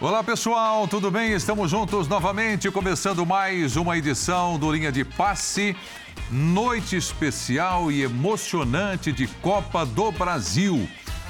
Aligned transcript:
Olá 0.00 0.22
pessoal, 0.22 0.86
tudo 0.86 1.10
bem? 1.10 1.32
Estamos 1.32 1.70
juntos 1.70 2.06
novamente, 2.06 2.70
começando 2.70 3.26
mais 3.26 3.74
uma 3.76 3.98
edição 3.98 4.58
do 4.58 4.70
Linha 4.70 4.92
de 4.92 5.04
Passe. 5.04 5.74
Noite 6.30 6.94
especial 6.94 7.90
e 7.90 8.02
emocionante 8.02 9.10
de 9.10 9.26
Copa 9.26 9.84
do 9.84 10.12
Brasil. 10.12 10.88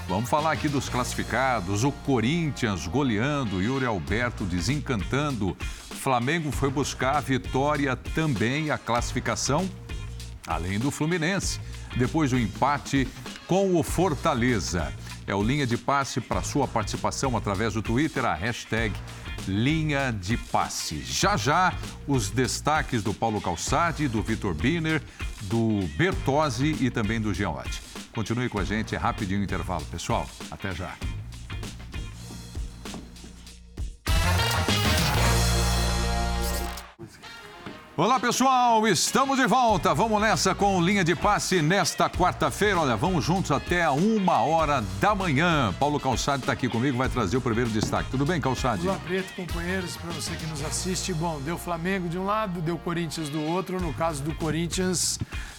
Vamos 0.08 0.30
falar 0.30 0.52
aqui 0.52 0.68
dos 0.68 0.88
classificados: 0.88 1.84
o 1.84 1.92
Corinthians 1.92 2.86
goleando, 2.86 3.62
Yuri 3.62 3.84
Alberto 3.84 4.44
desencantando. 4.44 5.56
Flamengo 5.90 6.50
foi 6.50 6.70
buscar 6.70 7.16
a 7.16 7.20
vitória 7.20 7.94
também, 7.94 8.70
a 8.70 8.78
classificação, 8.78 9.68
além 10.46 10.78
do 10.78 10.90
Fluminense, 10.90 11.60
depois 11.96 12.30
do 12.30 12.38
empate 12.38 13.06
com 13.46 13.76
o 13.76 13.82
Fortaleza 13.82 14.92
é 15.28 15.34
o 15.34 15.42
Linha 15.42 15.66
de 15.66 15.76
Passe 15.76 16.22
para 16.22 16.42
sua 16.42 16.66
participação 16.66 17.36
através 17.36 17.74
do 17.74 17.82
Twitter, 17.82 18.24
a 18.24 18.34
hashtag 18.34 18.94
Linha 19.46 20.10
de 20.10 20.38
Passe. 20.38 21.02
Já 21.04 21.36
já, 21.36 21.74
os 22.06 22.30
destaques 22.30 23.02
do 23.02 23.12
Paulo 23.12 23.38
Calçade, 23.38 24.08
do 24.08 24.22
Vitor 24.22 24.54
Biner, 24.54 25.02
do 25.42 25.86
Bertozzi 25.98 26.76
e 26.80 26.90
também 26.90 27.20
do 27.20 27.34
Gianlotti. 27.34 27.82
Continue 28.18 28.48
com 28.48 28.58
a 28.58 28.64
gente, 28.64 28.96
é 28.96 28.98
rapidinho 28.98 29.38
o 29.38 29.44
intervalo. 29.44 29.84
Pessoal, 29.92 30.28
até 30.50 30.74
já. 30.74 30.92
Olá 37.98 38.20
pessoal, 38.20 38.86
estamos 38.86 39.36
de 39.36 39.46
volta. 39.48 39.92
Vamos 39.92 40.20
nessa 40.20 40.54
com 40.54 40.80
linha 40.80 41.02
de 41.02 41.16
passe 41.16 41.60
nesta 41.60 42.08
quarta-feira. 42.08 42.78
Olha, 42.78 42.96
vamos 42.96 43.24
juntos 43.24 43.50
até 43.50 43.90
uma 43.90 44.40
hora 44.40 44.84
da 45.00 45.16
manhã. 45.16 45.74
Paulo 45.80 45.98
Calçade 45.98 46.44
está 46.44 46.52
aqui 46.52 46.68
comigo, 46.68 46.96
vai 46.96 47.08
trazer 47.08 47.36
o 47.36 47.40
primeiro 47.40 47.68
destaque. 47.70 48.08
Tudo 48.08 48.24
bem, 48.24 48.40
Calçade? 48.40 48.86
Olá, 48.86 49.00
Preto, 49.04 49.34
companheiros, 49.34 49.96
para 49.96 50.12
você 50.12 50.30
que 50.36 50.46
nos 50.46 50.64
assiste. 50.64 51.12
Bom, 51.12 51.40
deu 51.40 51.58
Flamengo 51.58 52.08
de 52.08 52.16
um 52.16 52.24
lado, 52.24 52.60
deu 52.60 52.78
Corinthians 52.78 53.30
do 53.30 53.42
outro. 53.42 53.80
No 53.80 53.92
caso 53.92 54.22
do 54.22 54.32
Corinthians, 54.32 55.18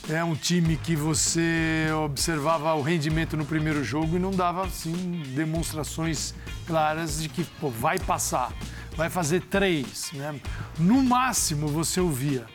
é 0.10 0.24
um 0.24 0.34
time 0.34 0.78
que 0.78 0.96
você 0.96 1.88
observava 2.06 2.74
o 2.74 2.82
rendimento 2.82 3.36
no 3.36 3.46
primeiro 3.46 3.84
jogo 3.84 4.16
e 4.16 4.20
não 4.20 4.32
dava, 4.32 4.66
assim, 4.66 5.24
demonstrações 5.36 6.34
claras 6.66 7.22
de 7.22 7.28
que 7.28 7.44
pô, 7.60 7.70
vai 7.70 8.00
passar 8.00 8.54
vai 9.00 9.10
fazer 9.10 9.42
três. 9.44 10.12
Né? 10.14 10.38
No 10.78 11.02
máximo 11.02 11.70
você 11.70 12.02
ouvia. 12.02 12.46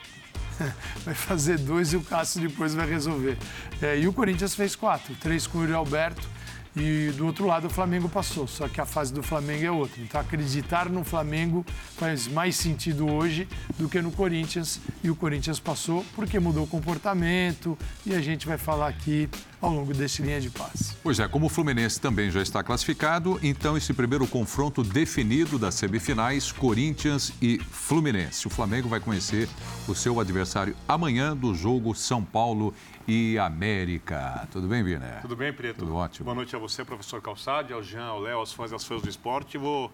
Vai 1.05 1.15
fazer 1.15 1.59
dois 1.59 1.93
e 1.93 1.97
o 1.97 2.01
Cássio 2.01 2.41
depois 2.41 2.75
vai 2.75 2.89
resolver. 2.89 3.37
É, 3.83 3.99
e 3.99 4.07
o 4.07 4.13
Corinthians 4.13 4.55
fez 4.55 4.77
quatro, 4.77 5.13
três 5.17 5.49
com 5.49 5.59
o 5.59 5.63
Yuri 5.63 5.75
Alberto 5.75 6.29
e 6.77 7.13
do 7.17 7.27
outro 7.27 7.47
lado 7.47 7.67
o 7.67 7.71
Flamengo 7.71 8.09
passou. 8.09 8.47
Só 8.47 8.69
que 8.69 8.81
a 8.81 8.87
fase 8.87 9.13
do 9.13 9.23
Flamengo 9.23 9.65
é 9.65 9.71
outra. 9.71 10.01
Então 10.01 10.21
acreditar 10.21 10.89
no 10.89 11.03
Flamengo 11.03 11.65
faz 11.97 12.29
mais 12.29 12.55
sentido 12.57 13.11
hoje 13.11 13.49
do 13.79 13.89
que 13.89 14.01
no 14.01 14.13
Corinthians. 14.13 14.81
E 15.03 15.11
o 15.11 15.17
Corinthians 15.17 15.59
passou 15.59 16.05
porque 16.15 16.39
mudou 16.39 16.65
o 16.65 16.69
comportamento 16.69 17.77
e 18.07 18.15
a 18.15 18.21
gente 18.21 18.47
vai 18.47 18.59
falar 18.59 18.89
aqui 18.89 19.29
ao 19.65 19.73
longo 19.73 19.95
desse 19.95 20.23
linha 20.23 20.41
de 20.41 20.51
passe. 20.51 20.95
Pois 21.03 21.19
é, 21.19 21.27
como 21.27 21.47
o 21.47 21.49
Fluminense 21.49 22.01
também 22.01 22.31
já 22.31 22.43
está 22.43 22.63
classificado, 22.63 23.39
então 23.43 23.77
esse 23.77 23.93
primeiro 23.95 24.27
confronto 24.27 24.83
definido 24.83 25.59
das 25.59 25.75
semifinais, 25.75 26.53
Corinthians 26.53 27.33
e 27.41 27.59
Fluminense. 27.59 28.47
O 28.47 28.51
Flamengo 28.51 28.89
vai 28.89 29.01
conhecer 29.01 29.49
o 29.89 29.95
seu 29.95 30.21
adversário 30.21 30.77
amanhã 30.87 31.35
do 31.35 31.55
jogo 31.55 31.95
São 31.95 32.23
Paulo 32.23 32.75
e 33.09 33.39
América. 33.39 34.47
Tudo 34.51 34.69
bem, 34.69 34.83
Vina? 34.85 35.19
Tudo 35.23 35.37
bem, 35.37 35.53
Preto? 35.53 35.79
Tudo 35.79 35.95
ótimo. 35.95 36.25
Boa 36.25 36.35
noite 36.35 36.55
a 36.55 36.59
você, 36.59 36.85
professor 36.85 37.23
Calçade, 37.23 37.73
ao 37.73 37.83
Jean, 37.83 38.05
ao 38.05 38.21
Léo, 38.21 38.39
aos 38.39 38.53
fãs 38.53 38.71
e 38.71 38.75
aos 38.75 38.85
fãs 38.85 39.01
do 39.01 39.09
esporte. 39.09 39.57
Vou 39.57 39.91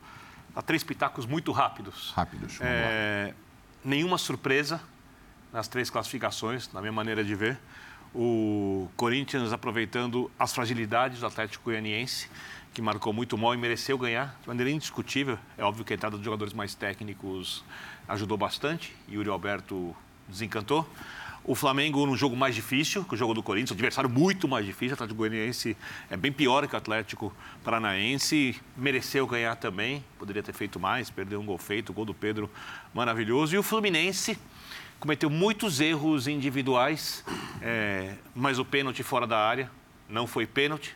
dar 0.54 0.62
três 0.62 0.82
pitacos 0.82 1.26
muito 1.26 1.52
rápidos. 1.52 2.12
Rápidos, 2.14 2.58
é... 2.60 3.34
Nenhuma 3.84 4.18
surpresa 4.18 4.80
nas 5.52 5.66
três 5.66 5.90
classificações, 5.90 6.70
na 6.72 6.80
minha 6.80 6.92
maneira 6.92 7.24
de 7.24 7.34
ver 7.34 7.58
o 8.14 8.88
Corinthians 8.96 9.52
aproveitando 9.52 10.30
as 10.38 10.52
fragilidades 10.52 11.20
do 11.20 11.26
Atlético 11.26 11.64
Goianiense, 11.64 12.28
que 12.74 12.82
marcou 12.82 13.12
muito 13.12 13.36
mal 13.38 13.54
e 13.54 13.56
mereceu 13.56 13.96
ganhar 13.98 14.36
de 14.40 14.48
maneira 14.48 14.70
indiscutível. 14.70 15.38
É 15.56 15.64
óbvio 15.64 15.84
que 15.84 15.92
a 15.92 15.96
entrada 15.96 16.16
dos 16.16 16.24
jogadores 16.24 16.52
mais 16.52 16.74
técnicos 16.74 17.64
ajudou 18.08 18.36
bastante. 18.36 18.94
Yuri 19.08 19.28
Alberto 19.28 19.94
desencantou. 20.28 20.88
O 21.42 21.54
Flamengo 21.54 22.04
num 22.04 22.16
jogo 22.16 22.36
mais 22.36 22.54
difícil 22.54 23.02
que 23.02 23.14
o 23.14 23.16
jogo 23.16 23.32
do 23.32 23.42
Corinthians, 23.42 23.70
um 23.70 23.74
adversário 23.74 24.10
muito 24.10 24.46
mais 24.46 24.66
difícil. 24.66 24.90
O 24.90 24.94
Atlético 24.94 25.18
Goianiense 25.18 25.76
é 26.10 26.16
bem 26.16 26.30
pior 26.30 26.66
que 26.68 26.74
o 26.74 26.76
Atlético 26.76 27.32
Paranaense. 27.64 28.60
Mereceu 28.76 29.26
ganhar 29.26 29.56
também, 29.56 30.04
poderia 30.18 30.42
ter 30.42 30.52
feito 30.52 30.78
mais, 30.78 31.08
perdeu 31.08 31.40
um 31.40 31.46
gol 31.46 31.58
feito, 31.58 31.90
o 31.90 31.92
gol 31.92 32.04
do 32.04 32.14
Pedro 32.14 32.50
maravilhoso. 32.92 33.54
E 33.54 33.58
o 33.58 33.62
Fluminense 33.62 34.38
cometeu 35.00 35.30
muitos 35.30 35.80
erros 35.80 36.28
individuais, 36.28 37.24
é, 37.62 38.16
mas 38.34 38.58
o 38.58 38.64
pênalti 38.64 39.02
fora 39.02 39.26
da 39.26 39.38
área 39.38 39.70
não 40.06 40.26
foi 40.26 40.46
pênalti. 40.46 40.94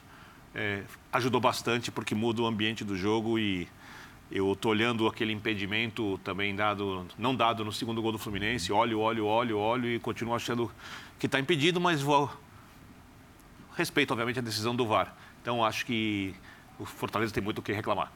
É, 0.55 0.83
ajudou 1.13 1.41
bastante 1.41 1.91
porque 1.91 2.15
muda 2.15 2.43
o 2.43 2.47
ambiente 2.47 2.85
do 2.85 2.97
jogo 2.97 3.39
e 3.39 3.67
eu 4.31 4.53
estou 4.53 4.71
olhando 4.71 5.09
aquele 5.09 5.33
impedimento 5.33 6.21
também 6.23 6.55
dado, 6.55 7.07
não 7.19 7.35
dado 7.35 7.65
no 7.65 7.73
segundo 7.73 8.01
gol 8.01 8.13
do 8.13 8.19
Fluminense, 8.19 8.73
olho, 8.73 9.01
olho, 9.01 9.27
olho, 9.27 9.59
olho 9.59 9.89
e 9.89 9.99
continuo 9.99 10.35
achando 10.35 10.71
que 11.19 11.27
está 11.27 11.41
impedido, 11.41 11.81
mas 11.81 12.01
vou 12.01 12.31
respeito 13.75 14.13
obviamente 14.13 14.39
a 14.39 14.43
decisão 14.43 14.77
do 14.77 14.87
VAR. 14.87 15.17
Então 15.43 15.65
acho 15.65 15.85
que 15.87 16.35
o 16.79 16.85
Fortaleza 16.85 17.33
tem 17.33 17.43
muito 17.43 17.59
o 17.59 17.63
que 17.63 17.73
reclamar. 17.73 18.13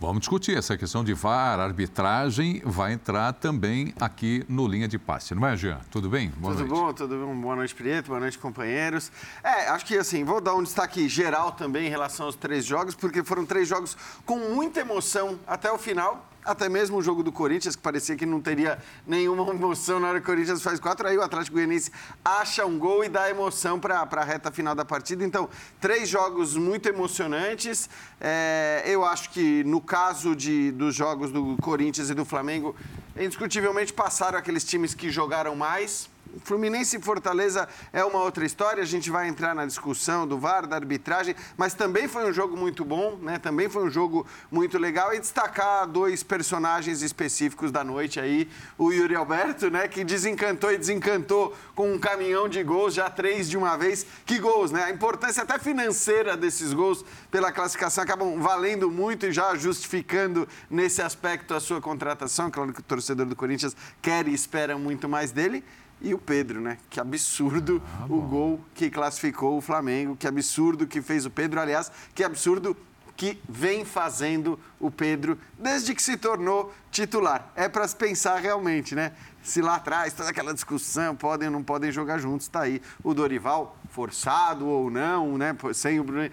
Vamos 0.00 0.20
discutir 0.20 0.56
essa 0.56 0.78
questão 0.78 1.02
de 1.02 1.12
VAR, 1.12 1.58
arbitragem, 1.58 2.62
vai 2.64 2.92
entrar 2.92 3.32
também 3.32 3.92
aqui 4.00 4.44
no 4.48 4.68
Linha 4.68 4.86
de 4.86 4.96
Passe, 4.96 5.34
não 5.34 5.44
é, 5.44 5.56
Jean? 5.56 5.80
Tudo 5.90 6.08
bem? 6.08 6.30
Boa 6.36 6.54
tudo 6.54 6.68
noite. 6.68 6.80
bom, 6.80 6.92
tudo 6.92 7.26
bom. 7.26 7.34
Boa 7.40 7.56
noite, 7.56 7.74
Prieto, 7.74 8.06
boa 8.06 8.20
noite, 8.20 8.38
companheiros. 8.38 9.10
É, 9.42 9.68
acho 9.70 9.84
que 9.84 9.98
assim, 9.98 10.22
vou 10.22 10.40
dar 10.40 10.54
um 10.54 10.62
destaque 10.62 11.08
geral 11.08 11.50
também 11.50 11.88
em 11.88 11.90
relação 11.90 12.26
aos 12.26 12.36
três 12.36 12.64
jogos, 12.64 12.94
porque 12.94 13.24
foram 13.24 13.44
três 13.44 13.66
jogos 13.66 13.96
com 14.24 14.38
muita 14.38 14.78
emoção 14.78 15.36
até 15.44 15.68
o 15.68 15.76
final 15.76 16.27
até 16.44 16.68
mesmo 16.68 16.96
o 16.96 17.02
jogo 17.02 17.22
do 17.22 17.30
Corinthians, 17.30 17.76
que 17.76 17.82
parecia 17.82 18.16
que 18.16 18.24
não 18.24 18.40
teria 18.40 18.78
nenhuma 19.06 19.48
emoção 19.50 20.00
na 20.00 20.08
hora 20.08 20.20
que 20.20 20.24
o 20.24 20.26
Corinthians 20.26 20.62
faz 20.62 20.80
quatro, 20.80 21.06
aí 21.06 21.16
o 21.16 21.22
Atlético 21.22 21.56
Goianiense 21.56 21.90
acha 22.24 22.64
um 22.64 22.78
gol 22.78 23.04
e 23.04 23.08
dá 23.08 23.28
emoção 23.28 23.78
para 23.78 24.00
a 24.00 24.24
reta 24.24 24.50
final 24.50 24.74
da 24.74 24.84
partida. 24.84 25.24
Então, 25.24 25.48
três 25.80 26.08
jogos 26.08 26.56
muito 26.56 26.88
emocionantes. 26.88 27.88
É, 28.20 28.82
eu 28.86 29.04
acho 29.04 29.30
que 29.30 29.62
no 29.64 29.80
caso 29.80 30.34
de, 30.34 30.72
dos 30.72 30.94
jogos 30.94 31.30
do 31.30 31.56
Corinthians 31.60 32.10
e 32.10 32.14
do 32.14 32.24
Flamengo, 32.24 32.74
indiscutivelmente 33.16 33.92
passaram 33.92 34.38
aqueles 34.38 34.64
times 34.64 34.94
que 34.94 35.10
jogaram 35.10 35.54
mais 35.54 36.08
Fluminense 36.44 36.96
e 36.96 37.00
Fortaleza 37.00 37.68
é 37.92 38.04
uma 38.04 38.22
outra 38.22 38.44
história, 38.44 38.82
a 38.82 38.86
gente 38.86 39.10
vai 39.10 39.28
entrar 39.28 39.54
na 39.54 39.66
discussão 39.66 40.26
do 40.26 40.38
VAR, 40.38 40.66
da 40.66 40.76
arbitragem, 40.76 41.34
mas 41.56 41.74
também 41.74 42.08
foi 42.08 42.28
um 42.28 42.32
jogo 42.32 42.56
muito 42.56 42.84
bom, 42.84 43.16
né? 43.20 43.38
Também 43.38 43.68
foi 43.68 43.84
um 43.84 43.90
jogo 43.90 44.26
muito 44.50 44.78
legal 44.78 45.14
e 45.14 45.20
destacar 45.20 45.86
dois 45.86 46.22
personagens 46.22 47.02
específicos 47.02 47.70
da 47.70 47.82
noite 47.82 48.20
aí, 48.20 48.48
o 48.76 48.92
Yuri 48.92 49.14
Alberto, 49.14 49.70
né, 49.70 49.88
que 49.88 50.04
desencantou 50.04 50.72
e 50.72 50.78
desencantou 50.78 51.56
com 51.74 51.92
um 51.92 51.98
caminhão 51.98 52.48
de 52.48 52.62
gols, 52.62 52.94
já 52.94 53.10
três 53.10 53.48
de 53.48 53.56
uma 53.56 53.76
vez. 53.76 54.06
Que 54.24 54.38
gols, 54.38 54.70
né? 54.70 54.84
A 54.84 54.90
importância 54.90 55.42
até 55.42 55.58
financeira 55.58 56.36
desses 56.36 56.72
gols 56.72 57.04
pela 57.30 57.52
classificação 57.52 58.04
acabam 58.04 58.40
valendo 58.40 58.90
muito 58.90 59.26
e 59.26 59.32
já 59.32 59.54
justificando 59.54 60.48
nesse 60.70 61.02
aspecto 61.02 61.54
a 61.54 61.60
sua 61.60 61.80
contratação. 61.80 62.50
Claro 62.50 62.72
que 62.72 62.80
o 62.80 62.82
torcedor 62.82 63.26
do 63.26 63.36
Corinthians 63.36 63.76
quer 64.00 64.26
e 64.28 64.34
espera 64.34 64.78
muito 64.78 65.08
mais 65.08 65.32
dele 65.32 65.64
e 66.00 66.14
o 66.14 66.18
Pedro, 66.18 66.60
né? 66.60 66.78
Que 66.88 67.00
absurdo 67.00 67.82
ah, 67.86 68.06
o 68.08 68.20
gol 68.20 68.60
que 68.74 68.90
classificou 68.90 69.56
o 69.56 69.60
Flamengo, 69.60 70.16
que 70.16 70.26
absurdo 70.26 70.86
que 70.86 71.02
fez 71.02 71.26
o 71.26 71.30
Pedro, 71.30 71.60
aliás, 71.60 71.90
que 72.14 72.22
absurdo 72.22 72.76
que 73.16 73.40
vem 73.48 73.84
fazendo 73.84 74.58
o 74.78 74.92
Pedro 74.92 75.36
desde 75.58 75.92
que 75.92 76.00
se 76.00 76.16
tornou 76.16 76.72
titular. 76.88 77.50
É 77.56 77.68
para 77.68 77.86
se 77.88 77.96
pensar 77.96 78.38
realmente, 78.38 78.94
né? 78.94 79.12
Se 79.42 79.60
lá 79.60 79.74
atrás 79.74 80.12
toda 80.12 80.30
aquela 80.30 80.54
discussão, 80.54 81.16
podem 81.16 81.48
ou 81.48 81.52
não 81.52 81.64
podem 81.64 81.90
jogar 81.90 82.18
juntos, 82.18 82.46
está 82.46 82.60
aí 82.60 82.80
o 83.02 83.12
Dorival, 83.12 83.76
forçado 83.90 84.68
ou 84.68 84.88
não, 84.88 85.36
né? 85.36 85.56
Sem 85.74 85.98
o 85.98 86.04
Bruno 86.04 86.30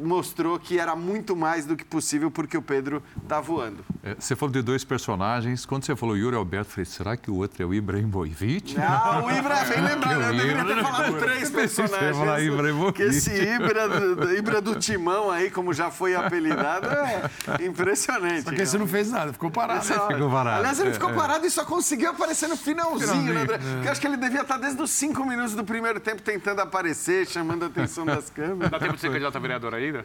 mostrou 0.00 0.58
que 0.58 0.78
era 0.78 0.94
muito 0.96 1.36
mais 1.36 1.66
do 1.66 1.76
que 1.76 1.84
possível 1.84 2.30
porque 2.30 2.56
o 2.56 2.62
Pedro 2.62 3.02
está 3.22 3.40
voando. 3.40 3.84
É, 4.02 4.14
você 4.18 4.34
falou 4.34 4.52
de 4.52 4.62
dois 4.62 4.82
personagens. 4.84 5.66
Quando 5.66 5.84
você 5.84 5.94
falou 5.94 6.16
Yuri 6.16 6.36
Alberto, 6.36 6.68
eu 6.70 6.72
falei, 6.74 6.84
será 6.86 7.16
que 7.16 7.30
o 7.30 7.36
outro 7.36 7.62
é 7.62 7.66
o 7.66 7.74
Ibrahimovic? 7.74 8.76
Não, 8.76 9.26
o 9.26 9.30
Ibra, 9.30 9.56
bem 9.64 9.80
lembrado, 9.82 10.22
eu 10.22 10.32
deveria 10.36 10.64
ter 10.64 10.82
falado 10.82 11.18
três 11.18 11.50
personagens. 11.50 12.16
falar 12.16 12.40
Ibrahimovic. 12.42 12.92
Que 12.94 13.02
esse 13.04 13.30
Ibra, 13.30 13.88
do- 13.88 14.32
Ibra 14.34 14.60
do 14.60 14.74
Timão 14.76 15.30
aí, 15.30 15.50
como 15.50 15.72
já 15.72 15.90
foi 15.90 16.14
apelidado, 16.14 16.86
é 16.88 17.64
impressionante. 17.64 18.42
Só 18.44 18.50
que 18.50 18.64
você 18.66 18.78
não 18.78 18.86
fez 18.86 19.10
nada, 19.10 19.32
ficou 19.32 19.50
parado. 19.50 19.84
Só- 19.84 20.08
ficou 20.08 20.30
parado. 20.30 20.58
Aliás, 20.60 20.80
ele 20.80 20.90
É, 20.90 20.92
ficou 20.92 21.10
é. 21.10 21.14
parado 21.14 21.46
e 21.46 21.50
só 21.50 21.64
conseguiu 21.64 22.10
aparecer 22.10 22.48
no 22.48 22.56
finalzinho, 22.56 23.32
né, 23.34 23.42
André? 23.42 23.54
é. 23.56 23.58
Porque 23.58 23.88
eu 23.88 23.92
acho 23.92 24.00
que 24.00 24.06
ele 24.06 24.16
devia 24.16 24.42
estar 24.42 24.56
desde 24.58 24.80
os 24.82 24.90
cinco 24.90 25.24
minutos 25.24 25.54
do 25.54 25.64
primeiro 25.64 26.00
tempo 26.00 26.22
tentando 26.22 26.60
aparecer, 26.60 27.26
chamando 27.26 27.64
a 27.64 27.66
atenção 27.66 28.04
das 28.06 28.30
câmeras. 28.30 28.70
Dá 28.70 28.78
tempo 28.78 28.94
de 28.94 29.00
ser 29.00 29.08
candidato 29.08 29.36
a 29.36 29.40
vereador 29.40 29.74
ainda? 29.98 30.04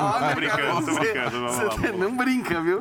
Olha, 0.00 0.34
brincando, 0.34 0.86
tô 0.86 0.94
brincando, 0.98 1.30
vamos 1.30 1.56
lá, 1.56 1.68
vamos 1.68 1.90
lá. 1.90 1.96
Não 1.96 2.16
brinca, 2.16 2.60
viu? 2.60 2.80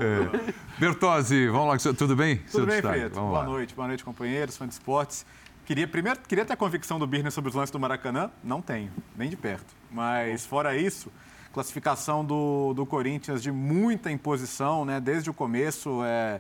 Bertozzi, 0.78 1.48
vamos 1.48 1.86
lá, 1.86 1.94
tudo 1.94 2.16
bem? 2.16 2.42
Seu 2.48 2.62
Tudo 2.62 2.66
bem, 2.68 2.76
destaque, 2.76 3.00
Preto? 3.00 3.16
Vamos 3.16 3.30
Boa 3.30 3.40
lá. 3.42 3.46
noite, 3.46 3.76
boa 3.76 3.88
noite, 3.88 4.04
companheiros, 4.04 4.58
fãs 4.58 4.70
de 4.70 4.74
esportes. 4.74 5.26
Queria, 5.66 5.86
primeiro, 5.86 6.20
queria 6.22 6.46
ter 6.46 6.54
a 6.54 6.56
convicção 6.56 6.98
do 6.98 7.06
Birner 7.06 7.32
sobre 7.32 7.50
os 7.50 7.56
lances 7.56 7.72
do 7.72 7.80
Maracanã. 7.80 8.32
Não 8.42 8.62
tenho, 8.62 8.90
nem 9.18 9.30
de 9.30 9.36
perto. 9.36 9.76
Mas, 9.92 10.46
fora 10.46 10.78
isso, 10.78 11.12
classificação 11.52 12.24
do, 12.24 12.74
do 12.74 12.86
Corinthians 12.86 13.44
de 13.44 13.52
muita 13.52 14.10
imposição, 14.10 14.86
né? 14.86 15.02
Desde 15.02 15.30
o 15.30 15.34
começo. 15.34 16.02
É... 16.06 16.40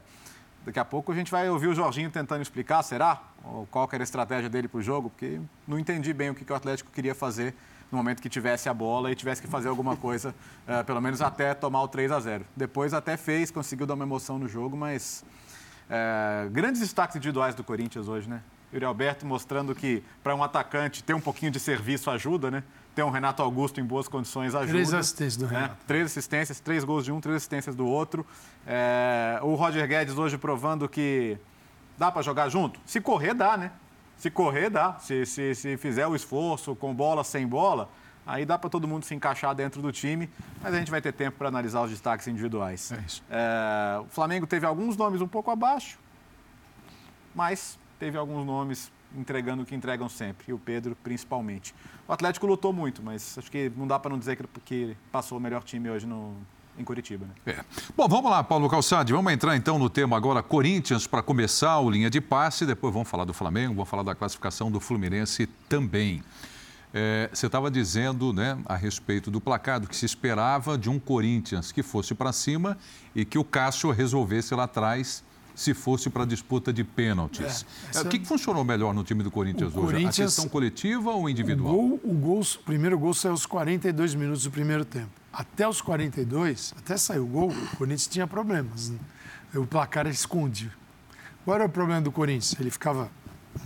Daqui 0.65 0.80
a 0.80 0.86
pouco 0.86 1.12
a 1.12 1.15
gente 1.15 1.31
vai 1.31 1.50
ouvir 1.50 1.68
o 1.68 1.74
Jorginho 1.74 2.09
tentando 2.09 2.42
explicar, 2.42 2.83
será? 2.83 3.21
Ou 3.44 3.65
qual 3.68 3.88
que 3.88 3.95
era 3.95 4.04
a 4.04 4.06
estratégia 4.06 4.50
dele 4.50 4.68
para 4.68 4.77
o 4.77 4.81
jogo, 4.81 5.09
porque 5.09 5.39
não 5.68 5.80
entendi 5.80 6.13
bem 6.13 6.30
o 6.30 6.36
que, 6.36 6.45
que 6.45 6.51
o 6.51 6.56
Atlético 6.56 6.92
queria 6.92 7.15
fazer 7.15 7.54
no 7.92 7.98
momento 7.98 8.22
que 8.22 8.30
tivesse 8.30 8.68
a 8.69 8.74
bola 8.74 9.12
e 9.12 9.16
tivesse 9.16 9.42
que 9.42 9.48
fazer 9.48 9.69
alguma 9.69 9.95
coisa, 9.95 10.36
eh, 10.68 10.84
pelo 10.84 11.01
menos 11.01 11.22
até 11.22 11.54
tomar 11.54 11.81
o 11.84 11.88
3 11.88 12.12
a 12.12 12.19
0 12.19 12.45
Depois 12.56 12.94
até 12.94 13.16
fez, 13.18 13.50
conseguiu 13.50 13.86
dar 13.86 13.94
uma 13.94 14.04
emoção 14.04 14.38
no 14.38 14.48
jogo, 14.48 14.75
mas 14.75 15.24
é, 15.89 16.48
grandes 16.51 16.81
destaques 16.81 17.16
individuais 17.16 17.56
do 17.56 17.63
Corinthians 17.63 18.07
hoje, 18.07 18.30
né? 18.30 18.42
Yuri 18.74 18.84
Alberto 18.84 19.25
mostrando 19.25 19.74
que 19.74 20.04
para 20.22 20.36
um 20.36 20.44
atacante 20.44 21.01
ter 21.01 21.13
um 21.13 21.22
pouquinho 21.22 21.50
de 21.50 21.60
serviço 21.60 22.12
ajuda, 22.12 22.51
né? 22.51 22.63
Ter 22.94 23.04
um 23.04 23.10
Renato 23.10 23.42
Augusto 23.42 23.80
em 23.80 23.86
boas 23.86 24.07
condições 24.07 24.54
ajuda. 24.54 24.74
Três 24.74 24.94
assistências 24.94 25.38
do 25.38 25.48
né? 25.48 25.54
Renato. 25.54 25.78
Três 25.88 26.06
assistências, 26.07 26.60
três 26.60 26.83
gols 26.83 27.06
de 27.06 27.12
um, 27.12 27.22
três 27.22 27.38
assistências 27.38 27.75
do 27.75 27.86
outro. 27.86 28.25
É, 28.66 29.40
o 29.42 29.56
Roger 29.56 29.88
Guedes 29.88 30.18
hoje 30.18 30.38
provando 30.38 30.90
que 30.90 31.38
dá 31.98 32.12
para 32.12 32.22
jogar 32.22 32.50
junto? 32.50 32.80
Se 32.86 33.00
correr, 33.00 33.33
dá, 33.33 33.56
né? 33.56 33.72
Se 34.18 34.30
correr, 34.30 34.69
dá. 34.69 34.98
Se, 35.00 35.25
se, 35.25 35.56
se 35.56 35.78
fizer 35.78 36.08
o 36.08 36.16
esforço 36.16 36.75
com 36.75 36.94
bola, 36.94 37.24
sem 37.24 37.48
bola, 37.48 37.90
aí 38.25 38.46
dá 38.46 38.58
para 38.58 38.69
todo 38.69 38.88
mundo 38.88 39.06
se 39.06 39.14
encaixar 39.14 39.54
dentro 39.54 39.81
do 39.81 39.92
time. 39.92 40.30
Mas 40.62 40.74
a 40.74 40.78
gente 40.80 40.92
vai 40.92 41.02
ter 41.02 41.14
tempo 41.14 41.38
para 41.38 41.48
analisar 41.48 41.81
os 41.81 41.92
destaques 41.92 42.28
individuais. 42.28 42.92
É 42.92 43.04
isso. 43.06 43.24
É, 43.30 44.00
o 44.00 44.06
Flamengo 44.10 44.48
teve 44.48 44.66
alguns 44.66 44.98
nomes 44.98 45.22
um 45.22 45.28
pouco 45.28 45.52
abaixo, 45.52 46.00
mas 47.34 47.80
teve 48.00 48.18
alguns 48.18 48.46
nomes 48.46 48.92
entregando 49.16 49.64
o 49.64 49.66
que 49.66 49.74
entregam 49.74 50.10
sempre, 50.10 50.48
e 50.50 50.54
o 50.54 50.60
Pedro 50.60 50.96
principalmente. 51.02 51.74
O 52.08 52.14
Atlético 52.14 52.46
lutou 52.46 52.74
muito, 52.74 53.02
mas 53.02 53.38
acho 53.38 53.50
que 53.50 53.72
não 53.75 53.88
dá 53.88 53.98
para 53.98 54.12
não 54.12 54.19
dizer 54.19 54.36
que 54.36 54.46
porque 54.46 54.98
passou 55.12 55.38
o 55.38 55.42
melhor 55.42 55.64
time 55.64 55.90
hoje 55.90 56.06
no, 56.06 56.36
em 56.78 56.84
Curitiba. 56.84 57.26
Né? 57.26 57.54
É. 57.54 57.66
Bom, 57.96 58.08
vamos 58.08 58.30
lá, 58.30 58.44
Paulo 58.44 58.70
Calçade. 58.70 59.14
Vamos 59.14 59.32
entrar 59.32 59.56
então 59.56 59.80
no 59.80 59.90
tema 59.90 60.16
agora 60.16 60.44
Corinthians 60.44 61.08
para 61.08 61.22
começar 61.22 61.80
o 61.80 61.90
linha 61.90 62.10
de 62.10 62.22
passe. 62.22 62.66
Depois 62.66 62.94
vamos 62.94 63.10
falar 63.10 63.26
do 63.26 63.34
Flamengo, 63.34 63.76
vamos 63.76 63.90
falar 63.90 64.04
da 64.04 64.16
classificação 64.16 64.72
do 64.72 64.80
Fluminense 64.80 65.48
também. 65.68 66.24
É, 66.94 67.30
você 67.34 67.48
estava 67.48 67.70
dizendo 67.70 68.32
né, 68.32 68.58
a 68.66 68.76
respeito 68.76 69.30
do 69.30 69.42
placar, 69.42 69.80
do 69.80 69.88
que 69.88 69.96
se 69.96 70.06
esperava 70.06 70.78
de 70.78 70.90
um 70.90 70.98
Corinthians 70.98 71.72
que 71.72 71.84
fosse 71.84 72.16
para 72.16 72.32
cima 72.32 72.78
e 73.14 73.26
que 73.26 73.38
o 73.38 73.44
Cássio 73.44 73.92
resolvesse 73.92 74.56
lá 74.56 74.64
atrás 74.64 75.24
se 75.57 75.74
fosse 75.74 76.07
para 76.07 76.21
a 76.21 76.25
disputa 76.25 76.71
de 76.71 76.83
pênaltis. 76.83 77.65
É, 77.94 77.98
É, 77.98 78.01
o 78.01 78.06
que, 78.06 78.19
que 78.19 78.27
funcionou 78.27 78.63
melhor 78.63 78.94
no 78.94 79.04
time 79.04 79.24
do 79.24 79.31
Corinthians 79.31 79.74
O 79.75 79.80
hoje? 79.80 79.88
A 79.88 79.92
Corinthians- 79.94 80.36
questão 80.36 80.48
coletiva 80.48 81.09
ou 81.09 81.24
O, 81.24 81.30
individual? 81.30 81.74
gol, 81.74 82.00
o, 82.04 82.13
gol, 82.13 82.42
o 82.42 82.59
primeiro 82.63 82.98
gol 83.00 83.12
saiu 83.15 83.31
aos 83.31 83.48
42 83.48 84.13
minutos 84.13 84.44
do 84.44 84.51
primeiro 84.51 84.86
tempo. 84.86 85.09
Até 85.33 85.68
os 85.68 85.81
42, 85.81 86.75
até 86.77 86.95
sair 86.95 87.18
o 87.19 87.25
gol, 87.25 87.50
o 87.50 87.75
Corinthians 87.75 88.06
tinha 88.06 88.27
problemas. 88.27 88.89
né? 88.89 89.00
O 89.56 89.65
placar 89.65 90.01
era 90.06 90.13
escondido. 90.13 90.71
Qual 91.44 91.56
era 91.56 91.65
o 91.65 91.69
problema 91.69 92.01
do 92.01 92.12
Corinthians? 92.12 92.56
Ele 92.59 92.69
ficava 92.69 93.09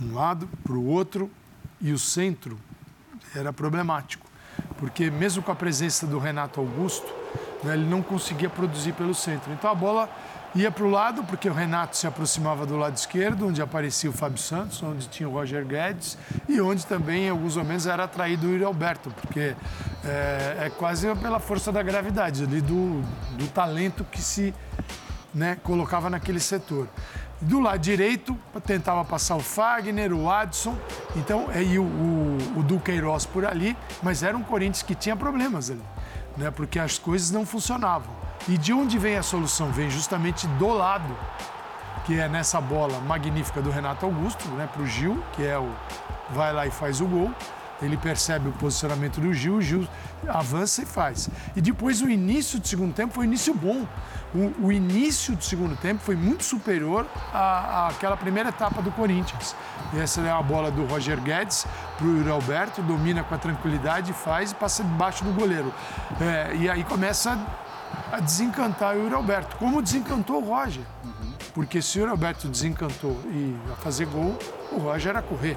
um 0.00 0.14
lado 0.14 0.48
para 0.64 0.72
o 0.72 0.86
outro 0.86 1.30
e 1.78 1.92
o 1.92 1.98
centro 1.98 2.58
era 3.34 3.52
problemático. 3.52 4.26
Porque 4.78 5.10
mesmo 5.10 5.42
com 5.42 5.52
a 5.52 5.54
presença 5.54 6.06
do 6.06 6.18
Renato 6.18 6.58
Augusto, 6.58 7.12
né, 7.62 7.74
ele 7.74 7.84
não 7.84 8.02
conseguia 8.02 8.48
produzir 8.48 8.92
pelo 8.94 9.14
centro. 9.14 9.52
Então 9.52 9.70
a 9.70 9.74
bola 9.74 10.08
ia 10.54 10.70
para 10.70 10.84
o 10.84 10.90
lado, 10.90 11.24
porque 11.24 11.48
o 11.48 11.52
Renato 11.52 11.96
se 11.96 12.06
aproximava 12.06 12.66
do 12.66 12.76
lado 12.76 12.96
esquerdo, 12.96 13.46
onde 13.46 13.62
aparecia 13.62 14.10
o 14.10 14.12
Fábio 14.12 14.38
Santos, 14.38 14.82
onde 14.82 15.08
tinha 15.08 15.28
o 15.28 15.32
Roger 15.32 15.64
Guedes 15.64 16.18
e 16.48 16.60
onde 16.60 16.86
também, 16.86 17.26
em 17.26 17.30
alguns 17.30 17.56
momentos, 17.56 17.86
era 17.86 18.04
atraído 18.04 18.48
o 18.48 18.66
Alberto, 18.66 19.10
porque 19.20 19.56
é, 20.04 20.56
é 20.66 20.72
quase 20.76 21.12
pela 21.16 21.40
força 21.40 21.72
da 21.72 21.82
gravidade, 21.82 22.42
ali 22.42 22.60
do, 22.60 23.00
do 23.36 23.46
talento 23.48 24.04
que 24.04 24.20
se 24.20 24.54
né, 25.34 25.56
colocava 25.62 26.10
naquele 26.10 26.40
setor. 26.40 26.88
Do 27.40 27.58
lado 27.58 27.78
direito, 27.80 28.38
tentava 28.64 29.04
passar 29.04 29.34
o 29.34 29.40
Fagner, 29.40 30.12
o 30.12 30.30
Adson, 30.30 30.76
então, 31.16 31.48
e 31.60 31.76
o, 31.78 31.82
o, 31.82 32.58
o 32.58 32.62
Duqueiroz 32.62 33.26
por 33.26 33.44
ali, 33.44 33.76
mas 34.02 34.22
era 34.22 34.36
um 34.36 34.42
Corinthians 34.42 34.82
que 34.82 34.94
tinha 34.94 35.16
problemas 35.16 35.70
ali, 35.70 35.82
né, 36.36 36.50
porque 36.50 36.78
as 36.78 36.98
coisas 36.98 37.30
não 37.30 37.44
funcionavam. 37.44 38.22
E 38.48 38.58
de 38.58 38.72
onde 38.72 38.98
vem 38.98 39.16
a 39.16 39.22
solução? 39.22 39.70
Vem 39.70 39.88
justamente 39.88 40.46
do 40.46 40.68
lado, 40.68 41.16
que 42.04 42.18
é 42.18 42.28
nessa 42.28 42.60
bola 42.60 42.98
magnífica 43.00 43.62
do 43.62 43.70
Renato 43.70 44.04
Augusto, 44.04 44.48
né, 44.50 44.68
para 44.72 44.82
o 44.82 44.86
Gil, 44.86 45.22
que 45.34 45.44
é 45.46 45.56
o 45.58 45.70
vai 46.30 46.52
lá 46.52 46.66
e 46.66 46.70
faz 46.70 47.00
o 47.00 47.06
gol. 47.06 47.30
Ele 47.80 47.96
percebe 47.96 48.48
o 48.48 48.52
posicionamento 48.52 49.20
do 49.20 49.34
Gil, 49.34 49.56
o 49.56 49.62
Gil 49.62 49.88
avança 50.28 50.82
e 50.82 50.86
faz. 50.86 51.28
E 51.56 51.60
depois 51.60 52.00
o 52.00 52.08
início 52.08 52.60
do 52.60 52.66
segundo 52.66 52.94
tempo 52.94 53.14
foi 53.14 53.24
um 53.24 53.28
início 53.28 53.52
bom. 53.52 53.86
O, 54.32 54.66
o 54.66 54.72
início 54.72 55.34
do 55.34 55.42
segundo 55.42 55.76
tempo 55.76 56.00
foi 56.00 56.14
muito 56.14 56.44
superior 56.44 57.06
à, 57.34 57.88
àquela 57.88 58.16
primeira 58.16 58.50
etapa 58.50 58.80
do 58.80 58.92
Corinthians. 58.92 59.56
E 59.92 59.98
essa 59.98 60.20
é 60.20 60.30
a 60.30 60.40
bola 60.40 60.70
do 60.70 60.84
Roger 60.86 61.20
Guedes 61.20 61.66
para 61.98 62.06
o 62.06 62.16
Yuri 62.16 62.30
Alberto, 62.30 62.80
domina 62.82 63.24
com 63.24 63.34
a 63.34 63.38
tranquilidade, 63.38 64.12
faz 64.12 64.52
e 64.52 64.54
passa 64.54 64.84
debaixo 64.84 65.24
do 65.24 65.32
goleiro. 65.32 65.74
É, 66.20 66.54
e 66.54 66.70
aí 66.70 66.84
começa 66.84 67.36
a 68.10 68.20
desencantar 68.20 68.96
o 68.96 69.00
Yuri 69.02 69.14
Alberto, 69.14 69.56
como 69.56 69.80
desencantou 69.82 70.42
o 70.42 70.44
Roger. 70.46 70.84
Porque 71.54 71.82
se 71.82 71.98
o 71.98 72.00
Yuri 72.00 72.10
Alberto 72.12 72.48
desencantou 72.48 73.18
e 73.26 73.56
a 73.72 73.76
fazer 73.76 74.06
gol, 74.06 74.38
o 74.70 74.78
Roger 74.78 75.10
era 75.10 75.22
correr. 75.22 75.56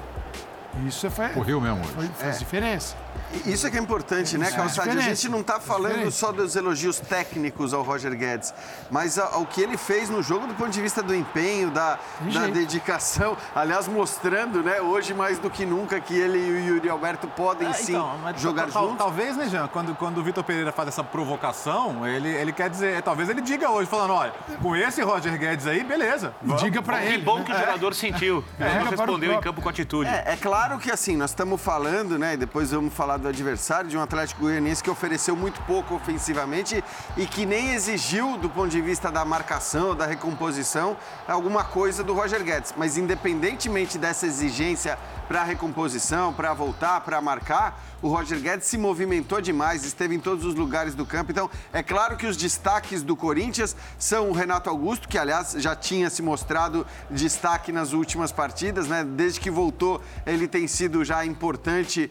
E 0.82 0.88
Isso 0.88 1.10
faz, 1.10 1.32
Correu 1.34 1.60
mesmo 1.60 1.80
hoje. 1.80 1.92
faz, 1.92 2.10
faz 2.20 2.38
diferença. 2.38 2.96
Isso 3.44 3.66
é 3.66 3.70
que 3.70 3.76
é 3.76 3.80
importante, 3.80 4.36
né, 4.38 4.46
Isso 4.46 4.54
é 4.54 4.58
Calçade? 4.58 4.90
A 4.90 5.00
gente 5.00 5.28
não 5.28 5.40
está 5.40 5.58
falando 5.60 5.92
Diferença. 5.92 6.16
só 6.18 6.32
dos 6.32 6.56
elogios 6.56 6.98
técnicos 7.00 7.72
ao 7.74 7.82
Roger 7.82 8.14
Guedes, 8.16 8.52
mas 8.90 9.18
ao 9.18 9.44
que 9.46 9.60
ele 9.60 9.76
fez 9.76 10.08
no 10.08 10.22
jogo 10.22 10.46
do 10.46 10.54
ponto 10.54 10.70
de 10.70 10.80
vista 10.80 11.02
do 11.02 11.14
empenho, 11.14 11.70
da, 11.70 11.98
da 12.32 12.46
dedicação. 12.46 13.36
Aliás, 13.54 13.88
mostrando, 13.88 14.62
né, 14.62 14.80
hoje 14.80 15.14
mais 15.14 15.38
do 15.38 15.48
que 15.50 15.64
nunca, 15.66 16.00
que 16.00 16.14
ele 16.14 16.38
e 16.38 16.50
o 16.52 16.74
Yuri 16.74 16.88
Alberto 16.88 17.26
podem 17.28 17.68
É, 17.68 17.72
sim 17.72 17.92
então, 17.92 18.18
mas 18.22 18.40
jogar 18.40 18.68
tal- 18.68 18.84
juntos. 18.84 18.98
Talvez, 18.98 19.36
né, 19.36 19.48
Jean, 19.48 19.68
quando, 19.68 19.94
quando 19.94 20.18
o 20.18 20.22
Vitor 20.22 20.42
Pereira 20.44 20.72
faz 20.72 20.88
essa 20.88 21.04
provocação, 21.04 22.06
ele, 22.06 22.28
ele 22.28 22.52
quer 22.52 22.68
dizer, 22.70 23.02
talvez 23.02 23.28
ele 23.28 23.40
diga 23.40 23.70
hoje, 23.70 23.88
falando, 23.88 24.12
olha, 24.14 24.32
com 24.62 24.74
esse 24.74 25.02
Roger 25.02 25.38
Guedes 25.38 25.66
aí, 25.66 25.84
beleza. 25.84 26.34
vamos. 26.42 26.62
Diga 26.62 26.82
para 26.82 26.98
Que 26.98 27.06
ele. 27.06 27.18
bom 27.22 27.38
né? 27.38 27.44
que 27.44 27.52
o 27.52 27.58
jogador 27.58 27.94
sentiu. 27.94 28.44
É, 28.58 28.64
não 28.64 28.70
para 28.70 28.86
o 28.86 28.90
respondeu 28.90 29.32
em 29.32 29.40
campo 29.40 29.60
com 29.62 29.68
atitude. 29.68 30.08
É, 30.10 30.32
é 30.32 30.36
claro 30.36 30.78
que 30.78 30.90
assim, 30.90 31.16
nós 31.16 31.30
estamos 31.30 31.60
falando, 31.60 32.18
né, 32.18 32.34
e 32.34 32.36
depois 32.36 32.70
vamos 32.70 32.92
falar 32.92 33.05
do 33.16 33.28
adversário, 33.28 33.88
de 33.88 33.96
um 33.96 34.02
Atlético 34.02 34.40
Goianiense 34.40 34.82
que 34.82 34.90
ofereceu 34.90 35.36
muito 35.36 35.60
pouco 35.62 35.94
ofensivamente 35.94 36.82
e 37.16 37.24
que 37.24 37.46
nem 37.46 37.74
exigiu, 37.74 38.36
do 38.36 38.50
ponto 38.50 38.68
de 38.68 38.80
vista 38.80 39.12
da 39.12 39.24
marcação, 39.24 39.94
da 39.94 40.04
recomposição, 40.04 40.96
alguma 41.28 41.62
coisa 41.62 42.02
do 42.02 42.12
Roger 42.12 42.42
Guedes. 42.42 42.74
Mas 42.76 42.98
independentemente 42.98 43.96
dessa 43.96 44.26
exigência 44.26 44.98
para 45.28 45.44
recomposição, 45.44 46.32
para 46.32 46.52
voltar, 46.52 47.02
para 47.02 47.20
marcar, 47.20 47.80
o 48.02 48.08
Roger 48.08 48.40
Guedes 48.40 48.66
se 48.66 48.76
movimentou 48.76 49.40
demais, 49.40 49.84
esteve 49.84 50.14
em 50.14 50.20
todos 50.20 50.44
os 50.44 50.54
lugares 50.54 50.94
do 50.94 51.06
campo. 51.06 51.30
Então, 51.30 51.50
é 51.72 51.82
claro 51.82 52.16
que 52.16 52.26
os 52.26 52.36
destaques 52.36 53.02
do 53.02 53.16
Corinthians 53.16 53.76
são 53.98 54.30
o 54.30 54.32
Renato 54.32 54.68
Augusto, 54.68 55.08
que 55.08 55.18
aliás 55.18 55.52
já 55.58 55.74
tinha 55.74 56.10
se 56.10 56.22
mostrado 56.22 56.86
destaque 57.10 57.72
nas 57.72 57.92
últimas 57.92 58.32
partidas, 58.32 58.86
né? 58.86 59.04
Desde 59.04 59.40
que 59.40 59.50
voltou, 59.50 60.00
ele 60.26 60.46
tem 60.46 60.66
sido 60.66 61.04
já 61.04 61.24
importante 61.24 62.10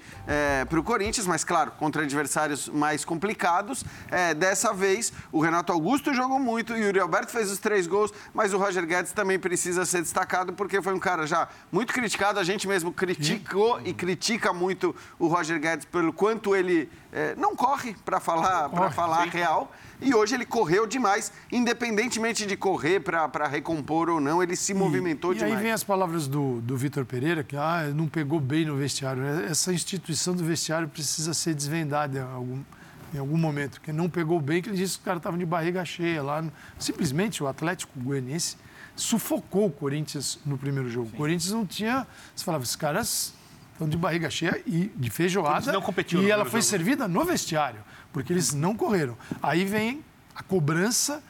para 0.69 0.79
o 0.79 0.83
Corinthians. 0.83 1.27
Mas 1.27 1.43
claro, 1.43 1.71
contra 1.71 2.03
adversários 2.03 2.67
mais 2.69 3.05
complicados. 3.05 3.83
É, 4.09 4.33
dessa 4.33 4.73
vez, 4.73 5.13
o 5.31 5.39
Renato 5.41 5.71
Augusto 5.71 6.13
jogou 6.13 6.39
muito, 6.39 6.73
o 6.73 6.77
Yuri 6.77 6.99
Alberto 6.99 7.31
fez 7.31 7.51
os 7.51 7.59
três 7.59 7.87
gols, 7.87 8.13
mas 8.33 8.53
o 8.53 8.57
Roger 8.57 8.85
Guedes 8.85 9.11
também 9.11 9.39
precisa 9.39 9.85
ser 9.85 10.01
destacado 10.01 10.53
porque 10.53 10.81
foi 10.81 10.93
um 10.93 10.99
cara 10.99 11.25
já 11.27 11.47
muito 11.71 11.93
criticado. 11.93 12.39
A 12.39 12.43
gente 12.43 12.67
mesmo 12.67 12.91
criticou 12.91 13.79
e 13.85 13.93
critica 13.93 14.51
muito 14.51 14.95
o 15.19 15.27
Roger 15.27 15.59
Guedes 15.59 15.84
pelo 15.91 16.11
quanto 16.11 16.55
ele 16.55 16.89
é, 17.11 17.35
não 17.35 17.55
corre 17.55 17.95
para 18.03 18.19
falar, 18.19 18.69
para 18.69 18.91
falar 18.91 19.23
a 19.23 19.25
real. 19.25 19.71
E 20.01 20.13
hoje 20.13 20.35
ele 20.35 20.45
correu 20.45 20.85
demais, 20.85 21.31
independentemente 21.51 22.45
de 22.45 22.57
correr 22.57 22.99
para 22.99 23.47
recompor 23.47 24.09
ou 24.09 24.19
não, 24.19 24.43
ele 24.43 24.55
se 24.55 24.73
movimentou 24.73 25.31
e 25.31 25.35
demais. 25.35 25.53
E 25.53 25.55
aí 25.55 25.63
vem 25.63 25.71
as 25.71 25.83
palavras 25.83 26.27
do, 26.27 26.59
do 26.61 26.75
Vitor 26.75 27.05
Pereira, 27.05 27.43
que 27.43 27.55
ah, 27.55 27.91
não 27.95 28.07
pegou 28.07 28.39
bem 28.39 28.65
no 28.65 28.75
vestiário. 28.75 29.23
Essa 29.23 29.71
instituição 29.71 30.35
do 30.35 30.43
vestiário 30.43 30.87
precisa 30.89 31.33
ser 31.33 31.53
desvendada 31.53 32.17
em 32.17 32.21
algum, 32.21 32.63
em 33.13 33.17
algum 33.17 33.37
momento, 33.37 33.79
porque 33.79 33.93
não 33.93 34.09
pegou 34.09 34.41
bem, 34.41 34.61
que 34.61 34.67
ele 34.67 34.77
disse 34.77 34.95
que 34.95 34.99
os 34.99 35.05
caras 35.05 35.19
estavam 35.19 35.39
de 35.39 35.45
barriga 35.45 35.85
cheia 35.85 36.21
lá. 36.21 36.43
Simplesmente 36.77 37.41
o 37.41 37.47
Atlético 37.47 37.97
Goianiense 37.97 38.57
sufocou 38.97 39.67
o 39.67 39.71
Corinthians 39.71 40.39
no 40.45 40.57
primeiro 40.57 40.89
jogo. 40.89 41.07
Sim. 41.07 41.13
O 41.13 41.17
Corinthians 41.17 41.51
não 41.53 41.65
tinha. 41.65 42.05
Você 42.35 42.43
falava, 42.43 42.63
os 42.63 42.75
caras 42.75 43.33
estão 43.75 43.89
de 43.89 43.97
barriga 43.97 44.29
cheia 44.29 44.61
e 44.65 44.91
de 44.95 45.09
feijoada. 45.09 45.71
Não 45.71 45.81
competiu 45.81 46.23
e 46.23 46.31
ela 46.31 46.45
foi 46.45 46.61
jogo. 46.61 46.71
servida 46.71 47.07
no 47.07 47.23
vestiário 47.23 47.81
porque 48.15 48.31
eles 48.31 48.53
não 48.53 48.73
correram. 48.73 49.17
Aí 49.43 49.65
vem 49.65 50.01
a 50.33 50.41
cobrança, 50.41 51.21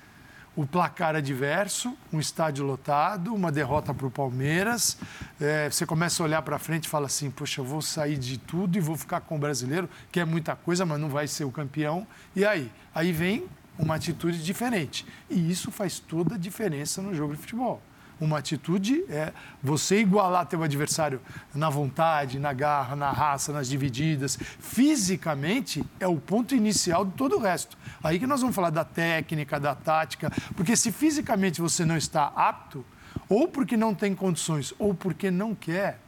o 0.56 0.68
placar 0.68 1.16
adverso, 1.16 1.98
um 2.14 2.20
estádio 2.20 2.64
lotado, 2.64 3.34
uma 3.34 3.52
derrota 3.52 3.92
para 3.92 4.06
o 4.06 4.12
Palmeiras. 4.12 4.96
É, 5.42 5.68
você 5.68 5.84
começa 5.84 6.22
a 6.22 6.26
olhar 6.26 6.44
para 6.44 6.60
frente 6.60 6.86
e 6.86 6.88
fala 6.88 7.08
assim: 7.08 7.32
Poxa, 7.32 7.60
eu 7.60 7.66
vou 7.66 7.82
sair 7.82 8.18
de 8.18 8.38
tudo 8.38 8.78
e 8.78 8.80
vou 8.80 8.96
ficar 8.96 9.22
com 9.22 9.36
o 9.36 9.40
brasileiro, 9.40 9.90
que 10.12 10.20
é 10.20 10.26
muita 10.26 10.56
coisa, 10.56 10.86
mas 10.86 11.00
não 11.00 11.10
vai 11.10 11.28
ser 11.28 11.44
o 11.44 11.52
campeão. 11.52 12.06
E 12.36 12.46
aí? 12.46 12.72
Aí 12.94 13.12
vem 13.12 13.48
uma 13.80 13.96
atitude 13.96 14.44
diferente. 14.44 15.08
E 15.28 15.52
isso 15.52 15.72
faz 15.72 15.98
toda 15.98 16.36
a 16.36 16.38
diferença 16.38 17.02
no 17.02 17.16
jogo 17.16 17.34
de 17.34 17.42
futebol. 17.42 17.82
Uma 18.20 18.38
atitude 18.38 19.04
é 19.10 19.34
você 19.62 20.00
igualar 20.00 20.46
teu 20.46 20.64
adversário 20.64 21.20
na 21.54 21.70
vontade, 21.70 22.40
na 22.40 22.54
garra, 22.54 22.96
na 22.96 23.12
raça, 23.12 23.52
nas 23.52 23.68
divididas. 23.68 24.38
Fisicamente 24.60 25.84
é 26.00 26.08
o 26.08 26.18
ponto 26.18 26.56
inicial 26.56 27.04
de 27.04 27.12
todo 27.12 27.36
o 27.36 27.40
resto. 27.40 27.78
Aí 28.04 28.18
que 28.18 28.28
nós 28.28 28.40
vamos 28.40 28.56
falar 28.56 28.70
da 28.70 28.86
técnica, 28.86 29.60
da 29.60 29.76
tática, 29.76 30.32
porque 30.56 30.78
se 30.78 30.92
fisicamente 30.92 31.60
você 31.60 31.84
não 31.84 31.98
está 31.98 32.32
apto, 32.36 32.86
ou 33.28 33.48
porque 33.48 33.76
não 33.76 33.94
tem 33.94 34.16
condições, 34.16 34.74
ou 34.80 34.94
porque 34.94 35.30
não 35.30 35.54
quer, 35.54 36.00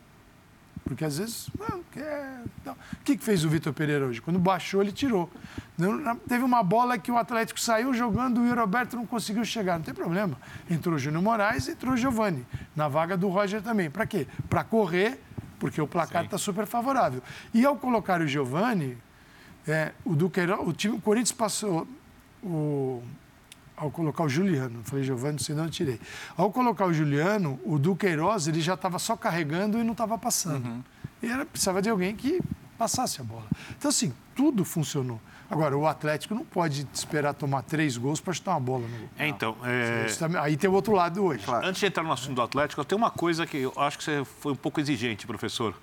porque 0.87 1.03
às 1.03 1.17
vezes 1.17 1.49
não 1.59 1.83
quer. 1.91 2.41
Não. 2.65 2.73
O 2.73 3.03
que, 3.03 3.17
que 3.17 3.23
fez 3.23 3.43
o 3.43 3.49
Vitor 3.49 3.73
Pereira 3.73 4.05
hoje? 4.05 4.21
Quando 4.21 4.39
baixou, 4.39 4.81
ele 4.81 4.91
tirou. 4.91 5.29
Teve 6.27 6.43
uma 6.43 6.63
bola 6.63 6.97
que 6.97 7.11
o 7.11 7.17
Atlético 7.17 7.59
saiu 7.59 7.93
jogando 7.93 8.45
e 8.45 8.49
o 8.49 8.55
Roberto 8.55 8.95
não 8.95 9.05
conseguiu 9.05 9.43
chegar. 9.43 9.77
Não 9.77 9.83
tem 9.83 9.93
problema. 9.93 10.37
Entrou 10.69 10.95
o 10.95 10.99
Júnior 10.99 11.21
Moraes 11.21 11.67
e 11.67 11.71
entrou 11.71 11.93
o 11.93 11.97
Giovani. 11.97 12.45
Na 12.75 12.87
vaga 12.87 13.17
do 13.17 13.27
Roger 13.27 13.61
também. 13.61 13.89
Para 13.89 14.05
quê? 14.05 14.25
Para 14.49 14.63
correr, 14.63 15.19
porque 15.59 15.81
o 15.81 15.87
placar 15.87 16.23
está 16.23 16.37
super 16.37 16.65
favorável. 16.65 17.21
E 17.53 17.65
ao 17.65 17.75
colocar 17.75 18.21
o 18.21 18.27
Giovani, 18.27 18.97
é, 19.67 19.91
o 20.05 20.15
Duqueiro, 20.15 20.67
o 20.67 20.71
time, 20.71 20.95
o 20.95 21.01
Corinthians 21.01 21.33
passou. 21.33 21.87
O, 22.41 23.03
ao 23.77 23.91
colocar 23.91 24.23
o 24.23 24.29
Juliano, 24.29 24.81
falei 24.83 25.05
Giovanni, 25.05 25.33
não 25.33 25.39
sei 25.39 25.53
de 25.53 25.61
onde 25.61 25.71
tirei. 25.71 25.99
Ao 26.35 26.51
colocar 26.51 26.87
o 26.87 26.93
Juliano, 26.93 27.59
o 27.63 27.77
Duqueiroz, 27.77 28.47
ele 28.47 28.59
já 28.59 28.73
estava 28.73 28.97
só 28.97 29.15
carregando 29.15 29.77
e 29.77 29.83
não 29.83 29.91
estava 29.91 30.17
passando. 30.17 30.65
Uhum. 30.65 30.83
E 31.21 31.27
era, 31.27 31.45
precisava 31.45 31.79
de 31.79 31.87
alguém 31.87 32.15
que 32.15 32.41
passasse 32.75 33.21
a 33.21 33.23
bola. 33.23 33.45
Então, 33.77 33.89
assim, 33.89 34.11
tudo 34.35 34.65
funcionou. 34.65 35.21
Agora, 35.49 35.77
o 35.77 35.87
Atlético 35.87 36.33
não 36.33 36.43
pode 36.43 36.87
esperar 36.91 37.33
tomar 37.33 37.61
três 37.61 37.97
gols 37.97 38.19
para 38.19 38.33
chutar 38.33 38.51
uma 38.51 38.59
bola 38.59 38.87
no 38.87 38.97
gol. 38.97 39.09
É, 39.17 39.27
então. 39.27 39.55
É... 39.63 40.07
Aí 40.41 40.57
tem 40.57 40.69
o 40.69 40.73
outro 40.73 40.93
lado 40.93 41.23
hoje. 41.23 41.45
Claro. 41.45 41.65
Antes 41.65 41.79
de 41.79 41.85
entrar 41.85 42.03
no 42.03 42.11
assunto 42.11 42.35
do 42.35 42.41
Atlético, 42.41 42.83
tem 42.83 42.97
uma 42.97 43.11
coisa 43.11 43.45
que 43.45 43.57
eu 43.57 43.73
acho 43.77 43.97
que 43.97 44.03
você 44.03 44.25
foi 44.25 44.51
um 44.51 44.57
pouco 44.57 44.81
exigente, 44.81 45.25
professor, 45.25 45.73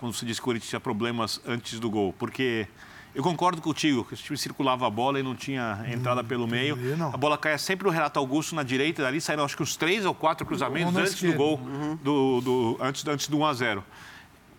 quando 0.00 0.14
você 0.14 0.26
disse 0.26 0.40
que 0.40 0.44
o 0.44 0.46
Corinthians 0.46 0.70
tinha 0.70 0.80
problemas 0.80 1.40
antes 1.46 1.78
do 1.78 1.88
gol. 1.88 2.12
Porque 2.18 2.66
eu 3.14 3.22
concordo 3.22 3.60
contigo, 3.60 4.04
que 4.04 4.14
o 4.14 4.16
time 4.16 4.38
circulava 4.38 4.86
a 4.86 4.90
bola 4.90 5.20
e 5.20 5.22
não 5.22 5.34
tinha 5.34 5.84
entrada 5.88 6.22
hum, 6.22 6.24
pelo 6.24 6.46
meio. 6.46 6.78
A 7.12 7.16
bola 7.16 7.36
caia 7.36 7.58
sempre 7.58 7.86
no 7.86 7.92
Renato 7.92 8.18
Augusto 8.18 8.54
na 8.54 8.62
direita, 8.62 9.02
dali 9.02 9.20
saíram 9.20 9.44
acho 9.44 9.56
que 9.56 9.62
uns 9.62 9.76
três 9.76 10.06
ou 10.06 10.14
quatro 10.14 10.46
cruzamentos 10.46 10.96
antes 10.96 11.22
do 11.22 11.32
gol, 11.34 11.58
uhum. 11.58 11.96
do, 11.96 12.40
do, 12.40 12.78
antes, 12.80 13.06
antes 13.06 13.28
do 13.28 13.38
1 13.38 13.46
a 13.46 13.54
0 13.54 13.84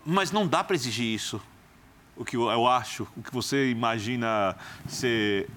Mas 0.05 0.31
não 0.31 0.45
dá 0.47 0.63
para 0.63 0.75
exigir 0.75 1.07
isso. 1.07 1.41
O 2.15 2.23
que 2.23 2.37
eu, 2.37 2.47
eu 2.47 2.67
acho, 2.67 3.07
o 3.17 3.23
que 3.23 3.33
você 3.33 3.71
imagina 3.71 4.55
ser 4.87 5.49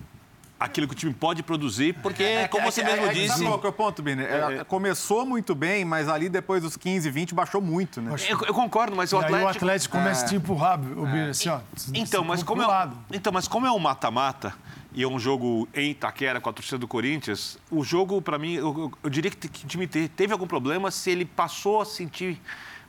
aquilo 0.59 0.87
que 0.89 0.95
o 0.95 0.97
time 0.97 1.13
pode 1.13 1.43
produzir, 1.43 1.95
porque, 2.03 2.23
é, 2.23 2.43
é 2.43 2.49
como 2.49 2.67
é, 2.67 2.71
você 2.71 2.83
mesmo 2.83 3.09
disse... 3.13 3.29
Sabe 3.29 3.45
qual 3.45 3.61
é 3.63 3.69
o 3.69 3.73
ponto, 3.73 4.03
Bini? 4.03 4.23
É, 4.23 4.65
começou 4.65 5.27
muito 5.27 5.55
bem, 5.55 5.85
mas 5.85 6.09
ali 6.09 6.29
depois 6.29 6.63
dos 6.63 6.77
15, 6.77 7.11
20 7.11 7.35
baixou 7.35 7.61
muito, 7.61 8.01
né? 8.01 8.15
Eu, 8.29 8.41
eu 8.43 8.55
concordo, 8.55 8.97
mas 8.97 9.13
o 9.13 9.19
Atlético... 9.19 9.45
o 9.45 9.49
Atlético 9.49 9.97
começa 9.99 10.25
a 10.25 10.29
te 10.29 10.35
empurrar, 10.35 10.81
o 10.81 11.07
Bini, 11.07 11.31
assim, 11.31 11.49
ó. 11.51 11.61
Então, 11.95 12.25
mas 12.25 12.43
como, 12.43 12.63
é, 12.63 12.89
então, 13.13 13.33
mas 13.33 13.47
como 13.47 13.67
é 13.67 13.71
um 13.71 13.79
mata-mata 13.79 14.55
e 14.95 15.03
é 15.03 15.09
um 15.09 15.19
jogo 15.19 15.69
em 15.75 15.91
Itaquera 15.91 16.41
com 16.41 16.49
a 16.49 16.53
torcida 16.55 16.79
do 16.79 16.89
Corinthians, 16.89 17.59
o 17.71 17.85
jogo, 17.85 18.23
para 18.23 18.39
mim, 18.39 18.55
eu, 18.55 18.91
eu, 19.03 19.11
diria 19.11 19.31
que 19.31 19.47
o 19.47 19.69
time 19.69 19.87
teve 19.87 20.33
algum 20.33 20.47
problema 20.47 20.91
se 20.91 21.11
ele 21.11 21.27
passou 21.27 21.83
a 21.83 21.85
sentir 21.85 22.41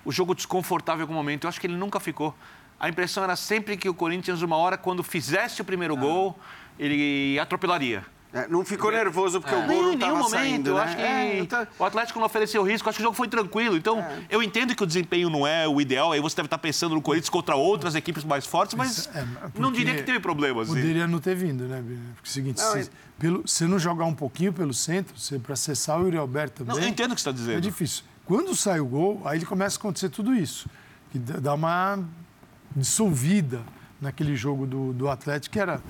o 0.06 0.12
jogo 0.12 0.34
desconfortável 0.34 1.00
em 1.00 1.04
algum 1.04 1.14
momento. 1.14 1.44
Eu 1.44 1.50
acho 1.50 1.60
que 1.60 1.68
ele 1.68 1.76
nunca 1.76 2.00
ficou. 2.00 2.34
A 2.80 2.88
impressão 2.88 3.26
era 3.26 3.36
sempre 3.36 3.76
que 3.76 3.90
o 3.90 3.94
Corinthians, 3.94 4.42
uma 4.42 4.56
hora, 4.56 4.78
quando 4.78 5.04
fizesse 5.04 5.62
o 5.62 5.66
primeiro 5.66 5.96
ah. 5.98 6.00
gol 6.00 6.40
ele 6.80 7.40
atropelaria. 7.40 8.04
É, 8.34 8.46
não 8.48 8.64
ficou 8.66 8.92
nervoso 8.92 9.40
porque 9.40 9.56
é. 9.56 9.58
o 9.58 9.66
gol 9.66 9.84
não 9.84 9.94
estava 9.94 10.14
momento. 10.14 10.30
Saindo, 10.30 10.74
né? 10.74 10.82
acho 10.82 10.96
que 10.96 11.02
é, 11.02 11.40
então... 11.40 11.68
o 11.80 11.84
Atlético 11.86 12.20
não 12.20 12.26
ofereceu 12.26 12.62
risco. 12.62 12.88
Acho 12.90 12.98
que 12.98 13.02
o 13.02 13.06
jogo 13.06 13.16
foi 13.16 13.28
tranquilo. 13.28 13.78
Então, 13.78 14.00
é. 14.00 14.20
eu 14.30 14.44
entendo 14.44 14.76
que 14.76 14.84
o 14.84 14.86
desempenho 14.86 15.30
não 15.30 15.48
é 15.48 15.68
o 15.68 15.80
ideal. 15.80 16.12
Aí 16.12 16.20
você 16.20 16.36
deve 16.36 16.48
estar 16.48 16.58
pensando 16.58 16.94
no 16.94 17.02
Corinthians 17.02 17.30
contra 17.30 17.56
outras 17.56 17.96
equipes 17.96 18.26
mais 18.26 18.46
fortes, 18.46 18.76
mas 18.76 19.10
é, 19.16 19.26
não 19.58 19.72
diria 19.72 19.96
que 19.96 20.04
teve 20.04 20.20
problemas. 20.20 20.68
Poderia 20.68 21.06
assim. 21.06 21.12
não 21.12 21.20
ter 21.20 21.36
vindo, 21.36 21.64
né, 21.64 21.82
Porque 21.82 21.94
é 21.94 22.30
o 22.30 22.34
seguinte, 22.34 22.62
não, 22.62 22.74
se, 22.74 22.92
pelo, 23.18 23.48
se 23.48 23.66
não 23.66 23.80
jogar 23.80 24.06
um 24.06 24.14
pouquinho 24.14 24.52
pelo 24.52 24.74
centro, 24.74 25.16
para 25.40 25.54
acessar 25.54 26.00
o 26.00 26.04
Yuri 26.04 26.18
Alberto 26.18 26.66
também... 26.66 26.76
Não, 26.76 26.84
eu 26.84 26.90
entendo 26.90 27.14
o 27.14 27.16
que 27.16 27.22
você 27.22 27.30
está 27.30 27.32
dizendo. 27.32 27.58
É 27.58 27.62
difícil. 27.62 28.04
Quando 28.26 28.54
sai 28.56 28.82
o 28.82 28.86
gol, 28.86 29.22
aí 29.26 29.44
começa 29.46 29.78
a 29.78 29.80
acontecer 29.80 30.10
tudo 30.10 30.36
isso. 30.36 30.70
Que 31.12 31.18
dá 31.18 31.54
uma 31.54 32.04
dissolvida 32.76 33.62
naquele 34.00 34.36
jogo 34.36 34.66
do, 34.66 34.94
do 34.94 35.10
Atlético, 35.10 35.54
que 35.54 35.60
era 35.60 35.82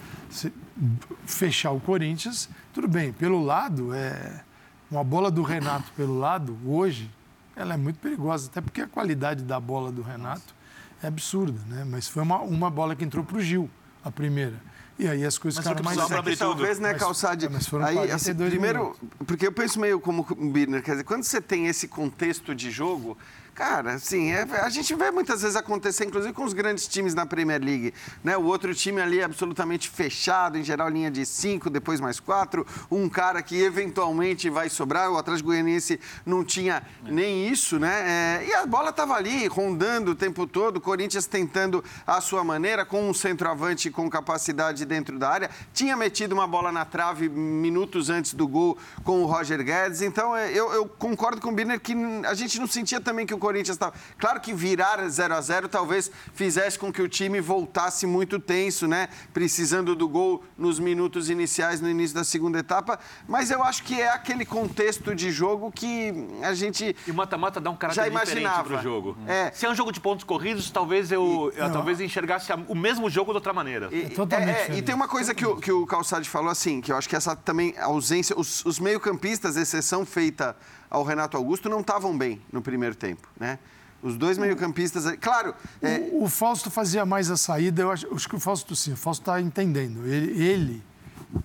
fechar 1.26 1.72
o 1.72 1.80
Corinthians. 1.80 2.50
Tudo 2.74 2.88
bem, 2.88 3.12
pelo 3.12 3.44
lado, 3.44 3.94
é, 3.94 4.44
uma 4.90 5.04
bola 5.04 5.30
do 5.30 5.42
Renato 5.42 5.92
pelo 5.96 6.18
lado, 6.18 6.58
hoje, 6.66 7.12
ela 7.56 7.74
é 7.74 7.78
muito 7.78 8.00
perigosa, 8.00 8.50
até 8.50 8.62
porque 8.62 8.82
a 8.82 8.88
qualidade 8.88 9.44
da 9.44 9.60
bola 9.60 9.92
do 9.92 10.02
Renato 10.02 10.56
é 11.02 11.08
absurda, 11.08 11.60
né? 11.68 11.84
Mas 11.86 12.08
foi 12.08 12.24
uma, 12.24 12.40
uma 12.40 12.70
bola 12.70 12.96
que 12.96 13.04
entrou 13.04 13.24
para 13.24 13.38
o 13.38 13.42
Gil, 13.42 13.70
a 14.04 14.12
primeira. 14.12 14.56
E 15.00 15.08
aí 15.08 15.24
as 15.24 15.38
coisas 15.38 15.60
ficaram 15.60 15.84
mais... 15.84 15.98
Mas 15.98 16.40
talvez, 16.40 16.80
né, 16.80 16.94
Calçade... 16.96 17.48
Mas 17.50 17.68
foram 17.68 17.86
aí, 17.86 18.12
assim, 18.12 18.34
primeiro, 18.34 18.80
minutos. 18.80 19.00
porque 19.28 19.46
eu 19.46 19.52
penso 19.52 19.80
meio 19.80 20.00
como 20.00 20.26
o 20.28 20.50
Birner, 20.50 20.82
quer 20.82 20.92
dizer, 20.92 21.04
quando 21.04 21.24
você 21.24 21.40
tem 21.40 21.68
esse 21.68 21.88
contexto 21.88 22.56
de 22.56 22.72
jogo, 22.72 23.16
Cara, 23.58 23.94
assim, 23.94 24.32
é, 24.32 24.46
a 24.62 24.70
gente 24.70 24.94
vê 24.94 25.10
muitas 25.10 25.42
vezes 25.42 25.56
acontecer, 25.56 26.06
inclusive 26.06 26.32
com 26.32 26.44
os 26.44 26.54
grandes 26.54 26.88
times 26.88 27.16
na 27.16 27.26
Premier 27.26 27.60
League. 27.60 27.92
Né? 28.24 28.38
O 28.38 28.44
outro 28.44 28.72
time 28.76 29.02
ali 29.02 29.20
é 29.20 29.24
absolutamente 29.24 29.90
fechado, 29.90 30.60
em 30.60 30.64
geral 30.64 30.88
linha 30.90 31.10
de 31.10 31.26
cinco, 31.26 31.68
depois 31.68 32.00
mais 32.00 32.20
quatro. 32.20 32.68
Um 32.92 33.10
cara 33.10 33.42
que 33.42 33.60
eventualmente 33.60 34.48
vai 34.48 34.70
sobrar. 34.70 35.10
O 35.12 35.18
Atlético 35.18 35.48
Goianiense 35.48 36.00
não 36.24 36.46
tinha 36.46 36.84
nem 37.02 37.48
isso, 37.50 37.80
né? 37.80 38.42
É, 38.44 38.46
e 38.48 38.54
a 38.54 38.64
bola 38.68 38.92
estava 38.92 39.16
ali, 39.16 39.48
rondando 39.48 40.12
o 40.12 40.16
tempo 40.16 40.46
todo. 40.46 40.78
O 40.78 40.82
Corinthians 40.82 41.26
tentando 41.26 41.84
a 42.06 42.22
sua 42.22 42.44
maneira, 42.44 42.86
com 42.86 43.10
um 43.10 43.14
centroavante 43.14 43.90
com 43.90 44.08
capacidade 44.08 44.86
dentro 44.86 45.18
da 45.18 45.32
área. 45.32 45.50
Tinha 45.74 45.98
metido 45.98 46.34
uma 46.34 46.46
bola 46.46 46.72
na 46.72 46.86
trave 46.86 47.28
minutos 47.28 48.12
antes 48.12 48.36
do 48.36 48.48
gol 48.48 48.78
com 49.04 49.24
o 49.24 49.26
Roger 49.26 49.64
Guedes. 49.64 50.04
Então, 50.04 50.38
é, 50.38 50.52
eu, 50.52 50.72
eu 50.74 50.86
concordo 50.86 51.42
com 51.42 51.50
o 51.50 51.52
Birner 51.52 51.80
que 51.80 51.96
a 52.24 52.36
gente 52.36 52.60
não 52.60 52.68
sentia 52.68 53.02
também 53.02 53.26
que 53.26 53.34
o 53.34 53.47
Corinthians 53.48 53.76
estava. 53.76 53.94
Claro 54.18 54.42
que 54.42 54.54
virar 54.54 55.08
0 55.08 55.34
a 55.34 55.40
0 55.40 55.70
talvez 55.70 56.12
fizesse 56.34 56.78
com 56.78 56.92
que 56.92 57.02
o 57.02 57.08
time 57.08 57.40
voltasse 57.40 58.06
muito 58.06 58.40
tenso, 58.40 58.88
né? 58.88 59.08
Precisando 59.34 59.96
do 59.96 60.08
gol 60.08 60.44
nos 60.58 60.80
minutos 60.80 61.30
iniciais, 61.30 61.80
no 61.80 61.90
início 61.90 62.14
da 62.14 62.26
segunda 62.26 62.60
etapa. 62.60 63.00
Mas 63.26 63.50
eu 63.50 63.64
acho 63.64 63.84
que 63.84 64.02
é 64.02 64.10
aquele 64.10 64.46
contexto 64.46 65.16
de 65.16 65.32
jogo 65.32 65.72
que 65.72 66.14
a 66.44 66.54
gente. 66.54 66.94
E 67.08 67.12
o 67.12 67.14
mata-mata 67.14 67.62
dá 67.62 67.70
um 67.70 67.76
caráter 67.78 68.02
já 68.02 68.08
imaginava. 68.08 68.64
diferente 68.64 68.84
pro 68.84 68.92
jogo. 68.92 69.18
É. 69.26 69.52
Se 69.52 69.66
é 69.66 69.70
um 69.70 69.76
jogo 69.76 69.94
de 69.94 70.02
pontos 70.02 70.26
corridos, 70.26 70.70
talvez 70.70 71.10
eu, 71.10 71.54
e, 71.56 71.60
eu 71.60 71.72
talvez 71.72 72.02
enxergasse 72.02 72.52
o 72.68 72.76
mesmo 72.76 73.10
jogo 73.10 73.32
de 73.32 73.38
outra 73.38 73.54
maneira. 73.54 73.88
E, 73.94 74.14
é, 74.36 74.74
é, 74.74 74.78
e 74.78 74.82
tem 74.82 74.94
uma 74.94 75.08
coisa 75.08 75.34
que 75.34 75.46
o, 75.46 75.56
que 75.56 75.72
o 75.72 75.86
Calçade 75.86 76.30
falou 76.30 76.50
assim, 76.50 76.82
que 76.82 76.92
eu 76.92 76.98
acho 76.98 77.08
que 77.08 77.16
essa 77.16 77.34
também 77.34 77.74
ausência, 77.80 78.38
os, 78.38 78.66
os 78.66 78.78
meio-campistas, 78.78 79.56
exceção 79.56 80.06
feita 80.06 80.56
ao 80.90 81.04
Renato 81.04 81.38
Augusto 81.38 81.70
não 81.70 81.82
estavam 81.82 82.18
bem 82.18 82.42
no 82.52 82.62
primeiro 82.62 82.96
tempo, 82.96 83.28
né? 83.40 83.60
Os 84.02 84.16
dois 84.16 84.38
meio-campistas. 84.38 85.06
Claro. 85.20 85.56
É... 85.82 85.98
O, 86.12 86.24
o, 86.24 86.30
Fausto 86.30 86.70
fazia 86.70 87.06
mais 87.06 87.32
a 87.32 87.38
saída, 87.38 87.82
eu 87.82 87.92
acho, 87.92 88.14
acho 88.14 88.30
que 88.30 88.36
o 88.36 88.40
Fausto 88.40 88.76
sim, 88.76 88.94
o 88.94 88.98
Fausto 88.98 89.24
está 89.24 89.42
entendendo. 89.42 90.06
Ele, 90.06 90.42
ele 90.42 90.84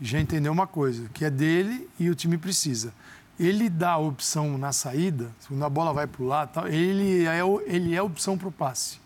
já 0.01 0.21
entendeu 0.21 0.53
uma 0.53 0.67
coisa, 0.67 1.09
que 1.13 1.25
é 1.25 1.31
dele 1.31 1.89
e 1.99 2.11
o 2.11 2.15
time 2.15 2.37
precisa. 2.37 2.93
Ele 3.41 3.69
dá 3.71 3.93
a 3.93 3.99
opção 3.99 4.59
na 4.59 4.73
saída, 4.73 5.31
quando 5.49 5.65
a 5.65 5.69
bola 5.69 5.93
vai 5.93 6.07
para 6.07 6.23
o 6.23 6.27
lado, 6.27 6.69
ele 6.69 7.27
é, 7.27 7.41
ele 7.67 7.95
é 7.95 7.99
a 7.99 8.05
opção 8.05 8.37
para 8.37 8.49
o 8.49 8.53
passe. 8.53 9.01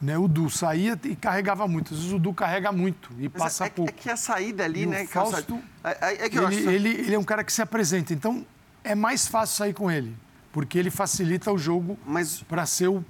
Né? 0.00 0.18
O 0.18 0.28
Du 0.28 0.50
saía 0.50 0.98
e 1.04 1.16
carregava 1.16 1.66
muito. 1.66 1.94
Às 1.94 2.00
vezes 2.00 2.12
o 2.12 2.18
Du 2.18 2.34
carrega 2.34 2.70
muito 2.70 3.10
e 3.18 3.30
Mas 3.32 3.42
passa 3.42 3.64
é, 3.64 3.70
pouco. 3.70 3.90
É 3.90 3.94
que 3.94 4.10
a 4.10 4.16
saída 4.16 4.64
ali, 4.64 4.82
e 4.82 4.86
né? 4.86 5.04
O 5.04 5.08
Fausto, 5.08 5.58
é, 5.82 6.26
é 6.26 6.28
que 6.28 6.36
ele, 6.36 6.46
acho... 6.46 6.58
ele, 6.68 6.88
ele 6.90 7.14
é 7.14 7.18
um 7.18 7.24
cara 7.24 7.42
que 7.42 7.52
se 7.52 7.62
apresenta. 7.62 8.12
Então, 8.12 8.44
é 8.86 8.94
mais 8.94 9.26
fácil 9.26 9.56
sair 9.56 9.74
com 9.74 9.90
ele. 9.90 10.16
Porque 10.52 10.78
ele 10.78 10.90
facilita 10.90 11.52
o 11.52 11.58
jogo 11.58 11.98
para 12.48 12.64
ser 12.64 12.88
o 12.88 13.04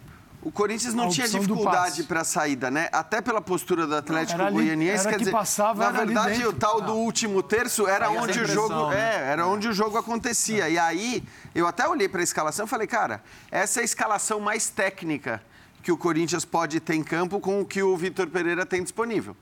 o 0.46 0.52
Corinthians 0.52 0.94
não 0.94 1.08
tinha 1.08 1.28
dificuldade 1.28 2.04
para 2.04 2.20
a 2.20 2.24
saída, 2.24 2.70
né? 2.70 2.88
Até 2.92 3.20
pela 3.20 3.40
postura 3.40 3.84
do 3.84 3.96
Atlético 3.96 4.40
era 4.40 4.48
Goianiense. 4.48 5.00
Era 5.00 5.10
quer 5.10 5.12
que 5.14 5.18
dizer, 5.18 5.32
passava, 5.32 5.84
na 5.84 5.90
verdade, 5.90 6.46
o 6.46 6.52
tal 6.52 6.80
do 6.80 6.92
último 6.92 7.42
terço 7.42 7.88
era 7.88 8.06
Aí 8.06 8.16
onde 8.16 8.38
o 8.38 8.46
jogo, 8.46 8.90
né? 8.90 8.96
é, 8.96 9.32
era 9.32 9.44
onde 9.48 9.66
o 9.66 9.72
jogo 9.72 9.98
acontecia. 9.98 10.68
E 10.68 10.78
aí, 10.78 11.24
eu 11.52 11.66
até 11.66 11.88
olhei 11.88 12.08
para 12.08 12.20
a 12.20 12.22
escalação 12.22 12.64
e 12.64 12.68
falei, 12.68 12.86
cara, 12.86 13.20
essa 13.50 13.80
é 13.80 13.82
a 13.82 13.84
escalação 13.84 14.38
mais 14.38 14.68
técnica 14.68 15.42
que 15.82 15.90
o 15.90 15.96
Corinthians 15.96 16.44
pode 16.44 16.78
ter 16.78 16.94
em 16.94 17.02
campo 17.02 17.40
com 17.40 17.60
o 17.60 17.64
que 17.64 17.82
o 17.82 17.96
Vitor 17.96 18.28
Pereira 18.28 18.64
tem 18.64 18.84
disponível. 18.84 19.36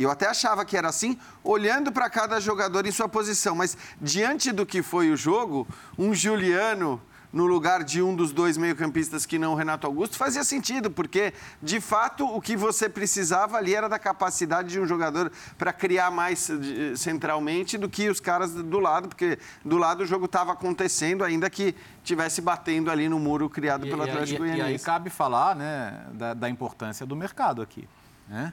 E 0.00 0.02
eu 0.02 0.10
até 0.10 0.26
achava 0.26 0.64
que 0.64 0.78
era 0.78 0.88
assim, 0.88 1.18
olhando 1.44 1.92
para 1.92 2.08
cada 2.08 2.40
jogador 2.40 2.86
em 2.86 2.90
sua 2.90 3.06
posição. 3.06 3.54
Mas 3.54 3.76
diante 4.00 4.50
do 4.50 4.64
que 4.64 4.82
foi 4.82 5.10
o 5.10 5.16
jogo, 5.16 5.68
um 5.98 6.14
Juliano 6.14 6.98
no 7.30 7.44
lugar 7.44 7.84
de 7.84 8.00
um 8.00 8.16
dos 8.16 8.32
dois 8.32 8.56
meio-campistas 8.56 9.26
que 9.26 9.38
não 9.38 9.52
o 9.52 9.54
Renato 9.54 9.86
Augusto, 9.86 10.16
fazia 10.16 10.42
sentido, 10.42 10.90
porque 10.90 11.34
de 11.62 11.82
fato 11.82 12.24
o 12.24 12.40
que 12.40 12.56
você 12.56 12.88
precisava 12.88 13.58
ali 13.58 13.74
era 13.74 13.90
da 13.90 13.98
capacidade 13.98 14.70
de 14.70 14.80
um 14.80 14.86
jogador 14.86 15.30
para 15.58 15.70
criar 15.70 16.10
mais 16.10 16.48
eh, 16.48 16.96
centralmente 16.96 17.76
do 17.76 17.88
que 17.88 18.08
os 18.08 18.20
caras 18.20 18.54
do 18.54 18.80
lado, 18.80 19.06
porque 19.06 19.38
do 19.62 19.76
lado 19.76 20.02
o 20.02 20.06
jogo 20.06 20.24
estava 20.24 20.54
acontecendo, 20.54 21.22
ainda 21.22 21.50
que 21.50 21.74
tivesse 22.02 22.40
batendo 22.40 22.90
ali 22.90 23.06
no 23.06 23.18
muro 23.18 23.50
criado 23.50 23.86
e, 23.86 23.90
pelo 23.90 24.02
Atlético 24.02 24.38
Goianiense. 24.38 24.70
E, 24.70 24.72
aí 24.72 24.78
cabe 24.78 25.10
falar 25.10 25.54
né, 25.54 26.06
da, 26.14 26.32
da 26.32 26.48
importância 26.48 27.04
do 27.04 27.14
mercado 27.14 27.60
aqui, 27.60 27.86
né? 28.26 28.50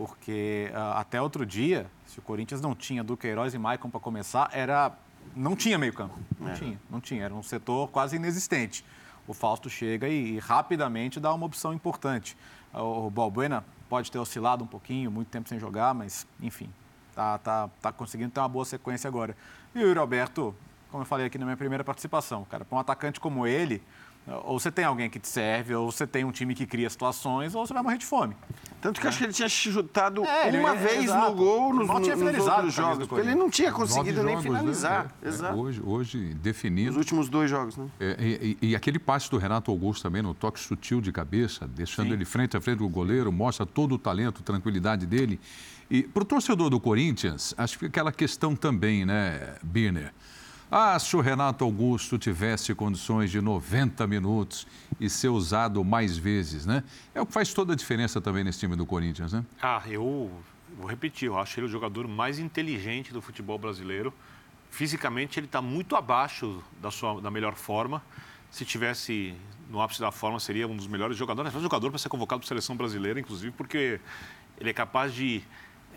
Porque 0.00 0.70
uh, 0.72 0.96
até 0.96 1.20
outro 1.20 1.44
dia, 1.44 1.86
se 2.06 2.18
o 2.18 2.22
Corinthians 2.22 2.62
não 2.62 2.74
tinha 2.74 3.04
Duqueiroz 3.04 3.52
e 3.52 3.58
Maicon 3.58 3.90
para 3.90 4.00
começar, 4.00 4.48
era 4.50 4.90
não 5.36 5.54
tinha 5.54 5.76
meio 5.76 5.92
campo. 5.92 6.18
Não 6.38 6.48
é. 6.48 6.54
tinha, 6.54 6.80
não 6.88 7.02
tinha. 7.02 7.22
Era 7.22 7.34
um 7.34 7.42
setor 7.42 7.86
quase 7.90 8.16
inexistente. 8.16 8.82
O 9.28 9.34
Fausto 9.34 9.68
chega 9.68 10.08
e, 10.08 10.36
e 10.36 10.38
rapidamente 10.38 11.20
dá 11.20 11.34
uma 11.34 11.44
opção 11.44 11.74
importante. 11.74 12.34
O, 12.72 13.08
o 13.08 13.10
Balbuena 13.10 13.62
pode 13.90 14.10
ter 14.10 14.18
oscilado 14.18 14.64
um 14.64 14.66
pouquinho, 14.66 15.10
muito 15.10 15.28
tempo 15.28 15.50
sem 15.50 15.60
jogar, 15.60 15.92
mas, 15.92 16.26
enfim, 16.40 16.70
tá, 17.14 17.36
tá, 17.36 17.68
tá 17.82 17.92
conseguindo 17.92 18.30
ter 18.30 18.40
uma 18.40 18.48
boa 18.48 18.64
sequência 18.64 19.06
agora. 19.06 19.36
E 19.74 19.80
o 19.80 19.82
Yuri 19.86 19.98
Alberto, 19.98 20.54
como 20.90 21.02
eu 21.02 21.06
falei 21.06 21.26
aqui 21.26 21.36
na 21.36 21.44
minha 21.44 21.58
primeira 21.58 21.84
participação, 21.84 22.46
cara, 22.46 22.64
para 22.64 22.74
um 22.74 22.80
atacante 22.80 23.20
como 23.20 23.46
ele, 23.46 23.82
ou 24.44 24.58
você 24.58 24.70
tem 24.70 24.84
alguém 24.84 25.10
que 25.10 25.18
te 25.18 25.28
serve, 25.28 25.74
ou 25.74 25.90
você 25.90 26.06
tem 26.06 26.24
um 26.24 26.30
time 26.30 26.54
que 26.54 26.66
cria 26.66 26.88
situações, 26.88 27.54
ou 27.54 27.66
você 27.66 27.72
vai 27.72 27.82
morrer 27.82 27.98
de 27.98 28.06
fome. 28.06 28.36
Tanto 28.80 29.00
que 29.00 29.06
é. 29.06 29.10
acho 29.10 29.18
que 29.18 29.24
ele 29.24 29.32
tinha 29.32 29.48
chutado 29.48 30.24
é, 30.24 30.50
uma 30.58 30.74
ele, 30.74 30.78
vez 30.78 31.06
no 31.06 31.34
gol 31.34 31.74
nos, 31.74 31.88
nos, 31.88 32.08
nos 32.08 32.46
outros 32.46 32.74
jogos. 32.74 33.08
Ele 33.18 33.34
não 33.34 33.50
tinha 33.50 33.70
conseguido 33.72 34.22
nem 34.22 34.36
jogos, 34.36 34.50
né? 34.50 34.58
finalizar. 34.58 35.04
Né? 35.04 35.10
É, 35.22 35.28
Exato. 35.28 35.58
hoje, 35.58 35.82
hoje, 35.84 36.34
definido. 36.34 36.92
Os 36.92 36.96
últimos 36.96 37.28
dois 37.28 37.50
jogos, 37.50 37.76
né? 37.76 37.88
É, 38.00 38.16
e, 38.20 38.58
e, 38.62 38.76
aquele 38.76 38.98
passe 38.98 39.30
do 39.30 39.36
Renato 39.36 39.70
Augusto 39.70 40.02
também, 40.02 40.22
no 40.22 40.32
toque 40.32 40.58
sutil 40.58 41.00
de 41.00 41.12
cabeça, 41.12 41.66
deixando 41.66 42.08
Sim. 42.08 42.14
ele 42.14 42.24
frente 42.24 42.56
a 42.56 42.60
frente 42.60 42.78
do 42.78 42.88
goleiro, 42.88 43.30
mostra 43.30 43.66
todo 43.66 43.96
o 43.96 43.98
talento, 43.98 44.42
tranquilidade 44.42 45.06
dele. 45.06 45.38
E 45.90 46.04
para 46.04 46.22
o 46.22 46.24
torcedor 46.24 46.70
do 46.70 46.78
Corinthians, 46.78 47.52
acho 47.58 47.78
que 47.78 47.86
aquela 47.86 48.12
questão 48.12 48.54
também, 48.54 49.04
né, 49.04 49.56
Birner? 49.62 50.12
Ah, 50.72 50.96
se 51.00 51.16
o 51.16 51.20
Renato 51.20 51.64
Augusto 51.64 52.16
tivesse 52.16 52.72
condições 52.76 53.28
de 53.28 53.40
90 53.40 54.06
minutos 54.06 54.68
e 55.00 55.10
ser 55.10 55.28
usado 55.28 55.84
mais 55.84 56.16
vezes, 56.16 56.64
né? 56.64 56.84
É 57.12 57.20
o 57.20 57.26
que 57.26 57.32
faz 57.32 57.52
toda 57.52 57.72
a 57.72 57.76
diferença 57.76 58.20
também 58.20 58.44
nesse 58.44 58.60
time 58.60 58.76
do 58.76 58.86
Corinthians, 58.86 59.32
né? 59.32 59.44
Ah, 59.60 59.82
eu 59.88 60.30
vou 60.78 60.86
repetir, 60.86 61.26
eu 61.26 61.36
acho 61.36 61.58
ele 61.58 61.66
o 61.66 61.68
jogador 61.68 62.06
mais 62.06 62.38
inteligente 62.38 63.12
do 63.12 63.20
futebol 63.20 63.58
brasileiro. 63.58 64.14
Fisicamente, 64.70 65.40
ele 65.40 65.46
está 65.46 65.60
muito 65.60 65.96
abaixo 65.96 66.62
da, 66.80 66.92
sua, 66.92 67.20
da 67.20 67.32
melhor 67.32 67.56
forma. 67.56 68.00
Se 68.48 68.64
tivesse 68.64 69.34
no 69.68 69.80
ápice 69.80 70.00
da 70.00 70.12
forma, 70.12 70.38
seria 70.38 70.68
um 70.68 70.76
dos 70.76 70.86
melhores 70.86 71.16
jogadores. 71.16 71.52
Um 71.52 71.60
jogador 71.60 71.90
para 71.90 71.98
ser 71.98 72.08
convocado 72.08 72.42
para 72.42 72.46
a 72.46 72.48
seleção 72.48 72.76
brasileira, 72.76 73.18
inclusive, 73.18 73.50
porque 73.50 74.00
ele 74.56 74.70
é 74.70 74.72
capaz 74.72 75.12
de 75.12 75.42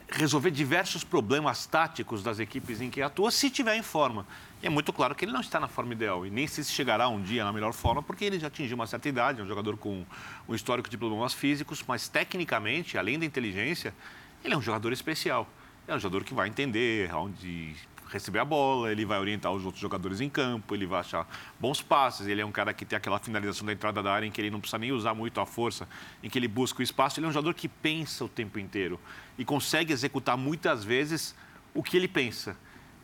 resolver 0.10 0.52
diversos 0.52 1.04
problemas 1.04 1.66
táticos 1.66 2.24
das 2.24 2.40
equipes 2.40 2.82
em 2.82 2.90
que 2.90 3.02
atua, 3.02 3.32
se 3.32 3.48
estiver 3.48 3.76
em 3.76 3.84
forma. 3.84 4.26
É 4.64 4.70
muito 4.70 4.94
claro 4.94 5.14
que 5.14 5.26
ele 5.26 5.34
não 5.34 5.42
está 5.42 5.60
na 5.60 5.68
forma 5.68 5.92
ideal 5.92 6.26
e 6.26 6.30
nem 6.30 6.48
se 6.48 6.64
chegará 6.64 7.10
um 7.10 7.22
dia 7.22 7.44
na 7.44 7.52
melhor 7.52 7.74
forma, 7.74 8.02
porque 8.02 8.24
ele 8.24 8.40
já 8.40 8.48
atingiu 8.48 8.76
uma 8.76 8.88
certa 8.88 9.10
idade, 9.10 9.42
é 9.42 9.44
um 9.44 9.48
jogador 9.48 9.76
com 9.76 10.06
um 10.48 10.56
histórico 10.56 10.90
de 10.90 10.98
problemas 10.98 11.34
físicos, 11.34 11.84
mas 11.86 12.08
tecnicamente, 12.08 12.98
além 12.98 13.20
da 13.20 13.26
inteligência, 13.26 13.94
ele 14.42 14.54
é 14.54 14.58
um 14.58 14.62
jogador 14.62 14.94
especial. 14.94 15.50
É 15.86 15.94
um 15.94 16.00
jogador 16.00 16.24
que 16.24 16.34
vai 16.34 16.48
entender 16.48 17.14
onde 17.14 17.76
receber 18.10 18.40
a 18.40 18.46
bola, 18.46 18.90
ele 18.90 19.04
vai 19.04 19.20
orientar 19.20 19.52
os 19.52 19.66
outros 19.66 19.82
jogadores 19.82 20.22
em 20.22 20.30
campo, 20.30 20.74
ele 20.74 20.86
vai 20.86 21.02
achar 21.02 21.28
bons 21.60 21.82
passes, 21.82 22.26
ele 22.26 22.40
é 22.40 22.46
um 22.46 22.52
cara 22.52 22.74
que 22.74 22.86
tem 22.86 22.96
aquela 22.96 23.20
finalização 23.20 23.66
da 23.66 23.74
entrada 23.74 24.02
da 24.02 24.14
área 24.14 24.26
em 24.26 24.32
que 24.32 24.40
ele 24.40 24.50
não 24.50 24.62
precisa 24.62 24.78
nem 24.78 24.94
usar 24.94 25.14
muito 25.14 25.42
a 25.42 25.46
força, 25.46 25.90
em 26.22 26.30
que 26.30 26.40
ele 26.40 26.48
busca 26.48 26.80
o 26.80 26.84
espaço, 26.84 27.20
ele 27.20 27.26
é 27.26 27.30
um 27.30 27.34
jogador 27.34 27.54
que 27.54 27.68
pensa 27.68 28.24
o 28.24 28.30
tempo 28.30 28.58
inteiro 28.60 28.98
e 29.38 29.44
consegue 29.44 29.92
executar 29.92 30.38
muitas 30.38 30.86
vezes 30.86 31.36
o 31.74 31.84
que 31.84 31.98
ele 31.98 32.08
pensa. 32.08 32.56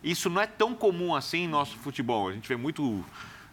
Isso 0.03 0.29
não 0.29 0.41
é 0.41 0.47
tão 0.47 0.73
comum 0.73 1.15
assim 1.15 1.39
em 1.39 1.47
nosso 1.47 1.77
futebol. 1.77 2.29
A 2.29 2.33
gente 2.33 2.47
vê 2.47 2.55
muito 2.55 3.03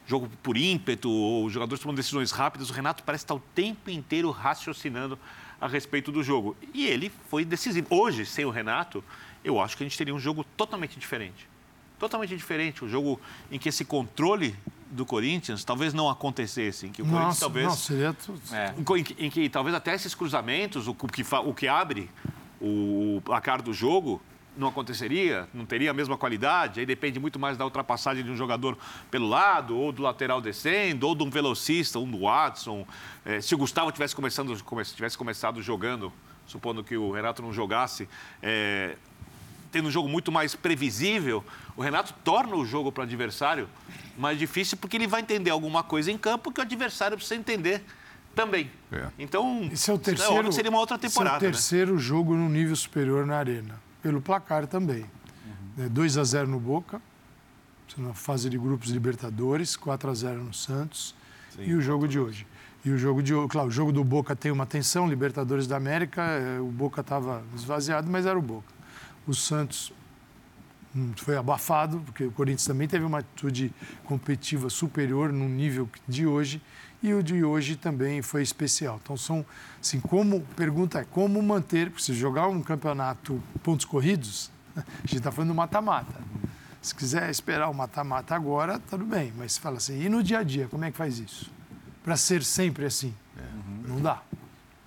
jogo 0.06 0.30
por 0.42 0.56
ímpeto, 0.56 1.10
ou 1.10 1.50
jogadores 1.50 1.82
tomando 1.82 1.96
decisões 1.96 2.30
rápidas. 2.30 2.70
O 2.70 2.72
Renato 2.72 3.02
parece 3.02 3.24
estar 3.24 3.34
o 3.34 3.42
tempo 3.54 3.90
inteiro 3.90 4.30
raciocinando 4.30 5.18
a 5.60 5.66
respeito 5.66 6.12
do 6.12 6.22
jogo. 6.22 6.56
E 6.72 6.86
ele 6.86 7.10
foi 7.28 7.44
decisivo. 7.44 7.86
Hoje, 7.90 8.24
sem 8.24 8.44
o 8.44 8.50
Renato, 8.50 9.02
eu 9.44 9.60
acho 9.60 9.76
que 9.76 9.82
a 9.82 9.86
gente 9.86 9.98
teria 9.98 10.14
um 10.14 10.18
jogo 10.18 10.44
totalmente 10.56 10.98
diferente. 10.98 11.48
Totalmente 11.98 12.36
diferente. 12.36 12.84
Um 12.84 12.88
jogo 12.88 13.20
em 13.50 13.58
que 13.58 13.68
esse 13.68 13.84
controle 13.84 14.54
do 14.90 15.04
Corinthians 15.04 15.64
talvez 15.64 15.92
não 15.92 16.08
acontecesse. 16.08 16.86
Em 16.86 16.92
que 16.92 17.02
o 17.02 17.04
nossa, 17.04 17.16
Corinthians 17.16 17.40
talvez. 17.40 17.66
Nossa, 17.66 17.86
seria 17.86 18.12
tudo. 18.12 18.40
É, 18.52 18.74
em, 18.78 19.02
que, 19.02 19.24
em, 19.24 19.30
que, 19.30 19.48
talvez 19.48 19.74
até 19.74 19.94
esses 19.94 20.14
cruzamentos, 20.14 20.86
o 20.86 20.94
que, 20.94 21.24
o 21.44 21.54
que 21.54 21.66
abre 21.66 22.10
o 22.60 23.20
placar 23.24 23.62
do 23.62 23.72
jogo, 23.72 24.20
não 24.56 24.68
aconteceria, 24.68 25.48
não 25.52 25.66
teria 25.66 25.90
a 25.90 25.94
mesma 25.94 26.16
qualidade, 26.16 26.80
aí 26.80 26.86
depende 26.86 27.20
muito 27.20 27.38
mais 27.38 27.56
da 27.56 27.64
ultrapassagem 27.64 28.24
de 28.24 28.30
um 28.30 28.36
jogador 28.36 28.76
pelo 29.10 29.28
lado, 29.28 29.76
ou 29.76 29.92
do 29.92 30.02
lateral 30.02 30.40
descendo, 30.40 31.06
ou 31.06 31.14
de 31.14 31.22
um 31.22 31.30
velocista, 31.30 31.98
um 31.98 32.10
do 32.10 32.20
Watson. 32.20 32.86
É, 33.24 33.40
se 33.40 33.54
o 33.54 33.58
Gustavo 33.58 33.92
tivesse, 33.92 34.16
começando, 34.16 34.56
tivesse 34.94 35.18
começado 35.18 35.62
jogando, 35.62 36.12
supondo 36.46 36.82
que 36.82 36.96
o 36.96 37.12
Renato 37.12 37.42
não 37.42 37.52
jogasse, 37.52 38.08
é, 38.42 38.96
tendo 39.70 39.88
um 39.88 39.90
jogo 39.90 40.08
muito 40.08 40.32
mais 40.32 40.54
previsível, 40.54 41.44
o 41.76 41.82
Renato 41.82 42.14
torna 42.24 42.56
o 42.56 42.64
jogo 42.64 42.90
para 42.90 43.02
o 43.02 43.04
adversário 43.04 43.68
mais 44.16 44.38
difícil, 44.38 44.78
porque 44.78 44.96
ele 44.96 45.06
vai 45.06 45.20
entender 45.20 45.50
alguma 45.50 45.82
coisa 45.82 46.10
em 46.10 46.16
campo 46.16 46.50
que 46.50 46.60
o 46.60 46.62
adversário 46.62 47.16
precisa 47.16 47.38
entender 47.38 47.84
também. 48.34 48.70
É. 48.90 49.08
Então, 49.18 49.68
esse 49.70 49.90
é 49.90 49.94
o 49.94 49.98
terceiro, 49.98 50.52
seria 50.52 50.70
uma 50.70 50.80
outra 50.80 50.96
temporada. 50.96 51.36
Esse 51.36 51.44
é 51.44 51.48
o 51.48 51.50
né? 51.50 51.52
terceiro 51.52 51.94
né? 51.94 52.00
jogo 52.00 52.34
no 52.34 52.48
nível 52.48 52.76
superior 52.76 53.26
na 53.26 53.36
arena 53.36 53.85
pelo 54.06 54.20
placar 54.20 54.68
também. 54.68 55.04
Uhum. 55.76 55.88
2 55.88 56.16
a 56.16 56.22
0 56.22 56.46
no 56.46 56.60
Boca, 56.60 57.02
na 57.98 58.14
fase 58.14 58.48
de 58.48 58.56
grupos 58.56 58.88
Libertadores, 58.90 59.74
4 59.74 60.10
a 60.10 60.14
0 60.14 60.44
no 60.44 60.54
Santos 60.54 61.12
Sim, 61.50 61.64
e 61.64 61.74
o 61.74 61.80
jogo 61.80 62.06
de 62.06 62.20
hoje. 62.20 62.46
E 62.84 62.90
o 62.90 62.96
jogo 62.96 63.20
de 63.20 63.32
claro, 63.48 63.66
o 63.66 63.70
jogo 63.70 63.90
do 63.90 64.04
Boca 64.04 64.36
tem 64.36 64.52
uma 64.52 64.64
tensão, 64.64 65.08
Libertadores 65.08 65.66
da 65.66 65.76
América, 65.76 66.22
é, 66.22 66.60
o 66.60 66.66
Boca 66.66 67.00
estava 67.00 67.42
esvaziado, 67.56 68.08
mas 68.08 68.26
era 68.26 68.38
o 68.38 68.42
Boca. 68.42 68.72
O 69.26 69.34
Santos 69.34 69.92
hum, 70.94 71.10
foi 71.16 71.36
abafado, 71.36 71.98
porque 72.06 72.22
o 72.22 72.30
Corinthians 72.30 72.64
também 72.64 72.86
teve 72.86 73.04
uma 73.04 73.18
atitude 73.18 73.74
competitiva 74.04 74.70
superior 74.70 75.32
no 75.32 75.48
nível 75.48 75.90
de 76.06 76.28
hoje 76.28 76.62
e 77.02 77.12
o 77.12 77.22
de 77.22 77.44
hoje 77.44 77.76
também 77.76 78.22
foi 78.22 78.42
especial. 78.42 79.00
Então 79.02 79.16
são, 79.16 79.44
assim, 79.80 80.00
como 80.00 80.40
pergunta 80.56 81.00
é 81.00 81.04
como 81.04 81.40
manter, 81.42 81.92
se 81.98 82.14
jogar 82.14 82.48
um 82.48 82.62
campeonato 82.62 83.42
pontos 83.62 83.84
corridos, 83.84 84.50
a 84.76 84.80
gente 85.02 85.16
está 85.16 85.30
falando 85.30 85.48
do 85.50 85.54
mata-mata. 85.54 86.20
Se 86.80 86.94
quiser 86.94 87.28
esperar 87.30 87.68
o 87.68 87.74
mata-mata 87.74 88.34
agora, 88.34 88.78
tudo 88.78 89.04
bem, 89.04 89.32
mas 89.36 89.52
se 89.54 89.60
fala 89.60 89.78
assim, 89.78 90.02
e 90.02 90.08
no 90.08 90.22
dia 90.22 90.38
a 90.38 90.42
dia, 90.42 90.68
como 90.68 90.84
é 90.84 90.90
que 90.90 90.96
faz 90.96 91.18
isso? 91.18 91.50
Para 92.04 92.16
ser 92.16 92.44
sempre 92.44 92.86
assim? 92.86 93.12
É. 93.36 93.88
Não 93.88 94.00
dá. 94.00 94.22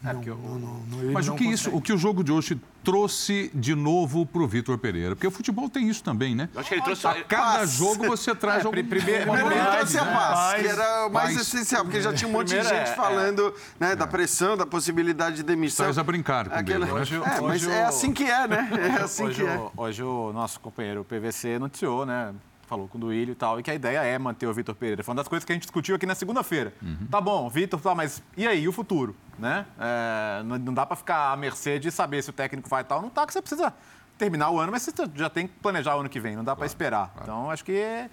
É, 0.03 0.13
porque 0.13 0.29
Não, 0.29 0.37
não, 0.37 0.79
não, 0.85 0.99
ele 0.99 1.11
Mas 1.11 1.27
o 1.27 1.31
não 1.31 1.37
que, 1.37 1.43
isso, 1.43 1.69
o 1.75 1.81
que 1.81 1.91
o 1.91 1.97
jogo 1.97 2.23
de 2.23 2.31
hoje 2.31 2.59
trouxe 2.83 3.51
de 3.53 3.75
novo 3.75 4.25
para 4.25 4.41
o 4.41 4.47
Vitor 4.47 4.77
Pereira? 4.77 5.15
Porque 5.15 5.27
o 5.27 5.31
futebol 5.31 5.69
tem 5.69 5.87
isso 5.89 6.03
também, 6.03 6.35
né? 6.35 6.49
Eu 6.53 6.59
acho 6.61 6.69
que 6.69 6.75
ele 6.75 6.81
trouxe. 6.81 7.05
A 7.07 7.23
cada 7.23 7.59
Paz. 7.59 7.71
jogo 7.71 8.05
você 8.07 8.33
traz 8.35 8.57
É, 8.63 8.65
algum, 8.65 8.71
pri- 8.71 8.83
primeiro- 8.83 9.21
alguma 9.31 9.37
Primeiro 9.37 9.63
ele 9.69 9.75
trouxe 9.77 9.97
a 9.97 10.05
né? 10.05 10.11
paz, 10.13 10.29
Paz, 10.39 10.61
que 10.61 10.67
era 10.67 11.07
o 11.07 11.09
mais 11.11 11.33
paz. 11.35 11.41
essencial, 11.47 11.83
porque 11.83 12.01
já 12.01 12.13
tinha 12.13 12.27
um 12.27 12.31
monte 12.31 12.47
de 12.49 12.55
gente 12.61 12.73
é- 12.73 12.85
falando 12.87 13.53
né, 13.79 13.95
da 13.95 14.07
pressão, 14.07 14.55
da 14.57 14.65
possibilidade 14.65 15.37
de 15.37 15.43
demissão. 15.43 15.85
Traz 15.85 15.97
a 15.97 16.03
brincar 16.03 16.49
com 16.49 16.55
Aquela- 16.55 16.85
ele, 16.85 16.93
né? 16.93 17.01
Hoje- 17.01 17.15
É, 17.15 17.19
mas 17.41 17.41
hoje 17.41 17.71
é 17.71 17.83
o- 17.83 17.87
assim 17.87 18.13
que 18.13 18.23
é, 18.23 18.47
né? 18.47 18.69
É 18.99 19.03
assim 19.03 19.25
hoje, 19.25 19.43
que 19.43 19.47
é. 19.49 19.57
o, 19.57 19.71
hoje 19.77 20.03
o 20.03 20.31
nosso 20.33 20.59
companheiro 20.59 21.03
PVC 21.03 21.59
noticiou, 21.59 22.05
né? 22.05 22.33
Falou 22.69 22.87
com 22.87 22.99
o 22.99 23.01
Duílio 23.01 23.31
e 23.31 23.35
tal, 23.35 23.59
e 23.59 23.63
que 23.63 23.71
a 23.71 23.73
ideia 23.73 23.97
é 23.97 24.19
manter 24.19 24.45
o 24.45 24.53
Vitor 24.53 24.75
Pereira. 24.75 25.03
Foi 25.03 25.11
uma 25.11 25.15
das 25.15 25.27
coisas 25.27 25.43
que 25.43 25.51
a 25.51 25.55
gente 25.55 25.63
discutiu 25.63 25.95
aqui 25.95 26.05
na 26.05 26.13
segunda-feira. 26.13 26.71
Tá 27.09 27.19
bom, 27.19 27.49
Vitor, 27.49 27.81
tá, 27.81 27.95
mas 27.95 28.21
e 28.37 28.47
aí, 28.47 28.61
e 28.61 28.67
o 28.67 28.71
futuro? 28.71 29.15
Né? 29.39 29.65
É, 29.79 30.43
não, 30.43 30.71
dá 30.71 30.85
para 30.85 30.95
ficar 30.95 31.31
à 31.31 31.35
mercê 31.35 31.79
de 31.79 31.89
saber 31.89 32.21
se 32.21 32.29
o 32.29 32.33
técnico 32.33 32.69
vai 32.69 32.83
tal. 32.83 33.01
Não 33.01 33.09
tá, 33.09 33.25
que 33.25 33.33
você 33.33 33.41
precisa 33.41 33.73
terminar 34.19 34.51
o 34.51 34.59
ano, 34.59 34.71
mas 34.71 34.83
você 34.83 34.91
já 35.15 35.31
tem 35.31 35.47
que 35.47 35.53
planejar 35.55 35.95
o 35.95 36.01
ano 36.01 36.09
que 36.09 36.19
vem, 36.19 36.35
não 36.35 36.43
dá 36.43 36.55
para 36.55 36.67
esperar. 36.67 37.11
Então, 37.23 37.49
acho 37.49 37.65
que 37.65 38.07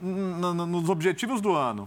nos 0.00 0.88
objetivos 0.88 1.42
do 1.42 1.54
ano, 1.54 1.86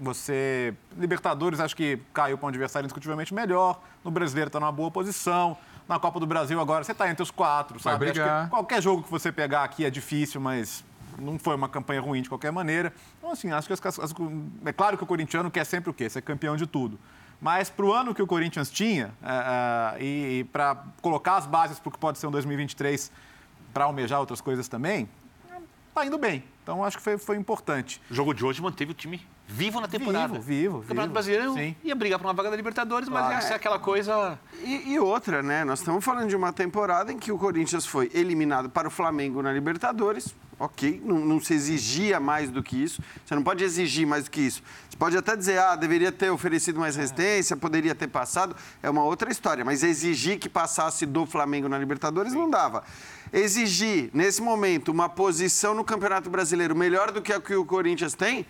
você. 0.00 0.74
Libertadores, 0.96 1.60
acho 1.60 1.76
que 1.76 2.00
caiu 2.14 2.38
para 2.38 2.46
um 2.46 2.48
adversário 2.48 2.86
indiscutivelmente 2.86 3.34
melhor. 3.34 3.82
No 4.02 4.10
brasileiro 4.10 4.48
está 4.48 4.58
numa 4.58 4.72
boa 4.72 4.90
posição. 4.90 5.58
Na 5.86 5.98
Copa 5.98 6.18
do 6.18 6.26
Brasil 6.26 6.58
agora 6.58 6.82
você 6.82 6.92
está 6.92 7.10
entre 7.10 7.22
os 7.22 7.30
quatro, 7.30 7.78
Vai 7.78 7.92
sabe? 7.92 8.06
Qualquer 8.48 8.82
jogo 8.82 9.02
que 9.02 9.10
você 9.10 9.30
pegar 9.30 9.64
aqui 9.64 9.84
é 9.84 9.90
difícil, 9.90 10.40
mas 10.40 10.82
não 11.18 11.38
foi 11.38 11.54
uma 11.54 11.68
campanha 11.68 12.00
ruim 12.00 12.22
de 12.22 12.28
qualquer 12.28 12.50
maneira. 12.52 12.92
Então, 13.18 13.30
assim, 13.30 13.50
acho 13.52 13.66
que 13.66 13.72
as, 13.72 13.98
as- 13.98 14.14
é 14.64 14.72
claro 14.72 14.96
que 14.96 15.04
o 15.04 15.06
corintiano 15.06 15.50
quer 15.50 15.64
sempre 15.64 15.90
o 15.90 15.94
quê? 15.94 16.08
Ser 16.08 16.22
campeão 16.22 16.56
de 16.56 16.66
tudo. 16.66 16.98
Mas 17.40 17.68
para 17.68 17.84
o 17.84 17.92
ano 17.92 18.14
que 18.14 18.22
o 18.22 18.26
Corinthians 18.26 18.70
tinha, 18.70 19.12
é, 19.22 19.96
e, 20.02 20.38
e 20.40 20.44
para 20.44 20.76
colocar 21.02 21.36
as 21.36 21.46
bases 21.46 21.78
para 21.78 21.88
o 21.88 21.92
que 21.92 21.98
pode 21.98 22.18
ser 22.18 22.26
um 22.26 22.30
2023 22.30 23.12
para 23.72 23.84
almejar 23.84 24.20
outras 24.20 24.40
coisas 24.40 24.66
também, 24.68 25.08
tá 25.94 26.06
indo 26.06 26.16
bem. 26.16 26.44
Então 26.62 26.82
acho 26.82 26.96
que 26.96 27.02
foi, 27.02 27.18
foi 27.18 27.36
importante. 27.36 28.00
O 28.10 28.14
jogo 28.14 28.32
de 28.32 28.44
hoje 28.44 28.62
manteve 28.62 28.92
o 28.92 28.94
time 28.94 29.20
vivo 29.46 29.78
na 29.80 29.86
temporada. 29.86 30.32
Vivo, 30.38 30.42
vivo, 30.42 30.76
O 30.78 30.80
Campeonato 30.80 31.02
vivo. 31.08 31.12
Brasileiro 31.12 31.52
Sim. 31.52 31.76
ia 31.84 31.94
brigar 31.94 32.18
por 32.18 32.24
uma 32.26 32.32
vaga 32.32 32.50
da 32.50 32.56
Libertadores, 32.56 33.08
mas 33.10 33.20
Claro. 33.20 33.34
ia 33.34 33.40
ser 33.42 33.52
aquela 33.54 33.78
coisa. 33.78 34.38
E, 34.62 34.94
e 34.94 34.98
outra, 34.98 35.42
né? 35.42 35.64
Nós 35.64 35.80
estamos 35.80 36.02
falando 36.02 36.28
de 36.30 36.36
uma 36.36 36.52
temporada 36.52 37.12
em 37.12 37.18
que 37.18 37.30
o 37.30 37.36
Corinthians 37.36 37.84
foi 37.84 38.10
eliminado 38.14 38.70
para 38.70 38.88
o 38.88 38.90
Flamengo 38.90 39.42
na 39.42 39.52
Libertadores. 39.52 40.34
Ok, 40.58 41.02
não, 41.04 41.18
não 41.18 41.40
se 41.40 41.52
exigia 41.52 42.20
mais 42.20 42.50
do 42.50 42.62
que 42.62 42.76
isso. 42.82 43.02
Você 43.24 43.34
não 43.34 43.42
pode 43.42 43.64
exigir 43.64 44.06
mais 44.06 44.24
do 44.24 44.30
que 44.30 44.40
isso. 44.40 44.62
Você 44.88 44.96
pode 44.96 45.16
até 45.16 45.36
dizer, 45.36 45.58
ah, 45.58 45.74
deveria 45.74 46.12
ter 46.12 46.30
oferecido 46.30 46.78
mais 46.78 46.94
resistência, 46.94 47.56
poderia 47.56 47.94
ter 47.94 48.06
passado. 48.06 48.54
É 48.82 48.88
uma 48.88 49.02
outra 49.02 49.30
história. 49.30 49.64
Mas 49.64 49.82
exigir 49.82 50.38
que 50.38 50.48
passasse 50.48 51.04
do 51.06 51.26
Flamengo 51.26 51.68
na 51.68 51.78
Libertadores 51.78 52.32
não 52.32 52.48
dava. 52.48 52.84
Exigir, 53.32 54.10
nesse 54.14 54.40
momento, 54.40 54.92
uma 54.92 55.08
posição 55.08 55.74
no 55.74 55.84
Campeonato 55.84 56.30
Brasileiro 56.30 56.76
melhor 56.76 57.10
do 57.10 57.20
que 57.20 57.32
a 57.32 57.40
que 57.40 57.54
o 57.54 57.64
Corinthians 57.64 58.14
tem, 58.14 58.46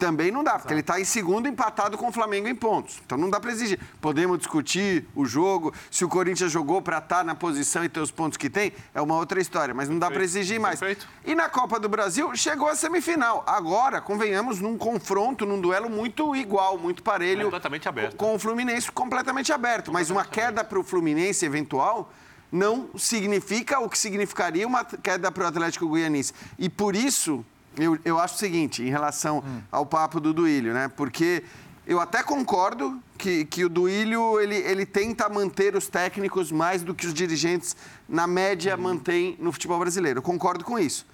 também 0.00 0.30
não 0.30 0.42
dá, 0.42 0.58
porque 0.58 0.72
ele 0.72 0.80
está 0.80 0.98
em 0.98 1.04
segundo 1.04 1.46
empatado 1.46 1.98
com 1.98 2.08
o 2.08 2.12
Flamengo 2.12 2.48
em 2.48 2.54
pontos. 2.54 2.98
Então 3.04 3.18
não 3.18 3.28
dá 3.28 3.38
para 3.38 3.52
exigir. 3.52 3.78
Podemos 4.00 4.38
discutir 4.38 5.06
o 5.14 5.26
jogo, 5.26 5.74
se 5.90 6.04
o 6.04 6.08
Corinthians 6.08 6.50
jogou 6.50 6.80
para 6.80 6.98
estar 6.98 7.22
na 7.22 7.34
posição 7.34 7.84
e 7.84 7.88
ter 7.88 8.00
os 8.00 8.10
pontos 8.10 8.38
que 8.38 8.48
tem, 8.48 8.72
é 8.94 9.00
uma 9.00 9.14
outra 9.14 9.38
história, 9.40 9.74
mas 9.74 9.90
não 9.90 9.98
dá 9.98 10.10
para 10.10 10.24
exigir 10.24 10.58
mais. 10.58 10.80
Perfeito. 10.80 11.06
E 11.24 11.34
na 11.34 11.50
Copa 11.50 11.78
do 11.78 11.88
Brasil 11.88 12.34
chegou 12.34 12.66
à 12.66 12.74
semifinal. 12.74 13.44
Agora, 13.46 14.00
convenhamos, 14.00 14.58
num 14.58 14.78
confronto, 14.78 15.44
num 15.44 15.60
duelo 15.60 15.90
muito 15.90 16.34
igual, 16.34 16.78
muito 16.78 17.02
parelho. 17.02 17.44
Completamente 17.44 17.88
aberto. 17.88 18.16
Com 18.16 18.34
o 18.34 18.38
Fluminense 18.38 18.90
completamente 18.90 19.52
aberto. 19.52 19.92
Mas 19.92 20.08
uma 20.08 20.24
queda 20.24 20.64
para 20.64 20.80
o 20.80 20.82
Fluminense 20.82 21.44
eventual 21.44 22.10
não 22.50 22.88
significa 22.96 23.78
o 23.78 23.88
que 23.88 23.98
significaria 23.98 24.66
uma 24.66 24.84
queda 24.84 25.30
para 25.30 25.44
o 25.44 25.46
Atlético 25.46 25.86
Goianiense. 25.86 26.32
E 26.58 26.68
por 26.68 26.96
isso, 26.96 27.44
eu, 27.80 27.98
eu 28.04 28.18
acho 28.18 28.34
o 28.34 28.38
seguinte, 28.38 28.82
em 28.82 28.90
relação 28.90 29.42
ao 29.70 29.86
papo 29.86 30.20
do 30.20 30.32
Duílio, 30.32 30.72
né? 30.72 30.88
Porque 30.88 31.42
eu 31.86 31.98
até 31.98 32.22
concordo 32.22 33.02
que, 33.18 33.44
que 33.44 33.64
o 33.64 33.68
Duílio 33.68 34.40
ele, 34.40 34.56
ele 34.56 34.86
tenta 34.86 35.28
manter 35.28 35.74
os 35.74 35.88
técnicos 35.88 36.52
mais 36.52 36.82
do 36.82 36.94
que 36.94 37.06
os 37.06 37.14
dirigentes, 37.14 37.76
na 38.08 38.26
média, 38.26 38.76
mantém 38.76 39.36
no 39.40 39.50
futebol 39.50 39.78
brasileiro. 39.78 40.18
Eu 40.18 40.22
concordo 40.22 40.64
com 40.64 40.78
isso 40.78 41.06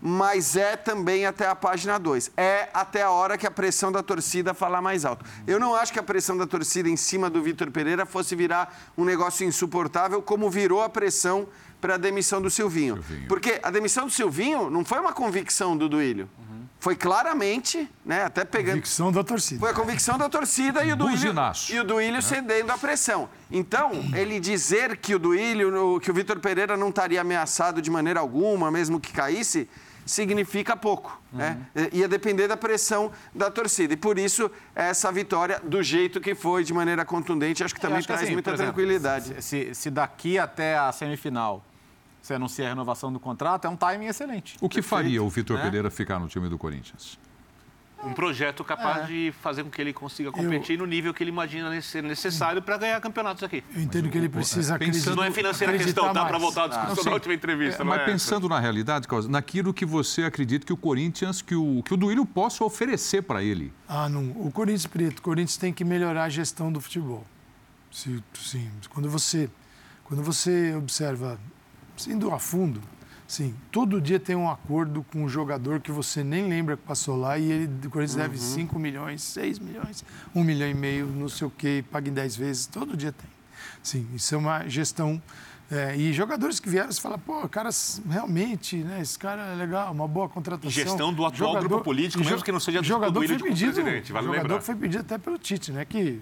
mas 0.00 0.56
é 0.56 0.76
também 0.76 1.26
até 1.26 1.46
a 1.46 1.54
página 1.54 1.98
2. 1.98 2.30
É 2.36 2.68
até 2.72 3.02
a 3.02 3.10
hora 3.10 3.36
que 3.36 3.46
a 3.46 3.50
pressão 3.50 3.90
da 3.90 4.02
torcida 4.02 4.54
falar 4.54 4.80
mais 4.80 5.04
alto. 5.04 5.24
Eu 5.46 5.58
não 5.58 5.74
acho 5.74 5.92
que 5.92 5.98
a 5.98 6.02
pressão 6.02 6.36
da 6.36 6.46
torcida 6.46 6.88
em 6.88 6.96
cima 6.96 7.28
do 7.28 7.42
Vitor 7.42 7.70
Pereira 7.70 8.06
fosse 8.06 8.36
virar 8.36 8.92
um 8.96 9.04
negócio 9.04 9.46
insuportável, 9.46 10.22
como 10.22 10.48
virou 10.48 10.82
a 10.82 10.88
pressão 10.88 11.48
para 11.80 11.94
a 11.94 11.98
demissão 11.98 12.40
do 12.42 12.50
Silvinho. 12.50 12.96
Silvinho. 13.02 13.28
Porque 13.28 13.60
a 13.62 13.70
demissão 13.70 14.06
do 14.06 14.12
Silvinho 14.12 14.68
não 14.70 14.84
foi 14.84 14.98
uma 15.00 15.12
convicção 15.12 15.76
do 15.76 15.88
Duílio. 15.88 16.28
Foi 16.80 16.94
claramente, 16.94 17.90
né, 18.04 18.22
até 18.24 18.44
pegando. 18.44 18.74
Convicção 18.76 19.10
da 19.10 19.24
torcida. 19.24 19.58
Foi 19.58 19.70
a 19.70 19.74
convicção 19.74 20.16
da 20.16 20.28
torcida 20.28 20.84
e 20.84 20.92
o 20.92 20.96
Duílio, 20.96 21.16
Buzinaço. 21.16 21.72
e 21.74 21.80
o 21.80 21.84
Duílio 21.84 22.22
cedendo 22.22 22.70
à 22.70 22.78
pressão. 22.78 23.28
Então, 23.50 23.90
ele 24.14 24.38
dizer 24.38 24.96
que 24.96 25.12
o 25.12 25.18
Duílio, 25.18 25.98
que 26.00 26.08
o 26.08 26.14
Vitor 26.14 26.38
Pereira 26.38 26.76
não 26.76 26.90
estaria 26.90 27.20
ameaçado 27.20 27.82
de 27.82 27.90
maneira 27.90 28.20
alguma, 28.20 28.70
mesmo 28.70 29.00
que 29.00 29.12
caísse, 29.12 29.68
significa 30.06 30.76
pouco. 30.76 31.20
Né? 31.32 31.58
Ia 31.92 32.06
depender 32.08 32.46
da 32.48 32.56
pressão 32.56 33.10
da 33.34 33.50
torcida. 33.50 33.92
E 33.92 33.96
por 33.96 34.16
isso, 34.18 34.50
essa 34.74 35.10
vitória, 35.12 35.60
do 35.62 35.82
jeito 35.82 36.20
que 36.20 36.34
foi, 36.34 36.62
de 36.64 36.72
maneira 36.72 37.04
contundente, 37.04 37.62
acho 37.62 37.74
que 37.74 37.80
também 37.80 37.98
acho 37.98 38.06
que, 38.06 38.12
traz 38.12 38.22
assim, 38.22 38.32
muita 38.32 38.50
exemplo, 38.52 38.72
tranquilidade. 38.72 39.42
Se- 39.42 39.74
se 39.74 39.90
daqui 39.90 40.38
até 40.38 40.78
a 40.78 40.90
semifinal 40.92 41.62
você 42.28 42.34
anuncia 42.34 42.66
a 42.66 42.68
renovação 42.68 43.10
do 43.12 43.18
contrato, 43.18 43.64
é 43.66 43.68
um 43.70 43.76
timing 43.76 44.06
excelente. 44.06 44.56
O 44.60 44.68
que 44.68 44.82
faria 44.82 45.22
o 45.22 45.28
Vitor 45.30 45.56
né? 45.56 45.62
Pereira 45.64 45.90
ficar 45.90 46.18
no 46.18 46.28
time 46.28 46.48
do 46.48 46.58
Corinthians? 46.58 47.18
Um 48.04 48.12
projeto 48.12 48.62
capaz 48.62 49.04
É. 49.04 49.06
de 49.06 49.34
fazer 49.42 49.64
com 49.64 49.70
que 49.70 49.80
ele 49.80 49.92
consiga 49.92 50.30
competir 50.30 50.78
no 50.78 50.86
nível 50.86 51.12
que 51.12 51.20
ele 51.20 51.30
imagina 51.30 51.80
ser 51.82 52.00
necessário 52.00 52.62
para 52.62 52.76
ganhar 52.76 53.00
campeonatos 53.00 53.42
aqui. 53.42 53.64
Eu 53.74 53.82
entendo 53.82 54.08
que 54.08 54.16
ele 54.16 54.28
precisa 54.28 54.78
pensando- 54.78 54.90
acreditar. 54.90 55.16
Não 55.16 55.24
é 55.24 55.30
financeira 55.32 55.74
a 55.74 55.78
questão, 55.78 56.04
dá 56.12 56.22
para 56.22 56.30
mais. 56.38 56.42
voltar 56.42 56.64
à 56.64 56.68
discussão 56.68 56.90
Não, 56.94 56.94
da 56.96 57.02
sim. 57.02 57.14
última 57.14 57.34
entrevista. 57.34 57.82
É, 57.82 57.84
não 57.84 57.90
mas 57.90 58.02
é? 58.02 58.04
pensando 58.04 58.48
na 58.48 58.60
realidade, 58.60 59.08
naquilo 59.28 59.74
que 59.74 59.84
você 59.84 60.22
acredita 60.22 60.64
que 60.64 60.72
o 60.72 60.76
Corinthians, 60.76 61.42
que 61.42 61.56
o, 61.56 61.82
que 61.82 61.92
o 61.92 61.96
Duílio 61.96 62.24
possa 62.24 62.62
oferecer 62.62 63.22
para 63.22 63.42
ele. 63.42 63.72
Ah, 63.88 64.08
não. 64.08 64.30
O 64.46 64.52
Corinthians 64.52 64.86
Preto, 64.86 65.18
o 65.18 65.22
Corinthians 65.22 65.56
tem 65.56 65.72
que 65.72 65.82
melhorar 65.84 66.24
a 66.24 66.28
gestão 66.28 66.70
do 66.70 66.80
futebol. 66.80 67.26
Se, 67.90 68.22
sim, 68.34 68.70
quando 68.90 69.08
você, 69.10 69.50
quando 70.04 70.22
você 70.22 70.72
observa, 70.76 71.36
indo 72.06 72.30
a 72.32 72.38
fundo, 72.38 72.80
sim, 73.26 73.54
todo 73.70 74.00
dia 74.00 74.20
tem 74.20 74.36
um 74.36 74.48
acordo 74.48 75.04
com 75.12 75.24
um 75.24 75.28
jogador 75.28 75.80
que 75.80 75.90
você 75.90 76.22
nem 76.22 76.48
lembra 76.48 76.76
que 76.76 76.82
passou 76.82 77.16
lá 77.16 77.38
e 77.38 77.50
ele, 77.50 77.86
o 77.86 77.90
Corinthians 77.90 78.14
deve 78.16 78.38
5 78.38 78.78
milhões, 78.78 79.22
6 79.22 79.58
milhões, 79.58 80.04
1 80.34 80.44
milhão 80.44 80.68
e 80.68 80.74
meio, 80.74 81.06
não 81.06 81.28
sei 81.28 81.46
o 81.46 81.50
quê, 81.50 81.84
paga 81.90 82.08
em 82.08 82.12
10 82.12 82.36
vezes, 82.36 82.66
todo 82.66 82.96
dia 82.96 83.12
tem. 83.12 83.28
Sim, 83.82 84.06
isso 84.14 84.34
é 84.34 84.38
uma 84.38 84.68
gestão. 84.68 85.20
é, 85.70 85.94
e 85.96 86.12
jogadores 86.14 86.58
que 86.58 86.68
vieram, 86.68 86.90
você 86.90 87.00
fala, 87.00 87.18
pô, 87.18 87.46
cara, 87.48 87.68
realmente, 88.08 88.76
né, 88.76 89.00
esse 89.02 89.18
cara 89.18 89.42
é 89.52 89.54
legal, 89.54 89.92
uma 89.92 90.08
boa 90.08 90.28
contratação. 90.28 90.70
Gestão 90.70 91.12
do 91.12 91.26
atual 91.26 91.60
grupo 91.60 91.80
político, 91.80 92.24
mesmo 92.24 92.42
que 92.42 92.50
não 92.52 92.60
seja 92.60 92.80
do 92.80 92.86
jogador 92.86 93.26
foi 93.26 93.38
pedido, 93.38 93.74
presidente, 93.74 94.12
vale 94.12 94.26
jogador 94.26 94.42
lembrar. 94.42 94.60
foi 94.62 94.74
pedido 94.74 95.00
até 95.00 95.18
pelo 95.18 95.38
Tite, 95.38 95.72
né? 95.72 95.84
Que, 95.84 96.20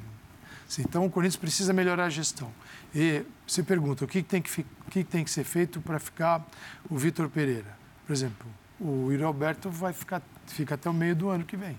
então 0.78 1.06
o 1.06 1.10
Corinthians 1.10 1.36
precisa 1.36 1.72
melhorar 1.72 2.06
a 2.06 2.10
gestão. 2.10 2.50
E 2.94 3.24
você 3.46 3.62
pergunta 3.62 4.04
o 4.04 4.08
que 4.08 4.22
tem 4.22 4.42
que, 4.42 4.60
o 4.60 4.90
que 4.90 5.04
tem 5.04 5.24
que 5.24 5.30
ser 5.30 5.44
feito 5.44 5.80
para 5.80 5.98
ficar 5.98 6.44
o 6.90 6.96
Vitor 6.96 7.28
Pereira. 7.28 7.76
Por 8.06 8.12
exemplo, 8.12 8.46
o 8.80 9.10
Yuri 9.10 9.22
Alberto 9.22 9.70
vai 9.70 9.92
ficar 9.92 10.22
fica 10.46 10.74
até 10.74 10.88
o 10.88 10.94
meio 10.94 11.14
do 11.14 11.28
ano 11.28 11.44
que 11.44 11.56
vem. 11.56 11.76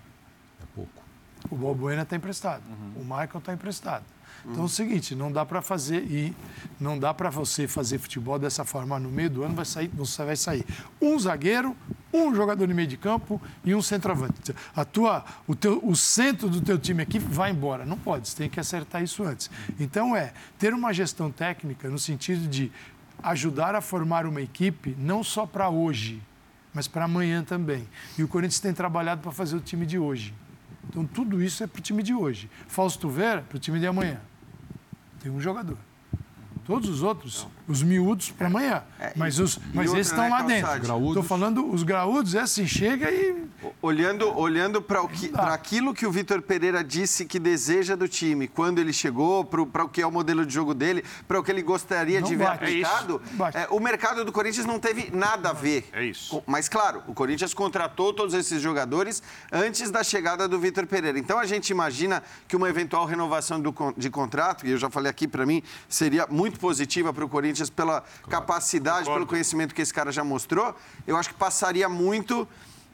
É 0.61 0.65
pouco. 0.75 1.03
O 1.49 1.55
Balbuena 1.55 2.01
está 2.01 2.15
emprestado. 2.15 2.63
O 2.95 3.03
Michael 3.03 3.37
está 3.37 3.53
emprestado. 3.53 4.03
Então 4.45 4.63
é 4.63 4.65
o 4.65 4.69
seguinte, 4.69 5.15
não 5.15 5.31
dá 5.31 5.45
para 5.45 5.61
fazer 5.61 6.03
e 6.03 6.33
não 6.79 6.97
dá 6.97 7.13
para 7.13 7.29
você 7.29 7.67
fazer 7.67 7.97
futebol 7.97 8.37
dessa 8.39 8.63
forma. 8.63 8.99
No 8.99 9.09
meio 9.09 9.29
do 9.29 9.43
ano 9.43 9.55
vai 9.55 9.65
sair, 9.65 9.89
você 9.93 10.23
vai 10.23 10.35
sair 10.35 10.65
um 11.01 11.17
zagueiro, 11.19 11.75
um 12.13 12.33
jogador 12.33 12.67
de 12.67 12.73
meio 12.73 12.87
de 12.87 12.97
campo 12.97 13.41
e 13.63 13.75
um 13.75 13.81
centroavante. 13.81 14.55
A 14.75 14.85
tua, 14.85 15.25
o, 15.47 15.55
teu, 15.55 15.79
o 15.83 15.95
centro 15.95 16.49
do 16.49 16.61
teu 16.61 16.77
time 16.77 17.03
aqui 17.03 17.19
vai 17.19 17.51
embora. 17.51 17.85
Não 17.85 17.97
pode, 17.97 18.27
você 18.27 18.37
tem 18.37 18.49
que 18.49 18.59
acertar 18.59 19.03
isso 19.03 19.23
antes. 19.23 19.49
Então 19.79 20.15
é 20.15 20.33
ter 20.57 20.73
uma 20.73 20.93
gestão 20.93 21.31
técnica 21.31 21.89
no 21.89 21.99
sentido 21.99 22.47
de 22.47 22.71
ajudar 23.21 23.75
a 23.75 23.81
formar 23.81 24.25
uma 24.25 24.41
equipe 24.41 24.95
não 24.97 25.23
só 25.23 25.45
para 25.45 25.69
hoje, 25.69 26.21
mas 26.73 26.87
para 26.87 27.05
amanhã 27.05 27.43
também. 27.43 27.87
E 28.17 28.23
o 28.23 28.27
Corinthians 28.27 28.59
tem 28.59 28.73
trabalhado 28.73 29.21
para 29.21 29.31
fazer 29.31 29.55
o 29.55 29.59
time 29.59 29.85
de 29.85 29.97
hoje. 29.97 30.33
Então, 30.89 31.05
tudo 31.05 31.41
isso 31.41 31.63
é 31.63 31.67
para 31.67 31.79
o 31.79 31.81
time 31.81 32.01
de 32.01 32.13
hoje. 32.13 32.49
Fausto 32.67 33.09
Vera, 33.09 33.41
para 33.41 33.57
o 33.57 33.59
time 33.59 33.79
de 33.79 33.87
amanhã. 33.87 34.21
Tem 35.21 35.31
um 35.31 35.39
jogador. 35.39 35.77
Todos 36.67 36.89
os 36.89 37.01
outros, 37.01 37.47
os 37.65 37.81
miúdos 37.81 38.29
para 38.29 38.47
amanhã. 38.47 38.83
É, 38.99 39.13
mas 39.15 39.39
os, 39.39 39.57
mas 39.73 39.91
esses 39.93 40.07
estão 40.07 40.25
né, 40.25 40.29
lá 40.29 40.37
Calçade? 40.43 40.81
dentro. 40.81 41.07
Estou 41.07 41.23
falando, 41.23 41.71
os 41.71 41.81
graúdos 41.81 42.35
é 42.35 42.41
assim, 42.41 42.67
chega 42.67 43.09
e. 43.09 43.47
Olhando, 43.81 44.37
olhando 44.37 44.81
para 44.81 45.01
aquilo 45.53 45.93
que 45.93 46.05
o 46.05 46.11
Vitor 46.11 46.41
Pereira 46.41 46.83
disse 46.83 47.25
que 47.25 47.39
deseja 47.39 47.95
do 47.95 48.07
time, 48.07 48.47
quando 48.47 48.79
ele 48.79 48.93
chegou, 48.93 49.43
para 49.43 49.83
o 49.83 49.89
que 49.89 50.01
é 50.01 50.05
o 50.05 50.11
modelo 50.11 50.45
de 50.45 50.53
jogo 50.53 50.73
dele, 50.73 51.03
para 51.27 51.39
o 51.39 51.43
que 51.43 51.49
ele 51.51 51.61
gostaria 51.63 52.21
Não 52.21 52.27
de 52.27 52.35
ver 52.35 52.43
bate. 52.45 52.63
aplicado, 52.63 53.21
É 53.55 53.61
é, 53.63 53.67
o 53.71 53.79
mercado 53.79 54.23
do 54.23 54.31
Corinthians 54.31 54.65
não 54.65 54.79
teve 54.79 55.09
nada 55.11 55.49
a 55.49 55.53
ver. 55.53 55.89
É 55.91 56.05
isso. 56.05 56.29
Com- 56.35 56.43
Mas, 56.45 56.69
claro, 56.69 57.01
o 57.07 57.13
Corinthians 57.13 57.53
contratou 57.53 58.13
todos 58.13 58.33
esses 58.35 58.61
jogadores 58.61 59.23
antes 59.51 59.89
da 59.89 60.03
chegada 60.03 60.47
do 60.47 60.59
Vitor 60.59 60.85
Pereira. 60.85 61.17
Então, 61.17 61.39
a 61.39 61.45
gente 61.45 61.69
imagina 61.69 62.21
que 62.47 62.55
uma 62.55 62.69
eventual 62.69 63.05
renovação 63.05 63.59
do 63.59 63.73
de 63.97 64.09
contrato, 64.09 64.67
e 64.67 64.71
eu 64.71 64.77
já 64.77 64.89
falei 64.89 65.09
aqui, 65.09 65.27
para 65.27 65.45
mim, 65.45 65.63
seria 65.89 66.27
muito 66.29 66.56
positiva 66.57 67.13
para 67.13 67.23
o 67.23 67.29
Corinthians 67.29 67.69
pela 67.69 68.03
capacidade, 68.29 69.05
pelo 69.05 69.25
conhecimento 69.25 69.73
que 69.73 69.81
esse 69.81 69.93
cara 69.93 70.11
já 70.11 70.23
mostrou. 70.23 70.75
Eu 71.05 71.17
acho 71.17 71.29
que 71.29 71.35
passaria 71.35 71.87
muito 71.87 72.47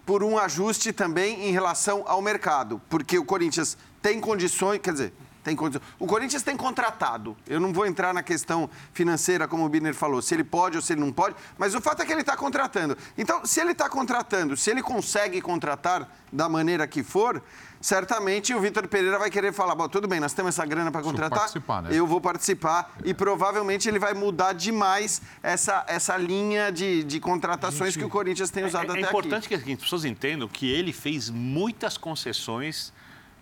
por 0.06 0.24
um 0.24 0.38
ajuste 0.38 0.92
também 0.92 1.48
em 1.48 1.52
relação 1.52 2.04
ao 2.06 2.22
mercado, 2.22 2.82
porque 2.90 3.18
o 3.18 3.26
Corinthians 3.26 3.78
tem 4.02 4.20
condições, 4.20 4.80
quer 4.80 4.92
dizer, 4.92 5.14
tem 5.44 5.56
condições. 5.56 5.84
O 6.00 6.08
Corinthians 6.08 6.42
tem 6.42 6.56
contratado. 6.56 7.36
Eu 7.48 7.60
não 7.60 7.74
vou 7.74 7.86
entrar 7.86 8.14
na 8.14 8.24
questão 8.24 8.70
financeira, 8.94 9.48
como 9.48 9.66
o 9.66 9.70
Biner 9.70 9.94
falou, 9.94 10.22
se 10.22 10.34
ele 10.34 10.44
pode 10.44 10.78
ou 10.78 10.82
se 10.82 10.94
ele 10.94 11.02
não 11.02 11.12
pode, 11.12 11.36
mas 11.58 11.76
o 11.76 11.82
fato 11.82 12.02
é 12.02 12.06
que 12.06 12.12
ele 12.12 12.22
está 12.22 12.38
contratando. 12.38 12.98
Então, 13.18 13.46
se 13.46 13.60
ele 13.60 13.72
está 13.72 13.90
contratando, 13.90 14.56
se 14.56 14.72
ele 14.72 14.82
consegue 14.82 15.42
contratar 15.42 16.10
da 16.32 16.48
maneira 16.48 16.88
que 16.88 17.04
for, 17.04 17.44
certamente 17.80 18.54
o 18.54 18.60
Vitor 18.60 18.88
Pereira 18.88 19.20
vai 19.20 19.30
querer 19.30 19.54
falar: 19.54 19.76
Bom, 19.76 19.88
tudo 19.90 20.08
bem, 20.08 20.20
nós 20.20 20.34
temos 20.34 20.56
essa 20.58 20.66
grana 20.66 20.90
para 20.92 21.02
eu 21.02 21.06
contratar, 21.06 21.40
participar, 21.40 21.84
né? 21.84 21.90
eu 21.92 22.08
vou 22.08 22.22
participar 22.22 22.96
e 23.04 23.14
provavelmente 23.14 23.88
ele 23.90 24.00
vai 24.00 24.14
mudar 24.14 24.54
demais 24.54 25.22
essa, 25.44 25.84
essa 25.88 26.16
linha 26.18 26.72
de, 26.72 27.04
de 27.04 27.20
contratações 27.20 27.96
que 27.96 28.04
o 28.04 28.10
Corinthians 28.10 28.50
tem 28.50 28.64
usado 28.66 28.88
É, 28.88 28.92
até 28.92 29.02
é 29.02 29.10
importante 29.10 29.54
aqui. 29.54 29.64
que 29.64 29.74
as 29.74 29.80
pessoas 29.80 30.06
entendam 30.06 30.48
que 30.48 30.72
ele 30.72 30.94
fez 30.94 31.30
muitas 31.30 31.98
concessões 31.98 32.94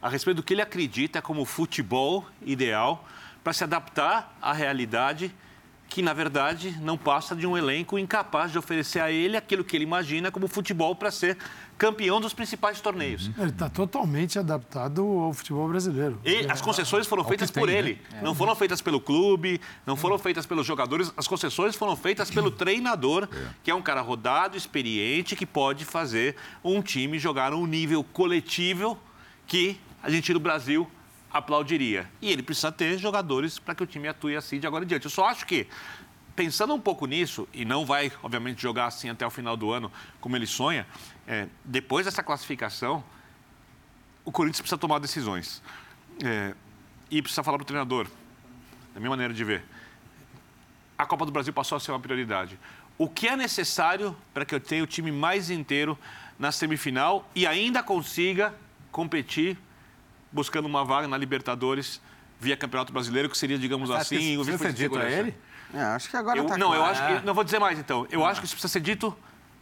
a 0.01 0.09
respeito 0.09 0.37
do 0.37 0.43
que 0.43 0.53
ele 0.53 0.61
acredita 0.61 1.21
como 1.21 1.45
futebol 1.45 2.25
ideal 2.41 3.07
para 3.43 3.53
se 3.53 3.63
adaptar 3.63 4.35
à 4.41 4.53
realidade 4.53 5.33
que, 5.91 6.01
na 6.01 6.13
verdade, 6.13 6.77
não 6.79 6.97
passa 6.97 7.35
de 7.35 7.45
um 7.45 7.57
elenco 7.57 7.99
incapaz 7.99 8.49
de 8.49 8.57
oferecer 8.57 9.01
a 9.01 9.11
ele 9.11 9.35
aquilo 9.35 9.61
que 9.61 9.75
ele 9.75 9.83
imagina 9.83 10.31
como 10.31 10.47
futebol 10.47 10.95
para 10.95 11.11
ser 11.11 11.37
campeão 11.77 12.21
dos 12.21 12.33
principais 12.33 12.79
torneios. 12.79 13.29
Ele 13.37 13.49
está 13.49 13.69
totalmente 13.69 14.39
adaptado 14.39 15.01
ao 15.01 15.33
futebol 15.33 15.67
brasileiro. 15.67 16.17
E 16.23 16.49
as 16.49 16.61
concessões 16.61 17.05
foram 17.07 17.25
feitas 17.25 17.51
por 17.51 17.67
tem, 17.67 17.77
ele. 17.77 18.01
Não 18.21 18.33
foram 18.33 18.55
feitas 18.55 18.79
pelo 18.81 19.01
clube, 19.01 19.59
não 19.85 19.97
foram 19.97 20.17
feitas 20.17 20.45
pelos 20.45 20.65
jogadores. 20.65 21.11
As 21.17 21.27
concessões 21.27 21.75
foram 21.75 21.97
feitas 21.97 22.31
pelo 22.31 22.49
treinador, 22.49 23.27
que 23.61 23.69
é 23.69 23.75
um 23.75 23.81
cara 23.81 23.99
rodado, 23.99 24.55
experiente, 24.55 25.35
que 25.35 25.45
pode 25.45 25.83
fazer 25.83 26.37
um 26.63 26.81
time 26.81 27.19
jogar 27.19 27.53
um 27.53 27.65
nível 27.65 28.01
coletivo 28.01 28.97
que 29.45 29.77
a 30.01 30.09
gente 30.09 30.33
no 30.33 30.39
Brasil 30.39 30.89
aplaudiria. 31.31 32.09
E 32.21 32.31
ele 32.31 32.43
precisa 32.43 32.71
ter 32.71 32.97
jogadores 32.97 33.59
para 33.59 33.73
que 33.73 33.83
o 33.83 33.87
time 33.87 34.07
atue 34.07 34.35
assim 34.35 34.59
de 34.59 34.67
agora 34.67 34.83
em 34.83 34.87
diante. 34.87 35.05
Eu 35.05 35.11
só 35.11 35.25
acho 35.25 35.45
que, 35.45 35.67
pensando 36.35 36.73
um 36.73 36.79
pouco 36.79 37.05
nisso, 37.05 37.47
e 37.53 37.63
não 37.63 37.85
vai, 37.85 38.11
obviamente, 38.21 38.61
jogar 38.61 38.87
assim 38.87 39.09
até 39.09 39.25
o 39.25 39.29
final 39.29 39.55
do 39.55 39.71
ano 39.71 39.91
como 40.19 40.35
ele 40.35 40.47
sonha, 40.47 40.85
é, 41.27 41.47
depois 41.63 42.05
dessa 42.05 42.21
classificação, 42.21 43.03
o 44.25 44.31
Corinthians 44.31 44.61
precisa 44.61 44.77
tomar 44.77 44.99
decisões. 44.99 45.61
É, 46.23 46.53
e 47.09 47.21
precisa 47.21 47.43
falar 47.43 47.57
para 47.57 47.63
o 47.63 47.67
treinador, 47.67 48.07
da 48.93 48.99
minha 48.99 49.09
maneira 49.09 49.33
de 49.33 49.43
ver. 49.43 49.63
A 50.97 51.05
Copa 51.05 51.25
do 51.25 51.31
Brasil 51.31 51.51
passou 51.51 51.75
a 51.75 51.79
ser 51.79 51.91
uma 51.91 51.99
prioridade. 51.99 52.57
O 52.97 53.09
que 53.09 53.27
é 53.27 53.35
necessário 53.35 54.15
para 54.33 54.45
que 54.45 54.53
eu 54.53 54.59
tenha 54.59 54.83
o 54.83 54.87
time 54.87 55.11
mais 55.11 55.49
inteiro 55.49 55.97
na 56.37 56.51
semifinal 56.51 57.29
e 57.33 57.47
ainda 57.47 57.81
consiga 57.81 58.53
competir 58.91 59.57
buscando 60.31 60.65
uma 60.65 60.83
vaga 60.85 61.07
na 61.07 61.17
Libertadores 61.17 62.01
via 62.39 62.57
Campeonato 62.57 62.91
Brasileiro, 62.91 63.29
que 63.29 63.37
seria, 63.37 63.57
digamos 63.57 63.89
Acho 63.91 64.01
assim, 64.01 64.17
que 64.17 64.23
isso 64.33 64.41
o 64.41 64.45
precisa 64.45 64.69
ser 64.69 64.73
dito 64.73 64.97
a 64.97 65.09
ele? 65.09 65.35
É, 65.73 65.81
acho 65.81 66.09
que 66.09 66.17
agora 66.17 66.37
Eu, 66.37 66.45
tá 66.45 66.57
não, 66.57 66.73
eu 66.73 66.81
claro. 66.81 66.91
acho 66.97 67.19
que. 67.19 67.25
Não 67.25 67.33
vou 67.33 67.43
dizer 67.43 67.59
mais 67.59 67.77
então. 67.79 68.05
Eu 68.11 68.25
acho 68.25 68.39
que 68.41 68.45
isso 68.45 68.55
precisa 68.55 68.71
ser 68.73 68.79
dito 68.81 69.15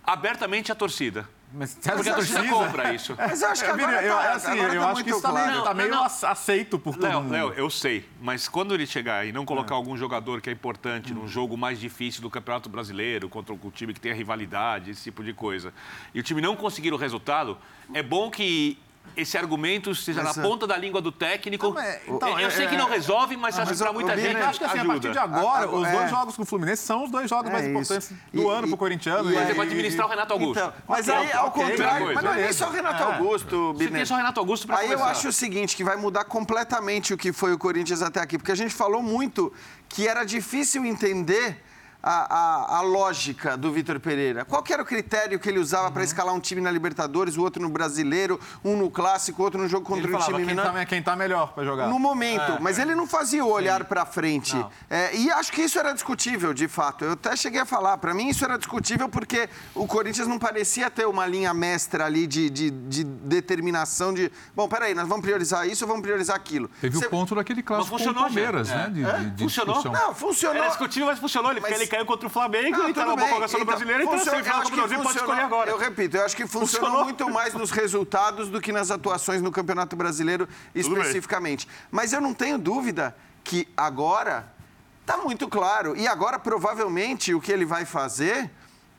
abertamente 0.03 0.71
à 0.71 0.75
torcida. 0.75 1.27
Mas 1.51 1.71
você 1.71 1.89
Porque 1.89 2.03
que 2.03 2.09
a 2.09 2.13
torcida 2.15 2.43
compra 2.47 2.93
isso. 2.93 3.15
Mas 3.17 3.41
eu 3.41 3.49
acho 3.49 3.63
que 3.63 3.69
Eu, 3.69 3.73
agora 3.73 4.03
eu, 4.03 4.15
tá, 4.15 4.31
assim, 4.33 4.51
agora 4.51 4.73
eu 4.75 4.81
tá 4.81 4.85
acho 4.85 4.93
muito 4.93 5.05
que 5.05 5.11
isso 5.11 5.21
tá 5.21 5.29
claro. 5.29 5.51
meio, 5.51 5.63
tá 5.63 5.69
Não, 5.69 5.75
meio 5.75 5.89
não. 5.89 6.05
ace- 6.05 6.25
aceito 6.25 6.77
por 6.79 6.93
todo 6.95 7.03
Léo, 7.09 7.21
mundo. 7.23 7.31
Léo, 7.31 7.53
eu 7.53 7.69
sei, 7.71 8.07
mas 8.21 8.47
quando 8.47 8.73
ele 8.75 8.85
chegar 8.85 9.25
e 9.25 9.31
não 9.31 9.45
colocar 9.45 9.73
É. 9.73 9.77
algum 9.77 9.97
jogador 9.97 10.41
que 10.41 10.49
é 10.49 10.53
importante 10.53 11.11
num 11.11 11.27
jogo 11.27 11.57
mais 11.57 11.79
difícil 11.79 12.21
do 12.21 12.29
Campeonato 12.29 12.69
Brasileiro, 12.69 13.27
contra 13.29 13.51
um 13.53 13.57
time 13.71 13.95
que 13.95 13.99
tem 13.99 14.11
a 14.11 14.15
rivalidade, 14.15 14.91
esse 14.91 15.03
tipo 15.03 15.23
de 15.23 15.33
coisa, 15.33 15.73
e 16.13 16.19
o 16.19 16.23
time 16.23 16.39
não 16.39 16.55
conseguir 16.55 16.93
o 16.93 16.97
resultado, 16.97 17.57
é 17.95 18.03
bom 18.03 18.29
que 18.29 18.77
esse 19.15 19.37
argumento 19.37 19.89
Mas, 19.89 20.07
na 20.15 20.29
é- 20.29 20.33
ponta 20.33 20.65
da 20.67 20.77
língua 20.77 21.01
do 21.01 21.11
técnico. 21.11 21.67
Não, 21.67 21.73
mas, 21.73 21.99
então, 22.07 22.29
eu, 22.29 22.39
eu 22.39 22.47
é- 22.47 22.51
sei 22.51 22.67
que 22.67 22.77
não 22.77 22.89
resolve, 22.89 23.35
mas, 23.37 23.57
acho 23.59 23.71
que 23.73 23.77
para 23.77 23.93
muita 23.93 24.17
gente 24.17 24.35
Eu 24.37 24.45
acho 24.47 24.59
que 24.59 24.65
assim, 24.65 24.79
a 24.79 24.85
partir 24.85 25.11
de 25.11 25.17
agora, 25.17 25.63
Agora, 25.63 25.69
os 25.81 25.87
é. 25.87 25.91
dois 25.91 26.09
jogos 26.09 26.35
com 26.35 26.41
o 26.43 26.45
Fluminense 26.45 26.83
são 26.83 27.03
os 27.03 27.11
dois 27.11 27.29
jogos 27.29 27.49
É 27.49 27.53
mais 27.53 27.63
isso. 27.65 27.71
importantes 27.71 28.11
do 28.33 28.41
E- 28.41 28.49
ano 28.49 28.67
e- 28.67 28.69
pro 28.69 28.77
corintiano. 28.77 29.31
e 29.31 29.35
ele 29.35 29.53
vai 29.53 29.65
administrar 29.67 30.07
o 30.07 30.09
Renato 30.09 30.33
Augusto. 30.33 30.59
Então, 30.59 30.73
mas 30.87 31.07
Ok, 31.07 31.19
aí, 31.21 31.31
ao 31.33 31.47
ok, 31.47 31.63
contrário, 31.63 31.99
beleza. 32.07 32.13
mas 32.15 32.23
não 32.23 32.33
é 32.33 32.43
nem 32.43 32.53
só 32.53 32.67
o 32.67 32.71
Renato 32.71 33.03
Augusto, 33.03 33.73
Você 33.73 33.87
tem 33.89 34.05
só 34.05 34.13
o 34.13 34.17
Renato 34.17 34.39
Augusto 34.39 34.67
para 34.67 34.77
Aí 34.77 34.91
eu 34.91 34.97
começar. 34.97 35.11
acho 35.11 35.27
o 35.29 35.33
seguinte, 35.33 35.75
que 35.75 35.83
vai 35.83 35.95
mudar 35.95 36.23
completamente 36.25 37.13
o 37.13 37.17
que 37.17 37.31
foi 37.33 37.53
o 37.53 37.57
Corinthians 37.57 38.01
até 38.01 38.19
aqui, 38.19 38.37
porque 38.37 38.51
a 38.51 38.55
gente 38.55 38.73
falou 38.73 39.01
muito 39.01 39.51
que 39.87 40.07
era 40.07 40.23
difícil 40.23 40.85
entender 40.85 41.63
a, 42.01 42.75
a- 42.75 42.77
a 42.77 42.81
lógica 42.81 43.57
do 43.57 43.71
Vitor 43.71 43.99
Pereira. 43.99 44.45
Qual 44.45 44.63
que 44.63 44.71
era 44.73 44.81
o 44.81 44.85
critério 44.85 45.39
que 45.39 45.49
ele 45.49 45.59
usava 45.59 45.87
Uhum. 45.87 45.93
para 45.93 46.03
escalar 46.03 46.33
um 46.33 46.39
time 46.39 46.61
na 46.61 46.71
Libertadores, 46.71 47.35
o 47.37 47.41
outro 47.41 47.61
no 47.61 47.69
Brasileiro, 47.69 48.39
um 48.63 48.77
no 48.77 48.89
Clássico, 48.89 49.43
outro 49.43 49.59
no 49.61 49.67
jogo 49.67 49.85
contra 49.85 50.03
Ele 50.03 50.07
um 50.07 50.11
falava 50.19 50.31
time 50.31 50.45
quem 50.45 50.55
menor? 50.55 50.71
tá, 50.73 50.85
quem 50.85 51.03
tá 51.03 51.15
melhor 51.15 51.53
pra 51.53 51.63
jogar. 51.63 51.87
No 51.87 51.99
momento, 51.99 52.57
mas 52.61 52.79
ele 52.79 52.95
não 52.95 53.05
fazia 53.05 53.43
o 53.43 53.49
olhar 53.51 53.83
para 53.85 54.05
frente. 54.05 54.55
É, 54.89 55.15
e 55.15 55.29
acho 55.31 55.51
que 55.51 55.61
isso 55.61 55.77
era 55.77 55.91
discutível, 55.93 56.53
de 56.53 56.67
fato. 56.67 57.03
Eu 57.05 57.11
até 57.13 57.35
cheguei 57.35 57.59
a 57.61 57.65
falar, 57.65 57.97
para 57.97 58.13
mim 58.13 58.29
isso 58.29 58.45
era 58.45 58.57
discutível 58.57 59.09
porque 59.09 59.49
o 59.75 59.85
Corinthians 59.85 60.27
não 60.27 60.39
parecia 60.39 60.89
ter 60.89 61.05
uma 61.05 61.25
linha 61.25 61.53
mestra 61.53 62.05
ali 62.05 62.25
de, 62.27 62.49
de, 62.49 62.69
de 62.71 63.03
determinação 63.03 64.13
de, 64.13 64.31
bom, 64.55 64.67
peraí, 64.67 64.93
nós 64.93 65.07
vamos 65.07 65.23
priorizar 65.25 65.67
isso 65.67 65.83
ou 65.83 65.87
vamos 65.87 66.03
priorizar 66.03 66.35
aquilo. 66.35 66.69
Teve 66.79 66.97
Você- 66.97 67.07
o 67.07 67.09
ponto 67.09 67.35
daquele 67.35 67.61
clássico 67.63 67.89
com 67.89 67.95
o 67.95 67.97
funcionou, 67.99 68.23
Palmeiras, 68.25 68.69
né? 68.69 68.89
De, 68.93 69.03
de- 69.03 69.29
de 69.31 69.43
Funcionou? 69.43 69.75
discussão. 69.75 70.07
Não, 70.07 70.13
funcionou. 70.15 70.57
Era 70.57 70.67
discutível, 70.67 71.07
mas 71.07 71.19
funcionou. 71.19 71.51
Ele, 71.51 71.59
Mas- 71.61 71.71
ele 71.73 71.87
caiu 71.89 72.05
contra 72.05 72.27
o 72.27 72.29
Flamengo 72.29 72.77
Não, 72.77 72.89
e 72.89 72.93
tá 72.93 73.01
numa 73.01 73.15
boa 73.15 73.25
bem. 73.25 73.29
colocação 73.33 73.59
no 73.59 73.63
Então, 73.63 73.75
brasileiro, 73.75 74.03
então 74.03 74.17
funciona- 74.17 74.37
você 74.37 74.43
final 74.43 74.55
eu 74.55 74.61
do 74.61 74.61
acho 74.61 74.71
que 74.71 74.77
Brasil 74.87 75.03
pode 75.03 75.17
escolher 75.17 75.41
agora. 75.41 75.71
Eu 75.71 75.77
repito, 75.77 76.17
eu 76.17 76.25
acho 76.25 76.35
que 76.35 76.47
funcionou, 76.47 76.67
Funcionou. 76.89 77.03
muito 77.03 77.29
mais 77.29 77.53
nos 77.53 77.71
resultados 77.71 78.47
do 78.49 78.61
que 78.61 78.71
nas 78.71 78.91
atuações 78.91 79.41
no 79.41 79.51
Campeonato 79.51 79.95
Brasileiro 79.95 80.47
especificamente. 80.73 81.67
Mas 81.91 82.13
eu 82.13 82.21
não 82.21 82.33
tenho 82.33 82.57
dúvida 82.57 83.15
que 83.43 83.67
agora 83.75 84.51
está 85.01 85.17
muito 85.17 85.47
claro. 85.47 85.95
E 85.97 86.07
agora, 86.07 86.37
provavelmente, 86.37 87.33
o 87.33 87.41
que 87.41 87.51
ele 87.51 87.65
vai 87.65 87.83
fazer. 87.85 88.49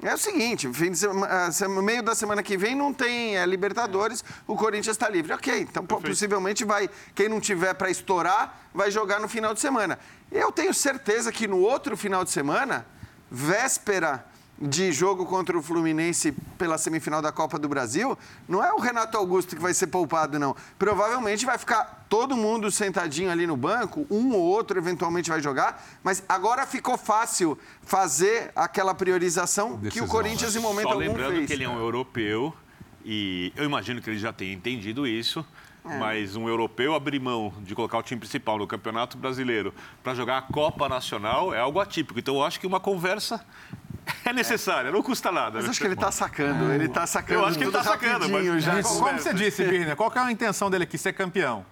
É 0.02 0.14
o 0.14 0.18
seguinte, 0.18 0.72
fim 0.72 0.90
de 0.90 0.98
sema- 0.98 1.26
ah, 1.26 1.68
meio 1.82 2.02
da 2.02 2.14
semana 2.14 2.42
que 2.42 2.56
vem 2.56 2.74
não 2.74 2.92
tem 2.92 3.36
é, 3.36 3.44
Libertadores, 3.44 4.24
o 4.46 4.56
Corinthians 4.56 4.94
está 4.96 5.08
livre. 5.10 5.32
Ok, 5.32 5.60
então 5.60 5.84
pô, 5.84 6.00
possivelmente 6.00 6.64
vai, 6.64 6.88
quem 7.14 7.28
não 7.28 7.38
tiver 7.38 7.74
para 7.74 7.90
estourar, 7.90 8.58
vai 8.72 8.90
jogar 8.90 9.20
no 9.20 9.28
final 9.28 9.52
de 9.52 9.60
semana. 9.60 9.98
Eu 10.32 10.50
tenho 10.50 10.72
certeza 10.72 11.30
que 11.30 11.46
no 11.46 11.58
outro 11.58 11.98
final 11.98 12.24
de 12.24 12.30
semana, 12.30 12.86
véspera 13.30 14.24
de 14.60 14.92
jogo 14.92 15.24
contra 15.24 15.56
o 15.56 15.62
Fluminense 15.62 16.32
pela 16.58 16.76
semifinal 16.76 17.22
da 17.22 17.32
Copa 17.32 17.58
do 17.58 17.68
Brasil, 17.68 18.18
não 18.46 18.62
é 18.62 18.72
o 18.72 18.78
Renato 18.78 19.16
Augusto 19.16 19.56
que 19.56 19.62
vai 19.62 19.72
ser 19.72 19.86
poupado, 19.86 20.38
não. 20.38 20.54
Provavelmente 20.78 21.46
vai 21.46 21.56
ficar 21.56 22.04
todo 22.08 22.36
mundo 22.36 22.70
sentadinho 22.70 23.30
ali 23.30 23.46
no 23.46 23.56
banco, 23.56 24.06
um 24.10 24.32
ou 24.32 24.42
outro 24.42 24.78
eventualmente 24.78 25.30
vai 25.30 25.40
jogar, 25.40 25.82
mas 26.04 26.22
agora 26.28 26.66
ficou 26.66 26.98
fácil 26.98 27.58
fazer 27.82 28.52
aquela 28.54 28.94
priorização 28.94 29.76
que 29.78 29.84
Decisão, 29.84 30.06
o 30.06 30.10
Corinthians, 30.10 30.54
em 30.54 30.60
momento 30.60 30.88
Só 30.88 30.92
algum, 30.92 31.06
lembrando 31.06 31.36
fez. 31.36 31.46
que 31.46 31.52
ele 31.54 31.64
é 31.64 31.68
um 31.68 31.78
europeu 31.78 32.54
e 33.04 33.52
eu 33.56 33.64
imagino 33.64 34.02
que 34.02 34.10
ele 34.10 34.18
já 34.18 34.32
tenha 34.32 34.52
entendido 34.52 35.06
isso. 35.06 35.44
É. 35.82 35.98
Mas 35.98 36.36
um 36.36 36.46
europeu 36.46 36.94
abrir 36.94 37.18
mão 37.18 37.54
de 37.62 37.74
colocar 37.74 37.96
o 37.96 38.02
time 38.02 38.20
principal 38.20 38.58
no 38.58 38.66
Campeonato 38.66 39.16
Brasileiro 39.16 39.72
para 40.02 40.14
jogar 40.14 40.36
a 40.36 40.42
Copa 40.42 40.88
Nacional 40.90 41.54
é 41.54 41.58
algo 41.58 41.80
atípico. 41.80 42.18
Então 42.18 42.34
eu 42.34 42.44
acho 42.44 42.60
que 42.60 42.66
uma 42.66 42.78
conversa 42.78 43.42
é 44.24 44.32
necessária, 44.32 44.90
não 44.90 45.02
custa 45.02 45.30
nada. 45.30 45.56
Mas 45.56 45.64
né? 45.64 45.70
acho 45.70 45.80
que 45.80 45.86
ele 45.86 45.94
está 45.94 46.10
sacando, 46.10 46.72
ele 46.72 46.86
está 46.86 47.06
sacando 47.06 47.40
Eu 47.40 47.46
acho 47.46 47.58
que 47.58 47.64
ele 47.64 47.70
tudo 47.70 47.82
tá 47.82 47.90
sacando, 47.90 48.28
mas- 48.28 48.64
já. 48.64 48.74
Mas, 48.74 48.86
como 48.86 49.18
você 49.18 49.34
disse, 49.34 49.64
Birner, 49.64 49.96
qual 49.96 50.10
que 50.10 50.18
é 50.18 50.22
a 50.22 50.30
intenção 50.32 50.70
dele 50.70 50.84
aqui? 50.84 50.98
Ser 50.98 51.12
campeão. 51.12 51.64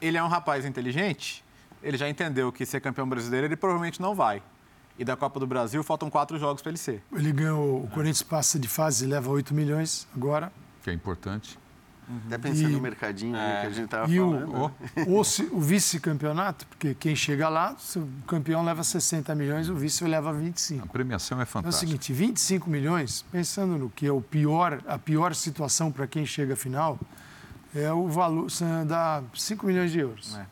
Ele 0.00 0.16
é 0.16 0.22
um 0.22 0.28
rapaz 0.28 0.64
inteligente, 0.64 1.44
ele 1.82 1.96
já 1.96 2.08
entendeu 2.08 2.52
que 2.52 2.64
ser 2.64 2.80
campeão 2.80 3.08
brasileiro 3.08 3.46
ele 3.46 3.56
provavelmente 3.56 4.00
não 4.00 4.14
vai. 4.14 4.42
E 4.98 5.04
da 5.04 5.16
Copa 5.16 5.38
do 5.38 5.46
Brasil 5.46 5.82
faltam 5.84 6.10
quatro 6.10 6.38
jogos 6.38 6.60
para 6.60 6.70
ele 6.70 6.78
ser. 6.78 7.02
Ele 7.12 7.32
ganhou, 7.32 7.84
o 7.84 7.88
Corinthians 7.88 8.22
passa 8.22 8.58
de 8.58 8.66
fase 8.66 9.04
e 9.04 9.08
leva 9.08 9.30
8 9.30 9.54
milhões 9.54 10.08
agora. 10.14 10.52
Que 10.82 10.90
é 10.90 10.92
importante. 10.92 11.56
Até 12.26 12.38
pensando 12.38 12.70
E- 12.70 12.72
no 12.72 12.80
mercadinho 12.80 13.36
aí 13.36 13.60
que 13.60 13.66
a 13.66 13.70
gente 13.70 13.84
estava 13.84 14.08
falando. 14.08 14.72
o, 15.06 15.18
o, 15.20 15.24
ci- 15.24 15.48
o 15.52 15.60
vice-campeonato, 15.60 16.66
porque 16.66 16.94
quem 16.94 17.14
chega 17.14 17.48
lá, 17.48 17.76
se 17.78 17.98
o 17.98 18.08
campeão 18.26 18.64
leva 18.64 18.82
60 18.82 19.34
milhões, 19.34 19.68
o 19.68 19.74
vice 19.74 20.04
leva 20.04 20.32
25. 20.32 20.84
A 20.84 20.88
premiação 20.88 21.38
é 21.38 21.42
É 21.42 21.44
o 21.44 21.46
fantástica. 21.46 21.86
seguinte, 21.86 22.12
25 22.12 22.70
milhões, 22.70 23.24
pensando 23.30 23.76
no 23.76 23.90
que 23.90 24.06
é 24.06 24.12
o 24.12 24.20
pior, 24.22 24.80
a 24.86 24.98
pior 24.98 25.34
situação 25.34 25.92
para 25.92 26.06
quem 26.06 26.24
chega 26.24 26.54
à 26.54 26.56
final, 26.56 26.98
é 27.74 27.92
o 27.92 28.08
valor, 28.08 28.46
dá 28.86 29.22
5 29.34 29.66
milhões 29.66 29.92
de 29.92 29.98
euros. 29.98 30.34
É. 30.36 30.46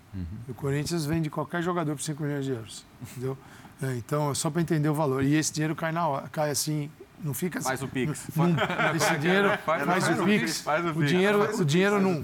O 0.49 0.55
Corinthians 0.55 1.07
vende 1.07 1.31
qualquer 1.31 1.62
jogador 1.62 1.95
por 1.97 2.03
5 2.03 2.23
milhões 2.23 2.45
de 2.45 2.51
euros, 2.53 2.85
entendeu? 3.01 3.37
É, 3.83 3.95
então, 3.97 4.31
é 4.31 4.35
só 4.35 4.51
para 4.51 4.61
entender 4.62 4.88
o 4.88 4.95
valor. 4.95 5.23
E 5.25 5.35
esse 5.35 5.53
dinheiro 5.53 5.75
cai 5.75 5.92
na 5.92 6.07
hora, 6.07 6.29
cai 6.29 6.51
assim, 6.51 6.90
não 7.22 7.35
fica 7.35 7.59
assim. 7.59 7.68
Faz 7.68 7.83
o 7.83 7.88
Pix. 7.88 8.29
Não, 8.37 8.55
esse 8.96 9.16
dinheiro 9.18 9.48
Faz- 9.64 10.09
o 10.18 10.24
Pix, 10.24 10.61
faz 10.61 10.85
o 10.96 11.05
dinheiro, 11.05 11.61
o 11.61 11.64
dinheiro 11.64 12.00
não, 12.00 12.22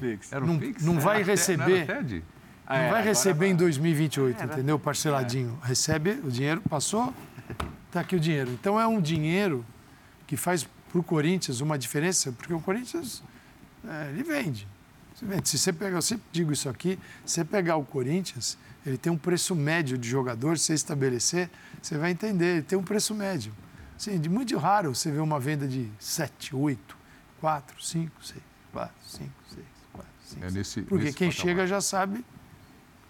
não, 0.80 1.00
vai 1.00 1.22
receber. 1.22 1.86
não 2.68 2.76
É, 2.76 2.90
vai 2.90 3.02
receber 3.02 3.48
em 3.48 3.56
2028, 3.56 4.36
É, 4.42 4.46
né? 4.46 4.52
entendeu? 4.52 4.78
Parceladinho. 4.78 5.58
Recebe 5.62 6.20
o 6.24 6.30
dinheiro, 6.30 6.60
passou, 6.68 7.12
está 7.88 8.00
aqui 8.00 8.16
o 8.16 8.20
dinheiro. 8.20 8.50
Então 8.52 8.80
é 8.80 8.86
um 8.86 9.00
dinheiro 9.00 9.64
que 10.26 10.36
faz 10.36 10.66
para 10.90 10.98
o 11.00 11.02
Corinthians 11.02 11.60
uma 11.60 11.78
diferença, 11.78 12.32
porque 12.32 12.52
o 12.52 12.60
Corinthians 12.60 13.22
é, 13.88 14.10
ele 14.10 14.22
vende. 14.22 14.66
Se 15.44 15.56
você 15.58 15.72
pegar, 15.72 15.96
eu 15.98 16.02
sempre 16.02 16.24
digo 16.32 16.52
isso 16.52 16.68
aqui, 16.68 16.98
se 17.24 17.34
você 17.34 17.44
pegar 17.44 17.76
o 17.76 17.84
Corinthians, 17.84 18.58
ele 18.84 18.98
tem 18.98 19.12
um 19.12 19.16
preço 19.16 19.54
médio 19.54 19.96
de 19.96 20.08
jogador, 20.08 20.58
se 20.58 20.64
você 20.66 20.74
estabelecer, 20.74 21.48
você 21.80 21.96
vai 21.96 22.10
entender, 22.10 22.54
ele 22.56 22.62
tem 22.62 22.76
um 22.78 22.82
preço 22.82 23.14
médio. 23.14 23.52
Assim, 24.02 24.18
de 24.18 24.28
muito 24.28 24.56
raro 24.58 24.92
você 24.92 25.12
ver 25.12 25.20
uma 25.20 25.38
venda 25.38 25.68
de 25.68 25.88
7, 26.00 26.56
8, 26.56 26.96
4, 27.40 27.80
5, 27.80 28.26
6, 28.26 28.40
4, 28.72 28.94
5, 29.00 29.30
6, 29.54 29.66
4, 29.92 30.10
5. 30.24 30.44
É 30.44 30.50
nesse, 30.50 30.82
Porque 30.82 31.04
nesse 31.04 31.16
quem 31.16 31.28
patamar. 31.28 31.46
chega 31.46 31.66
já 31.68 31.80
sabe 31.80 32.24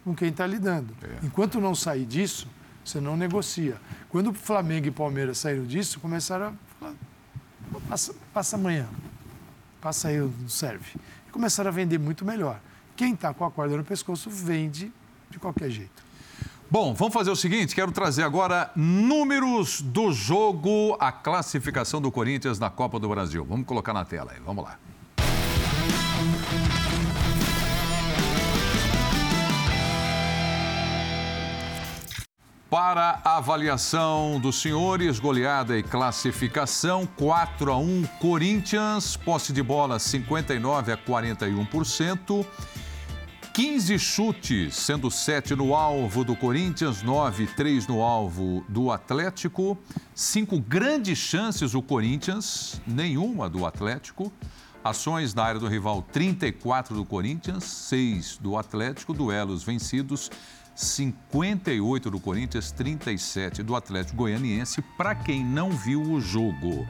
com 0.05 0.15
quem 0.15 0.29
está 0.29 0.47
lidando. 0.47 0.95
É. 1.03 1.25
Enquanto 1.25 1.59
não 1.63 1.75
sair 1.75 2.05
disso, 2.05 2.47
você 2.85 3.01
não 3.01 3.17
negocia. 3.17 3.81
Quando 4.11 4.33
o 4.33 4.35
Flamengo 4.35 4.87
e 4.87 4.91
Palmeiras 4.91 5.39
saíram 5.39 5.65
disso, 5.65 5.99
começaram 5.99 6.49
a 6.49 6.53
falar, 6.79 6.95
passa, 7.89 8.15
passa 8.35 8.57
amanhã, 8.57 8.87
passa 9.81 10.09
aí, 10.09 10.19
não 10.19 10.47
serve. 10.47 11.01
E 11.27 11.31
começaram 11.31 11.71
a 11.71 11.73
vender 11.73 11.97
muito 11.97 12.23
melhor. 12.23 12.61
Quem 12.95 13.15
está 13.15 13.33
com 13.33 13.47
a 13.47 13.51
corda 13.51 13.79
no 13.79 13.85
pescoço 13.85 14.29
vende 14.29 14.93
de 15.31 15.39
qualquer 15.39 15.71
jeito. 15.71 16.05
Bom, 16.73 16.95
vamos 16.95 17.13
fazer 17.13 17.31
o 17.31 17.37
seguinte: 17.37 17.75
quero 17.75 17.93
trazer 17.93 18.23
agora 18.23 18.71
números 18.75 19.83
do 19.83 20.11
jogo, 20.11 20.97
a 20.99 21.13
classificação 21.13 22.01
do 22.01 22.11
Corinthians 22.11 22.59
na 22.59 22.71
Copa 22.71 22.99
do 22.99 23.11
Brasil. 23.11 23.45
Vamos 23.45 23.67
colocar 23.67 23.93
na 23.93 24.07
tela 24.07 24.33
aí, 24.33 24.41
vamos 24.43 24.65
lá. 24.65 24.79
Para 32.71 33.21
avaliação 33.23 34.41
dos 34.41 34.59
senhores, 34.63 35.21
goleada 35.21 35.77
e 35.77 35.83
classificação 35.83 37.07
4 37.19 37.71
a 37.71 37.77
1 37.77 38.05
Corinthians, 38.19 39.15
posse 39.15 39.53
de 39.53 39.63
bola 39.63 39.99
59 39.99 40.91
a 40.91 40.97
41%. 40.97 42.47
15 43.53 43.99
chutes, 43.99 44.75
sendo 44.77 45.11
7 45.11 45.55
no 45.55 45.75
alvo 45.75 46.25
do 46.25 46.35
Corinthians, 46.35 47.03
9, 47.03 47.47
3 47.49 47.87
no 47.87 48.01
alvo 48.01 48.65
do 48.67 48.91
Atlético. 48.91 49.77
Cinco 50.15 50.59
grandes 50.59 51.19
chances 51.19 51.75
o 51.75 51.83
Corinthians, 51.83 52.81
nenhuma 52.87 53.51
do 53.51 53.67
Atlético. 53.67 54.33
Ações 54.83 55.35
na 55.35 55.45
área 55.45 55.61
do 55.61 55.69
rival, 55.69 56.01
34 56.01 56.97
do 56.97 57.05
Corinthians, 57.05 57.65
6 57.65 58.38
do 58.38 58.57
Atlético. 58.57 59.12
Duelos 59.12 59.62
vencidos, 59.62 60.31
58 60.75 62.11
do 62.11 62.19
Corinthians, 62.19 62.73
37 62.73 63.62
do 63.62 63.77
Atlético 63.77 64.17
Goianiense. 64.17 64.81
Para 64.97 65.15
quem 65.15 65.45
não 65.45 65.71
viu 65.71 66.01
o 66.01 66.23
jogo 66.23 66.88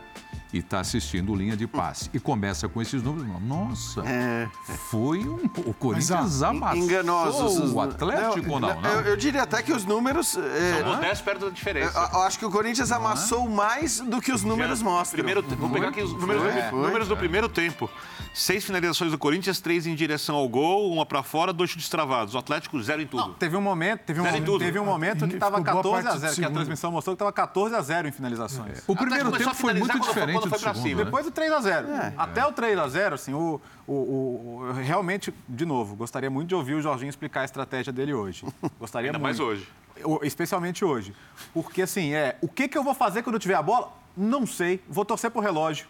e 0.52 0.58
está 0.58 0.80
assistindo 0.80 1.34
linha 1.34 1.56
de 1.56 1.66
passe 1.66 2.10
e 2.12 2.20
começa 2.20 2.68
com 2.68 2.82
esses 2.82 3.02
números, 3.02 3.26
nossa, 3.42 4.02
É, 4.06 4.48
foi 4.90 5.20
um. 5.20 5.40
O 5.64 5.72
Corinthians 5.72 6.42
ah, 6.42 6.48
amassou 6.48 6.78
enganosos. 6.82 7.58
os- 7.58 7.72
o 7.72 7.80
Atlético 7.80 8.52
ou 8.52 8.60
não? 8.60 8.80
não? 8.80 8.90
Eu, 8.90 9.00
eu 9.02 9.16
diria 9.16 9.42
até 9.42 9.62
que 9.62 9.72
os 9.72 9.84
números. 9.84 10.36
é, 10.36 10.82
São 10.82 11.00
10 11.00 11.20
perto 11.22 11.40
da 11.40 11.46
eu, 11.46 11.50
diferença. 11.50 12.10
eu 12.12 12.20
acho 12.22 12.38
que 12.38 12.44
o 12.44 12.50
Corinthians 12.50 12.92
amassou 12.92 13.48
mais 13.48 14.00
do 14.00 14.20
que 14.20 14.30
os 14.32 14.42
números 14.42 14.82
mostram. 14.82 15.16
Primeiro, 15.16 15.42
vou 15.56 15.70
pegar 15.70 15.88
aqui 15.88 16.02
os 16.02 16.12
números, 16.12 16.42
Foi, 16.42 16.52
do, 16.52 16.70
foi. 16.70 16.82
números 16.82 17.08
do 17.08 17.16
primeiro 17.16 17.48
tempo. 17.48 17.88
Seis 18.34 18.64
finalizações 18.64 19.10
do 19.10 19.18
Corinthians, 19.18 19.60
três 19.60 19.86
em 19.86 19.94
direção 19.94 20.36
ao 20.36 20.48
gol, 20.48 20.90
uma 20.92 21.04
pra 21.04 21.22
fora, 21.22 21.52
dois 21.52 21.70
chutes 21.70 21.88
travados. 21.88 22.34
O 22.34 22.38
Atlético, 22.38 22.80
zero 22.82 23.00
em 23.02 23.06
tudo. 23.06 23.34
Teve 23.34 23.56
um 23.56 23.60
momento, 23.60 24.00
teve 24.00 24.20
um, 24.20 24.24
Zero 24.24 24.36
em 24.36 24.40
momento- 24.40 24.52
tudo. 24.52 24.64
teve 24.64 24.78
um 24.78 24.84
momento 24.86 25.28
que 25.28 25.34
estava 25.34 25.58
Ficou 25.58 25.72
boa 25.82 25.82
14 25.82 25.98
a 26.06 26.10
parte 26.10 26.14
do 26.14 26.20
0, 26.28 26.34
que 26.36 26.44
a 26.44 26.50
transmissão 26.50 26.90
mostrou 26.92 27.14
que 27.14 27.16
estava 27.16 27.32
14 27.32 27.74
a 27.74 27.80
0 27.82 28.08
em 28.08 28.12
finalizações. 28.12 28.82
O 28.86 28.96
primeiro 28.96 29.30
tempo 29.32 29.54
foi 29.54 29.74
muito 29.74 29.98
quando- 29.98 30.14
diferente 30.26 30.48
quando 30.48 30.74
foi 30.74 30.82
cima. 30.82 30.98
né? 30.98 31.04
Depois 31.04 31.24
do 31.24 31.30
3 31.30 31.52
a 31.52 31.60
0 31.60 31.88
É. 31.90 32.12
Até 32.16 32.46
o 32.46 32.52
3 32.52 32.78
a 32.78 32.88
0 32.88 33.14
assim, 33.14 33.32
o, 33.34 33.60
o, 33.86 33.92
o- 33.92 34.56
o- 34.68 34.72
realmente, 34.72 35.32
de 35.48 35.64
novo, 35.66 35.94
gostaria 35.96 36.30
muito 36.30 36.48
de 36.48 36.54
ouvir 36.54 36.74
o 36.74 36.80
Jorginho 36.82 37.08
explicar 37.10 37.40
a 37.42 37.44
estratégia 37.44 37.92
dele 37.92 38.14
hoje. 38.14 38.44
Gostaria 38.78 39.08
Ainda 39.10 39.18
muito. 39.18 39.22
mais 39.24 39.40
hoje. 39.40 39.68
O- 40.04 40.20
Especialmente 40.24 40.84
hoje. 40.84 41.14
Porque, 41.52 41.82
assim, 41.82 42.12
é, 42.14 42.36
o 42.40 42.48
que, 42.48 42.68
que 42.68 42.76
eu 42.78 42.82
vou 42.84 42.94
fazer 42.94 43.22
quando 43.22 43.34
eu 43.34 43.40
tiver 43.40 43.54
a 43.54 43.62
bola? 43.62 43.92
Não 44.16 44.46
sei. 44.46 44.82
Vou 44.88 45.04
torcer 45.04 45.30
pro 45.30 45.40
relógio. 45.40 45.86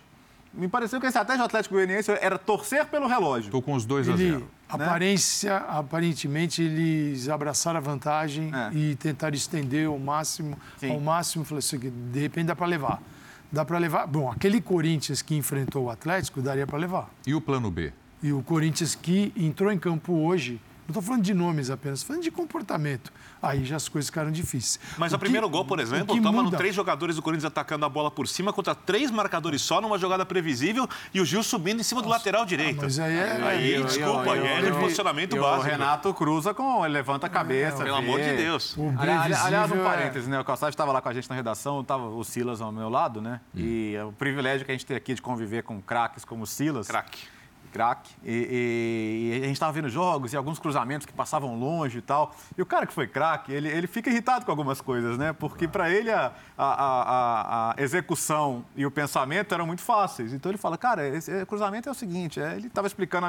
Me 0.55 0.69
pareceu 0.69 1.01
que 1.01 1.07
a 1.07 1.09
estratégia 1.09 1.39
do 1.39 1.47
Atlético 1.47 1.75
Goianiense 1.77 2.11
era 2.21 2.39
torcer 2.39 2.85
pelo 2.87 3.07
relógio. 3.07 3.51
Tô 3.51 3.63
com 3.63 3.73
os 3.73 3.87
2 3.87 4.07
a 4.09 4.13
Ele, 4.13 4.33
0. 4.33 4.49
aparência, 4.69 5.57
aparentemente, 5.57 6.63
eles 6.63 7.29
abraçaram 7.31 7.79
a 7.79 7.81
vantagem 7.81 8.51
É. 8.55 8.71
e 8.75 8.95
tentaram 8.97 9.35
estender 9.35 9.87
ao 9.89 9.99
máximo, 9.99 10.59
Sim. 10.77 10.91
ao 10.93 11.01
máximo. 11.01 11.43
Falei 11.45 11.61
assim, 11.61 11.79
de 11.79 12.21
repente 12.21 12.47
dá 12.49 12.57
para 12.57 12.67
levar. 12.67 13.01
Dá 13.53 13.67
para 13.67 13.77
levar. 13.77 14.07
Bom, 14.07 14.31
aquele 14.31 14.63
Corinthians 14.63 15.21
que 15.21 15.37
enfrentou 15.37 15.85
o 15.85 15.91
Atlético 15.91 16.41
daria 16.41 16.67
para 16.67 16.79
levar. 16.79 17.11
E 17.27 17.35
o 17.35 17.41
plano 17.41 17.71
B? 17.71 17.93
E 18.23 18.33
o 18.33 18.43
Corinthians 18.43 18.95
que 18.95 19.31
entrou 19.37 19.71
em 19.71 19.79
campo 19.79 20.15
hoje, 20.15 20.59
estou 20.93 21.03
falando 21.03 21.23
de 21.23 21.35
nomes 21.35 21.69
apenas, 21.71 21.99
estou 22.01 22.09
falando 22.15 22.23
de 22.23 22.31
comportamento. 22.31 23.13
Aí 23.43 23.65
já 23.65 23.75
as 23.77 23.89
coisas 23.89 24.09
ficaram 24.09 24.31
difíceis. 24.31 24.79
Mas 24.97 25.13
O 25.13 25.17
o 25.17 25.19
que- 25.19 25.25
primeiro 25.25 25.49
gol, 25.49 25.65
por 25.65 25.81
exemplo, 25.81 26.15
muda- 26.17 26.57
três 26.57 26.75
jogadores 26.75 27.17
do 27.17 27.23
Corinthians 27.23 27.47
atacando 27.47 27.85
a 27.85 27.89
bola 27.89 28.11
por 28.11 28.29
cima 28.29 28.53
contra 28.53 28.75
três 28.75 29.11
marcadores 29.11 29.61
só 29.63 29.81
numa 29.81 29.99
jogada 29.99 30.25
previsível 30.25 30.89
e 31.13 31.21
o 31.21 31.25
Gil 31.25 31.43
subindo 31.43 31.81
em 31.81 31.83
cima 31.83 32.01
do 32.03 32.09
lateral 32.09 32.45
direito. 32.45 32.83
Mas 32.83 32.99
aí 32.99 33.15
é. 33.17 33.43
Aí, 33.43 33.75
é- 33.75 33.83
desculpa, 33.83 34.25
eu- 34.27 34.33
aí 34.33 34.47
é 34.47 34.61
eu- 34.69 34.73
de 34.73 34.79
posicionamento 34.79 35.35
E 35.35 35.39
o 35.39 35.43
básico. 35.43 35.69
Renato 35.69 36.15
cruza 36.15 36.55
com. 36.55 36.85
Ele 36.85 36.95
levanta 36.95 37.27
a 37.27 37.31
cabeça. 37.31 37.83
Pelo 37.83 37.97
amor 37.97 38.21
de 38.21 38.27
vê. 38.27 38.37
Deus. 38.37 38.77
O 38.77 38.89
Ali- 38.99 39.11
ali- 39.11 39.35
Aliás, 39.35 39.71
um 39.73 39.81
é- 39.81 39.85
parênteses, 39.85 40.29
né? 40.29 40.39
O 40.39 40.45
Calçado 40.45 40.71
estava 40.71 40.93
lá 40.93 41.01
com 41.01 41.09
a 41.09 41.13
gente 41.15 41.29
na 41.29 41.35
redação, 41.35 41.83
tava 41.83 42.07
o 42.07 42.23
Silas 42.23 42.61
ao 42.61 42.71
meu 42.71 42.89
lado, 42.89 43.21
né? 43.21 43.41
E 43.55 43.95
é 43.97 44.05
o 44.05 44.13
privilégio 44.13 44.65
que 44.65 44.71
a 44.71 44.75
gente 44.75 44.87
tem 44.87 44.97
aqui 44.97 45.15
de 45.15 45.23
conviver 45.23 45.63
com 45.63 45.81
craques 45.83 46.25
como 46.25 46.45
o 46.45 46.47
Silas. 46.47 46.87
Craque. 46.87 47.21
Craque. 47.73 48.11
E, 48.23 48.31
e- 48.31 49.39
e 49.39 49.43
a 49.43 49.47
gente 49.47 49.53
estava 49.55 49.73
vendo 49.73 49.89
jogos 49.89 50.33
e 50.33 50.37
alguns 50.37 50.59
cruzamentos 50.59 51.07
que 51.07 51.13
passavam 51.13 51.59
longe 51.59 51.99
e 51.99 52.03
tal. 52.03 52.35
E 52.57 52.63
o 52.63 52.67
cara 52.67 52.87
que 52.87 52.93
foi 52.93 53.07
craque, 53.07 53.51
ele, 53.53 53.69
ele 53.69 53.87
fica 53.87 54.11
irritado 54.11 54.45
com 54.45 54.51
algumas 54.53 54.81
coisas, 54.81 55.17
né? 55.17 55.33
Porque 55.33 55.67
para 55.67 55.91
ele 55.91 56.11
a, 56.11 56.33
a, 56.57 56.67
a- 56.67 57.75
a 57.77 57.83
execução 57.83 58.65
e 58.77 58.85
o 58.85 58.91
pensamento 58.91 59.55
eram 59.55 59.67
muito 59.67 59.83
fáceis. 59.83 60.33
Então 60.33 60.51
ele 60.51 60.59
fala, 60.59 60.77
cara, 60.77 61.07
esse 61.09 61.45
cruzamento 61.47 61.89
é 61.89 61.93
o 61.93 61.95
seguinte, 61.95 62.41
é, 62.41 62.55
ele 62.57 62.67
estava 62.67 62.87
explicando 62.87 63.27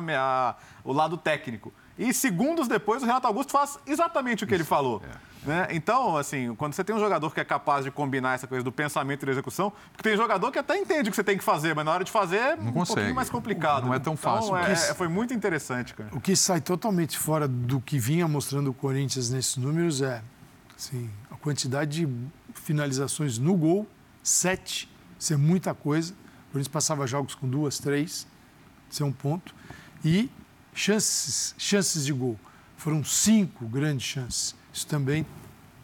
o 0.84 0.92
lado 0.94 1.18
técnico. 1.18 1.72
E 1.98 2.14
segundos 2.14 2.68
depois 2.68 3.02
o 3.04 3.06
Renato 3.06 3.28
Augusto 3.28 3.52
faz 3.52 3.80
exatamente 3.86 4.44
o 4.44 4.48
que 4.48 4.54
ele 4.54 4.64
falou. 4.64 5.02
Né? 5.46 5.68
Então, 5.72 6.16
assim, 6.16 6.56
quando 6.56 6.74
você 6.74 6.84
tem 6.84 6.96
um 6.96 7.00
jogador 7.00 7.34
que 7.34 7.40
é 7.40 7.44
capaz 7.44 7.84
de 7.84 7.92
combinar 7.92 8.34
essa 8.36 8.48
coisa 8.48 8.64
do 8.64 8.72
pensamento 8.72 9.24
e 9.24 9.26
da 9.26 9.32
execução, 9.34 9.72
porque 9.92 10.02
tem 10.08 10.16
jogador 10.18 10.52
que 10.52 10.58
até 10.60 10.78
entende 10.78 11.10
o 11.10 11.12
que 11.12 11.16
você 11.16 11.24
tem 11.24 11.38
que 11.38 11.44
fazer, 11.44 11.76
mas 11.76 11.84
na 11.84 11.92
hora 11.92 12.04
de 12.04 12.12
fazer 12.12 12.38
é 12.38 12.54
um 12.56 12.72
consegue. 12.72 12.96
pouquinho 12.96 13.16
mais 13.16 13.30
complicado. 13.30 13.86
Não 13.86 13.94
é 13.94 14.00
tão 14.00 14.16
fácil. 14.16 14.56
Então, 14.58 14.58
é- 14.66 14.76
foi 14.94 15.08
muito 15.10 15.34
interessante, 15.34 15.94
cara. 15.94 16.10
O 16.14 16.22
que 16.22 16.36
sai 16.36 16.62
totalmente 16.62 17.18
fora 17.18 17.48
do 17.48 17.82
que 17.82 18.00
vinha 18.00 18.28
mostrando 18.28 18.70
o 18.70 18.74
Corinthians 18.74 19.30
nesses 19.30 19.58
números 19.58 20.02
é 20.02 20.22
assim, 20.78 21.10
a 21.30 21.36
quantidade 21.36 22.06
de 22.06 22.14
finalizações 22.54 23.38
no 23.38 23.56
gol, 23.56 23.88
sete, 24.22 24.90
isso 25.20 25.34
é 25.34 25.38
muita 25.38 25.74
coisa. 25.74 26.14
O 26.14 26.52
Corinthians 26.54 26.68
passava 26.72 27.06
jogos 27.06 27.36
com 27.36 27.48
duas, 27.50 27.80
três, 27.80 28.26
isso 28.90 29.04
é 29.04 29.06
um 29.06 29.12
ponto. 29.12 29.54
E 30.06 30.30
chances, 30.74 31.54
chances 31.58 32.06
de 32.06 32.14
gol. 32.14 32.38
Foram 32.78 33.04
cinco 33.04 33.66
grandes 33.68 34.06
chances. 34.06 34.56
Isso 34.74 34.88
também 34.88 35.26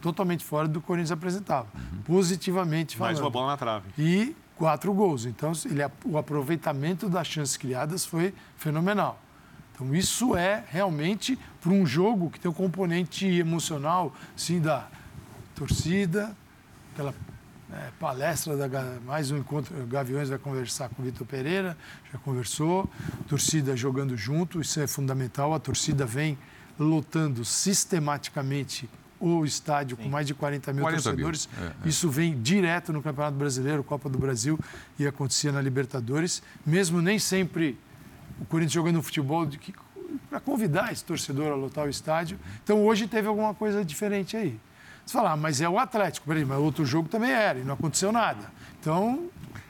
totalmente 0.02 0.44
fora 0.44 0.68
do 0.68 0.80
que 0.80 0.86
o 0.86 0.88
Corinthians 0.88 1.12
apresentava. 1.12 1.68
Positivamente 2.06 2.98
falando. 2.98 3.12
Mais 3.12 3.20
uma 3.20 3.30
bola 3.30 3.48
na 3.48 3.58
trave. 3.58 3.90
E 3.98 4.36
quatro 4.56 4.94
gols. 4.94 5.26
Então, 5.26 5.52
ele, 5.66 5.82
o 6.06 6.18
aproveitamento 6.18 7.08
das 7.08 7.28
chances 7.28 7.56
criadas 7.56 8.06
foi 8.06 8.34
fenomenal. 8.58 9.20
Então, 9.74 9.96
isso 9.96 10.36
é 10.36 10.64
realmente 10.68 11.40
para 11.62 11.72
um 11.72 11.86
jogo 11.86 12.30
que 12.30 12.40
tem 12.40 12.52
um 12.52 12.54
componente 12.54 13.26
emocional, 13.26 14.14
sim, 14.36 14.60
da 14.60 14.88
torcida, 15.56 16.36
aquela 16.94 17.14
é, 17.72 17.90
palestra, 17.98 18.58
da, 18.58 19.00
mais 19.06 19.32
um 19.32 19.38
encontro, 19.38 19.74
Gaviões 19.88 20.28
vai 20.28 20.38
conversar 20.38 20.90
com 20.90 21.02
o 21.02 21.06
Vitor 21.06 21.26
Pereira, 21.26 21.78
já 22.12 22.20
conversou, 22.20 22.90
torcida 23.28 23.76
jogando 23.78 24.18
junto, 24.18 24.60
isso 24.60 24.82
é 24.82 24.88
fundamental, 24.88 25.54
a 25.54 25.60
torcida 25.60 26.06
vem 26.06 26.38
lotando 26.80 27.44
sistematicamente 27.44 28.90
o 29.20 29.44
estádio 29.44 29.98
Sim. 29.98 30.04
com 30.04 30.10
mais 30.10 30.26
de 30.26 30.34
40 30.34 30.72
mil 30.72 30.84
40 30.84 31.04
torcedores. 31.04 31.50
Mil. 31.58 31.68
É, 31.68 31.72
é. 31.86 31.90
Isso 31.90 32.10
vem 32.10 32.42
direto 32.42 32.94
no 32.94 33.02
Campeonato 33.02 33.38
Brasileiro, 33.38 33.84
Copa 33.84 34.10
do 34.10 34.18
Brasil 34.18 34.58
e 34.98 35.06
acontecia 35.06 35.52
na 35.52 35.62
Libertadores. 35.62 36.42
Mesmo 36.66 37.02
nem 37.02 37.20
sempre 37.20 37.78
o 38.40 38.46
Corinthians 38.46 38.74
jogando 38.74 39.04
futebol 39.04 39.48
para 40.30 40.40
convidar 40.40 40.92
esse 40.94 41.04
torcedor 41.04 41.52
a 41.52 41.56
lotar 41.56 41.86
o 41.86 41.90
estádio. 41.90 42.40
Então 42.64 42.86
hoje 42.86 43.08
teve 43.08 43.28
alguma 43.28 43.54
coisa 43.54 43.84
diferente 43.84 44.38
aí. 44.38 44.58
Você 45.06 45.14
fala, 45.14 45.32
ah, 45.32 45.38
mas 45.38 45.60
é 45.60 45.68
o 45.68 45.80
Atlético, 45.80 46.28
peraí, 46.28 46.46
mas 46.46 46.60
outro 46.60 46.86
jogo 46.86 47.10
também 47.10 47.32
era 47.32 47.60
e 47.60 47.64
não 47.64 47.74
aconteceu 47.74 48.12
nada. 48.12 48.52
Então, 48.80 49.28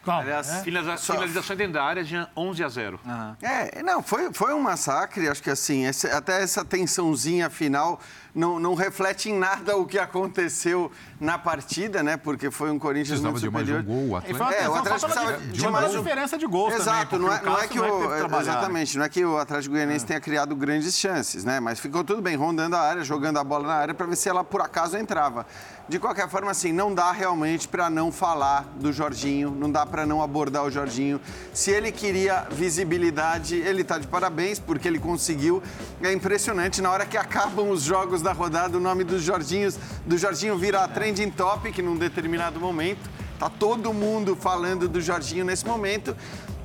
calma. 0.10 0.24
Aliás, 0.24 0.48
né? 0.48 0.64
finalização 0.64 1.56
dentro 1.56 1.74
da 1.74 1.84
área 1.84 2.04
de 2.04 2.28
11 2.36 2.64
a 2.64 2.70
0. 2.70 3.00
Uhum. 3.06 3.36
É, 3.42 3.84
não, 3.84 4.02
foi, 4.02 4.34
foi 4.34 4.54
um 4.54 4.62
massacre, 4.62 5.28
acho 5.28 5.42
que 5.42 5.50
assim, 5.50 5.86
esse, 5.86 6.08
até 6.08 6.42
essa 6.42 6.66
tensãozinha 6.66 7.50
final 7.50 8.00
não, 8.34 8.60
não 8.60 8.74
reflete 8.76 9.30
em 9.30 9.38
nada 9.38 9.76
o 9.76 9.86
que 9.86 9.98
aconteceu 9.98 10.92
na 11.20 11.38
partida, 11.38 12.04
né? 12.04 12.18
Porque 12.18 12.52
foi 12.52 12.72
um 12.72 12.80
Corinthians 12.80 13.20
muito 13.20 13.40
superior. 13.40 13.82
De 13.82 13.88
mais 13.88 14.00
um 14.00 14.08
gol, 14.08 14.10
o 14.10 14.16
Atlético. 14.16 14.44
É, 14.44 14.70
o 14.70 14.76
Atlético 14.76 15.12
precisava 15.12 15.38
de, 15.38 15.52
de 15.52 15.68
mais 15.68 15.94
um... 15.94 15.98
diferença 15.98 16.38
de 16.38 16.46
gols 16.46 16.74
Exato, 16.74 17.12
também, 17.12 17.28
não, 17.28 17.36
é, 17.36 17.42
não 17.42 17.60
é 17.60 17.68
que 17.68 17.80
o, 17.80 18.14
é 18.14 18.40
exatamente, 18.40 18.98
não 18.98 19.06
é 19.06 19.10
que 19.10 19.26
o 19.26 19.38
Atlético 19.38 19.74
Goianiense 19.74 20.06
é. 20.06 20.08
tenha 20.08 20.22
criado 20.22 20.56
grandes 20.56 20.98
chances, 20.98 21.44
né? 21.44 21.60
Mas 21.60 21.80
ficou 21.80 22.04
tudo 22.04 22.22
bem, 22.22 22.36
rondando 22.36 22.76
a 22.76 22.82
área, 22.82 23.04
jogando 23.04 23.38
a 23.38 23.44
bola 23.44 23.68
na 23.68 23.76
área 23.76 23.94
para 23.94 24.06
ver 24.06 24.16
se 24.16 24.30
ela 24.30 24.44
por 24.44 24.62
acaso 24.62 24.98
entrava. 24.98 25.46
De 25.90 25.98
qualquer 25.98 26.30
forma, 26.30 26.52
assim, 26.52 26.72
não 26.72 26.94
dá 26.94 27.12
realmente 27.12 27.68
para 27.68 27.90
não 27.90 28.12
falar 28.12 28.64
do 28.76 28.94
Jorginho, 28.94 29.50
não 29.50 29.72
dá 29.72 29.88
para 29.88 30.06
não 30.06 30.22
abordar 30.22 30.64
o 30.64 30.70
Jorginho. 30.70 31.20
Se 31.52 31.72
ele 31.72 31.92
queria 31.92 32.46
visibilidade, 32.52 33.56
ele 33.56 33.82
está 33.82 33.98
de 33.98 34.06
parabéns 34.06 34.60
porque 34.60 34.88
ele 34.88 35.00
conseguiu. 35.00 35.64
É 36.00 36.14
impressionante 36.14 36.80
na 36.80 36.92
hora 36.92 37.08
que 37.08 37.18
acabam 37.18 37.72
os 37.72 37.82
jogos 37.82 38.22
da 38.22 38.29
rodada, 38.32 38.78
o 38.78 38.80
nome 38.80 39.04
dos 39.04 39.22
Jorginhos, 39.22 39.78
do 40.06 40.18
Jorginho 40.18 40.58
vira 40.58 40.88
trending 40.88 41.30
topic 41.30 41.78
num 41.80 41.96
determinado 41.96 42.60
momento. 42.60 43.10
Tá 43.38 43.50
todo 43.50 43.94
mundo 43.94 44.36
falando 44.36 44.88
do 44.90 45.00
Jorginho 45.00 45.46
nesse 45.46 45.66
momento. 45.66 46.16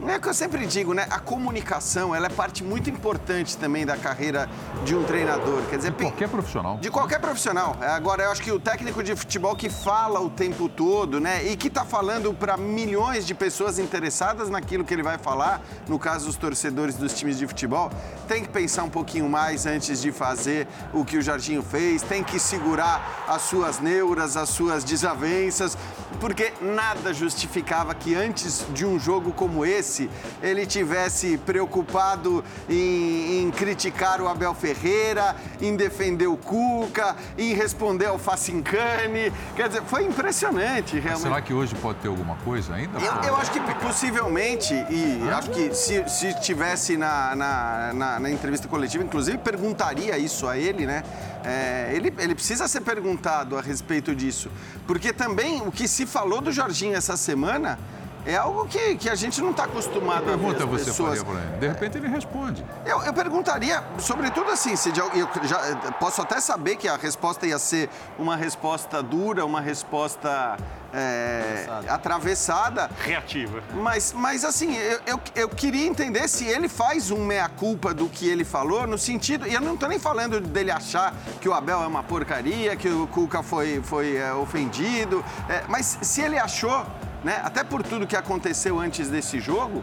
É 0.07 0.17
o 0.17 0.21
que 0.21 0.29
eu 0.29 0.35
sempre 0.35 0.67
digo, 0.67 0.93
né? 0.93 1.07
A 1.11 1.19
comunicação, 1.19 2.15
ela 2.15 2.27
é 2.27 2.29
parte 2.29 2.63
muito 2.63 2.91
importante 2.91 3.57
também 3.57 3.87
da 3.87 3.97
carreira 3.97 4.51
de 4.85 4.95
um 4.95 5.03
treinador. 5.03 5.63
Quer 5.71 5.79
dizer, 5.79 5.93
de 5.93 6.03
qualquer 6.03 6.29
profissional. 6.29 6.79
De 6.79 6.91
qualquer 6.91 7.21
profissional. 7.21 7.77
Agora, 7.81 8.25
eu 8.25 8.31
acho 8.31 8.43
que 8.43 8.53
o 8.53 8.61
técnico 8.61 9.03
de 9.03 9.17
futebol 9.17 9.57
que 9.57 9.71
fala 9.71 10.21
o 10.21 10.29
tempo 10.29 10.69
todo, 10.69 11.21
né? 11.21 11.43
E 11.45 11.57
que 11.57 11.69
está 11.69 11.87
falando 11.87 12.35
para 12.35 12.57
milhões 12.57 13.27
de 13.27 13.35
pessoas 13.35 13.79
interessadas 13.79 14.51
naquilo 14.51 14.85
que 14.85 14.93
ele 14.93 15.03
vai 15.03 15.17
falar, 15.17 15.63
no 15.89 15.99
caso 15.99 16.29
os 16.29 16.37
torcedores 16.37 16.97
dos 16.97 17.15
times 17.15 17.39
de 17.39 17.47
futebol, 17.47 17.91
tem 18.29 18.43
que 18.43 18.49
pensar 18.49 18.83
um 18.85 18.91
pouquinho 18.91 19.29
mais 19.29 19.65
antes 19.65 20.03
de 20.03 20.13
fazer 20.13 20.69
o 20.93 21.03
que 21.03 21.17
o 21.17 21.23
Jardim 21.23 21.63
fez, 21.63 22.03
tem 22.03 22.23
que 22.23 22.39
segurar 22.39 23.25
as 23.27 23.43
suas 23.43 23.81
neuras, 23.81 24.37
as 24.37 24.51
suas 24.51 24.85
desavenças, 24.85 25.79
porque 26.21 26.53
nada 26.61 27.15
justificava 27.15 27.95
que 27.95 28.15
antes 28.15 28.67
de 28.75 28.85
um 28.85 28.99
jogo 28.99 29.33
como 29.33 29.65
esse 29.65 29.94
ele 30.43 30.67
tivesse 30.67 31.39
preocupado 31.39 32.45
em, 32.69 33.43
em 33.43 33.51
criticar 33.51 34.21
o 34.21 34.29
Abel 34.29 34.55
Ferreira, 34.55 35.37
em 35.61 35.77
defender 35.77 36.27
o 36.27 36.37
Cuca, 36.37 37.17
em 37.39 37.55
responder 37.55 38.07
ao 38.07 38.19
Facincani. 38.19 39.33
Quer 39.57 39.69
dizer, 39.69 39.83
foi 39.83 40.05
impressionante, 40.05 40.99
realmente. 40.99 41.23
Será 41.23 41.41
que 41.41 41.55
hoje 41.55 41.75
pode 41.77 41.99
ter 41.99 42.09
alguma 42.09 42.37
coisa 42.37 42.75
ainda? 42.75 42.99
Eu, 42.99 43.29
eu 43.29 43.37
acho 43.37 43.51
que 43.51 43.61
possivelmente, 43.75 44.75
e 44.91 45.21
acho 45.31 45.51
que 45.51 45.75
se, 45.75 46.09
se 46.09 46.41
tivesse 46.41 46.97
na, 46.97 47.35
na, 47.37 47.93
na, 47.93 48.21
na 48.21 48.31
entrevista 48.31 48.69
coletiva, 48.69 49.03
inclusive 49.05 49.39
perguntaria 49.39 50.17
isso 50.19 50.47
a 50.47 50.57
ele, 50.57 50.87
né? 50.87 51.03
É, 51.45 51.91
ele, 51.95 52.13
ele 52.19 52.35
precisa 52.35 52.67
ser 52.67 52.81
perguntado 52.81 53.59
a 53.59 53.61
respeito 53.61 54.15
disso. 54.15 54.51
Porque 54.87 55.13
também 55.13 55.61
o 55.61 55.71
que 55.71 55.87
se 55.87 56.07
falou 56.07 56.41
do 56.41 56.51
Jorginho 56.51 56.97
essa 56.97 57.17
semana 57.17 57.79
é 58.27 58.37
algo 58.37 58.67
que, 58.67 58.97
que 58.97 59.09
a 59.09 59.15
gente 59.15 59.41
não 59.41 59.51
está 59.51 59.65
acostumado 59.65 60.25
pergunta 60.25 60.63
a 60.63 60.67
ver. 60.67 60.79
você 60.79 60.85
pessoas... 60.87 61.19
faria 61.19 61.25
para 61.25 61.51
ele? 61.51 61.57
De 61.59 61.69
repente 61.69 61.99
ele 61.99 62.09
responde. 62.09 62.65
Eu, 62.87 63.03
eu 63.03 63.13
perguntaria, 63.13 63.83
sobretudo 63.99 64.51
assim, 64.51 64.77
se 64.77 64.91
eu 64.91 65.29
já 65.45 65.59
posso 65.99 66.23
até 66.23 66.41
saber 66.41 66.77
que 66.77 66.89
a 66.89 66.97
resposta 66.97 67.47
ia 67.47 67.59
ser 67.59 67.89
uma 68.19 68.37
resposta 68.37 69.03
dura, 69.03 69.45
uma 69.45 69.61
resposta 69.61 70.57
é, 70.95 71.67
atravessada. 71.89 72.89
Reativa. 73.03 73.63
Mas, 73.75 74.13
mas 74.13 74.45
assim, 74.45 74.77
eu, 74.77 75.01
eu, 75.07 75.21
eu, 75.35 75.49
queria 75.49 75.87
entender 75.87 76.29
se 76.29 76.47
ele 76.47 76.69
faz 76.69 77.11
um 77.11 77.25
meia-culpa 77.25 77.93
do 77.93 78.09
que 78.09 78.29
ele 78.29 78.45
falou, 78.45 78.87
no 78.87 78.97
sentido. 78.97 79.47
E 79.47 79.53
eu 79.53 79.61
não 79.61 79.75
estou 79.75 79.89
nem 79.89 79.99
falando 79.99 80.41
dele 80.41 80.71
achar 80.71 81.13
que 81.41 81.49
o 81.49 81.53
Abel 81.53 81.83
é 81.83 81.87
uma 81.87 82.03
porcaria, 82.03 82.77
que 82.77 82.89
o 82.89 83.07
Cuca 83.09 83.43
foi, 83.43 83.83
foi 83.83 84.17
é, 84.17 84.33
ofendido, 84.33 85.25
é, 85.49 85.65
mas 85.69 85.99
se 86.01 86.21
ele 86.21 86.39
achou 86.39 86.87
né, 87.25 87.41
até 87.43 87.65
por 87.65 87.83
tudo 87.83 88.07
que 88.07 88.15
aconteceu 88.17 88.79
antes 88.79 89.09
desse 89.09 89.41
jogo, 89.41 89.83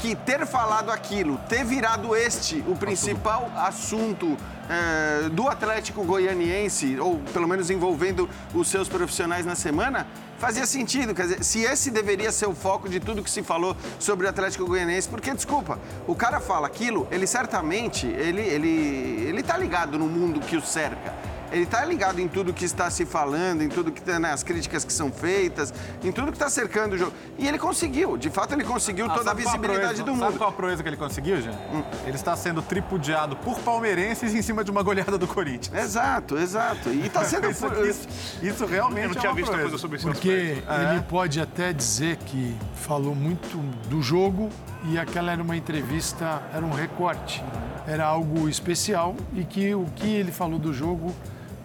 que 0.00 0.16
ter 0.16 0.46
falado 0.46 0.90
aquilo, 0.90 1.38
ter 1.46 1.62
virado 1.62 2.16
este 2.16 2.64
o 2.66 2.74
principal 2.74 3.52
assunto 3.54 4.34
é, 4.66 5.28
do 5.28 5.46
Atlético 5.46 6.02
Goianiense, 6.02 6.98
ou 6.98 7.18
pelo 7.34 7.46
menos 7.46 7.68
envolvendo 7.70 8.26
os 8.54 8.68
seus 8.68 8.88
profissionais 8.88 9.44
na 9.44 9.54
semana, 9.54 10.06
fazia 10.38 10.64
sentido. 10.64 11.14
Quer 11.14 11.22
dizer, 11.24 11.44
se 11.44 11.60
esse 11.60 11.90
deveria 11.90 12.32
ser 12.32 12.46
o 12.46 12.54
foco 12.54 12.88
de 12.88 12.98
tudo 12.98 13.22
que 13.22 13.30
se 13.30 13.42
falou 13.42 13.76
sobre 13.98 14.26
o 14.26 14.30
Atlético 14.30 14.64
Goianiense, 14.64 15.06
porque, 15.06 15.34
desculpa, 15.34 15.78
o 16.06 16.14
cara 16.14 16.40
fala 16.40 16.66
aquilo, 16.66 17.06
ele 17.10 17.26
certamente, 17.26 18.06
ele, 18.06 18.40
ele, 18.40 19.26
ele 19.28 19.42
tá 19.42 19.58
ligado 19.58 19.98
no 19.98 20.06
mundo 20.06 20.40
que 20.40 20.56
o 20.56 20.62
cerca 20.62 21.29
ele 21.50 21.64
está 21.64 21.84
ligado 21.84 22.20
em 22.20 22.28
tudo 22.28 22.52
que 22.52 22.64
está 22.64 22.90
se 22.90 23.04
falando, 23.04 23.62
em 23.62 23.68
tudo 23.68 23.90
que 23.90 24.02
né, 24.18 24.32
as 24.32 24.42
críticas 24.42 24.84
que 24.84 24.92
são 24.92 25.10
feitas, 25.10 25.72
em 26.02 26.12
tudo 26.12 26.28
que 26.28 26.36
está 26.36 26.48
cercando 26.48 26.94
o 26.94 26.98
jogo. 26.98 27.12
E 27.38 27.46
ele 27.46 27.58
conseguiu, 27.58 28.16
de 28.16 28.30
fato 28.30 28.54
ele 28.54 28.64
conseguiu 28.64 29.06
ah, 29.06 29.10
toda 29.10 29.30
a 29.30 29.34
visibilidade 29.34 30.02
do 30.02 30.12
mundo. 30.12 30.20
Sabe 30.20 30.38
qual 30.38 30.50
a 30.50 30.52
proeza 30.52 30.82
que 30.82 30.88
ele 30.88 30.96
conseguiu, 30.96 31.40
gente? 31.40 31.56
Hum. 31.72 31.82
Ele 32.06 32.16
está 32.16 32.36
sendo 32.36 32.62
tripudiado 32.62 33.36
por 33.36 33.58
palmeirenses 33.60 34.34
em 34.34 34.42
cima 34.42 34.62
de 34.64 34.70
uma 34.70 34.82
goleada 34.82 35.18
do 35.18 35.26
Corinthians. 35.26 35.74
Exato, 35.74 36.38
exato. 36.38 36.90
E 36.90 37.06
está 37.06 37.24
sendo 37.24 37.48
isso, 37.50 37.66
isso, 37.84 38.08
isso, 38.42 38.66
realmente 38.66 39.08
Eu 39.08 39.14
não 39.14 39.20
tinha 39.20 39.32
é 39.32 39.34
visto 39.34 39.52
coisa 39.52 39.78
sobre 39.78 39.96
isso. 39.98 40.06
Porque 40.06 40.62
é. 40.68 40.92
ele 40.92 41.02
pode 41.02 41.40
até 41.40 41.72
dizer 41.72 42.16
que 42.16 42.56
falou 42.74 43.14
muito 43.14 43.58
do 43.88 44.02
jogo 44.02 44.48
e 44.84 44.98
aquela 44.98 45.32
era 45.32 45.42
uma 45.42 45.56
entrevista, 45.56 46.42
era 46.52 46.64
um 46.64 46.72
recorte, 46.72 47.42
era 47.86 48.04
algo 48.04 48.48
especial 48.48 49.14
e 49.34 49.44
que 49.44 49.74
o 49.74 49.84
que 49.96 50.08
ele 50.08 50.32
falou 50.32 50.58
do 50.58 50.72
jogo 50.72 51.14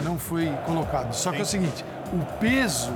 não 0.03 0.17
foi 0.17 0.51
colocado. 0.65 1.13
Só 1.13 1.31
que 1.31 1.39
é 1.39 1.41
o 1.41 1.45
seguinte, 1.45 1.85
o 2.13 2.39
peso, 2.39 2.91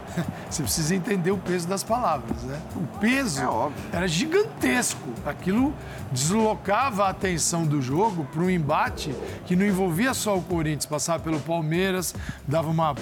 você 0.48 0.62
precisa 0.62 0.94
entender 0.94 1.30
o 1.30 1.38
peso 1.38 1.66
das 1.68 1.82
palavras, 1.82 2.42
né? 2.42 2.60
O 2.76 2.98
peso 2.98 3.42
é 3.42 3.96
era 3.96 4.08
gigantesco. 4.08 5.08
Aquilo 5.24 5.74
deslocava 6.10 7.06
a 7.06 7.10
atenção 7.10 7.64
do 7.64 7.80
jogo 7.80 8.24
para 8.24 8.42
um 8.42 8.50
embate 8.50 9.14
que 9.46 9.54
não 9.54 9.66
envolvia 9.66 10.14
só 10.14 10.36
o 10.36 10.42
Corinthians, 10.42 10.86
passava 10.86 11.22
pelo 11.22 11.40
Palmeiras, 11.40 12.14
dava 12.46 12.70
uma 12.70 12.94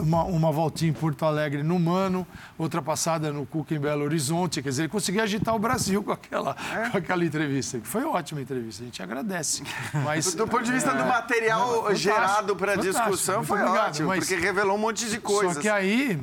uma, 0.00 0.24
uma 0.24 0.52
voltinha 0.52 0.90
em 0.90 0.94
Porto 0.94 1.24
Alegre 1.24 1.62
no 1.62 1.78
Mano, 1.78 2.26
outra 2.58 2.82
passada 2.82 3.32
no 3.32 3.46
Cuca 3.46 3.74
em 3.74 3.78
Belo 3.78 4.04
Horizonte. 4.04 4.62
Quer 4.62 4.68
dizer, 4.68 4.82
ele 4.82 4.88
conseguiu 4.88 5.22
agitar 5.22 5.54
o 5.54 5.58
Brasil 5.58 6.02
com 6.02 6.12
aquela, 6.12 6.56
é? 6.74 6.90
com 6.90 6.98
aquela 6.98 7.24
entrevista. 7.24 7.80
Foi 7.82 8.04
ótima 8.04 8.40
entrevista, 8.40 8.82
a 8.82 8.86
gente 8.86 9.02
agradece. 9.02 9.62
Mas, 10.04 10.34
do 10.34 10.46
ponto 10.46 10.64
de 10.64 10.72
vista 10.72 10.90
é, 10.90 10.96
do 10.96 11.04
material 11.06 11.84
não, 11.84 11.94
gerado 11.94 12.54
para 12.54 12.72
a 12.72 12.76
discussão, 12.76 13.42
foi 13.42 13.60
obrigado, 13.60 13.88
ótimo, 13.88 14.14
porque 14.14 14.34
revelou 14.36 14.76
um 14.76 14.80
monte 14.80 15.08
de 15.08 15.18
coisas. 15.18 15.54
Só 15.54 15.60
que 15.60 15.68
aí, 15.68 16.20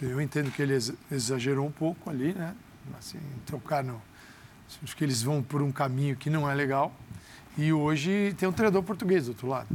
eu 0.00 0.20
entendo 0.20 0.50
que 0.50 0.62
ele 0.62 0.78
exagerou 1.10 1.66
um 1.66 1.72
pouco 1.72 2.08
ali, 2.08 2.32
né? 2.32 2.54
Assim, 2.98 3.18
trocar 3.44 3.84
no. 3.84 4.00
Acho 4.82 4.96
que 4.96 5.04
eles 5.04 5.22
vão 5.22 5.42
por 5.42 5.62
um 5.62 5.70
caminho 5.70 6.16
que 6.16 6.30
não 6.30 6.50
é 6.50 6.54
legal. 6.54 6.92
E 7.56 7.72
hoje 7.72 8.34
tem 8.38 8.48
um 8.48 8.52
treinador 8.52 8.82
português 8.82 9.24
do 9.24 9.30
outro 9.30 9.48
lado. 9.48 9.68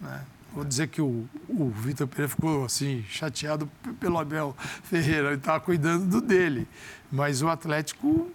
Né? 0.00 0.24
Vou 0.58 0.64
dizer 0.64 0.88
que 0.88 1.00
o, 1.00 1.24
o 1.48 1.70
Vitor 1.70 2.08
Pereira 2.08 2.28
ficou 2.28 2.64
assim, 2.64 3.04
chateado 3.08 3.70
pelo 4.00 4.18
Abel 4.18 4.56
Ferreira, 4.82 5.28
ele 5.28 5.36
estava 5.36 5.60
cuidando 5.60 6.04
do 6.04 6.20
dele. 6.20 6.66
Mas 7.12 7.42
o 7.42 7.48
Atlético 7.48 8.28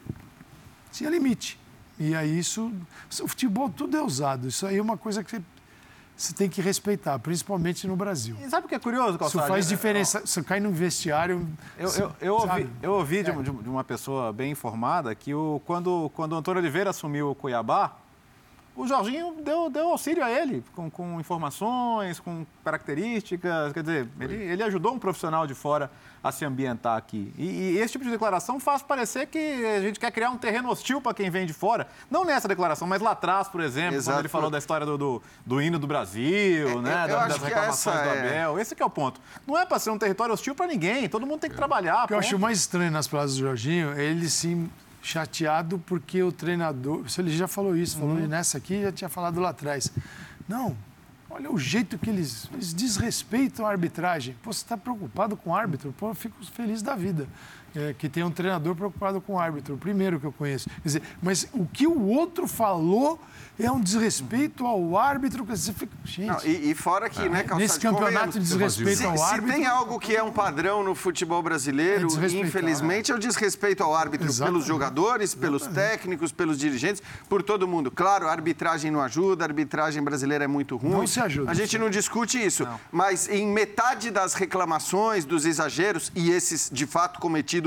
tinha 0.89 1.09
limite. 1.09 1.59
E 1.99 2.15
aí 2.15 2.39
isso. 2.39 2.71
O 3.21 3.27
futebol 3.27 3.69
tudo 3.69 3.97
é 3.97 4.01
usado. 4.01 4.47
Isso 4.47 4.65
aí 4.65 4.77
é 4.77 4.81
uma 4.81 4.95
coisa 4.95 5.21
que 5.21 5.41
você 6.15 6.33
tem 6.33 6.47
que 6.47 6.61
respeitar, 6.61 7.19
principalmente 7.19 7.85
no 7.85 7.97
Brasil. 7.97 8.37
E 8.39 8.49
sabe 8.49 8.67
o 8.67 8.69
que 8.69 8.75
é 8.75 8.79
curioso, 8.79 9.19
Calçado? 9.19 9.43
Isso 9.43 9.47
faz 9.53 9.67
diferença. 9.67 10.21
Você 10.25 10.41
cai 10.41 10.61
no 10.61 10.71
vestiário. 10.71 11.45
Eu, 11.77 11.89
eu, 11.89 12.11
eu 12.21 12.35
ouvi, 12.35 12.69
eu 12.81 12.91
ouvi 12.93 13.17
é. 13.17 13.23
de, 13.23 13.31
de, 13.33 13.69
uma 13.69 13.83
pessoa 13.83 14.31
bem 14.31 14.49
informada 14.49 15.13
que 15.13 15.33
o, 15.33 15.61
quando, 15.65 16.09
quando 16.15 16.31
o 16.31 16.35
Antônio 16.37 16.61
Oliveira 16.61 16.91
assumiu 16.91 17.31
o 17.31 17.35
Cuiabá, 17.35 17.97
o 18.75 18.87
Jorginho 18.87 19.35
deu, 19.43 19.69
deu 19.69 19.89
auxílio 19.89 20.23
a 20.23 20.31
ele, 20.31 20.63
com, 20.75 20.89
com 20.89 21.19
informações, 21.19 22.19
com 22.19 22.45
características. 22.63 23.71
Quer 23.71 23.83
dizer, 23.83 24.09
ele, 24.19 24.35
ele 24.35 24.63
ajudou 24.63 24.93
um 24.93 24.99
profissional 24.99 25.45
de 25.45 25.53
fora 25.53 25.91
a 26.23 26.31
se 26.31 26.45
ambientar 26.45 26.97
aqui. 26.97 27.33
E, 27.37 27.45
e, 27.45 27.77
esse 27.79 27.91
tipo 27.91 28.05
de 28.05 28.09
declaração 28.09 28.59
faz 28.59 28.81
parecer 28.81 29.27
que 29.27 29.65
a 29.65 29.81
gente 29.81 29.99
quer 29.99 30.09
criar 30.09 30.29
um 30.29 30.37
terreno 30.37 30.69
hostil 30.69 31.01
para 31.01 31.13
quem 31.13 31.29
vem 31.29 31.45
de 31.45 31.53
fora. 31.53 31.87
Não 32.09 32.23
nessa 32.23 32.47
declaração, 32.47 32.87
mas 32.87 33.01
lá 33.01 33.11
atrás, 33.11 33.47
por 33.47 33.61
exemplo, 33.61 33.95
Exato. 33.95 34.15
quando 34.15 34.19
ele 34.21 34.29
falou 34.29 34.49
da 34.49 34.57
história 34.57 34.85
do, 34.85 34.97
do, 34.97 35.21
do 35.45 35.61
hino 35.61 35.77
do 35.77 35.85
Brasil, 35.85 36.69
é, 36.69 36.81
né? 36.81 37.07
Da, 37.07 37.27
das 37.27 37.37
reclamações 37.37 38.01
do 38.01 38.09
Abel. 38.09 38.57
É... 38.57 38.61
Esse 38.61 38.75
é 38.81 38.85
o 38.85 38.89
ponto. 38.89 39.19
Não 39.45 39.57
é 39.57 39.65
para 39.65 39.77
ser 39.77 39.89
um 39.89 39.97
território 39.97 40.33
hostil 40.33 40.55
para 40.55 40.65
ninguém. 40.65 41.09
Todo 41.09 41.27
mundo 41.27 41.41
tem 41.41 41.49
que 41.49 41.55
trabalhar. 41.55 42.05
O 42.05 42.07
que 42.07 42.13
eu 42.13 42.19
acho 42.19 42.39
mais 42.39 42.57
estranho 42.57 42.89
nas 42.89 43.07
palavras 43.07 43.35
do 43.35 43.41
Jorginho 43.41 43.91
é 43.91 44.03
ele 44.03 44.29
se 44.29 44.69
chateado 45.03 45.77
porque 45.85 46.23
o 46.23 46.31
treinador. 46.31 47.05
Ele 47.19 47.35
já 47.35 47.47
falou 47.47 47.75
isso, 47.75 47.97
falou 47.97 48.15
uhum. 48.15 48.27
nessa 48.27 48.57
aqui, 48.57 48.81
já 48.81 48.91
tinha 48.91 49.09
falado 49.09 49.39
lá 49.39 49.49
atrás. 49.49 49.91
Não, 50.47 50.75
olha 51.29 51.51
o 51.51 51.59
jeito 51.59 51.97
que 51.97 52.09
eles, 52.09 52.49
eles 52.53 52.73
desrespeitam 52.73 53.67
a 53.67 53.69
arbitragem. 53.69 54.35
Pô, 54.41 54.51
você 54.51 54.63
está 54.63 54.77
preocupado 54.77 55.35
com 55.35 55.51
o 55.51 55.55
árbitro? 55.55 55.93
Pô, 55.97 56.09
eu 56.09 56.15
fico 56.15 56.43
feliz 56.45 56.81
da 56.81 56.95
vida. 56.95 57.27
É, 57.75 57.93
que 57.97 58.07
tem 58.07 58.23
um 58.23 58.31
treinador 58.31 58.75
preocupado 58.75 59.19
com 59.19 59.33
o 59.33 59.39
árbitro, 59.39 59.73
o 59.75 59.77
primeiro 59.77 60.19
que 60.19 60.25
eu 60.25 60.31
conheço. 60.31 60.69
Dizer, 60.83 61.01
mas 61.21 61.47
o 61.53 61.65
que 61.65 61.87
o 61.87 62.07
outro 62.07 62.47
falou 62.47 63.19
é 63.59 63.71
um 63.71 63.79
desrespeito 63.79 64.65
ao 64.65 64.97
árbitro. 64.97 65.45
Que 65.45 65.55
você 65.55 65.73
fica, 65.73 65.91
gente. 66.03 66.27
Não, 66.27 66.39
e, 66.43 66.71
e, 66.71 66.75
fora 66.75 67.09
que, 67.09 67.21
é. 67.21 67.29
né, 67.29 67.43
Calçado, 67.43 67.59
Nesse 67.59 67.79
campeonato 67.79 68.39
de 68.39 68.39
desrespeito 68.39 69.07
ao 69.07 69.21
árbitro. 69.21 69.51
Se 69.51 69.57
tem 69.57 69.65
algo 69.65 69.99
que 69.99 70.15
é 70.15 70.23
um 70.23 70.31
padrão 70.31 70.83
no 70.83 70.95
futebol 70.95 71.41
brasileiro, 71.41 72.07
é 72.19 72.27
infelizmente, 72.27 73.11
é 73.11 73.15
o 73.15 73.19
desrespeito 73.19 73.83
ao 73.83 73.95
árbitro 73.95 74.27
Exatamente. 74.27 74.53
pelos 74.53 74.67
jogadores, 74.67 75.35
pelos 75.35 75.63
Exatamente. 75.63 75.91
técnicos, 75.91 76.31
pelos 76.31 76.57
dirigentes, 76.57 77.01
por 77.29 77.43
todo 77.43 77.67
mundo. 77.67 77.91
Claro, 77.91 78.27
a 78.27 78.31
arbitragem 78.31 78.89
não 78.89 79.01
ajuda, 79.01 79.43
a 79.45 79.47
arbitragem 79.47 80.01
brasileira 80.03 80.43
é 80.43 80.47
muito 80.47 80.75
ruim. 80.77 80.91
Não 80.91 81.07
se 81.07 81.19
ajuda. 81.19 81.51
A 81.51 81.53
gente 81.53 81.77
não 81.77 81.89
discute 81.89 82.43
isso. 82.43 82.63
Não. 82.63 82.79
Mas 82.91 83.29
em 83.29 83.47
metade 83.47 84.09
das 84.09 84.33
reclamações, 84.33 85.25
dos 85.25 85.45
exageros, 85.45 86.11
e 86.15 86.31
esses 86.31 86.69
de 86.71 86.85
fato 86.85 87.19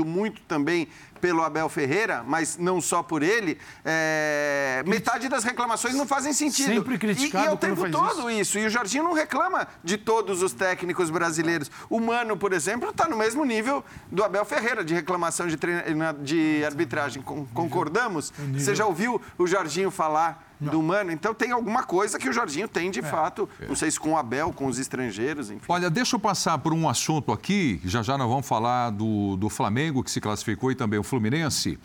muito 0.05 0.41
também 0.41 0.87
pelo 1.17 1.41
Abel 1.41 1.67
Ferreira, 1.67 2.23
mas 2.25 2.57
não 2.57 2.79
só 2.79 3.01
por 3.01 3.23
ele, 3.23 3.57
é... 3.83 4.83
metade 4.85 5.27
das 5.27 5.43
reclamações 5.43 5.95
não 5.95 6.07
fazem 6.07 6.31
sentido. 6.31 6.73
Sempre 6.73 6.97
criticado 6.97 7.43
e, 7.43 7.47
e 7.47 7.49
é 7.49 7.51
o 7.51 7.57
tempo 7.57 7.89
todo 7.89 8.29
isso. 8.29 8.41
isso. 8.41 8.59
E 8.59 8.65
o 8.65 8.69
Jorginho 8.69 9.03
não 9.03 9.13
reclama 9.13 9.67
de 9.83 9.97
todos 9.97 10.41
os 10.41 10.53
técnicos 10.53 11.09
brasileiros. 11.09 11.71
O 11.89 11.99
Mano, 11.99 12.37
por 12.37 12.53
exemplo, 12.53 12.89
está 12.89 13.07
no 13.07 13.17
mesmo 13.17 13.43
nível 13.43 13.83
do 14.11 14.23
Abel 14.23 14.45
Ferreira 14.45 14.83
de 14.83 14.93
reclamação 14.93 15.47
de, 15.47 15.57
treina... 15.57 16.13
de 16.13 16.63
arbitragem. 16.63 17.21
Concordamos? 17.21 18.31
Você 18.53 18.75
já 18.75 18.85
ouviu 18.85 19.21
o 19.37 19.47
Jorginho 19.47 19.91
falar 19.91 20.46
não. 20.59 20.71
do 20.71 20.81
Mano. 20.81 21.11
Então 21.11 21.33
tem 21.33 21.51
alguma 21.51 21.83
coisa 21.83 22.17
que 22.17 22.27
o 22.27 22.33
Jorginho 22.33 22.67
tem 22.67 22.89
de 22.91 22.99
é. 22.99 23.03
fato, 23.03 23.49
é. 23.59 23.67
não 23.67 23.75
sei 23.75 23.91
se 23.91 23.99
com 23.99 24.13
o 24.13 24.17
Abel, 24.17 24.51
com 24.51 24.67
os 24.67 24.79
estrangeiros, 24.79 25.49
enfim. 25.49 25.65
Olha, 25.67 25.89
deixa 25.89 26.15
eu 26.15 26.19
passar 26.19 26.57
por 26.57 26.73
um 26.73 26.87
assunto 26.87 27.31
aqui, 27.31 27.79
já 27.83 28.01
já 28.01 28.17
nós 28.17 28.27
vamos 28.27 28.47
falar 28.47 28.89
do, 28.91 29.35
do 29.37 29.49
Flamengo, 29.49 30.03
que 30.03 30.11
se 30.11 30.21
classificou, 30.21 30.71
e 30.71 30.75
também 30.75 30.99
o 30.99 31.03
Fluminense. 31.03 31.79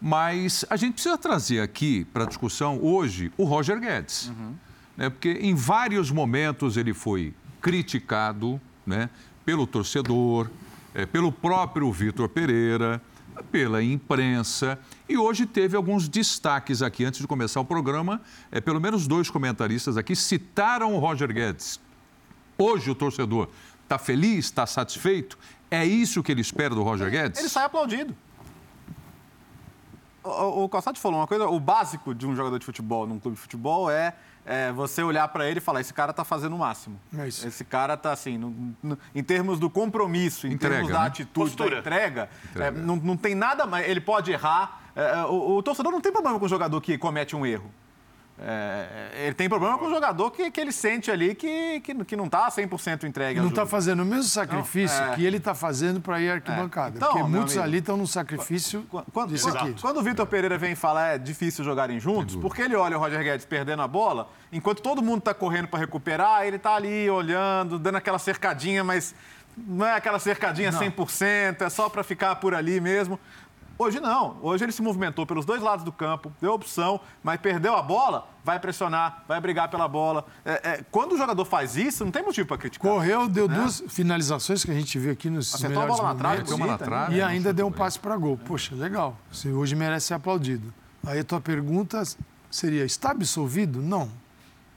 Mas 0.00 0.64
a 0.68 0.76
gente 0.76 0.94
precisa 0.94 1.16
trazer 1.16 1.60
aqui 1.60 2.04
para 2.06 2.24
discussão 2.26 2.78
hoje 2.82 3.32
o 3.36 3.44
Roger 3.44 3.80
Guedes. 3.80 4.28
Uhum. 4.28 4.54
Né? 4.96 5.10
Porque 5.10 5.30
em 5.40 5.54
vários 5.54 6.10
momentos 6.10 6.76
ele 6.76 6.92
foi 6.92 7.32
criticado 7.60 8.60
né? 8.86 9.08
pelo 9.44 9.66
torcedor, 9.66 10.50
é, 10.94 11.06
pelo 11.06 11.32
próprio 11.32 11.90
Vitor 11.90 12.28
Pereira 12.28 13.00
pela 13.50 13.82
imprensa. 13.82 14.78
E 15.08 15.16
hoje 15.18 15.44
teve 15.44 15.76
alguns 15.76 16.08
destaques 16.08 16.80
aqui. 16.80 17.04
Antes 17.04 17.20
de 17.20 17.26
começar 17.26 17.60
o 17.60 17.64
programa, 17.64 18.20
é, 18.50 18.60
pelo 18.60 18.80
menos 18.80 19.06
dois 19.06 19.28
comentaristas 19.28 19.96
aqui 19.96 20.16
citaram 20.16 20.94
o 20.94 20.98
Roger 20.98 21.32
Guedes. 21.32 21.78
Hoje 22.56 22.90
o 22.90 22.94
torcedor 22.94 23.48
está 23.82 23.98
feliz, 23.98 24.46
está 24.46 24.66
satisfeito? 24.66 25.38
É 25.70 25.84
isso 25.84 26.22
que 26.22 26.32
ele 26.32 26.40
espera 26.40 26.74
do 26.74 26.82
Roger 26.82 27.10
Guedes? 27.10 27.38
Ele 27.38 27.48
sai 27.48 27.64
aplaudido. 27.64 28.16
O, 30.22 30.64
o 30.64 30.68
Calçado 30.70 30.98
falou 30.98 31.20
uma 31.20 31.26
coisa, 31.26 31.46
o 31.46 31.60
básico 31.60 32.14
de 32.14 32.26
um 32.26 32.34
jogador 32.34 32.58
de 32.58 32.64
futebol 32.64 33.06
num 33.06 33.18
clube 33.18 33.36
de 33.36 33.42
futebol 33.42 33.90
é 33.90 34.14
é, 34.46 34.70
você 34.72 35.02
olhar 35.02 35.26
para 35.28 35.48
ele 35.48 35.58
e 35.58 35.60
falar: 35.60 35.80
esse 35.80 35.92
cara 35.92 36.10
está 36.10 36.24
fazendo 36.24 36.54
o 36.54 36.58
máximo. 36.58 37.00
É 37.16 37.26
esse 37.26 37.64
cara 37.64 37.94
está 37.94 38.12
assim, 38.12 38.36
no, 38.36 38.74
no, 38.82 38.98
em 39.14 39.22
termos 39.22 39.58
do 39.58 39.70
compromisso, 39.70 40.46
em 40.46 40.52
entrega, 40.52 40.76
termos 40.76 40.92
da 40.92 41.00
né? 41.00 41.06
atitude, 41.06 41.50
Postura. 41.50 41.76
da 41.76 41.80
entrega, 41.80 42.28
entrega. 42.50 42.78
É, 42.78 42.82
não, 42.82 42.96
não 42.96 43.16
tem 43.16 43.34
nada 43.34 43.66
mais. 43.66 43.88
Ele 43.88 44.00
pode 44.00 44.30
errar. 44.30 44.82
É, 44.96 45.20
é, 45.20 45.24
o, 45.24 45.56
o, 45.56 45.62
torcedor 45.62 45.90
não 45.90 46.00
tem 46.00 46.12
problema 46.12 46.38
com 46.38 46.46
o 46.46 46.48
jogador 46.48 46.80
que 46.80 46.96
comete 46.96 47.34
um 47.34 47.44
erro. 47.44 47.70
É, 48.36 49.10
ele 49.26 49.34
tem 49.34 49.48
problema 49.48 49.78
com 49.78 49.86
o 49.86 49.90
jogador 49.90 50.28
que, 50.32 50.50
que 50.50 50.60
ele 50.60 50.72
sente 50.72 51.08
ali 51.08 51.36
que, 51.36 51.80
que, 51.80 52.04
que 52.04 52.16
não 52.16 52.24
está 52.26 52.48
100% 52.48 53.04
entregue. 53.04 53.38
Não 53.38 53.48
está 53.48 53.64
fazendo 53.64 54.02
o 54.02 54.04
mesmo 54.04 54.24
sacrifício 54.24 54.98
não, 54.98 55.12
é... 55.12 55.14
que 55.14 55.24
ele 55.24 55.36
está 55.36 55.54
fazendo 55.54 56.00
para 56.00 56.20
ir 56.20 56.30
à 56.30 56.34
arquibancada. 56.34 56.96
É. 56.96 56.98
Então, 56.98 57.12
porque 57.12 57.28
muitos 57.28 57.52
amigo, 57.52 57.64
ali 57.64 57.78
estão 57.78 57.96
no 57.96 58.08
sacrifício 58.08 58.84
quando, 59.12 59.28
disso 59.28 59.48
quando, 59.48 59.56
aqui. 59.56 59.80
Quando 59.80 59.98
o 59.98 60.02
Vitor 60.02 60.26
Pereira 60.26 60.58
vem 60.58 60.74
falar 60.74 61.14
é 61.14 61.18
difícil 61.18 61.64
jogarem 61.64 62.00
juntos, 62.00 62.34
porque 62.34 62.62
ele 62.62 62.74
olha 62.74 62.96
o 62.96 63.00
Roger 63.00 63.22
Guedes 63.22 63.46
perdendo 63.46 63.82
a 63.82 63.88
bola, 63.88 64.28
enquanto 64.52 64.82
todo 64.82 65.00
mundo 65.00 65.18
está 65.18 65.32
correndo 65.32 65.68
para 65.68 65.78
recuperar, 65.78 66.44
ele 66.44 66.56
está 66.56 66.74
ali 66.74 67.08
olhando, 67.08 67.78
dando 67.78 67.96
aquela 67.96 68.18
cercadinha, 68.18 68.82
mas 68.82 69.14
não 69.56 69.86
é 69.86 69.94
aquela 69.94 70.18
cercadinha 70.18 70.72
não. 70.72 70.80
100%, 70.80 71.62
é 71.62 71.70
só 71.70 71.88
para 71.88 72.02
ficar 72.02 72.34
por 72.36 72.52
ali 72.52 72.80
mesmo. 72.80 73.18
Hoje 73.78 74.00
não. 74.00 74.36
Hoje 74.42 74.64
ele 74.64 74.72
se 74.72 74.82
movimentou 74.82 75.26
pelos 75.26 75.44
dois 75.44 75.60
lados 75.60 75.84
do 75.84 75.92
campo, 75.92 76.32
deu 76.40 76.52
opção, 76.52 77.00
mas 77.22 77.40
perdeu 77.40 77.74
a 77.76 77.82
bola, 77.82 78.28
vai 78.44 78.58
pressionar, 78.60 79.24
vai 79.26 79.40
brigar 79.40 79.68
pela 79.68 79.88
bola. 79.88 80.24
É, 80.44 80.70
é, 80.70 80.84
quando 80.90 81.12
o 81.12 81.18
jogador 81.18 81.44
faz 81.44 81.76
isso, 81.76 82.04
não 82.04 82.12
tem 82.12 82.22
motivo 82.22 82.46
para 82.46 82.58
criticar. 82.58 82.90
Correu, 82.90 83.28
deu 83.28 83.48
né? 83.48 83.56
duas 83.56 83.82
finalizações 83.88 84.64
que 84.64 84.70
a 84.70 84.74
gente 84.74 84.98
viu 84.98 85.12
aqui 85.12 85.28
nos 85.28 85.54
Acertou 85.54 85.82
melhores 85.82 85.94
a 85.94 86.02
bola 86.02 86.14
momentos, 86.14 86.50
na 86.50 86.56
trave, 86.56 86.70
na 86.70 86.78
trave, 86.78 87.16
e 87.16 87.22
ainda 87.22 87.52
deu 87.52 87.66
um 87.66 87.72
passe 87.72 87.98
para 87.98 88.16
gol. 88.16 88.38
Poxa, 88.38 88.74
legal. 88.74 89.16
Você 89.30 89.50
hoje 89.50 89.74
merece 89.74 90.06
ser 90.06 90.14
aplaudido. 90.14 90.72
Aí 91.06 91.18
a 91.18 91.24
tua 91.24 91.40
pergunta 91.40 92.02
seria, 92.50 92.84
está 92.84 93.10
absolvido? 93.10 93.82
Não. 93.82 94.08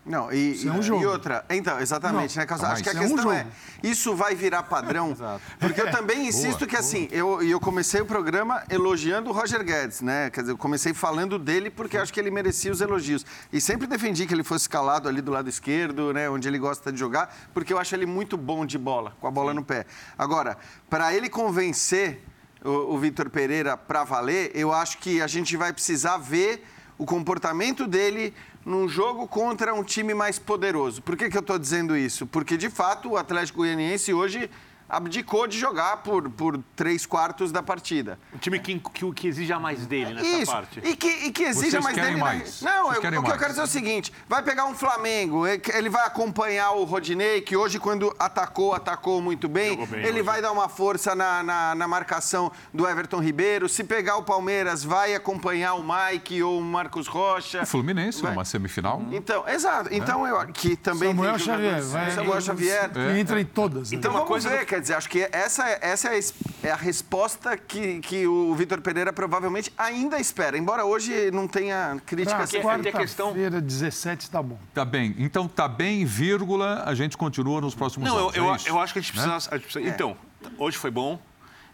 Não, 0.07 0.31
e, 0.31 0.53
isso 0.53 0.69
é 0.69 0.71
um 0.71 0.81
jogo. 0.81 1.03
e 1.03 1.05
outra. 1.05 1.45
Então, 1.49 1.79
exatamente, 1.79 2.37
não. 2.37 2.45
né, 2.45 2.71
Acho 2.71 2.83
que 2.83 2.89
a 2.89 2.95
questão 2.95 3.31
é, 3.31 3.35
um 3.35 3.37
é, 3.37 3.47
isso 3.83 4.15
vai 4.15 4.33
virar 4.35 4.63
padrão? 4.63 5.15
porque 5.59 5.81
eu 5.81 5.91
também 5.91 6.25
insisto 6.27 6.59
boa, 6.59 6.69
que, 6.69 6.75
assim, 6.75 7.07
eu, 7.11 7.41
eu 7.43 7.59
comecei 7.59 8.01
o 8.01 8.05
programa 8.05 8.63
elogiando 8.69 9.29
o 9.29 9.33
Roger 9.33 9.63
Guedes, 9.63 10.01
né? 10.01 10.29
Quer 10.29 10.41
dizer, 10.41 10.53
eu 10.53 10.57
comecei 10.57 10.93
falando 10.93 11.37
dele 11.37 11.69
porque 11.69 11.97
acho 11.97 12.13
que 12.13 12.19
ele 12.19 12.31
merecia 12.31 12.71
os 12.71 12.79
elogios. 12.79 13.25
E 13.51 13.59
sempre 13.59 13.85
defendi 13.85 14.25
que 14.25 14.33
ele 14.33 14.43
fosse 14.43 14.63
escalado 14.63 15.09
ali 15.09 15.21
do 15.21 15.31
lado 15.31 15.49
esquerdo, 15.49 16.13
né? 16.13 16.29
Onde 16.29 16.47
ele 16.47 16.57
gosta 16.57 16.91
de 16.91 16.97
jogar, 16.97 17.35
porque 17.53 17.73
eu 17.73 17.77
acho 17.77 17.93
ele 17.93 18.05
muito 18.05 18.37
bom 18.37 18.65
de 18.65 18.77
bola, 18.77 19.13
com 19.19 19.27
a 19.27 19.31
bola 19.31 19.53
no 19.53 19.63
pé. 19.63 19.85
Agora, 20.17 20.57
para 20.89 21.13
ele 21.13 21.29
convencer 21.29 22.23
o, 22.63 22.95
o 22.95 22.97
Vitor 22.97 23.29
Pereira 23.29 23.75
para 23.75 24.03
valer, 24.03 24.51
eu 24.53 24.73
acho 24.73 24.97
que 24.99 25.21
a 25.21 25.27
gente 25.27 25.57
vai 25.57 25.73
precisar 25.73 26.17
ver 26.17 26.63
o 26.97 27.05
comportamento 27.05 27.85
dele 27.85 28.33
num 28.67 28.85
jogo 28.89 29.25
contra 29.25 29.73
um 29.73 29.81
time 29.81 30.13
mais 30.13 30.37
poderoso. 30.37 31.01
Por 31.01 31.15
que, 31.15 31.29
que 31.29 31.37
eu 31.37 31.41
estou 31.41 31.57
dizendo 31.57 31.95
isso? 31.95 32.27
Porque, 32.27 32.57
de 32.57 32.69
fato, 32.69 33.11
o 33.11 33.17
Atlético 33.17 33.59
Goianiense 33.59 34.13
hoje 34.13 34.49
abdicou 34.89 35.47
de 35.47 35.57
jogar 35.57 35.97
por, 35.97 36.29
por 36.29 36.59
três 36.75 37.05
quartos 37.05 37.51
da 37.51 37.61
partida. 37.61 38.19
Um 38.33 38.37
time 38.37 38.59
que, 38.59 38.79
que, 38.79 39.11
que 39.13 39.27
exija 39.27 39.59
mais 39.59 39.85
dele 39.85 40.13
nessa 40.13 40.27
Isso. 40.27 40.51
parte. 40.51 40.81
E 40.83 40.95
que, 40.95 41.07
e 41.07 41.31
que 41.31 41.43
exija 41.43 41.81
Vocês 41.81 41.83
mais 41.83 41.95
dele. 41.95 42.17
Mais. 42.17 42.61
Não, 42.61 42.93
eu, 42.93 42.99
o 42.99 43.01
que 43.01 43.11
mais. 43.11 43.33
eu 43.33 43.37
quero 43.37 43.49
dizer 43.49 43.61
é 43.61 43.63
o 43.63 43.67
seguinte: 43.67 44.13
vai 44.27 44.41
pegar 44.41 44.65
um 44.65 44.75
Flamengo, 44.75 45.45
ele 45.45 45.89
vai 45.89 46.05
acompanhar 46.05 46.71
o 46.71 46.83
Rodinei, 46.83 47.41
que 47.41 47.55
hoje, 47.55 47.79
quando 47.79 48.15
atacou, 48.17 48.73
atacou 48.73 49.21
muito 49.21 49.47
bem. 49.47 49.85
bem 49.85 49.99
ele 49.99 50.11
hoje. 50.11 50.21
vai 50.21 50.41
dar 50.41 50.51
uma 50.51 50.69
força 50.69 51.15
na, 51.15 51.43
na, 51.43 51.75
na, 51.75 51.87
marcação 51.87 52.51
do 52.73 52.87
Everton 52.87 53.19
Ribeiro. 53.19 53.67
Se 53.67 53.83
pegar 53.83 54.17
o 54.17 54.23
Palmeiras, 54.23 54.83
vai 54.83 55.15
acompanhar 55.15 55.73
o 55.73 55.83
Mike 55.83 56.41
ou 56.43 56.59
o 56.59 56.63
Marcos 56.63 57.07
Rocha. 57.07 57.63
O 57.63 57.65
Fluminense, 57.65 58.21
vai. 58.21 58.31
numa 58.31 58.45
semifinal. 58.45 59.03
Então, 59.11 59.47
exato. 59.47 59.89
Então, 59.91 60.25
é. 60.25 60.31
eu 60.31 60.47
que 60.53 60.75
também. 60.75 61.09
Samuel 61.09 61.39
Xavier. 61.39 61.81
Vai, 61.83 62.11
Samuel 62.11 62.41
Xavier. 62.41 62.91
É. 62.95 63.19
Entra 63.19 63.41
em 63.41 63.45
todas. 63.45 63.91
Né? 63.91 63.97
Então, 63.97 64.11
uma 64.11 64.23
vamos 64.25 64.43
ver, 64.43 64.65
do... 64.65 64.65
quer 64.77 64.81
dizer, 64.81 64.93
acho 64.93 65.09
que 65.09 65.27
essa 65.31 65.67
essa, 65.81 66.09
é, 66.15 66.19
é 66.63 66.71
a 66.71 66.75
resposta 66.75 67.57
que, 67.57 67.99
que 67.99 68.27
o 68.27 68.53
Vitor 68.55 68.79
Pereira 68.79 69.11
provavelmente 69.11 69.73
ainda 69.77 70.19
espera, 70.19 70.57
embora 70.57 70.85
hoje 70.85 71.31
não 71.31 71.47
tenha 71.47 71.99
crítica. 72.05 72.47
Pra 72.47 72.61
quarta-feira, 72.61 73.59
17, 73.59 74.29
tá 74.29 74.41
bom. 74.41 74.59
Tá 74.73 74.85
bem. 74.85 75.15
Então, 75.17 75.47
tá 75.47 75.67
bem, 75.67 76.05
vírgula, 76.05 76.83
a 76.85 76.93
gente 76.93 77.17
continua 77.17 77.59
nos 77.59 77.73
próximos 77.73 78.07
não, 78.07 78.17
anos. 78.17 78.35
Não, 78.35 78.45
eu, 78.45 78.55
é 78.55 78.57
eu, 78.67 78.79
acho 78.79 78.93
que 78.93 78.99
a 78.99 79.01
gente 79.01 79.11
precisa... 79.11 79.33
Né? 79.33 79.39
A 79.51 79.57
gente 79.57 79.63
precisa 79.63 79.85
é. 79.85 79.89
Então, 79.89 80.15
hoje 80.57 80.77
foi 80.77 80.91
bom. 80.91 81.19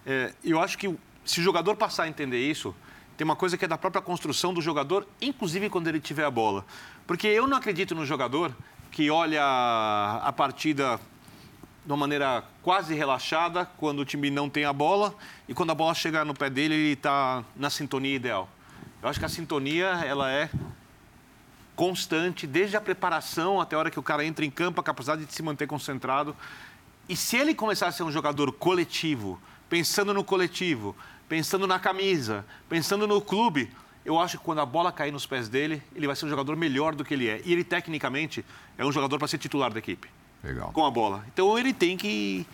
É, 0.06 0.32
eu 0.44 0.60
acho 0.60 0.78
que 0.78 0.96
se 1.26 1.40
o 1.40 1.44
jogador 1.44 1.76
passar 1.76 2.04
a 2.04 2.08
entender 2.08 2.40
isso, 2.40 2.74
tem 3.18 3.26
uma 3.26 3.36
coisa 3.36 3.58
que 3.58 3.66
é 3.66 3.68
da 3.68 3.78
própria 3.78 4.02
construção 4.02 4.54
do 4.54 4.62
jogador, 4.62 5.06
inclusive 5.22 5.70
quando 5.70 5.88
ele 5.88 6.00
tiver 6.00 6.26
a 6.26 6.32
bola. 6.32 6.66
Porque 7.06 7.28
eu 7.28 7.48
não 7.48 7.58
acredito 7.58 7.94
no 7.94 8.06
jogador 8.06 8.56
que 8.92 9.10
olha 9.10 9.42
a 9.44 10.32
partida 10.32 11.00
de 11.86 11.92
uma 11.92 11.98
maneira 11.98 12.44
quase 12.62 12.94
relaxada 12.94 13.66
quando 13.78 14.00
o 14.00 14.06
time 14.06 14.30
não 14.30 14.50
tem 14.50 14.64
a 14.64 14.72
bola 14.72 15.14
e 15.48 15.54
quando 15.54 15.72
a 15.72 15.76
bola 15.76 15.94
chega 15.94 16.24
no 16.24 16.34
pé 16.34 16.50
dele 16.50 16.74
ele 16.74 16.94
está 16.94 17.44
na 17.56 17.70
sintonia 17.70 18.16
ideal. 18.16 18.50
Eu 19.02 19.10
acho 19.10 19.20
que 19.20 19.26
a 19.26 19.30
sintonia 19.30 19.88
ela 20.06 20.32
é 20.32 20.50
constante, 21.76 22.48
desde 22.48 22.78
a 22.78 22.82
preparação 22.82 23.60
até 23.60 23.76
a 23.76 23.80
hora 23.80 23.92
que 23.92 24.00
o 24.00 24.04
cara 24.04 24.24
entra 24.24 24.46
em 24.46 24.50
campo, 24.50 24.80
a 24.80 24.84
capacidade 24.84 25.26
de 25.26 25.34
se 25.34 25.44
manter 25.44 25.68
concentrado. 25.68 26.36
E 27.10 27.16
se 27.16 27.36
ele 27.36 27.54
começar 27.54 27.88
a 27.88 27.92
ser 27.92 28.04
um 28.04 28.12
jogador 28.12 28.52
coletivo, 28.54 29.42
pensando 29.70 30.14
no 30.14 30.24
coletivo, 30.24 30.96
pensando 31.28 31.68
na 31.68 31.80
camisa, 31.80 32.46
pensando 32.70 33.06
no 33.06 33.20
clube, 33.20 33.70
eu 34.06 34.20
acho 34.20 34.38
que 34.38 34.44
quando 34.44 34.60
a 34.60 34.66
bola 34.66 34.92
cair 34.92 35.12
nos 35.12 35.26
pés 35.26 35.50
dele, 35.50 35.82
ele 35.96 36.08
vai 36.08 36.16
ser 36.16 36.26
um 36.26 36.30
jogador 36.30 36.56
melhor 36.56 36.96
do 36.96 37.04
que 37.04 37.14
ele 37.14 37.28
é. 37.28 37.42
E 37.44 37.52
ele, 37.52 37.64
tecnicamente, 37.64 38.46
é 38.78 38.86
um 38.86 38.92
jogador 38.92 39.18
para 39.18 39.28
ser 39.28 39.38
titular 39.38 39.72
da 39.72 39.80
equipe. 39.80 40.10
Legal. 40.44 40.72
Com 40.74 40.86
a 40.86 40.92
bola. 40.92 41.24
Então 41.34 41.58
ele 41.58 41.74
tem 41.74 41.96
que, 41.96 42.46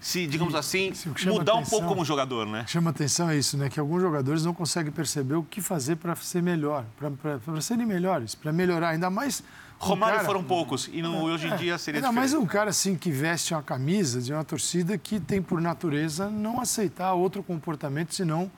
se, 0.00 0.26
digamos 0.26 0.54
assim, 0.54 0.92
mudar 1.26 1.54
um 1.54 1.58
atenção- 1.58 1.70
pouco 1.78 1.86
como 1.86 2.04
jogador, 2.04 2.46
né? 2.46 2.64
Chama 2.66 2.90
atenção 2.90 3.30
é 3.30 3.36
isso, 3.36 3.56
né? 3.56 3.68
Que 3.68 3.78
alguns 3.78 4.02
jogadores 4.02 4.44
não 4.44 4.52
conseguem 4.52 4.90
perceber 4.92 5.34
o 5.36 5.42
que 5.42 5.60
fazer 5.60 5.96
para 5.96 6.14
ser 6.16 6.42
melhor, 6.42 6.84
para 6.96 7.60
serem 7.60 7.86
melhores, 7.86 8.34
para 8.34 8.52
melhorar. 8.52 8.90
Ainda 8.90 9.10
mais. 9.10 9.42
um 9.78 9.84
Romário 9.88 10.16
cara- 10.16 10.26
foram 10.26 10.42
poucos. 10.42 10.88
E 10.90 11.02
no- 11.02 11.22
hoje 11.24 11.48
em 11.48 11.56
dia 11.56 11.76
seria 11.76 11.98
Ainda 12.00 12.10
mais 12.10 12.32
um 12.32 12.46
cara 12.46 12.70
assim 12.70 12.96
que 12.96 13.10
veste 13.10 13.52
uma 13.52 13.62
camisa 13.62 14.22
de 14.22 14.32
uma 14.32 14.42
torcida 14.42 14.96
que 14.96 15.20
tem 15.20 15.42
por 15.42 15.60
natureza 15.60 16.30
não 16.30 16.58
aceitar 16.62 17.12
outro 17.12 17.42
comportamento 17.42 18.14
senão 18.14 18.50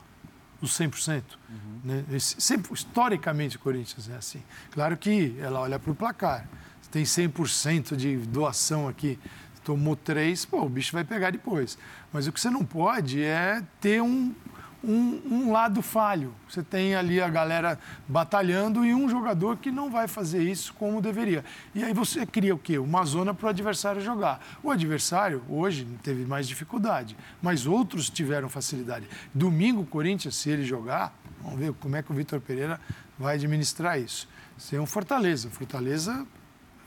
o 0.63 0.67
100%. 0.69 1.37
Né? 1.85 2.05
Esse- 2.13 2.41
sempre, 2.41 2.73
historicamente, 2.73 3.57
o 3.57 3.59
Corinthians 3.59 4.09
é 4.09 4.15
assim. 4.17 4.41
Claro 4.71 4.97
que 4.97 5.37
ela 5.41 5.59
olha 5.61 5.77
para 5.81 5.91
o 5.91 5.95
placar. 5.95 6.49
Tem 6.91 7.03
100% 7.03 7.97
de 7.97 8.17
doação 8.17 8.89
aqui, 8.89 9.19
tomou 9.63 9.95
três, 9.95 10.45
pô, 10.47 10.63
o 10.63 10.69
bicho 10.69 10.93
vai 10.93 11.05
pegar 11.05 11.31
depois. 11.31 11.77
Mas 12.13 12.27
o 12.27 12.33
que 12.33 12.41
você 12.41 12.49
não 12.49 12.65
pode 12.65 13.23
é 13.23 13.63
ter 13.81 14.01
um, 14.01 14.35
um, 14.83 15.21
um 15.31 15.53
lado 15.53 15.83
falho. 15.83 16.35
Você 16.49 16.63
tem 16.63 16.95
ali 16.95 17.21
a 17.21 17.29
galera 17.29 17.79
batalhando 18.09 18.85
e 18.85 18.95
um 18.95 19.09
jogador 19.09 19.59
que 19.59 19.71
não 19.71 19.91
vai 19.91 20.09
fazer 20.09 20.43
isso 20.43 20.73
como 20.75 21.03
deveria. 21.03 21.45
E 21.75 21.85
aí 21.85 21.93
você 21.93 22.25
cria 22.25 22.55
o 22.55 22.59
quê? 22.59 22.79
Uma 22.79 23.05
zona 23.05 23.35
para 23.35 23.47
o 23.47 23.49
adversário 23.51 24.01
jogar. 24.01 24.41
O 24.63 24.71
adversário, 24.71 25.43
hoje, 25.49 25.87
teve 26.03 26.25
mais 26.25 26.49
dificuldade, 26.49 27.17
mas 27.43 27.67
outros 27.67 28.09
tiveram 28.09 28.49
facilidade. 28.49 29.07
Domingo, 29.35 29.83
o 29.83 29.87
Corinthians, 29.87 30.37
se 30.37 30.49
ele 30.49 30.65
jogar, 30.65 31.15
vamos 31.43 31.59
ver 31.59 31.73
como 31.75 31.97
é 31.97 32.03
que 32.03 32.11
o 32.11 32.15
Vitor 32.15 32.41
Pereira 32.41 32.81
vai 33.19 33.35
administrar 33.35 34.01
isso. 34.01 34.29
Ser 34.57 34.81
um 34.81 34.87
Fortaleza. 34.87 35.51
Fortaleza, 35.51 36.27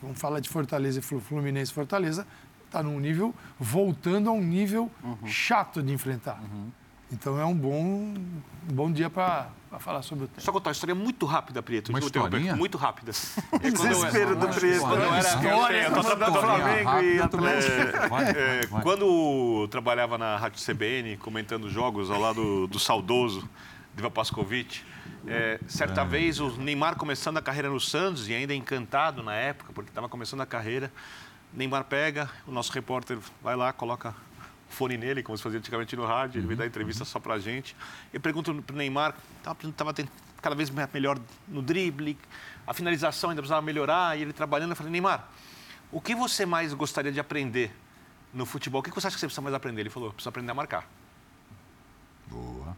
vamos 0.02 0.20
falar 0.20 0.40
de 0.40 0.50
Fortaleza 0.50 1.00
e 1.00 1.02
Flu- 1.02 1.20
Fluminense 1.22 1.72
Fortaleza, 1.74 2.26
está 2.66 2.82
num 2.82 3.00
nível, 3.00 3.34
voltando 3.60 4.30
a 4.30 4.34
um 4.34 4.42
nível 4.42 4.90
chato 5.26 5.82
de 5.84 5.92
enfrentar. 5.94 6.42
Então 7.12 7.38
é 7.38 7.44
um 7.46 7.54
bom, 7.54 7.74
um 7.84 8.42
bom 8.74 8.90
dia 8.90 9.10
para 9.10 9.50
falar 9.80 10.02
sobre 10.02 10.24
o 10.24 10.28
tema. 10.30 10.40
Só 10.40 10.50
contar 10.54 10.70
uma 10.70 10.72
história 10.72 10.96
muito 10.96 11.26
rápida, 11.26 11.62
Prieto. 11.62 11.92
Uma 11.92 12.00
historinha? 12.00 12.56
Muito 12.56 12.78
rápida. 12.78 13.12
É 13.62 13.70
Desespero 13.70 14.36
do 14.38 14.48
Prieto. 14.48 14.80
Quando 14.80 15.02
eu 15.02 15.14
era... 15.14 15.20
História, 15.20 15.84
eu 15.84 15.92
historinha 15.92 16.32
Flamengo 16.32 17.02
e 17.02 17.20
É, 18.34 18.66
vai. 18.68 18.82
Quando 18.82 19.02
eu 19.62 19.68
trabalhava 19.68 20.18
na 20.18 20.38
Rádio 20.38 20.64
CBN, 20.64 21.18
comentando 21.18 21.70
jogos 21.70 22.10
ao 22.10 22.20
lado 22.20 22.66
do 22.68 22.80
saudoso 22.80 23.48
Diva 23.96 24.10
Pascovitch, 24.10 24.82
é, 25.28 25.60
certa 25.68 26.04
vez 26.04 26.40
o 26.40 26.50
Neymar 26.58 26.96
começando 26.96 27.38
a 27.38 27.42
carreira 27.42 27.70
no 27.70 27.80
Santos 27.80 28.28
e 28.28 28.34
ainda 28.34 28.54
encantado 28.54 29.22
na 29.22 29.36
época, 29.36 29.74
porque 29.74 29.90
estava 29.92 30.08
começando 30.08 30.42
a 30.42 30.46
carreira, 30.46 30.92
Neymar 31.54 31.84
pega, 31.84 32.30
o 32.48 32.52
nosso 32.52 32.72
repórter 32.72 33.18
vai 33.42 33.56
lá, 33.56 33.74
coloca 33.74 34.16
o 34.70 34.74
fone 34.74 34.98
nele, 34.98 35.22
como 35.22 35.38
se 35.38 35.44
fazia 35.44 35.60
antigamente 35.60 35.96
no 35.96 36.06
rádio, 36.06 36.40
ele 36.40 36.48
veio 36.48 36.58
dar 36.58 36.66
entrevista 36.66 37.04
só 37.04 37.20
pra 37.20 37.38
gente. 37.38 37.76
Eu 38.14 38.22
pergunto 38.22 38.54
pro 38.64 38.76
Neymar, 38.76 39.14
estava 39.38 39.94
cada 40.42 40.56
vez 40.56 40.72
melhor 40.94 41.20
no 41.48 41.62
drible, 41.62 42.18
a 42.66 42.74
finalização 42.74 43.30
ainda 43.30 43.42
precisava 43.42 43.62
melhorar, 43.62 44.18
e 44.18 44.22
ele 44.22 44.34
trabalhando, 44.34 44.72
eu 44.72 44.76
falei, 44.76 44.92
Neymar, 44.92 45.28
o 45.92 46.00
que 46.00 46.16
você 46.16 46.46
mais 46.46 46.74
gostaria 46.74 47.12
de 47.12 47.20
aprender 47.20 47.76
no 48.34 48.46
futebol? 48.46 48.80
O 48.80 48.84
que 48.84 48.90
você 48.90 49.08
acha 49.08 49.16
que 49.16 49.20
você 49.20 49.28
precisa 49.28 49.42
mais 49.42 49.54
aprender? 49.54 49.82
Ele 49.82 49.90
falou, 49.90 50.08
eu 50.08 50.14
preciso 50.14 50.30
aprender 50.30 50.52
a 50.52 50.56
marcar. 50.56 50.88
Boa. 52.28 52.78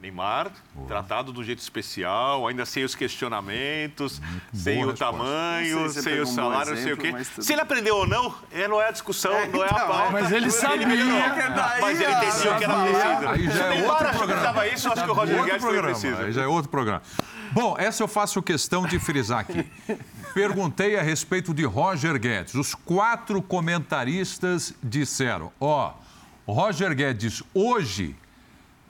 Neymar, 0.00 0.50
tratado 0.86 1.32
do 1.32 1.42
jeito 1.42 1.58
especial, 1.60 2.46
ainda 2.46 2.64
sem 2.66 2.84
os 2.84 2.94
questionamentos, 2.94 4.20
sem 4.52 4.76
boa 4.76 4.86
o 4.86 4.90
resposta. 4.90 5.12
tamanho, 5.18 5.88
se 5.88 6.02
sem 6.02 6.12
o 6.12 6.16
pegou 6.16 6.32
um 6.32 6.34
salário, 6.34 6.70
não 6.74 6.76
sei 6.82 6.92
o 6.92 7.00
exemplo, 7.00 7.24
quê. 7.34 7.42
Se 7.42 7.52
ele 7.52 7.60
aprendeu 7.62 7.96
ou 7.96 8.06
não, 8.06 8.34
é, 8.52 8.68
não 8.68 8.80
é 8.80 8.88
a 8.88 8.90
discussão, 8.90 9.32
não 9.50 9.64
é 9.64 9.68
a 9.68 9.70
então, 9.72 9.86
pauta. 9.88 10.10
mas 10.12 10.30
ele 10.32 10.50
sabia. 10.50 10.86
melhorou. 10.86 11.18
Daí, 11.54 11.80
Mas 11.80 12.00
ele 12.00 12.12
entendia 12.12 12.52
o 12.54 12.58
que 12.58 12.64
era 12.64 12.74
preciso. 12.74 13.28
Aí 13.28 13.44
já 13.46 13.52
Se 13.52 13.60
é 13.60 13.66
o 13.66 13.70
Neymar 13.70 13.90
outro 14.02 14.18
programa. 14.18 14.66
isso, 14.66 14.88
eu 14.88 14.92
acho 14.92 15.04
que 15.04 15.10
o 15.10 15.14
Roger 15.14 15.44
Guedes 15.44 15.60
programa, 15.62 15.88
precisa. 15.88 16.22
aí 16.22 16.32
já 16.32 16.42
é 16.42 16.46
outro 16.46 16.70
programa. 16.70 17.02
Bom, 17.52 17.74
essa 17.78 18.02
eu 18.02 18.08
faço 18.08 18.42
questão 18.42 18.86
de 18.86 18.98
frisar 18.98 19.40
aqui. 19.40 19.64
Perguntei 20.34 20.98
a 20.98 21.02
respeito 21.02 21.54
de 21.54 21.64
Roger 21.64 22.18
Guedes. 22.18 22.54
Os 22.54 22.74
quatro 22.74 23.40
comentaristas 23.40 24.74
disseram: 24.82 25.50
ó, 25.60 25.92
Roger 26.46 26.94
Guedes 26.94 27.42
hoje, 27.54 28.14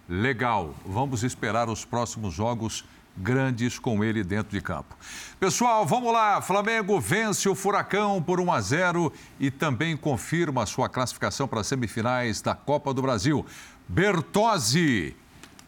legal, 0.09 0.75
vamos 0.85 1.23
esperar 1.23 1.69
os 1.69 1.85
próximos 1.85 2.35
jogos 2.35 2.85
grandes 3.17 3.79
com 3.79 4.05
ele 4.05 4.23
dentro 4.23 4.51
de 4.51 4.61
campo. 4.61 4.95
Pessoal, 5.41 5.87
vamos 5.87 6.13
lá. 6.13 6.43
Flamengo 6.43 7.01
vence 7.01 7.49
o 7.49 7.55
Furacão 7.55 8.23
por 8.23 8.39
1 8.39 8.53
a 8.53 8.61
0 8.61 9.13
e 9.41 9.51
também 9.51 9.97
confirma 9.97 10.67
sua 10.67 10.89
classificação 10.89 11.49
para 11.49 11.61
as 11.61 11.67
semifinais 11.67 12.43
da 12.43 12.55
Copa 12.55 12.93
do 12.93 13.01
Brasil. 13.01 13.45
Bertozzi. 13.89 15.17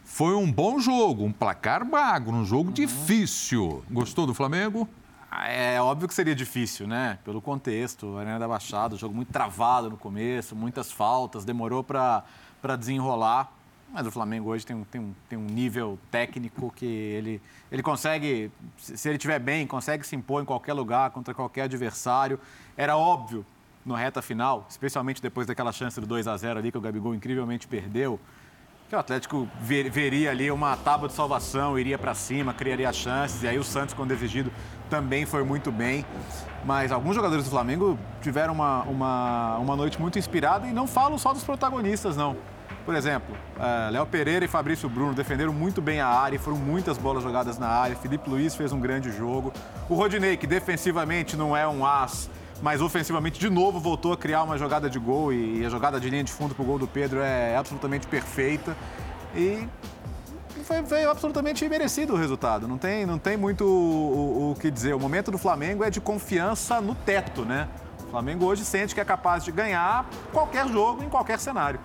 Foi 0.03 0.35
um 0.35 0.51
bom 0.51 0.79
jogo, 0.79 1.23
um 1.23 1.31
placar 1.31 1.85
magro, 1.85 2.33
um 2.33 2.45
jogo 2.45 2.71
difícil. 2.71 3.83
Gostou 3.89 4.25
do 4.25 4.33
Flamengo? 4.33 4.87
É 5.47 5.79
óbvio 5.79 6.07
que 6.07 6.13
seria 6.13 6.35
difícil, 6.35 6.87
né? 6.87 7.19
Pelo 7.23 7.41
contexto, 7.41 8.17
a 8.17 8.21
Arena 8.21 8.39
da 8.39 8.47
Baixada, 8.47 8.95
o 8.95 8.97
jogo 8.97 9.15
muito 9.15 9.31
travado 9.31 9.89
no 9.91 9.97
começo, 9.97 10.55
muitas 10.55 10.91
faltas, 10.91 11.45
demorou 11.45 11.83
para 11.83 12.23
desenrolar. 12.77 13.53
Mas 13.91 14.05
o 14.05 14.11
Flamengo 14.11 14.49
hoje 14.49 14.65
tem 14.65 14.75
um, 14.75 14.83
tem 14.83 15.01
um, 15.01 15.13
tem 15.27 15.37
um 15.37 15.45
nível 15.45 15.97
técnico 16.11 16.71
que 16.75 16.85
ele, 16.85 17.41
ele 17.71 17.81
consegue, 17.81 18.51
se 18.77 19.07
ele 19.09 19.17
estiver 19.17 19.39
bem, 19.39 19.65
consegue 19.65 20.05
se 20.05 20.15
impor 20.15 20.43
em 20.43 20.45
qualquer 20.45 20.73
lugar, 20.73 21.09
contra 21.09 21.33
qualquer 21.33 21.63
adversário. 21.63 22.39
Era 22.77 22.95
óbvio 22.95 23.43
no 23.83 23.95
reta 23.95 24.21
final, 24.21 24.65
especialmente 24.69 25.21
depois 25.21 25.47
daquela 25.47 25.71
chance 25.71 25.99
do 25.99 26.05
2 26.05 26.27
a 26.27 26.37
0 26.37 26.59
ali 26.59 26.71
que 26.71 26.77
o 26.77 26.81
Gabigol 26.81 27.15
incrivelmente 27.15 27.67
perdeu, 27.67 28.19
que 28.87 28.95
o 28.95 28.99
Atlético 28.99 29.47
ver- 29.59 29.89
veria 29.89 30.29
ali 30.29 30.51
uma 30.51 30.77
tábua 30.77 31.07
de 31.07 31.15
salvação, 31.15 31.77
iria 31.77 31.97
para 31.97 32.13
cima, 32.13 32.53
criaria 32.53 32.93
chances, 32.93 33.41
e 33.41 33.47
aí 33.47 33.57
o 33.57 33.63
Santos, 33.63 33.95
quando 33.95 34.11
exigido, 34.11 34.51
também 34.87 35.25
foi 35.25 35.43
muito 35.43 35.71
bem. 35.71 36.05
Mas 36.63 36.91
alguns 36.91 37.15
jogadores 37.15 37.45
do 37.45 37.49
Flamengo 37.49 37.97
tiveram 38.21 38.53
uma, 38.53 38.83
uma, 38.83 39.57
uma 39.57 39.75
noite 39.75 39.99
muito 39.99 40.19
inspirada 40.19 40.67
e 40.67 40.71
não 40.73 40.85
falo 40.85 41.17
só 41.17 41.33
dos 41.33 41.43
protagonistas, 41.43 42.15
não. 42.15 42.35
Por 42.85 42.95
exemplo, 42.95 43.35
eh, 43.59 43.89
Léo 43.91 44.05
Pereira 44.07 44.43
e 44.43 44.47
Fabrício 44.47 44.89
Bruno 44.89 45.13
defenderam 45.13 45.53
muito 45.53 45.79
bem 45.81 45.99
a 46.01 46.07
área, 46.07 46.39
foram 46.39 46.57
muitas 46.57 46.97
bolas 46.97 47.21
jogadas 47.21 47.59
na 47.59 47.67
área. 47.67 47.95
Felipe 47.95 48.27
Luiz 48.29 48.55
fez 48.55 48.71
um 48.71 48.79
grande 48.79 49.11
jogo. 49.11 49.53
O 49.87 49.93
Rodinei, 49.93 50.35
que 50.37 50.47
defensivamente 50.47 51.37
não 51.37 51.55
é 51.55 51.67
um 51.67 51.85
as, 51.85 52.29
mas 52.63 52.81
ofensivamente, 52.81 53.39
de 53.39 53.49
novo, 53.49 53.79
voltou 53.79 54.11
a 54.11 54.17
criar 54.17 54.41
uma 54.43 54.57
jogada 54.57 54.89
de 54.89 54.97
gol 54.97 55.31
e 55.31 55.63
a 55.63 55.69
jogada 55.69 55.99
de 55.99 56.09
linha 56.09 56.23
de 56.23 56.31
fundo 56.31 56.55
para 56.55 56.63
o 56.63 56.65
gol 56.65 56.79
do 56.79 56.87
Pedro 56.87 57.19
é 57.21 57.55
absolutamente 57.55 58.07
perfeita. 58.07 58.75
E 59.35 59.67
foi, 60.63 60.83
foi 60.83 61.05
absolutamente 61.05 61.67
merecido 61.69 62.13
o 62.13 62.17
resultado. 62.17 62.67
Não 62.67 62.77
tem, 62.79 63.05
não 63.05 63.19
tem 63.19 63.37
muito 63.37 63.63
o, 63.65 63.67
o- 63.67 64.51
o 64.51 64.55
que 64.55 64.71
dizer. 64.71 64.95
O 64.95 64.99
momento 64.99 65.29
do 65.29 65.37
Flamengo 65.37 65.83
é 65.83 65.91
de 65.91 66.01
confiança 66.01 66.81
no 66.81 66.95
teto, 66.95 67.45
né? 67.45 67.67
O 68.07 68.09
Flamengo 68.09 68.45
hoje 68.45 68.65
sente 68.65 68.95
que 68.95 68.99
é 68.99 69.05
capaz 69.05 69.43
de 69.43 69.51
ganhar 69.51 70.09
qualquer 70.33 70.67
jogo, 70.67 71.03
em 71.03 71.09
qualquer 71.09 71.37
cenário. 71.39 71.79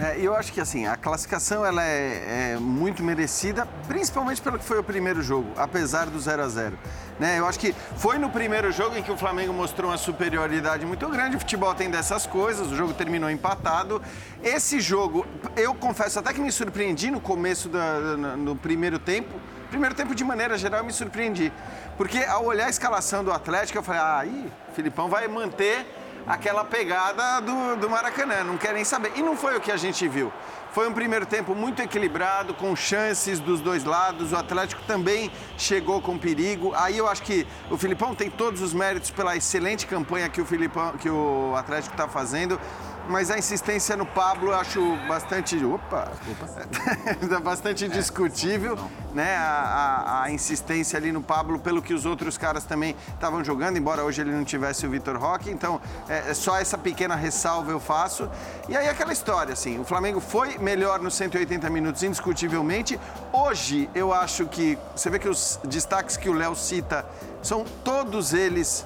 É, 0.00 0.18
eu 0.20 0.34
acho 0.34 0.52
que 0.52 0.60
assim, 0.60 0.86
a 0.86 0.96
classificação 0.96 1.64
ela 1.64 1.82
é, 1.82 2.52
é 2.54 2.56
muito 2.58 3.02
merecida, 3.02 3.66
principalmente 3.86 4.42
pelo 4.42 4.58
que 4.58 4.64
foi 4.64 4.78
o 4.78 4.84
primeiro 4.84 5.22
jogo, 5.22 5.50
apesar 5.56 6.06
do 6.06 6.18
0 6.18 6.42
a 6.42 6.48
0 6.48 6.78
né? 7.18 7.38
Eu 7.38 7.46
acho 7.46 7.58
que 7.58 7.74
foi 7.96 8.18
no 8.18 8.30
primeiro 8.30 8.70
jogo 8.70 8.96
em 8.96 9.02
que 9.02 9.10
o 9.10 9.16
Flamengo 9.16 9.52
mostrou 9.52 9.90
uma 9.90 9.96
superioridade 9.96 10.86
muito 10.86 11.08
grande. 11.08 11.36
O 11.36 11.40
futebol 11.40 11.74
tem 11.74 11.90
dessas 11.90 12.26
coisas, 12.26 12.70
o 12.70 12.76
jogo 12.76 12.94
terminou 12.94 13.28
empatado. 13.28 14.00
Esse 14.42 14.80
jogo, 14.80 15.26
eu 15.56 15.74
confesso 15.74 16.20
até 16.20 16.32
que 16.32 16.40
me 16.40 16.52
surpreendi 16.52 17.10
no 17.10 17.20
começo 17.20 17.68
da, 17.68 17.98
no, 18.16 18.36
no 18.36 18.56
primeiro 18.56 18.98
tempo. 18.98 19.34
Primeiro 19.68 19.94
tempo, 19.94 20.14
de 20.14 20.24
maneira 20.24 20.56
geral, 20.56 20.80
eu 20.80 20.86
me 20.86 20.92
surpreendi. 20.92 21.52
Porque 21.96 22.18
ao 22.20 22.44
olhar 22.44 22.66
a 22.66 22.70
escalação 22.70 23.24
do 23.24 23.32
Atlético, 23.32 23.78
eu 23.78 23.82
falei, 23.82 24.00
ah, 24.00 24.18
aí, 24.20 24.52
Filipão 24.74 25.08
vai 25.08 25.26
manter 25.28 25.84
aquela 26.26 26.64
pegada 26.64 27.40
do, 27.40 27.76
do 27.76 27.90
Maracanã, 27.90 28.44
não 28.44 28.56
quer 28.56 28.74
nem 28.74 28.84
saber. 28.84 29.12
E 29.16 29.22
não 29.22 29.36
foi 29.36 29.56
o 29.56 29.60
que 29.60 29.72
a 29.72 29.76
gente 29.76 30.06
viu. 30.08 30.32
Foi 30.78 30.88
um 30.88 30.92
primeiro 30.92 31.26
tempo 31.26 31.56
muito 31.56 31.82
equilibrado, 31.82 32.54
com 32.54 32.76
chances 32.76 33.40
dos 33.40 33.60
dois 33.60 33.82
lados. 33.82 34.30
O 34.30 34.36
Atlético 34.36 34.80
também 34.86 35.28
chegou 35.56 36.00
com 36.00 36.16
perigo. 36.16 36.72
Aí 36.72 36.96
eu 36.96 37.08
acho 37.08 37.20
que 37.24 37.44
o 37.68 37.76
Filipão 37.76 38.14
tem 38.14 38.30
todos 38.30 38.62
os 38.62 38.72
méritos 38.72 39.10
pela 39.10 39.36
excelente 39.36 39.88
campanha 39.88 40.28
que 40.28 40.40
o, 40.40 40.46
Filipão, 40.46 40.92
que 40.92 41.10
o 41.10 41.52
Atlético 41.56 41.94
está 41.94 42.06
fazendo. 42.06 42.60
Mas 43.08 43.30
a 43.30 43.38
insistência 43.38 43.96
no 43.96 44.04
Pablo 44.04 44.50
eu 44.50 44.54
acho 44.54 44.96
bastante. 45.08 45.56
Opa! 45.64 46.12
bastante 47.42 47.88
discutível. 47.88 48.78
né, 49.14 49.34
a, 49.36 49.42
a, 49.42 50.22
a 50.24 50.30
insistência 50.30 50.98
ali 50.98 51.10
no 51.10 51.22
Pablo 51.22 51.58
pelo 51.58 51.80
que 51.80 51.94
os 51.94 52.04
outros 52.04 52.36
caras 52.36 52.64
também 52.64 52.94
estavam 53.14 53.42
jogando, 53.42 53.78
embora 53.78 54.04
hoje 54.04 54.20
ele 54.20 54.30
não 54.30 54.44
tivesse 54.44 54.86
o 54.86 54.90
Vitor 54.90 55.16
Roque. 55.16 55.50
Então, 55.50 55.80
é, 56.08 56.30
é 56.30 56.34
só 56.34 56.58
essa 56.58 56.76
pequena 56.76 57.16
ressalva 57.16 57.72
eu 57.72 57.80
faço. 57.80 58.28
E 58.68 58.76
aí 58.76 58.88
aquela 58.88 59.12
história, 59.12 59.54
assim, 59.54 59.80
o 59.80 59.84
Flamengo 59.84 60.20
foi 60.20 60.58
melhor 60.68 61.00
nos 61.00 61.14
180 61.14 61.70
minutos, 61.70 62.02
indiscutivelmente. 62.02 63.00
Hoje, 63.32 63.88
eu 63.94 64.12
acho 64.12 64.44
que, 64.46 64.78
você 64.94 65.08
vê 65.08 65.18
que 65.18 65.28
os 65.28 65.58
destaques 65.64 66.18
que 66.18 66.28
o 66.28 66.34
Léo 66.34 66.54
cita 66.54 67.06
são 67.42 67.64
todos 67.82 68.34
eles 68.34 68.84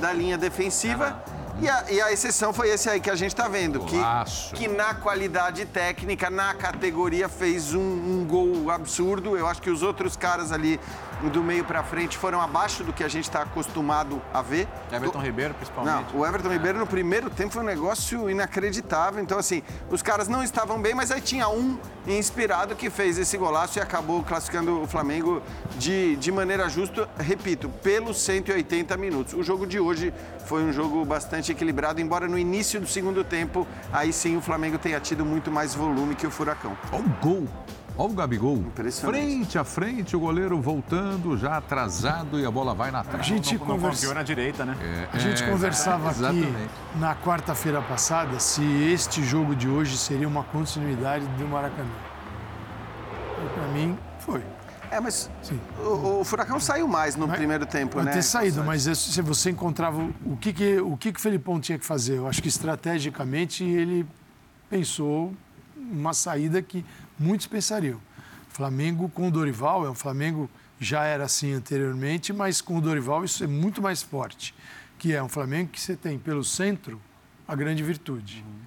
da 0.00 0.12
linha 0.12 0.36
defensiva. 0.36 1.22
E 1.60 1.68
a, 1.68 1.84
e 1.88 2.00
a, 2.00 2.10
exceção 2.10 2.52
foi 2.52 2.70
esse 2.70 2.88
aí 2.88 2.98
que 3.00 3.10
a 3.10 3.14
gente 3.14 3.32
está 3.32 3.46
vendo, 3.46 3.80
que, 3.80 3.96
que 4.54 4.66
na 4.66 4.94
qualidade 4.94 5.64
técnica, 5.66 6.30
na 6.30 6.52
categoria, 6.52 7.28
fez 7.28 7.74
um, 7.74 7.80
um, 7.80 8.26
gol 8.26 8.68
absurdo. 8.68 9.36
Eu 9.36 9.46
acho 9.46 9.62
que 9.62 9.70
os 9.70 9.82
outros 9.84 10.16
caras 10.16 10.50
ali 10.50 10.80
do 11.28 11.42
meio 11.42 11.64
para 11.64 11.82
frente 11.82 12.16
foram 12.16 12.40
abaixo 12.40 12.82
do 12.82 12.92
que 12.92 13.04
a 13.04 13.08
gente 13.08 13.24
está 13.24 13.42
acostumado 13.42 14.22
a 14.32 14.40
ver. 14.40 14.66
Everton 14.90 15.18
do... 15.18 15.24
Ribeiro, 15.24 15.54
principalmente. 15.54 16.12
Não, 16.12 16.20
o 16.20 16.26
Everton 16.26 16.48
é. 16.48 16.52
Ribeiro 16.52 16.78
no 16.78 16.86
primeiro 16.86 17.28
tempo 17.28 17.52
foi 17.52 17.62
um 17.62 17.66
negócio 17.66 18.30
inacreditável. 18.30 19.22
Então, 19.22 19.38
assim, 19.38 19.62
os 19.90 20.02
caras 20.02 20.28
não 20.28 20.42
estavam 20.42 20.80
bem, 20.80 20.94
mas 20.94 21.10
aí 21.10 21.20
tinha 21.20 21.48
um 21.48 21.78
inspirado 22.06 22.74
que 22.74 22.88
fez 22.88 23.18
esse 23.18 23.36
golaço 23.36 23.78
e 23.78 23.82
acabou 23.82 24.22
classificando 24.22 24.82
o 24.82 24.86
Flamengo 24.86 25.42
de, 25.76 26.16
de 26.16 26.32
maneira 26.32 26.68
justa, 26.68 27.08
repito, 27.18 27.68
pelos 27.68 28.18
180 28.22 28.96
minutos. 28.96 29.34
O 29.34 29.42
jogo 29.42 29.66
de 29.66 29.78
hoje 29.78 30.14
foi 30.46 30.62
um 30.62 30.72
jogo 30.72 31.04
bastante 31.04 31.52
equilibrado, 31.52 32.00
embora 32.00 32.26
no 32.26 32.38
início 32.38 32.80
do 32.80 32.86
segundo 32.86 33.22
tempo, 33.24 33.66
aí 33.92 34.12
sim 34.12 34.36
o 34.36 34.40
Flamengo 34.40 34.78
tenha 34.78 35.00
tido 35.00 35.24
muito 35.24 35.50
mais 35.50 35.74
volume 35.74 36.14
que 36.14 36.26
o 36.26 36.30
Furacão. 36.30 36.76
Olha 36.92 37.04
o 37.04 37.08
gol 37.20 37.48
Olha 38.00 38.12
o 38.12 38.14
Gabigol. 38.14 38.64
Frente 38.90 39.58
a 39.58 39.64
frente, 39.64 40.16
o 40.16 40.20
goleiro 40.20 40.58
voltando, 40.58 41.36
já 41.36 41.58
atrasado 41.58 42.40
e 42.40 42.46
a 42.46 42.50
bola 42.50 42.74
vai 42.74 42.90
na 42.90 43.04
trave. 43.04 43.20
A 43.20 43.22
gente 43.22 43.58
não, 43.58 43.66
conversa... 43.66 44.14
na 44.14 44.22
direita, 44.22 44.64
né? 44.64 44.74
É, 44.80 45.08
a 45.14 45.18
gente 45.18 45.42
é, 45.42 45.50
conversava 45.50 46.08
é, 46.08 46.28
aqui 46.30 46.68
na 46.94 47.14
quarta-feira 47.14 47.82
passada 47.82 48.40
se 48.40 48.64
este 48.90 49.22
jogo 49.22 49.54
de 49.54 49.68
hoje 49.68 49.98
seria 49.98 50.26
uma 50.26 50.42
continuidade 50.44 51.26
do 51.26 51.46
Maracanã. 51.46 51.90
Para 53.54 53.68
mim, 53.68 53.98
foi. 54.20 54.42
É, 54.90 54.98
mas 54.98 55.30
o, 55.78 56.20
o, 56.20 56.24
Furacão 56.24 56.58
saiu 56.58 56.88
mais 56.88 57.16
no 57.16 57.28
mas, 57.28 57.36
primeiro 57.36 57.66
tempo, 57.66 57.96
pode 57.96 58.06
né? 58.06 58.12
ter 58.12 58.22
saído, 58.22 58.64
mas 58.64 58.84
se 58.84 59.20
você 59.20 59.50
encontrava 59.50 60.08
o 60.24 60.38
que, 60.38 60.54
que, 60.54 60.80
o 60.80 60.96
que, 60.96 61.12
que 61.12 61.18
o 61.18 61.22
Felipão 61.22 61.60
tinha 61.60 61.78
que 61.78 61.84
fazer, 61.84 62.16
eu 62.16 62.26
acho 62.26 62.40
que 62.40 62.48
estrategicamente 62.48 63.62
ele 63.62 64.06
pensou 64.70 65.34
uma 65.76 66.14
saída 66.14 66.62
que 66.62 66.84
muitos 67.20 67.46
pensariam. 67.46 68.00
Flamengo 68.48 69.08
com 69.08 69.28
o 69.28 69.30
Dorival 69.30 69.86
é 69.86 69.90
um 69.90 69.94
Flamengo 69.94 70.50
já 70.80 71.04
era 71.04 71.24
assim 71.24 71.52
anteriormente, 71.52 72.32
mas 72.32 72.60
com 72.60 72.78
o 72.78 72.80
Dorival 72.80 73.22
isso 73.24 73.44
é 73.44 73.46
muito 73.46 73.82
mais 73.82 74.02
forte, 74.02 74.54
que 74.98 75.14
é 75.14 75.22
um 75.22 75.28
Flamengo 75.28 75.70
que 75.70 75.80
você 75.80 75.94
tem 75.94 76.18
pelo 76.18 76.42
centro 76.42 77.00
a 77.46 77.54
grande 77.54 77.82
virtude. 77.82 78.44
Uhum. 78.46 78.60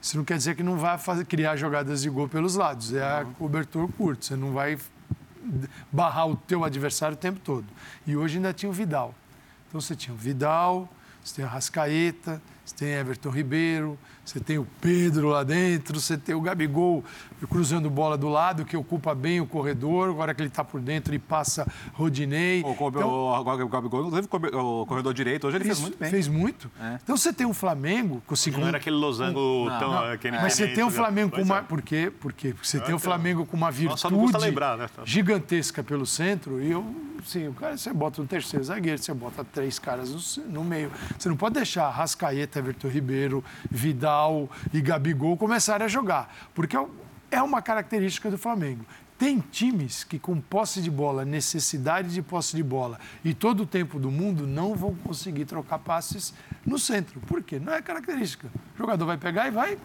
Isso 0.00 0.16
não 0.16 0.24
quer 0.24 0.38
dizer 0.38 0.56
que 0.56 0.62
não 0.62 0.76
vai 0.76 0.96
fazer, 0.96 1.24
criar 1.26 1.56
jogadas 1.56 2.02
de 2.02 2.08
gol 2.08 2.28
pelos 2.28 2.54
lados, 2.54 2.94
é 2.94 3.02
a 3.02 3.24
cobertor 3.38 3.88
curto, 3.92 4.24
você 4.24 4.36
não 4.36 4.52
vai 4.52 4.78
barrar 5.92 6.26
o 6.26 6.36
teu 6.36 6.64
adversário 6.64 7.14
o 7.14 7.18
tempo 7.18 7.40
todo. 7.40 7.66
E 8.06 8.16
hoje 8.16 8.36
ainda 8.36 8.52
tinha 8.52 8.70
o 8.70 8.72
Vidal. 8.72 9.14
Então 9.68 9.80
você 9.80 9.94
tinha 9.94 10.14
o 10.14 10.16
Vidal, 10.16 10.88
você 11.22 11.36
tem 11.36 11.44
a 11.44 11.48
Rascaeta, 11.48 12.40
você 12.64 12.74
tem 12.74 12.88
Everton 12.90 13.30
Ribeiro, 13.30 13.98
você 14.28 14.40
tem 14.40 14.58
o 14.58 14.66
Pedro 14.78 15.28
lá 15.28 15.42
dentro, 15.42 15.98
você 15.98 16.18
tem 16.18 16.34
o 16.34 16.40
Gabigol 16.40 17.02
cruzando 17.48 17.88
bola 17.88 18.18
do 18.18 18.28
lado, 18.28 18.62
que 18.62 18.76
ocupa 18.76 19.14
bem 19.14 19.40
o 19.40 19.46
corredor. 19.46 20.10
Agora 20.10 20.34
que 20.34 20.42
ele 20.42 20.50
está 20.50 20.62
por 20.62 20.82
dentro, 20.82 21.12
ele 21.12 21.18
passa 21.18 21.66
Rodinei. 21.94 22.62
O, 22.62 22.72
então, 22.72 23.08
o, 23.08 23.40
o 23.40 23.68
Gabigol 23.68 24.02
não 24.02 24.10
teve 24.10 24.28
o 24.54 24.84
corredor 24.84 25.14
direito, 25.14 25.46
hoje 25.46 25.56
ele 25.56 25.64
fez 25.64 25.80
muito 25.80 25.98
bem. 25.98 26.10
Fez 26.10 26.28
muito. 26.28 26.70
É. 26.78 26.98
Então 27.02 27.16
você 27.16 27.32
tem 27.32 27.46
um 27.46 27.54
Flamengo. 27.54 28.22
Com, 28.26 28.34
não 28.58 28.68
era 28.68 28.76
aquele 28.76 28.96
losango 28.96 29.40
um, 29.40 29.78
tão. 29.78 29.92
Não, 29.92 30.02
não. 30.02 30.42
Mas 30.42 30.54
você 30.54 30.68
tem 30.68 30.84
um 30.84 30.90
Flamengo 30.90 31.34
com 31.34 31.42
uma. 31.42 31.58
É. 31.58 31.62
Por 31.62 31.80
quê? 31.80 32.12
Porque 32.20 32.54
você 32.62 32.78
tem 32.80 32.92
o 32.92 32.96
um 32.96 33.00
Flamengo 33.00 33.46
com 33.46 33.56
uma 33.56 33.70
virtude 33.70 34.36
lembrar, 34.38 34.76
né? 34.76 34.88
gigantesca 35.06 35.82
pelo 35.82 36.04
centro 36.04 36.60
e 36.60 36.70
eu. 36.70 36.84
Sim, 37.24 37.48
o 37.48 37.52
cara, 37.52 37.76
você 37.76 37.92
bota 37.92 38.22
um 38.22 38.26
terceiro 38.26 38.64
zagueiro, 38.64 39.02
você 39.02 39.12
bota 39.12 39.42
três 39.42 39.78
caras 39.78 40.36
no, 40.36 40.44
no 40.44 40.64
meio. 40.64 40.90
Você 41.18 41.28
não 41.28 41.36
pode 41.36 41.54
deixar 41.54 41.90
Rascaeta, 41.90 42.60
Everton 42.60 42.88
Ribeiro, 42.88 43.44
Vidal 43.68 44.17
e 44.72 44.80
Gabigol 44.80 45.36
começarem 45.36 45.84
a 45.84 45.88
jogar. 45.88 46.34
Porque 46.54 46.76
é 46.76 46.84
é 47.30 47.42
uma 47.42 47.60
característica 47.60 48.30
do 48.30 48.38
Flamengo. 48.38 48.84
Tem 49.18 49.40
times 49.40 50.04
que, 50.04 50.18
com 50.18 50.40
posse 50.40 50.80
de 50.80 50.90
bola, 50.90 51.24
necessidade 51.24 52.14
de 52.14 52.22
posse 52.22 52.54
de 52.54 52.62
bola 52.62 53.00
e 53.24 53.34
todo 53.34 53.64
o 53.64 53.66
tempo 53.66 53.98
do 53.98 54.10
mundo, 54.10 54.46
não 54.46 54.76
vão 54.76 54.94
conseguir 54.94 55.44
trocar 55.44 55.80
passes 55.80 56.32
no 56.64 56.78
centro. 56.78 57.20
Por 57.20 57.42
quê? 57.42 57.58
Não 57.58 57.72
é 57.72 57.82
característica. 57.82 58.48
O 58.74 58.78
jogador 58.78 59.06
vai 59.06 59.18
pegar 59.18 59.48
e 59.48 59.50
vai, 59.50 59.76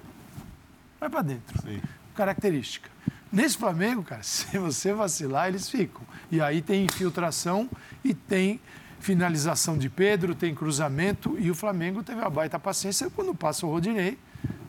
vai 0.99 1.09
para 1.09 1.21
dentro. 1.23 1.61
Sim. 1.61 1.81
Característica. 2.13 2.89
Nesse 3.31 3.57
Flamengo, 3.57 4.03
cara, 4.03 4.21
se 4.23 4.57
você 4.59 4.93
vacilar, 4.93 5.47
eles 5.47 5.67
ficam. 5.67 6.01
E 6.31 6.39
aí 6.39 6.61
tem 6.61 6.85
infiltração 6.85 7.67
e 8.03 8.13
tem 8.13 8.61
finalização 9.03 9.77
de 9.77 9.89
Pedro, 9.89 10.33
tem 10.33 10.55
cruzamento. 10.55 11.35
E 11.37 11.51
o 11.51 11.55
Flamengo 11.55 12.01
teve 12.01 12.21
a 12.21 12.29
baita 12.29 12.57
paciência 12.57 13.09
quando 13.09 13.35
passa 13.35 13.65
o 13.65 13.69
Rodinei 13.69 14.17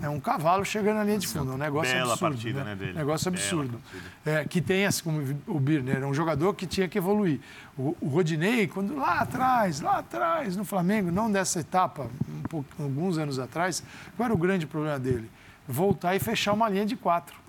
é 0.02 0.08
um 0.08 0.20
cavalo 0.20 0.64
chegando 0.64 0.96
na 0.96 1.04
linha 1.04 1.18
de 1.18 1.26
fundo. 1.26 1.52
É 1.52 1.54
um 1.54 1.58
negócio 1.58 1.92
Bela 1.92 2.12
absurdo. 2.12 2.34
Partida, 2.34 2.64
né? 2.64 2.74
né. 2.74 2.92
Negócio 2.92 3.28
absurdo. 3.28 3.80
É, 4.24 4.44
que 4.44 4.60
tem, 4.60 4.84
assim 4.84 5.02
como 5.02 5.22
o 5.46 5.58
Birner, 5.58 6.02
é 6.02 6.06
um 6.06 6.12
jogador 6.12 6.52
que 6.54 6.66
tinha 6.66 6.86
que 6.86 6.98
evoluir. 6.98 7.40
O, 7.76 7.96
o 8.00 8.08
Rodinei, 8.08 8.66
quando 8.66 8.94
lá 8.96 9.20
atrás, 9.20 9.80
lá 9.80 9.98
atrás, 9.98 10.56
no 10.56 10.64
Flamengo, 10.64 11.10
não 11.10 11.30
dessa 11.30 11.60
etapa, 11.60 12.10
um 12.28 12.42
pouco, 12.42 12.68
alguns 12.78 13.18
anos 13.18 13.38
atrás, 13.38 13.82
qual 14.16 14.26
era 14.26 14.34
o 14.34 14.38
grande 14.38 14.66
problema 14.66 14.98
dele? 14.98 15.30
Voltar 15.66 16.14
e 16.14 16.18
fechar 16.18 16.52
uma 16.52 16.68
linha 16.68 16.84
de 16.84 16.96
quatro. 16.96 17.43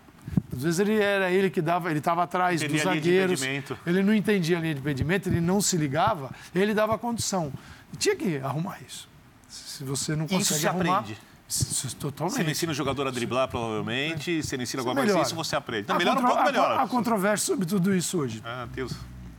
Às 0.55 0.63
vezes 0.63 0.79
ele 0.79 0.99
era 0.99 1.29
ele 1.29 1.49
que 1.49 1.61
dava, 1.61 1.89
ele 1.89 1.99
estava 1.99 2.23
atrás 2.23 2.61
dos 2.61 2.81
zagueiros. 2.81 3.41
Ele 3.85 4.03
não 4.03 4.13
entendia 4.13 4.57
a 4.57 4.61
linha 4.61 4.73
de 4.73 4.79
impedimento, 4.79 5.29
ele 5.29 5.41
não 5.41 5.59
se 5.61 5.75
ligava, 5.77 6.31
ele 6.53 6.73
dava 6.73 6.97
condição. 6.97 7.51
E 7.93 7.97
tinha 7.97 8.15
que 8.15 8.37
arrumar 8.37 8.79
isso. 8.87 9.07
Se 9.49 9.83
você 9.83 10.15
não 10.15 10.25
consegue 10.25 10.41
isso 10.41 10.53
se 10.53 10.67
arrumar, 10.67 10.99
aprende. 10.99 11.17
Totalmente. 11.99 12.35
Você 12.35 12.43
não 12.43 12.49
ensina 12.49 12.71
o 12.71 12.75
jogador 12.75 13.07
a 13.07 13.11
driblar, 13.11 13.47
provavelmente. 13.47 14.41
Você 14.41 14.57
não 14.57 14.63
ensina 14.63 14.81
alguma 14.81 14.95
coisa 14.95 15.21
isso, 15.21 15.35
você 15.35 15.55
aprende. 15.55 15.87
Não, 15.87 15.97
melhora 15.97 16.19
um 16.19 16.23
pouco, 16.23 16.43
melhora. 16.43 16.81
Há 16.81 16.87
controvérsia 16.87 17.45
sobre 17.45 17.65
tudo 17.65 17.93
isso 17.93 18.17
hoje. 18.17 18.41
Ah, 18.43 18.67
Deus. 18.73 18.93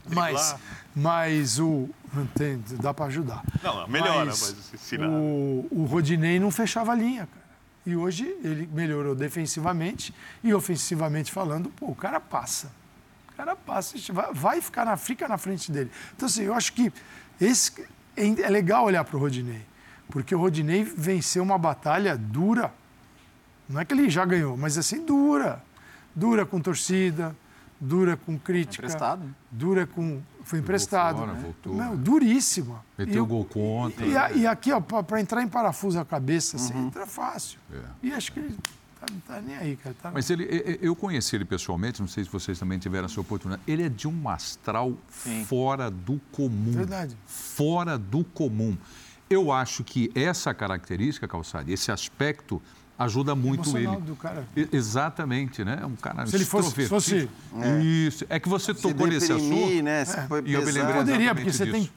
Mas, 0.09 0.55
mas 0.95 1.59
o. 1.59 1.89
Tem, 2.35 2.63
dá 2.81 2.95
para 2.95 3.07
ajudar. 3.07 3.43
Não, 3.63 3.89
melhora, 3.89 4.27
mas, 4.27 4.41
mas 4.41 4.75
ensinar. 4.75 5.09
O, 5.09 5.67
o 5.71 5.85
Rodinei 5.85 6.39
não 6.39 6.51
fechava 6.51 6.93
a 6.93 6.95
linha, 6.95 7.27
cara. 7.27 7.46
E 7.87 7.95
hoje 7.95 8.25
ele 8.43 8.69
melhorou 8.73 9.15
defensivamente 9.15 10.13
e 10.43 10.53
ofensivamente 10.53 11.31
falando, 11.31 11.71
pô, 11.71 11.87
o 11.87 11.95
cara 11.95 12.19
passa. 12.19 12.73
O 13.33 13.37
cara 13.37 13.55
passa, 13.55 13.97
vai, 14.35 14.61
ficar 14.61 14.85
na, 14.85 14.97
fica 14.97 15.29
na 15.29 15.39
frente 15.39 15.71
dele. 15.71 15.91
Então, 16.17 16.27
assim, 16.27 16.43
eu 16.43 16.55
acho 16.55 16.73
que 16.73 16.93
esse, 17.41 17.87
é 18.17 18.51
legal 18.51 18.87
olhar 18.87 19.05
para 19.05 19.17
o 19.17 19.21
Rodinei. 19.21 19.63
Porque 20.09 20.35
o 20.35 20.39
Rodinei 20.39 20.83
venceu 20.83 21.43
uma 21.43 21.59
batalha 21.59 22.17
dura. 22.17 22.73
Não 23.69 23.81
é 23.81 23.85
que 23.85 23.95
ele 23.95 24.11
já 24.11 24.25
ganhou, 24.25 24.57
mas 24.57 24.77
assim, 24.77 25.05
dura. 25.05 25.63
Dura 26.15 26.47
com 26.47 26.61
torcida, 26.61 27.37
dura 27.81 28.17
com 28.17 28.39
crítica. 28.39 28.87
Emprestado. 28.87 29.35
Dura 29.51 29.87
com. 29.87 30.21
Foi 30.47 30.61
emprestado. 30.61 31.19
Fora, 31.19 31.33
né? 31.33 31.41
voltou. 31.43 31.75
Não, 31.75 31.97
duríssima. 31.97 32.85
Meteu 32.97 33.25
o 33.25 33.27
gol 33.27 33.45
contra. 33.45 34.07
E, 34.07 34.39
e, 34.39 34.43
e 34.43 34.47
aqui, 34.47 34.71
ó, 34.71 34.81
para 34.81 35.21
entrar 35.21 35.43
em 35.43 35.49
parafuso 35.49 35.99
a 35.99 36.05
cabeça, 36.05 36.55
assim, 36.57 36.73
uhum. 36.73 36.87
entra 36.87 37.05
fácil. 37.05 37.59
É. 37.73 37.81
E 38.01 38.13
acho 38.13 38.31
que 38.31 38.39
ele 38.39 38.57
tá, 39.01 39.07
não 39.11 39.21
tá 39.21 39.41
nem 39.41 39.57
aí, 39.57 39.77
cara. 39.77 39.97
Tá... 40.01 40.13
Mas 40.13 40.31
ele, 40.31 40.79
eu 40.81 40.95
conheci 40.95 41.35
ele 41.35 41.45
pessoalmente, 41.45 42.01
não 42.01 42.07
sei 42.07 42.23
se 42.23 42.31
vocês 42.31 42.57
também 42.61 42.79
tiveram 42.79 43.07
essa 43.07 43.21
oportunidade. 43.21 43.61
Ele 43.67 43.83
é 43.83 43.89
de 43.89 44.07
um 44.07 44.29
astral 44.29 44.97
Sim. 45.11 45.45
fora 45.45 45.91
do 45.91 46.21
comum. 46.31 46.71
Verdade. 46.71 47.19
Fora 47.27 47.99
do 47.99 48.23
comum. 48.23 48.79
Eu 49.29 49.51
acho 49.51 49.83
que 49.83 50.13
essa 50.15 50.55
característica, 50.55 51.27
Calçade, 51.27 51.73
esse 51.73 51.91
aspecto 51.91 52.63
ajuda 52.99 53.35
muito 53.35 53.77
ele. 53.77 53.97
Do 53.99 54.17
cara. 54.17 54.47
Exatamente, 54.73 55.65
né? 55.65 55.85
Um 55.85 55.97
cara 55.97 56.27
Se 56.27 56.37
ele 56.37 56.45
fosse, 56.45 56.87
fosse 56.89 57.29
é. 57.61 57.83
Isso. 57.83 58.25
É 58.29 58.41
que 58.41 58.49
você 58.49 58.73
tocou 58.73 59.07
nesse 59.07 59.33
assunto. 59.33 59.83
Né? 59.83 60.03
É. 60.03 60.05
E 60.45 60.53
eu 60.55 60.65
me 60.65 60.73
lembrei 60.73 60.97
Poderia, 60.97 61.35
porque 61.35 61.53
você 61.53 61.65
disso. 61.65 61.77
tem 61.77 61.91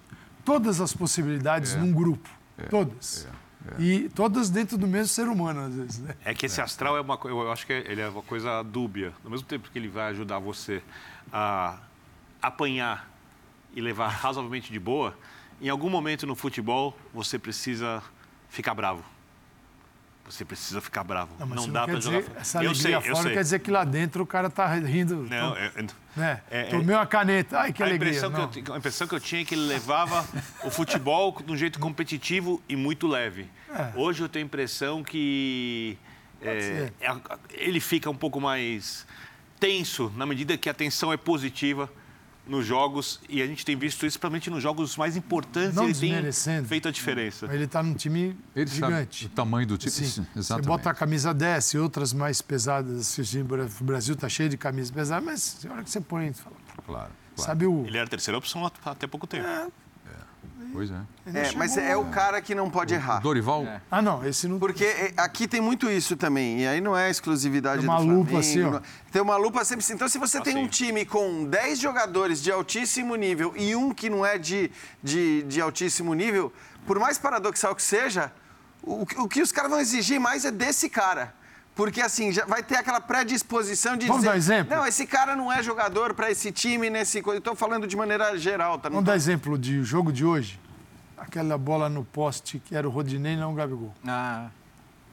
todas 0.44 0.82
as 0.82 0.94
possibilidades 0.94 1.74
é. 1.74 1.78
num 1.78 1.92
grupo. 1.92 2.30
É. 2.58 2.64
Todas. 2.64 3.28
É. 3.28 3.50
É. 3.78 3.82
E 3.82 4.10
todas 4.10 4.50
dentro 4.50 4.78
do 4.78 4.88
mesmo 4.88 5.08
ser 5.08 5.28
humano, 5.28 5.62
às 5.62 5.76
vezes. 5.76 6.00
Né? 6.00 6.16
É 6.24 6.34
que 6.34 6.46
esse 6.46 6.62
astral 6.62 6.98
é 6.98 7.02
uma 7.02 7.20
eu 7.26 7.52
acho 7.52 7.66
que 7.66 7.74
ele 7.74 8.02
é 8.02 8.10
uma 8.10 8.24
coisa 8.24 8.64
dúbia. 8.64 9.14
Ao 9.24 9.30
mesmo 9.30 9.46
tempo 9.46 9.70
que 9.70 9.78
ele 9.78 9.88
vai 9.88 10.10
ajudar 10.12 10.40
você 10.40 10.82
a 11.32 11.78
apanhar 12.42 13.10
e 13.76 13.82
levar 13.82 14.08
razoavelmente 14.16 14.72
de 14.72 14.80
boa, 14.80 15.18
em 15.62 15.70
algum 15.70 15.90
momento 15.90 16.26
no 16.26 16.36
futebol 16.36 16.98
você 17.14 17.38
precisa 17.38 18.02
ficar 18.50 18.74
bravo. 18.74 19.04
Você 20.30 20.46
precisa 20.46 20.80
ficar 20.80 21.04
bravo. 21.04 21.32
Não, 21.40 21.48
não 21.48 21.70
dá 21.70 21.86
para 21.88 22.00
jogar. 22.00 22.20
dizer, 22.22 22.32
Essa 22.40 22.64
eu 22.64 22.76
sei, 22.76 22.96
eu 22.96 23.02
fora 23.02 23.16
sei. 23.24 23.34
quer 23.34 23.42
dizer 23.44 23.60
que 23.60 23.72
lá 23.72 23.84
dentro 23.84 24.24
o 24.24 24.28
cara 24.28 24.50
tá 24.50 24.68
rindo. 24.76 25.16
Não, 25.16 25.26
então, 25.26 25.58
é- 25.58 25.72
né? 26.16 26.42
é- 26.52 26.62
é- 26.62 26.64
Tomei 26.66 26.96
uma 26.96 27.06
caneta. 27.08 27.60
Ai, 27.60 27.74
que 27.74 27.82
a 27.82 27.86
alegria. 27.88 28.10
impressão, 28.12 28.48
que 28.50 28.70
eu, 28.70 28.74
a 28.74 28.78
impressão 28.78 29.08
que 29.08 29.16
eu 29.16 29.20
tinha 29.20 29.42
é 29.42 29.46
que 29.46 29.56
ele 29.56 29.66
levava 29.66 30.24
o 30.64 30.70
futebol 30.70 31.36
de 31.44 31.52
um 31.52 31.58
jeito 31.58 31.80
competitivo 31.80 32.62
e 32.70 32.76
muito 32.76 33.08
leve. 33.08 33.48
É. 33.74 33.92
Hoje 33.96 34.22
eu 34.22 34.30
tenho 34.30 34.46
a 34.46 34.48
impressão 34.48 35.04
que 35.04 35.98
é, 36.42 36.92
é- 37.02 37.12
ele 37.52 37.80
fica 37.80 38.10
um 38.10 38.16
pouco 38.16 38.40
mais 38.40 39.06
tenso 39.60 40.12
na 40.16 40.26
medida 40.26 40.58
que 40.58 40.70
a 40.70 40.74
tensão 40.74 41.12
é 41.12 41.18
positiva 41.18 41.90
nos 42.50 42.66
jogos 42.66 43.20
e 43.30 43.42
a 43.42 43.48
gente 43.48 43.64
tem 43.64 43.76
visto 43.78 43.96
isso 44.06 44.18
principalmente 44.20 44.50
nos 44.50 44.62
jogos 44.62 44.98
mais 44.98 45.16
importantes 45.16 45.76
Não 45.76 45.86
ele 45.86 45.94
tem 45.94 46.64
feito 46.66 46.88
a 46.88 46.92
diferença. 46.92 47.46
Ele 47.54 47.68
tá 47.68 47.82
num 47.84 47.94
time 47.94 48.36
Ele 48.56 48.70
gigante. 48.70 49.28
o 49.28 49.30
tamanho 49.30 49.68
do 49.68 49.78
time. 49.78 49.92
Sim. 49.92 50.06
Sim, 50.06 50.26
Você 50.34 50.40
exatamente. 50.40 50.68
bota 50.68 50.90
a 50.90 50.94
camisa 50.94 51.34
10 51.34 51.74
e 51.74 51.78
outras 51.78 52.12
mais 52.12 52.42
pesadas. 52.42 53.18
O 53.80 53.84
Brasil 53.84 54.16
tá 54.16 54.28
cheio 54.28 54.50
de 54.50 54.58
camisas 54.58 54.92
pesadas, 54.92 55.24
mas 55.24 55.60
na 55.64 55.74
hora 55.74 55.84
que 55.84 55.90
você 55.92 56.02
põe, 56.02 56.34
você 56.34 56.42
fala, 56.42 56.56
Claro, 56.86 56.86
claro. 56.86 57.12
sabe 57.38 57.66
o. 57.68 57.86
Ele 57.86 57.98
era 57.98 58.08
a 58.08 58.10
terceira 58.10 58.38
opção 58.38 58.66
há- 58.66 58.72
até 58.86 59.06
pouco 59.06 59.28
tempo. 59.28 59.46
Pois 60.72 60.92
é. 60.92 60.96
É, 61.34 61.52
mas 61.56 61.78
é 61.78 61.96
o 61.98 62.06
cara 62.06 62.42
que 62.42 62.54
não 62.54 62.70
pode 62.70 62.94
errar. 62.94 63.20
Dorival, 63.20 63.66
Ah, 63.90 64.02
não, 64.02 64.26
esse 64.26 64.48
não. 64.48 64.60
Porque 64.60 64.84
é, 64.86 65.14
aqui 65.18 65.48
tem 65.48 65.60
muito 65.62 65.90
isso 65.90 66.16
também, 66.16 66.62
e 66.62 66.68
aí 66.68 66.80
não 66.80 66.96
é 66.96 67.10
exclusividade 67.10 67.82
Tem 67.82 67.90
uma 67.90 68.00
do 68.00 68.06
lupa 68.06 68.30
Flamengo, 68.30 68.40
assim, 68.40 68.64
ó. 68.64 68.82
Tem 69.12 69.22
uma 69.22 69.36
lupa 69.38 69.64
sempre 69.66 69.84
assim. 69.84 69.94
Então, 69.94 70.08
se 70.08 70.18
você 70.18 70.40
tem 70.42 70.56
um 70.56 70.60
Assim. 70.62 70.70
time 70.70 71.06
com 71.06 71.46
10 71.46 71.80
jogadores 71.80 72.42
de 72.42 72.52
altíssimo 72.52 73.16
nível 73.16 73.54
e 73.58 73.76
um 73.76 73.92
que 73.94 74.10
não 74.10 74.26
é 74.26 74.38
de, 74.38 74.72
de, 75.04 75.44
de 75.44 75.60
altíssimo 75.62 76.14
nível, 76.14 76.54
por 76.86 77.00
mais 77.00 77.18
paradoxal 77.18 77.76
que 77.76 77.84
seja, 77.84 78.32
o, 78.82 79.02
o 79.18 79.28
que 79.28 79.42
os 79.42 79.52
caras 79.52 79.72
vão 79.72 79.80
exigir 79.80 80.20
mais 80.20 80.46
é 80.46 80.52
desse 80.52 80.90
cara. 80.90 81.34
Porque, 81.76 82.02
assim, 82.02 82.32
já 82.32 82.46
vai 82.46 82.62
ter 82.62 82.76
aquela 82.76 83.00
predisposição 83.00 83.96
de 83.96 84.06
Vamos 84.08 84.22
dizer... 84.24 84.32
dar 84.32 84.38
exemplo? 84.38 84.76
Não, 84.76 84.86
esse 84.86 85.06
cara 85.08 85.36
não 85.36 85.52
é 85.52 85.64
jogador 85.64 86.14
para 86.14 86.30
esse 86.30 86.52
time, 86.52 86.90
nesse... 86.90 87.22
coisa." 87.22 87.38
Eu 87.38 87.42
tô 87.42 87.56
falando 87.56 87.88
de 87.88 87.96
maneira 87.96 88.38
geral, 88.38 88.78
tá? 88.78 88.90
Não 88.90 88.96
Vamos 88.96 89.06
tô- 89.06 89.12
dar 89.12 89.16
exemplo 89.16 89.58
de 89.58 89.82
jogo 89.84 90.12
de 90.12 90.26
hoje. 90.26 90.60
Aquela 91.18 91.58
bola 91.58 91.88
no 91.90 92.04
poste 92.04 92.60
que 92.60 92.76
era 92.76 92.88
o 92.88 92.92
Rodinei, 92.92 93.36
não 93.38 93.52
o 93.52 93.56
Gabigol. 93.56 93.94
Ah, 94.08 94.48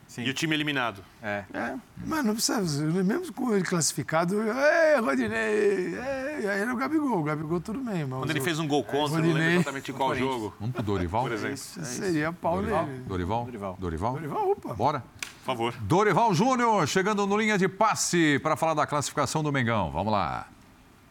sim. 0.08 0.22
E 0.22 0.30
o 0.30 0.34
time 0.34 0.54
eliminado. 0.54 1.02
É. 1.22 1.44
É. 1.52 1.74
Mas 2.04 2.24
não 2.24 2.32
precisa, 2.32 2.60
mesmo 2.84 3.32
com 3.32 3.52
ele 3.54 3.64
classificado, 3.64 4.40
ei, 4.40 5.00
Rodinei, 5.00 5.94
ei, 5.96 6.48
aí 6.48 6.60
era 6.60 6.72
o 6.72 6.76
Gabigol. 6.76 7.18
O 7.18 7.22
Gabigol 7.24 7.60
tudo 7.60 7.80
bem, 7.80 8.04
mas 8.06 8.20
Quando 8.20 8.30
ele 8.30 8.40
fez 8.40 8.58
um 8.60 8.68
gol 8.68 8.84
contra, 8.84 9.18
não 9.18 9.24
lembro 9.24 9.32
Rodinei. 9.32 9.54
exatamente 9.56 9.92
qual 9.92 10.14
jogo. 10.14 10.54
vamos 10.60 10.74
pro 10.76 10.82
Dorival? 10.84 11.22
Por 11.22 11.32
exemplo. 11.32 11.56
seria 11.56 12.32
pau 12.32 12.62
nele. 12.62 13.00
Dorival? 13.06 13.44
Dorival. 13.44 13.76
Dorival? 13.78 14.12
Dorival, 14.14 14.50
opa. 14.52 14.74
Bora? 14.74 15.04
Por 15.46 15.52
favor. 15.54 15.74
Dorival 15.82 16.34
Júnior 16.34 16.88
chegando 16.88 17.24
no 17.24 17.38
linha 17.38 17.56
de 17.56 17.68
passe 17.68 18.40
para 18.42 18.56
falar 18.56 18.74
da 18.74 18.84
classificação 18.84 19.44
do 19.44 19.52
Mengão. 19.52 19.92
Vamos 19.92 20.12
lá. 20.12 20.48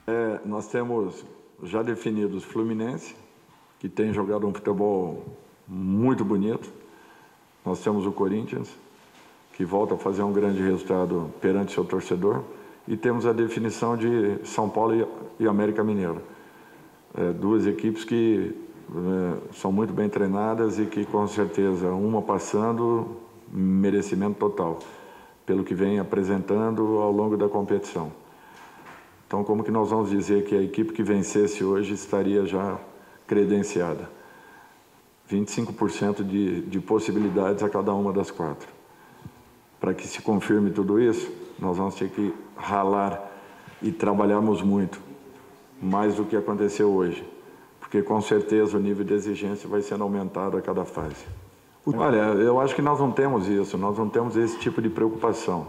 É, 0.05 0.41
nós 0.45 0.67
temos 0.67 1.23
já 1.63 1.81
definidos 1.81 2.43
Fluminense, 2.43 3.15
que 3.79 3.87
tem 3.87 4.11
jogado 4.13 4.45
um 4.45 4.53
futebol 4.53 5.23
muito 5.65 6.25
bonito. 6.25 6.69
Nós 7.65 7.79
temos 7.79 8.05
o 8.05 8.11
Corinthians, 8.11 8.69
que 9.53 9.63
volta 9.63 9.93
a 9.95 9.97
fazer 9.97 10.21
um 10.23 10.33
grande 10.33 10.61
resultado 10.61 11.31
perante 11.39 11.71
seu 11.71 11.85
torcedor. 11.85 12.43
E 12.85 12.97
temos 12.97 13.25
a 13.25 13.31
definição 13.31 13.95
de 13.95 14.37
São 14.43 14.69
Paulo 14.69 14.93
e- 15.39 15.43
e 15.45 15.47
América 15.47 15.81
Mineiro. 15.81 16.21
É, 17.17 17.31
duas 17.31 17.65
equipes 17.65 18.03
que 18.03 18.53
é, 18.91 19.53
são 19.53 19.71
muito 19.71 19.93
bem 19.93 20.09
treinadas 20.09 20.77
e 20.77 20.85
que, 20.87 21.05
com 21.05 21.25
certeza, 21.25 21.87
uma 21.91 22.21
passando, 22.21 23.15
merecimento 23.55 24.37
total, 24.37 24.79
pelo 25.45 25.63
que 25.63 25.73
vem 25.73 25.99
apresentando 25.99 26.99
ao 26.99 27.11
longo 27.11 27.37
da 27.37 27.47
competição. 27.47 28.11
Então, 29.27 29.43
como 29.43 29.63
que 29.63 29.71
nós 29.71 29.89
vamos 29.89 30.09
dizer 30.09 30.45
que 30.45 30.55
a 30.55 30.61
equipe 30.61 30.93
que 30.93 31.01
vencesse 31.01 31.63
hoje 31.63 31.93
estaria 31.93 32.45
já 32.45 32.77
credenciada? 33.25 34.09
25% 35.29 36.23
de, 36.23 36.61
de 36.61 36.79
possibilidades 36.79 37.63
a 37.63 37.69
cada 37.69 37.93
uma 37.93 38.13
das 38.13 38.29
quatro. 38.29 38.67
Para 39.79 39.93
que 39.93 40.07
se 40.07 40.21
confirme 40.21 40.69
tudo 40.69 40.99
isso, 40.99 41.31
nós 41.59 41.77
vamos 41.77 41.95
ter 41.95 42.09
que 42.09 42.33
ralar 42.55 43.31
e 43.81 43.91
trabalharmos 43.91 44.61
muito, 44.61 44.99
mais 45.81 46.15
do 46.15 46.25
que 46.25 46.35
aconteceu 46.35 46.89
hoje, 46.89 47.27
porque 47.79 48.01
com 48.01 48.21
certeza 48.21 48.77
o 48.77 48.79
nível 48.79 49.03
de 49.03 49.13
exigência 49.13 49.67
vai 49.67 49.81
sendo 49.81 50.03
aumentado 50.03 50.57
a 50.57 50.61
cada 50.61 50.85
fase. 50.85 51.25
Olha, 51.93 52.17
eu 52.17 52.59
acho 52.59 52.73
que 52.73 52.81
nós 52.81 52.99
não 52.99 53.11
temos 53.11 53.47
isso, 53.47 53.77
nós 53.77 53.97
não 53.97 54.09
temos 54.09 54.35
esse 54.35 54.57
tipo 54.57 54.81
de 54.81 54.89
preocupação. 54.89 55.67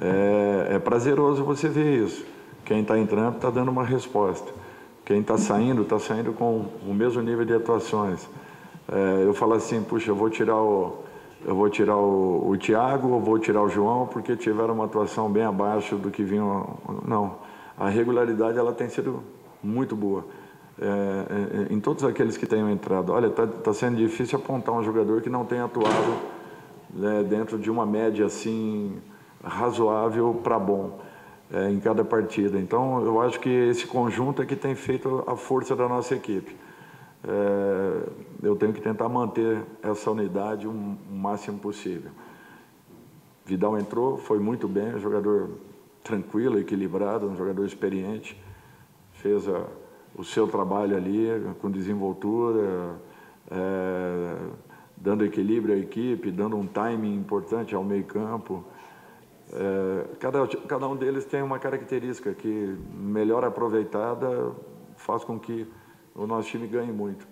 É, 0.00 0.76
é 0.76 0.78
prazeroso 0.78 1.44
você 1.44 1.68
ver 1.68 2.04
isso. 2.04 2.24
Quem 2.64 2.80
está 2.80 2.98
entrando 2.98 3.36
está 3.36 3.50
dando 3.50 3.70
uma 3.70 3.84
resposta. 3.84 4.50
Quem 5.04 5.20
está 5.20 5.36
saindo, 5.36 5.82
está 5.82 5.98
saindo 5.98 6.32
com 6.32 6.66
o 6.86 6.94
mesmo 6.94 7.20
nível 7.20 7.44
de 7.44 7.52
atuações. 7.52 8.26
É, 8.90 9.24
eu 9.26 9.34
falo 9.34 9.54
assim, 9.54 9.82
puxa, 9.82 10.10
eu 10.10 10.14
vou 10.14 10.30
tirar 10.30 10.56
o, 10.56 11.02
eu 11.44 11.54
vou 11.54 11.68
tirar 11.68 11.96
o, 11.96 12.48
o 12.48 12.56
Thiago, 12.56 13.08
ou 13.08 13.20
vou 13.20 13.38
tirar 13.38 13.62
o 13.62 13.68
João, 13.68 14.06
porque 14.06 14.36
tiveram 14.36 14.74
uma 14.74 14.84
atuação 14.84 15.30
bem 15.30 15.42
abaixo 15.42 15.96
do 15.96 16.10
que 16.10 16.22
vinham. 16.22 16.78
Não, 17.04 17.36
a 17.76 17.88
regularidade 17.88 18.56
ela 18.56 18.72
tem 18.72 18.88
sido 18.88 19.22
muito 19.62 19.96
boa. 19.96 20.24
É, 20.80 21.68
é, 21.70 21.72
em 21.72 21.78
todos 21.78 22.02
aqueles 22.02 22.36
que 22.36 22.46
tenham 22.46 22.70
entrado. 22.70 23.12
Olha, 23.12 23.26
está 23.26 23.74
sendo 23.74 23.96
difícil 23.96 24.38
apontar 24.38 24.74
um 24.74 24.82
jogador 24.82 25.20
que 25.20 25.28
não 25.28 25.44
tenha 25.44 25.64
atuado 25.64 26.16
né, 26.92 27.22
dentro 27.22 27.58
de 27.58 27.70
uma 27.70 27.84
média 27.84 28.26
assim 28.26 28.96
razoável 29.44 30.40
para 30.42 30.58
bom 30.58 30.98
é, 31.52 31.70
em 31.70 31.78
cada 31.78 32.04
partida. 32.04 32.58
Então, 32.58 33.04
eu 33.04 33.20
acho 33.20 33.38
que 33.38 33.50
esse 33.50 33.86
conjunto 33.86 34.40
é 34.40 34.46
que 34.46 34.56
tem 34.56 34.74
feito 34.74 35.22
a 35.26 35.36
força 35.36 35.76
da 35.76 35.86
nossa 35.86 36.14
equipe. 36.14 36.56
É, 37.24 38.08
eu 38.42 38.56
tenho 38.56 38.72
que 38.72 38.80
tentar 38.80 39.08
manter 39.08 39.62
essa 39.82 40.10
unidade 40.10 40.66
o 40.66 40.72
máximo 40.72 41.58
possível. 41.58 42.10
Vidal 43.44 43.78
entrou, 43.78 44.16
foi 44.16 44.38
muito 44.38 44.66
bem, 44.66 44.98
jogador 44.98 45.50
tranquilo, 46.02 46.58
equilibrado, 46.58 47.28
um 47.28 47.36
jogador 47.36 47.66
experiente, 47.66 48.40
fez 49.12 49.46
a, 49.48 49.66
o 50.14 50.24
seu 50.24 50.46
trabalho 50.46 50.96
ali 50.96 51.28
com 51.60 51.70
desenvoltura, 51.70 52.96
é, 53.50 54.36
dando 54.96 55.24
equilíbrio 55.24 55.74
à 55.74 55.78
equipe, 55.78 56.30
dando 56.30 56.56
um 56.56 56.66
timing 56.66 57.14
importante 57.14 57.74
ao 57.74 57.82
meio 57.82 58.04
campo. 58.04 58.64
É, 59.52 60.06
cada, 60.18 60.46
cada 60.46 60.88
um 60.88 60.96
deles 60.96 61.24
tem 61.24 61.42
uma 61.42 61.58
característica 61.58 62.32
que, 62.32 62.76
melhor 62.94 63.44
aproveitada, 63.44 64.52
faz 64.96 65.24
com 65.24 65.38
que 65.38 65.66
o 66.14 66.26
nosso 66.26 66.48
time 66.48 66.66
ganhe 66.66 66.92
muito. 66.92 67.26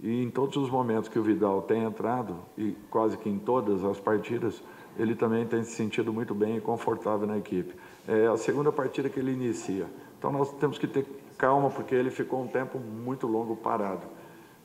E 0.00 0.22
em 0.22 0.30
todos 0.30 0.56
os 0.56 0.68
momentos 0.68 1.08
que 1.08 1.18
o 1.18 1.22
Vidal 1.22 1.62
tem 1.62 1.84
entrado, 1.84 2.36
e 2.58 2.76
quase 2.90 3.16
que 3.16 3.28
em 3.28 3.38
todas 3.38 3.84
as 3.84 4.00
partidas, 4.00 4.62
ele 4.98 5.14
também 5.14 5.46
tem 5.46 5.62
se 5.62 5.72
sentido 5.72 6.12
muito 6.12 6.34
bem 6.34 6.56
e 6.56 6.60
confortável 6.60 7.26
na 7.26 7.38
equipe. 7.38 7.74
É 8.08 8.26
a 8.26 8.36
segunda 8.36 8.72
partida 8.72 9.08
que 9.08 9.20
ele 9.20 9.32
inicia. 9.32 9.86
Então 10.18 10.32
nós 10.32 10.52
temos 10.54 10.76
que 10.76 10.86
ter 10.86 11.06
calma, 11.42 11.68
porque 11.70 11.92
ele 11.92 12.08
ficou 12.08 12.40
um 12.40 12.46
tempo 12.46 12.78
muito 12.78 13.26
longo 13.26 13.56
parado, 13.56 14.06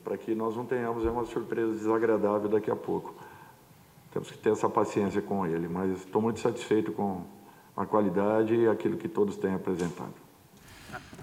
para 0.03 0.15
que 0.15 0.35
nós 0.35 0.55
não 0.55 0.63
tenhamos 0.63 1.03
uma 1.05 1.25
surpresa 1.25 1.71
desagradável 1.71 2.47
daqui 2.47 2.69
a 2.69 2.75
pouco. 2.75 3.15
Temos 4.11 4.29
que 4.29 4.37
ter 4.37 4.51
essa 4.51 4.69
paciência 4.69 5.19
com 5.19 5.43
ele, 5.43 5.67
mas 5.67 5.89
estou 5.97 6.21
muito 6.21 6.39
satisfeito 6.39 6.91
com 6.91 7.23
a 7.75 7.83
qualidade 7.83 8.53
e 8.53 8.67
aquilo 8.67 8.95
que 8.95 9.07
todos 9.07 9.37
têm 9.37 9.55
apresentado. 9.55 10.26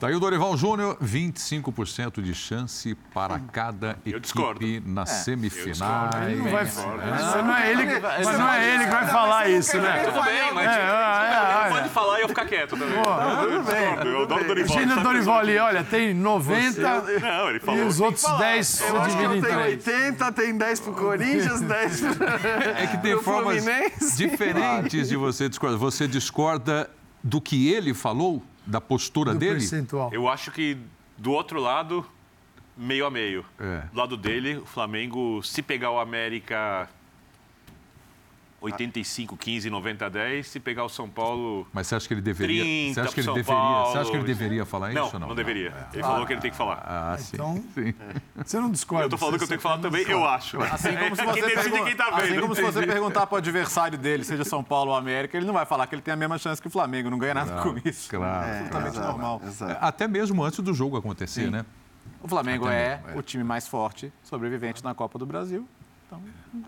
Tá 0.01 0.09
aí 0.09 0.15
o 0.15 0.19
Dorival 0.21 0.57
Júnior, 0.57 0.99
25% 1.01 2.21
de 2.21 2.35
chance 2.35 2.97
para 3.15 3.39
cada 3.39 3.97
Eu 4.05 4.19
discordo. 4.19 4.61
equipe 4.63 4.89
nas 4.91 5.09
semifinais. 5.09 6.15
Ele 6.27 6.37
não 6.43 6.51
vai 6.51 6.67
falar. 6.67 6.97
Mas 7.07 7.45
não 7.45 7.57
é 7.57 7.71
ele, 7.71 7.87
que- 7.87 8.01
mas 8.01 8.39
não 8.39 8.49
é 8.53 8.75
ele 8.75 8.85
que 8.85 8.91
vai 8.91 9.07
falar 9.07 9.49
isso, 9.51 9.79
né? 9.79 10.03
Tudo 10.05 10.23
bem, 10.25 10.53
mas 10.53 10.67
É, 10.67 10.71
é, 10.81 11.67
é, 11.67 11.71
pode 11.71 11.89
falar 11.91 12.19
e 12.19 12.23
eu 12.23 12.29
ficar 12.29 12.45
quieto 12.45 12.71
também. 12.71 12.89
tudo 12.89 13.63
bem. 13.63 14.13
Eu 14.13 14.23
adoro 14.23 14.43
o 14.43 14.47
Dorival. 14.49 14.77
Imagina 14.77 15.01
o? 15.01 15.05
Dorival 15.05 15.39
ali, 15.39 15.59
olha, 15.59 15.85
tem 15.85 16.13
90 16.13 16.81
Não, 17.21 17.49
ele 17.51 17.61
e 17.65 17.81
os 17.83 18.01
outros 18.01 18.25
10 18.39 18.81
Eu 18.81 19.01
acho 19.01 19.17
que 19.17 19.23
dividem 19.23 19.25
eu 19.25 19.37
em 19.37 19.43
tenho 19.43 19.55
três. 19.61 19.87
80, 19.87 20.33
tem 20.33 20.59
10 20.59 20.81
pro 20.81 20.93
Corinthians, 20.93 21.61
10 21.63 22.01
pro... 22.01 22.25
É 22.83 22.87
que 22.89 22.99
tem 22.99 23.23
formas 23.23 23.65
diferentes 24.17 25.09
de 25.09 25.17
você 25.17 25.49
discordar. 25.49 25.79
Você 25.79 26.09
discorda 26.09 26.91
do 27.23 27.41
que 27.41 27.73
ele 27.73 27.95
falou, 27.95 28.43
da 28.67 28.81
postura 28.81 29.33
do 29.33 29.39
dele? 29.39 29.55
percentual. 29.55 30.11
Eu 30.13 30.29
acho 30.29 30.51
que 30.51 30.77
do 31.17 31.33
outro 31.33 31.61
lado, 31.61 32.07
meio 32.77 33.07
a 33.07 33.11
meio. 33.11 33.45
É. 33.59 33.83
Do 33.93 33.99
lado 33.99 34.17
dele, 34.17 34.57
o 34.57 34.67
Flamengo, 34.67 35.43
se 35.43 35.63
pegar 35.63 35.91
o 35.91 35.99
América 35.99 36.89
85, 38.65 39.37
15, 39.37 39.71
90, 39.71 40.11
10. 40.11 40.47
Se 40.47 40.59
pegar 40.61 40.85
o 40.85 40.89
São 40.89 41.09
Paulo. 41.09 41.67
Mas 41.73 41.87
você 41.87 41.95
acha 41.97 42.09
que 42.09 42.15
ele 42.15 42.21
deveria? 42.21 42.63
30 42.63 42.95
você 42.95 43.01
acha 43.01 43.15
que 43.15 43.21
ele 43.21 43.25
pro 43.27 43.35
São 43.35 43.35
deveria? 43.35 43.61
Paulo. 43.63 43.93
Você 43.93 43.99
acha 43.99 44.11
que 44.11 44.17
ele 44.17 44.25
deveria 44.25 44.65
falar 44.67 44.93
Não, 44.93 45.05
isso? 45.07 45.15
ou 45.15 45.21
não, 45.21 45.29
Não, 45.29 45.35
deveria. 45.35 45.69
É. 45.69 45.95
Ele 45.95 46.03
falou 46.03 46.27
que 46.27 46.33
ele 46.33 46.41
tem 46.41 46.51
que 46.51 46.57
falar. 46.57 46.83
Ah, 46.87 47.17
sim. 47.19 47.31
Então, 47.35 47.65
sim. 47.75 47.95
Você 48.37 48.59
não 48.59 48.71
discorda. 48.71 49.05
Eu 49.07 49.11
tô 49.11 49.19
falando 49.19 49.39
que 49.39 49.45
eu 49.45 49.49
tenho 49.49 49.59
que 49.59 49.63
falar 49.63 49.79
também, 49.79 50.03
eu 50.09 50.25
acho. 50.25 50.61
Assim 50.63 50.97
como 50.97 51.15
se 51.17 51.23
É 51.23 51.25
você, 51.27 51.33
quem 51.41 51.43
decide 51.43 51.71
pergun- 51.71 51.85
quem 51.87 51.97
tá 51.97 52.09
assim 52.09 52.29
vendo. 52.29 52.41
como 52.43 52.55
se 52.55 52.63
você 52.63 52.87
perguntar 52.87 53.27
para 53.27 53.35
o 53.35 53.39
adversário 53.39 53.99
dele, 53.99 54.25
seja 54.25 54.45
São 54.45 54.63
Paulo 54.65 54.91
ou 54.93 54.97
América, 54.97 55.37
ele 55.37 55.47
não 55.47 55.55
vai 55.55 55.67
falar 55.67 55.87
que 55.87 55.95
ele 55.95 56.03
tem 56.03 56.15
a 56.15 56.17
mesma 56.17 56.39
chance 56.39 56.61
que 56.61 56.69
o 56.69 56.71
Flamengo, 56.71 57.11
não 57.11 57.19
ganha 57.19 57.35
nada 57.35 57.63
com 57.63 57.75
isso. 57.85 58.09
Claro. 58.11 58.47
É, 58.47 58.59
Absolutamente 58.61 58.99
normal. 58.99 59.41
exato. 59.45 59.79
Até 59.85 60.09
mesmo 60.09 60.43
antes 60.43 60.61
do 60.61 60.73
jogo 60.75 60.97
acontecer, 60.97 61.51
né? 61.51 61.65
O 62.23 62.29
Flamengo 62.29 62.67
é, 62.69 62.97
mesmo, 62.97 63.11
é. 63.11 63.19
o 63.19 63.23
time 63.23 63.45
mais 63.45 63.69
forte, 63.69 64.11
sobrevivente 64.23 64.83
na 64.83 64.95
Copa 64.95 65.19
do 65.19 65.27
Brasil. 65.27 65.69
Então, 66.07 66.21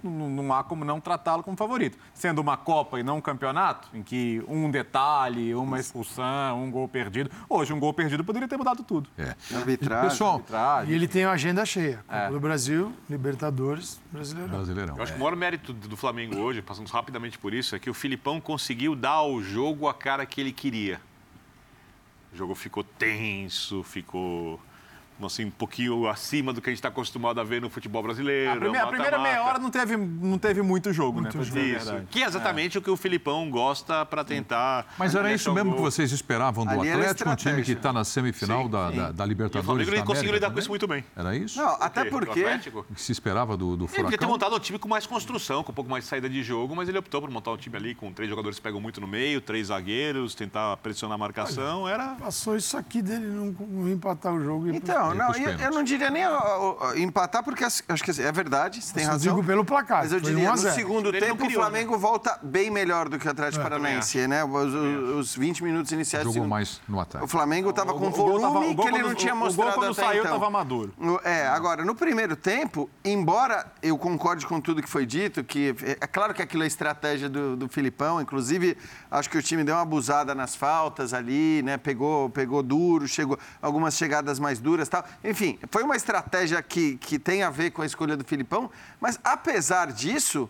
não, 0.03 0.28
não 0.30 0.53
há 0.53 0.64
como 0.64 0.84
não 0.84 1.01
tratá-lo 1.01 1.43
como 1.43 1.57
favorito. 1.57 1.99
Sendo 2.14 2.41
uma 2.41 2.57
Copa 2.57 2.99
e 2.99 3.03
não 3.03 3.18
um 3.18 3.20
campeonato, 3.20 3.89
em 3.95 4.03
que 4.03 4.43
um 4.49 4.70
detalhe, 4.70 5.55
uma 5.55 5.78
expulsão, 5.78 6.64
um 6.64 6.70
gol 6.70 6.89
perdido. 6.89 7.30
Hoje, 7.49 7.72
um 7.72 7.78
gol 7.78 7.93
perdido 7.93 8.24
poderia 8.24 8.49
ter 8.49 8.57
mudado 8.57 8.82
tudo. 8.82 9.09
É. 9.18 9.34
Arbitragem. 9.55 10.09
Pessoal, 10.09 10.34
Arbitragem. 10.37 10.93
E 10.93 10.95
ele 10.97 11.07
tem 11.07 11.24
uma 11.26 11.32
agenda 11.34 11.64
cheia. 11.66 11.99
Copa 12.07 12.16
É. 12.16 12.30
do 12.30 12.41
Brasil, 12.41 12.93
Libertadores, 13.09 14.01
Brasileirão. 14.11 14.51
Brasileirão. 14.57 14.97
Eu 14.97 15.03
acho 15.03 15.12
que 15.12 15.18
o 15.18 15.20
maior 15.22 15.37
mérito 15.37 15.72
do 15.72 15.97
Flamengo 15.97 16.37
hoje, 16.39 16.62
passando 16.62 16.89
rapidamente 16.89 17.39
por 17.39 17.53
isso, 17.53 17.76
é 17.76 17.78
que 17.78 17.91
o 17.91 17.95
Filipão 17.95 18.41
conseguiu 18.41 18.97
dar 18.97 19.11
ao 19.11 19.41
jogo 19.43 19.87
a 19.89 19.95
cara 19.95 20.24
que 20.26 20.41
ele 20.41 20.53
queria. 20.53 21.01
O 22.32 22.37
jogo 22.37 22.55
ficou 22.55 22.82
tenso, 22.82 23.82
ficou 23.82 24.61
assim, 25.25 25.47
um 25.47 25.51
pouquinho 25.51 26.09
acima 26.09 26.53
do 26.53 26.61
que 26.61 26.69
a 26.69 26.73
gente 26.73 26.79
está 26.79 26.89
acostumado 26.89 27.41
a 27.41 27.45
ver 27.45 27.61
no 27.62 27.71
futebol 27.71 28.03
brasileiro. 28.03 28.51
A 28.53 28.57
primeira, 28.57 28.85
a 28.85 28.89
primeira 28.89 29.19
meia 29.19 29.43
hora 29.43 29.59
não 29.59 29.71
teve, 29.71 29.97
não 29.97 30.39
teve 30.39 30.61
muito 30.62 30.93
jogo, 30.93 31.21
né? 31.21 31.31
pra 31.31 31.41
dizer 31.43 31.61
a 31.61 31.62
Isso, 31.79 31.85
verdade. 31.87 32.07
que 32.11 32.23
é 32.23 32.27
exatamente 32.27 32.79
o 32.79 32.83
que 32.83 32.91
o 32.91 32.97
Filipão 32.97 33.49
gosta 33.51 34.05
para 34.05 34.25
tentar. 34.25 34.95
Mas 34.99 35.14
era 35.14 35.33
isso 35.33 35.53
mesmo 35.53 35.71
que 35.73 35.77
gol. 35.81 35.91
vocês 35.91 36.12
esperavam 36.12 36.64
do 36.67 36.71
Ali 36.81 36.91
Atlético, 36.91 37.31
um 37.31 37.37
time 37.37 37.62
que 37.62 37.73
está 37.73 37.93
na 37.93 38.05
semifinal 38.05 38.64
Sim, 38.64 38.71
da, 38.71 38.91
sim. 38.91 38.97
da, 38.97 39.12
da 39.12 39.25
E 39.25 39.27
o 39.27 39.29
Libertadores. 39.29 39.87
Flamengo 39.87 40.07
conseguiu 40.07 40.33
lidar 40.35 40.51
com 40.51 40.59
isso 40.59 40.69
também? 40.69 40.71
muito 40.71 40.87
bem. 40.89 41.05
Era 41.17 41.37
isso? 41.37 41.59
Não, 41.61 41.77
até 41.81 42.05
porque. 42.05 42.45
O 42.75 42.83
que 42.95 43.01
se 43.01 43.12
esperava 43.12 43.57
do, 43.57 43.77
do 43.77 43.85
Ele 43.85 43.89
devia 43.93 44.05
ter 44.05 44.11
Furacão? 44.11 44.29
montado 44.29 44.55
um 44.57 44.59
time 44.59 44.79
com 44.79 44.89
mais 44.89 45.07
construção, 45.07 45.62
com 45.62 45.73
um 45.73 45.75
pouco 45.75 45.91
mais 45.91 46.05
de 46.05 46.11
saída 46.11 46.29
de 46.29 46.43
jogo, 46.43 46.75
mas 46.77 46.89
ele 46.89 46.99
optou 46.99 47.21
por 47.21 47.31
montar 47.31 47.53
um 47.53 47.57
time 47.57 47.77
ali 47.77 47.95
com 47.95 48.12
três 48.12 48.29
jogadores 48.29 48.59
que 48.59 48.62
pegam 48.62 48.81
muito 48.81 49.01
no 49.01 49.07
meio, 49.07 49.41
três 49.41 49.69
zagueiros, 49.69 50.35
tentar 50.35 50.77
pressionar 50.79 51.14
a 51.14 51.19
marcação. 51.19 51.89
Era. 51.89 52.14
Passou 52.17 52.57
isso 52.57 52.77
aqui 52.77 53.01
dele 53.03 53.27
não, 53.27 53.47
não 53.69 53.89
empatar 53.91 54.33
o 54.35 54.43
jogo. 54.43 54.69
e- 54.69 54.77
Então, 54.77 55.05
Não, 55.14 55.26
pros 55.32 55.38
eu, 55.46 55.52
eu 55.52 55.70
não 55.70 55.82
diria 55.82 56.11
nem 56.11 56.26
ó, 56.26 56.76
ó, 56.80 56.94
empatar, 56.94 57.42
porque 57.42 57.64
as- 57.64 57.82
acho 57.88 58.02
que 58.04 58.11
é 58.22 58.32
verdade, 58.32 58.82
você 58.82 58.92
tem 58.94 59.04
Só 59.04 59.12
razão. 59.12 59.34
digo 59.34 59.46
pelo 59.46 59.64
placar, 59.64 60.02
Mas 60.02 60.12
eu 60.12 60.20
diria, 60.20 60.44
1 60.44 60.48
a 60.48 60.50
no 60.52 60.57
0. 60.59 60.74
segundo 60.74 61.09
Ele 61.09 61.20
não 61.20 61.26
tempo, 61.28 61.42
o 61.44 61.46
criou, 61.46 61.62
Flamengo 61.62 61.98
volta 61.98 62.38
bem 62.42 62.70
melhor 62.70 63.09
do 63.09 63.18
que 63.18 63.26
o 63.26 63.30
Atlético 63.30 63.62
Paranaense, 63.62 64.26
né? 64.26 64.44
Os, 64.44 64.72
os- 64.74 65.09
os 65.16 65.36
20 65.36 65.62
minutos 65.62 65.92
iniciais 65.92 66.24
do 66.24 66.28
Jogou 66.28 66.34
segundo. 66.44 66.50
mais 66.50 66.80
no 66.88 66.96
O 66.96 67.00
ataque. 67.00 67.26
Flamengo 67.28 67.70
estava 67.70 67.92
com 67.94 68.07
O 68.07 68.11
volume 68.11 68.40
tava- 68.40 68.59
o 68.59 68.74
gol 68.74 68.84
que 68.84 68.90
ele 68.90 68.98
quando- 69.00 69.09
não 69.09 69.14
tinha 69.14 69.34
o- 69.34 69.36
o 69.36 69.40
gol 69.40 69.46
mostrado 69.46 69.74
quando 69.74 69.92
até 69.92 70.02
saiu 70.02 70.20
então. 70.22 70.32
tava 70.32 70.50
maduro. 70.50 70.92
É, 71.24 71.46
agora, 71.46 71.84
no 71.84 71.94
primeiro 71.94 72.36
tempo, 72.36 72.88
embora 73.04 73.66
eu 73.82 73.96
concorde 73.98 74.46
com 74.46 74.61
tudo 74.61 74.82
que 74.82 74.88
foi 74.88 75.04
dito, 75.07 75.42
que 75.44 75.74
é 75.82 75.96
é 76.00 76.07
claro 76.07 76.32
que 76.34 76.42
aquilo 76.42 76.62
é 76.62 76.66
estratégia 76.66 77.28
do, 77.28 77.57
do 77.57 77.68
Filipão, 77.68 78.20
inclusive 78.20 78.76
acho 79.11 79.28
que 79.30 79.36
o 79.38 79.42
time 79.42 79.64
deu 79.64 79.74
uma 79.74 79.82
abusada 79.82 80.34
nas 80.34 80.54
faltas 80.54 81.12
ali, 81.14 81.62
né? 81.62 81.76
Pegou, 81.76 82.30
pegou 82.30 82.62
duro, 82.62 83.09
chegou 83.09 83.38
algumas 83.61 83.96
chegadas 83.96 84.38
mais 84.38 84.59
duras 84.61 84.86
tal. 85.03 85.09
Enfim, 85.24 85.59
foi 85.70 85.82
uma 85.82 85.97
estratégia 85.97 86.62
que, 86.62 86.97
que 86.97 87.18
tem 87.18 87.42
a 87.42 87.51
ver 87.51 87.70
com 87.70 87.82
a 87.82 87.86
escolha 87.86 88.16
do 88.16 88.24
Filipão, 88.24 88.70
mas 89.01 89.18
apesar 89.22 89.92
disso. 89.92 90.49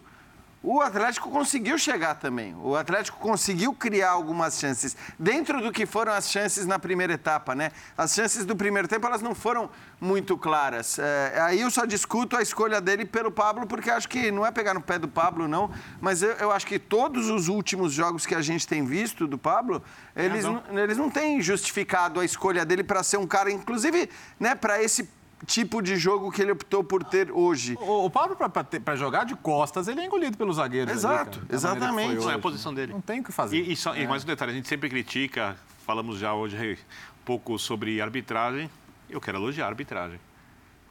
O 0.62 0.80
Atlético 0.80 1.30
conseguiu 1.30 1.78
chegar 1.78 2.16
também. 2.16 2.54
O 2.56 2.74
Atlético 2.74 3.18
conseguiu 3.18 3.72
criar 3.72 4.10
algumas 4.10 4.58
chances 4.58 4.96
dentro 5.18 5.60
do 5.60 5.70
que 5.70 5.86
foram 5.86 6.12
as 6.12 6.28
chances 6.28 6.66
na 6.66 6.78
primeira 6.78 7.12
etapa, 7.12 7.54
né? 7.54 7.70
As 7.96 8.14
chances 8.14 8.44
do 8.44 8.56
primeiro 8.56 8.88
tempo 8.88 9.06
elas 9.06 9.22
não 9.22 9.34
foram 9.34 9.70
muito 10.00 10.36
claras. 10.36 10.98
É, 10.98 11.40
aí 11.40 11.60
eu 11.60 11.70
só 11.70 11.84
discuto 11.84 12.36
a 12.36 12.42
escolha 12.42 12.80
dele 12.80 13.04
pelo 13.04 13.30
Pablo 13.30 13.66
porque 13.66 13.90
acho 13.90 14.08
que 14.08 14.32
não 14.32 14.44
é 14.44 14.50
pegar 14.50 14.74
no 14.74 14.80
pé 14.80 14.98
do 14.98 15.06
Pablo 15.06 15.46
não, 15.46 15.70
mas 16.00 16.22
eu, 16.22 16.30
eu 16.32 16.50
acho 16.50 16.66
que 16.66 16.78
todos 16.78 17.30
os 17.30 17.48
últimos 17.48 17.92
jogos 17.92 18.26
que 18.26 18.34
a 18.34 18.42
gente 18.42 18.66
tem 18.66 18.84
visto 18.84 19.26
do 19.26 19.38
Pablo, 19.38 19.82
eles 20.16 20.44
não, 20.44 20.62
eles 20.72 20.96
não 20.96 21.10
têm 21.10 21.40
justificado 21.40 22.18
a 22.18 22.24
escolha 22.24 22.64
dele 22.64 22.82
para 22.82 23.02
ser 23.02 23.18
um 23.18 23.26
cara, 23.26 23.52
inclusive, 23.52 24.10
né? 24.40 24.54
Para 24.54 24.82
esse 24.82 25.08
tipo 25.46 25.80
de 25.80 25.96
jogo 25.96 26.30
que 26.30 26.42
ele 26.42 26.52
optou 26.52 26.82
por 26.82 27.04
ter 27.04 27.30
hoje. 27.30 27.76
O, 27.80 28.06
o 28.06 28.10
Pablo, 28.10 28.36
para 28.36 28.96
jogar 28.96 29.24
de 29.24 29.34
costas, 29.36 29.88
ele 29.88 30.00
é 30.00 30.04
engolido 30.06 30.36
pelos 30.36 30.56
zagueiros. 30.56 30.90
ali, 30.90 30.98
Exato, 30.98 31.30
cara, 31.38 31.46
foi 31.46 31.54
exatamente. 31.56 32.14
Não 32.16 32.30
é 32.30 32.34
a 32.34 32.38
posição 32.38 32.74
dele. 32.74 32.92
Não 32.92 33.00
tem 33.00 33.20
o 33.20 33.24
que 33.24 33.32
fazer. 33.32 33.56
E, 33.56 33.72
e, 33.72 33.76
só- 33.76 33.96
e 33.96 34.06
mais 34.06 34.24
um 34.24 34.26
detalhe, 34.26 34.52
a 34.52 34.54
gente 34.54 34.68
sempre 34.68 34.88
critica, 34.90 35.56
falamos 35.86 36.18
já 36.18 36.34
hoje 36.34 36.78
um 37.20 37.24
pouco 37.24 37.58
sobre 37.58 38.00
arbitragem. 38.00 38.68
Eu 39.08 39.20
quero 39.20 39.38
elogiar 39.38 39.66
a 39.66 39.68
arbitragem. 39.68 40.18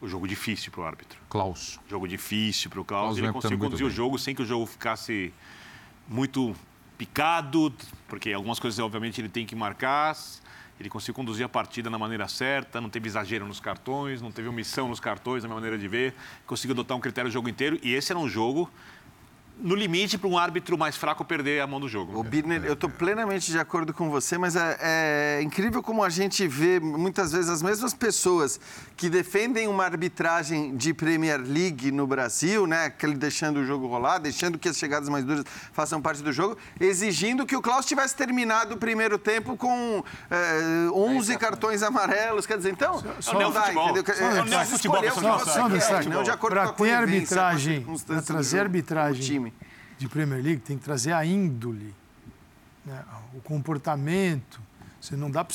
O 0.00 0.06
jogo 0.08 0.28
difícil 0.28 0.70
para 0.72 0.80
o 0.82 0.84
árbitro. 0.84 1.18
Klaus. 1.28 1.78
Jogo 1.88 2.06
difícil 2.06 2.68
para 2.70 2.80
o 2.80 2.84
Klaus. 2.84 3.02
Klaus 3.04 3.18
Ele 3.18 3.32
conseguiu 3.32 3.58
conduzir 3.58 3.86
o 3.86 3.88
bem. 3.88 3.96
jogo 3.96 4.18
sem 4.18 4.34
que 4.34 4.42
o 4.42 4.46
jogo 4.46 4.66
ficasse 4.66 5.32
muito 6.08 6.54
picado, 6.98 7.72
porque 8.08 8.32
algumas 8.32 8.58
coisas, 8.58 8.78
obviamente, 8.78 9.20
ele 9.20 9.28
tem 9.28 9.44
que 9.46 9.54
marcar. 9.56 10.14
Ele 10.78 10.90
conseguiu 10.90 11.14
conduzir 11.14 11.44
a 11.44 11.48
partida 11.48 11.88
na 11.88 11.98
maneira 11.98 12.28
certa, 12.28 12.80
não 12.80 12.90
teve 12.90 13.08
exagero 13.08 13.46
nos 13.46 13.60
cartões, 13.60 14.20
não 14.20 14.30
teve 14.30 14.48
omissão 14.48 14.88
nos 14.88 15.00
cartões, 15.00 15.42
na 15.42 15.48
minha 15.48 15.56
maneira 15.56 15.78
de 15.78 15.88
ver. 15.88 16.14
Conseguiu 16.46 16.74
adotar 16.74 16.96
um 16.96 17.00
critério 17.00 17.28
o 17.28 17.32
jogo 17.32 17.48
inteiro. 17.48 17.78
E 17.82 17.94
esse 17.94 18.12
era 18.12 18.18
um 18.18 18.28
jogo 18.28 18.70
no 19.58 19.74
limite 19.74 20.18
para 20.18 20.28
um 20.28 20.36
árbitro 20.36 20.76
mais 20.76 20.96
fraco 20.96 21.24
perder 21.24 21.60
a 21.62 21.66
mão 21.66 21.80
do 21.80 21.88
jogo. 21.88 22.18
O 22.20 22.22
Birner, 22.22 22.62
eu 22.64 22.74
estou 22.74 22.90
plenamente 22.90 23.50
de 23.50 23.58
acordo 23.58 23.94
com 23.94 24.10
você, 24.10 24.36
mas 24.36 24.54
é, 24.54 24.76
é 24.80 25.42
incrível 25.42 25.82
como 25.82 26.04
a 26.04 26.10
gente 26.10 26.46
vê 26.46 26.78
muitas 26.78 27.32
vezes 27.32 27.48
as 27.48 27.62
mesmas 27.62 27.94
pessoas 27.94 28.60
que 28.96 29.08
defendem 29.08 29.66
uma 29.66 29.84
arbitragem 29.84 30.76
de 30.76 30.92
Premier 30.92 31.40
League 31.40 31.90
no 31.90 32.06
Brasil, 32.06 32.66
né? 32.66 32.84
Aquele 32.86 33.14
deixando 33.14 33.58
o 33.60 33.64
jogo 33.64 33.86
rolar, 33.86 34.18
deixando 34.18 34.58
que 34.58 34.68
as 34.68 34.76
chegadas 34.76 35.08
mais 35.08 35.24
duras 35.24 35.44
façam 35.72 36.02
parte 36.02 36.22
do 36.22 36.32
jogo, 36.32 36.56
exigindo 36.78 37.46
que 37.46 37.56
o 37.56 37.62
Klaus 37.62 37.86
tivesse 37.86 38.14
terminado 38.14 38.74
o 38.74 38.78
primeiro 38.78 39.18
tempo 39.18 39.56
com 39.56 40.04
é, 40.30 40.90
11 40.92 41.36
cartões 41.38 41.82
amarelos. 41.82 42.46
Quer 42.46 42.58
dizer, 42.58 42.72
então, 42.72 43.02
só- 43.20 43.32
não 43.32 43.40
é 43.42 43.46
o 43.46 43.50
dá, 43.52 43.62
futebol. 43.62 43.90
entendeu? 43.90 44.14
Só- 44.14 44.22
É, 44.22 44.26
é 44.38 44.42
o 44.42 44.46
você 44.46 44.64
futebol, 44.66 45.04
escolheu 45.04 45.12
o 45.12 45.14
que 45.14 45.20
só- 45.20 45.38
você 45.38 45.50
Só 45.58 45.66
um 45.66 45.70
quer, 45.70 45.78
destaque. 45.78 46.08
não 46.08 46.22
de 46.22 46.30
acordo 46.30 46.54
Para 46.54 46.64
com 46.68 46.84
a 46.84 46.86
ter 46.86 46.96
convivência, 46.96 47.36
com 47.36 47.40
a 47.42 47.46
arbitragem, 47.46 47.76
circunstância 47.78 48.06
para 48.14 48.20
do 48.22 48.26
trazer 48.26 48.48
jogo, 48.50 48.56
do 48.58 48.66
arbitragem 48.66 49.22
time. 49.22 49.45
De 49.98 50.08
Premier 50.08 50.42
League, 50.42 50.60
tem 50.60 50.76
que 50.76 50.84
trazer 50.84 51.12
a 51.12 51.24
índole, 51.24 51.94
né? 52.84 53.04
o 53.34 53.40
comportamento. 53.40 54.60
Você 55.00 55.14
não 55.14 55.30
dá 55.30 55.44
para 55.44 55.54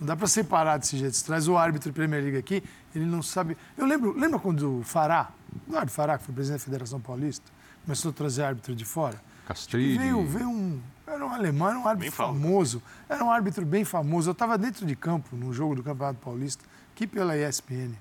não 0.00 0.06
dá 0.06 0.16
para 0.16 0.26
separar 0.26 0.78
desse 0.78 0.96
jeito. 0.96 1.16
Você 1.16 1.24
traz 1.24 1.46
o 1.46 1.56
árbitro 1.56 1.90
de 1.90 1.94
Premier 1.94 2.22
League 2.22 2.38
aqui, 2.38 2.62
ele 2.94 3.04
não 3.04 3.22
sabe. 3.22 3.56
Eu 3.76 3.86
lembro, 3.86 4.18
lembra 4.18 4.38
quando 4.38 4.80
o 4.80 4.82
Fará, 4.82 5.30
Eduardo 5.68 5.92
Fará, 5.92 6.18
que 6.18 6.24
foi 6.24 6.34
presidente 6.34 6.60
da 6.60 6.64
Federação 6.64 7.00
Paulista, 7.00 7.50
começou 7.84 8.10
a 8.10 8.14
trazer 8.14 8.42
árbitro 8.42 8.74
de 8.74 8.84
fora? 8.84 9.20
Castrilli. 9.46 9.98
Veio, 9.98 10.26
veio 10.26 10.48
um. 10.48 10.80
Era 11.06 11.26
um 11.26 11.32
alemão, 11.32 11.68
era 11.68 11.78
um 11.78 11.86
árbitro 11.88 12.12
famoso. 12.12 12.82
Era 13.08 13.24
um 13.24 13.30
árbitro 13.30 13.66
bem 13.66 13.84
famoso. 13.84 14.30
Eu 14.30 14.32
estava 14.32 14.56
dentro 14.56 14.86
de 14.86 14.94
campo, 14.94 15.36
num 15.36 15.52
jogo 15.52 15.74
do 15.74 15.82
Campeonato 15.82 16.20
Paulista, 16.20 16.64
aqui 16.94 17.06
pela 17.06 17.36
ESPN. 17.36 17.94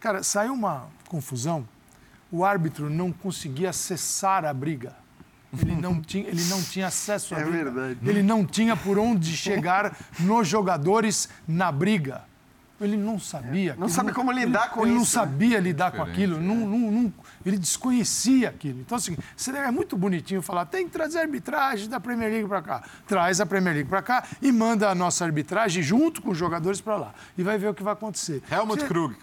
Cara, 0.00 0.22
saiu 0.22 0.52
uma 0.52 0.88
confusão. 1.08 1.66
O 2.30 2.44
árbitro 2.44 2.90
não 2.90 3.12
conseguia 3.12 3.70
acessar 3.70 4.44
a 4.44 4.52
briga. 4.52 4.96
Ele 5.58 5.74
não 5.74 6.00
tinha, 6.00 6.28
ele 6.28 6.44
não 6.44 6.62
tinha 6.62 6.86
acesso 6.86 7.34
à 7.34 7.40
É 7.40 7.44
verdade. 7.44 7.98
Ele 8.04 8.22
não 8.22 8.46
tinha 8.46 8.76
por 8.76 8.98
onde 8.98 9.36
chegar 9.36 9.96
nos 10.20 10.46
jogadores 10.46 11.28
na 11.46 11.72
briga. 11.72 12.29
Ele 12.80 12.96
não 12.96 13.18
sabia. 13.18 13.74
Não 13.78 13.86
Ele 13.86 13.92
sabe 13.92 14.12
como 14.12 14.32
lidar 14.32 14.70
com 14.70 14.82
ele 14.86 14.94
não 14.94 15.02
isso, 15.02 15.18
né? 15.18 15.24
sabia 15.26 15.58
lidar 15.60 15.90
com 15.92 15.98
Diferente, 16.04 16.12
aquilo. 16.34 16.40
Não, 16.40 16.54
não- 16.66 16.90
não- 16.90 17.12
ele 17.44 17.58
desconhecia 17.58 18.48
aquilo. 18.48 18.80
Então, 18.80 18.96
assim, 18.96 19.16
seria 19.36 19.60
é 19.60 19.70
muito 19.70 19.96
bonitinho 19.96 20.40
falar: 20.42 20.64
tem 20.66 20.86
que 20.86 20.90
trazer 20.92 21.18
a 21.18 21.22
arbitragem 21.22 21.88
da 21.88 22.00
Premier 22.00 22.30
League 22.30 22.48
para 22.48 22.62
cá. 22.62 22.82
Traz 23.06 23.40
a 23.40 23.46
Premier 23.46 23.74
League 23.74 23.88
para 23.88 24.02
cá 24.02 24.24
e 24.40 24.50
manda 24.52 24.88
a 24.88 24.94
nossa 24.94 25.24
arbitragem 25.24 25.82
junto 25.82 26.22
com 26.22 26.30
os 26.30 26.38
jogadores 26.38 26.80
para 26.80 26.96
lá. 26.96 27.14
E 27.36 27.42
vai 27.42 27.58
ver 27.58 27.68
o 27.68 27.74
que 27.74 27.82
vai 27.82 27.92
acontecer. 27.92 28.42
Helmut 28.50 28.84
Krug. 28.86 29.16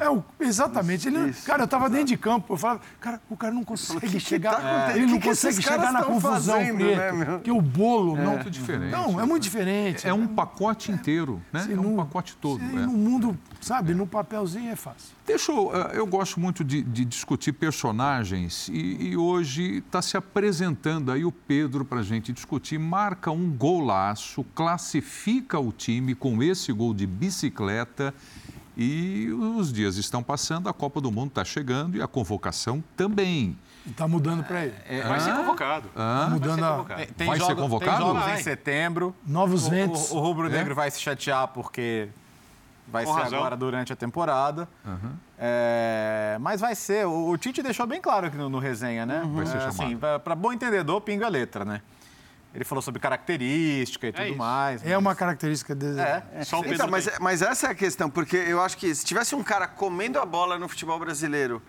É, 0.00 0.04
é 0.06 0.10
o- 0.10 0.24
exatamente. 0.40 1.08
Ele, 1.08 1.18
não- 1.18 1.28
Isso, 1.28 1.46
cara, 1.46 1.62
eu 1.62 1.66
estava 1.66 1.88
dentro 1.90 2.06
de 2.06 2.16
campo, 2.16 2.52
eu 2.54 2.56
falava, 2.56 2.80
cara, 3.00 3.20
o 3.30 3.36
cara 3.36 3.52
não 3.54 3.64
consegue 3.64 4.08
que 4.08 4.20
chegar. 4.20 4.56
tá 4.60 4.96
ele 4.96 5.06
não 5.06 5.18
Que 5.18 5.28
consegue 5.28 5.62
chegar 5.62 5.92
na 5.92 6.02
confusão, 6.02 6.56
fazendo, 6.56 6.76
Preto, 6.78 7.14
né? 7.16 7.24
Porque 7.26 7.50
o 7.50 7.60
bolo 7.60 8.16
não. 8.16 8.32
Muito 8.34 8.50
diferente. 8.50 8.90
Não, 8.90 9.20
é 9.20 9.24
muito 9.24 9.42
diferente. 9.42 10.06
É 10.06 10.12
um 10.12 10.26
pacote 10.26 10.90
inteiro, 10.90 11.40
né? 11.52 11.66
É 11.70 11.78
um 11.78 11.96
pacote 11.96 12.36
todo. 12.36 12.62
é. 12.62 12.86
No 12.86 12.96
mundo, 13.04 13.38
sabe, 13.60 13.94
no 13.94 14.06
papelzinho 14.06 14.70
é 14.72 14.76
fácil. 14.76 15.14
Deixa 15.26 15.52
eu, 15.52 15.70
eh, 15.74 15.92
eu 15.94 16.06
gosto 16.06 16.40
muito 16.40 16.64
de, 16.64 16.82
de 16.82 17.04
discutir 17.04 17.52
personagens 17.52 18.68
e, 18.68 19.10
e 19.10 19.16
hoje 19.16 19.78
está 19.86 20.00
se 20.02 20.16
apresentando 20.16 21.12
aí 21.12 21.24
o 21.24 21.30
Pedro 21.32 21.84
para 21.84 22.00
a 22.00 22.02
gente 22.02 22.32
discutir. 22.32 22.78
Marca 22.78 23.30
um 23.30 23.50
golaço, 23.50 24.44
classifica 24.54 25.58
o 25.58 25.70
time 25.72 26.14
com 26.14 26.42
esse 26.42 26.72
gol 26.72 26.94
de 26.94 27.06
bicicleta 27.06 28.12
E 28.76 29.28
os 29.56 29.72
dias 29.72 29.96
estão 29.96 30.20
passando, 30.22 30.68
a 30.68 30.72
Copa 30.72 31.00
do 31.00 31.12
Mundo 31.12 31.28
está 31.28 31.44
chegando 31.44 31.96
e 31.96 32.02
a 32.02 32.08
convocação 32.08 32.82
também. 32.96 33.56
E 33.86 33.90
tá 33.90 34.08
mudando 34.08 34.42
para 34.42 34.64
ele. 34.64 34.74
Vai 35.06 35.20
ser 35.20 35.32
convocado. 35.36 35.88
Tá 35.94 36.28
mudando 36.28 36.58
Vai 36.58 36.58
ser 36.58 36.64
a 36.64 36.70
convocado. 36.72 36.98
Tem, 37.04 37.06
tem 37.14 37.26
Vai 37.28 37.38
ser 37.38 37.46
jogo- 37.46 37.60
convocado? 37.62 37.96
Tem 37.98 38.06
jogos 38.06 38.22
Vai. 38.24 38.40
em 38.40 38.42
setembro. 38.42 39.14
novos 39.26 39.66
O- 39.66 39.70
ventos. 39.70 40.10
O, 40.10 40.16
o 40.16 40.20
Rubro 40.20 40.48
Negro 40.48 40.72
É? 40.72 40.74
vai 40.74 40.90
se 40.90 41.00
chatear 41.00 41.48
porque 41.48 42.08
vai 42.86 43.04
Com 43.04 43.14
ser 43.14 43.20
razão. 43.22 43.38
agora 43.38 43.56
durante 43.56 43.92
a 43.92 43.96
temporada. 43.96 44.68
É, 45.38 46.36
mas 46.40 46.60
vai 46.60 46.74
ser. 46.74 47.06
O, 47.06 47.28
o 47.30 47.38
Tite 47.38 47.62
deixou 47.62 47.86
bem 47.86 48.00
claro 48.00 48.26
aqui 48.26 48.36
no, 48.36 48.48
no 48.48 48.58
resenha, 48.58 49.04
né? 49.04 49.22
Vai 49.34 49.46
ser 49.46 49.58
É, 49.58 49.64
assim, 49.66 49.96
para 49.96 50.34
bom 50.34 50.52
entendedor, 50.52 51.00
pinga 51.00 51.26
a 51.26 51.28
letra, 51.28 51.64
né? 51.64 51.82
Ele 52.54 52.62
falou 52.64 52.80
sobre 52.80 53.00
característica 53.00 54.06
e 54.06 54.12
tudo 54.12 54.26
isso. 54.28 54.36
mais. 54.36 54.86
É 54.86 54.96
uma 54.96 55.14
característica 55.16 55.74
dele. 55.74 56.00
É, 56.00 56.44
Só 56.44 56.60
o 56.60 56.62
Pedro 56.62 56.76
Então, 56.76 56.88
mas, 56.88 57.10
mas 57.18 57.42
essa 57.42 57.66
é 57.66 57.70
a 57.70 57.74
questão, 57.74 58.08
porque 58.08 58.36
eu 58.36 58.62
acho 58.62 58.76
que 58.76 58.94
se 58.94 59.04
tivesse 59.04 59.34
um 59.34 59.42
cara 59.42 59.66
comendo 59.66 60.20
a 60.20 60.24
bola 60.24 60.56
no 60.56 60.68
futebol 60.68 60.96
brasileiro, 61.00 61.60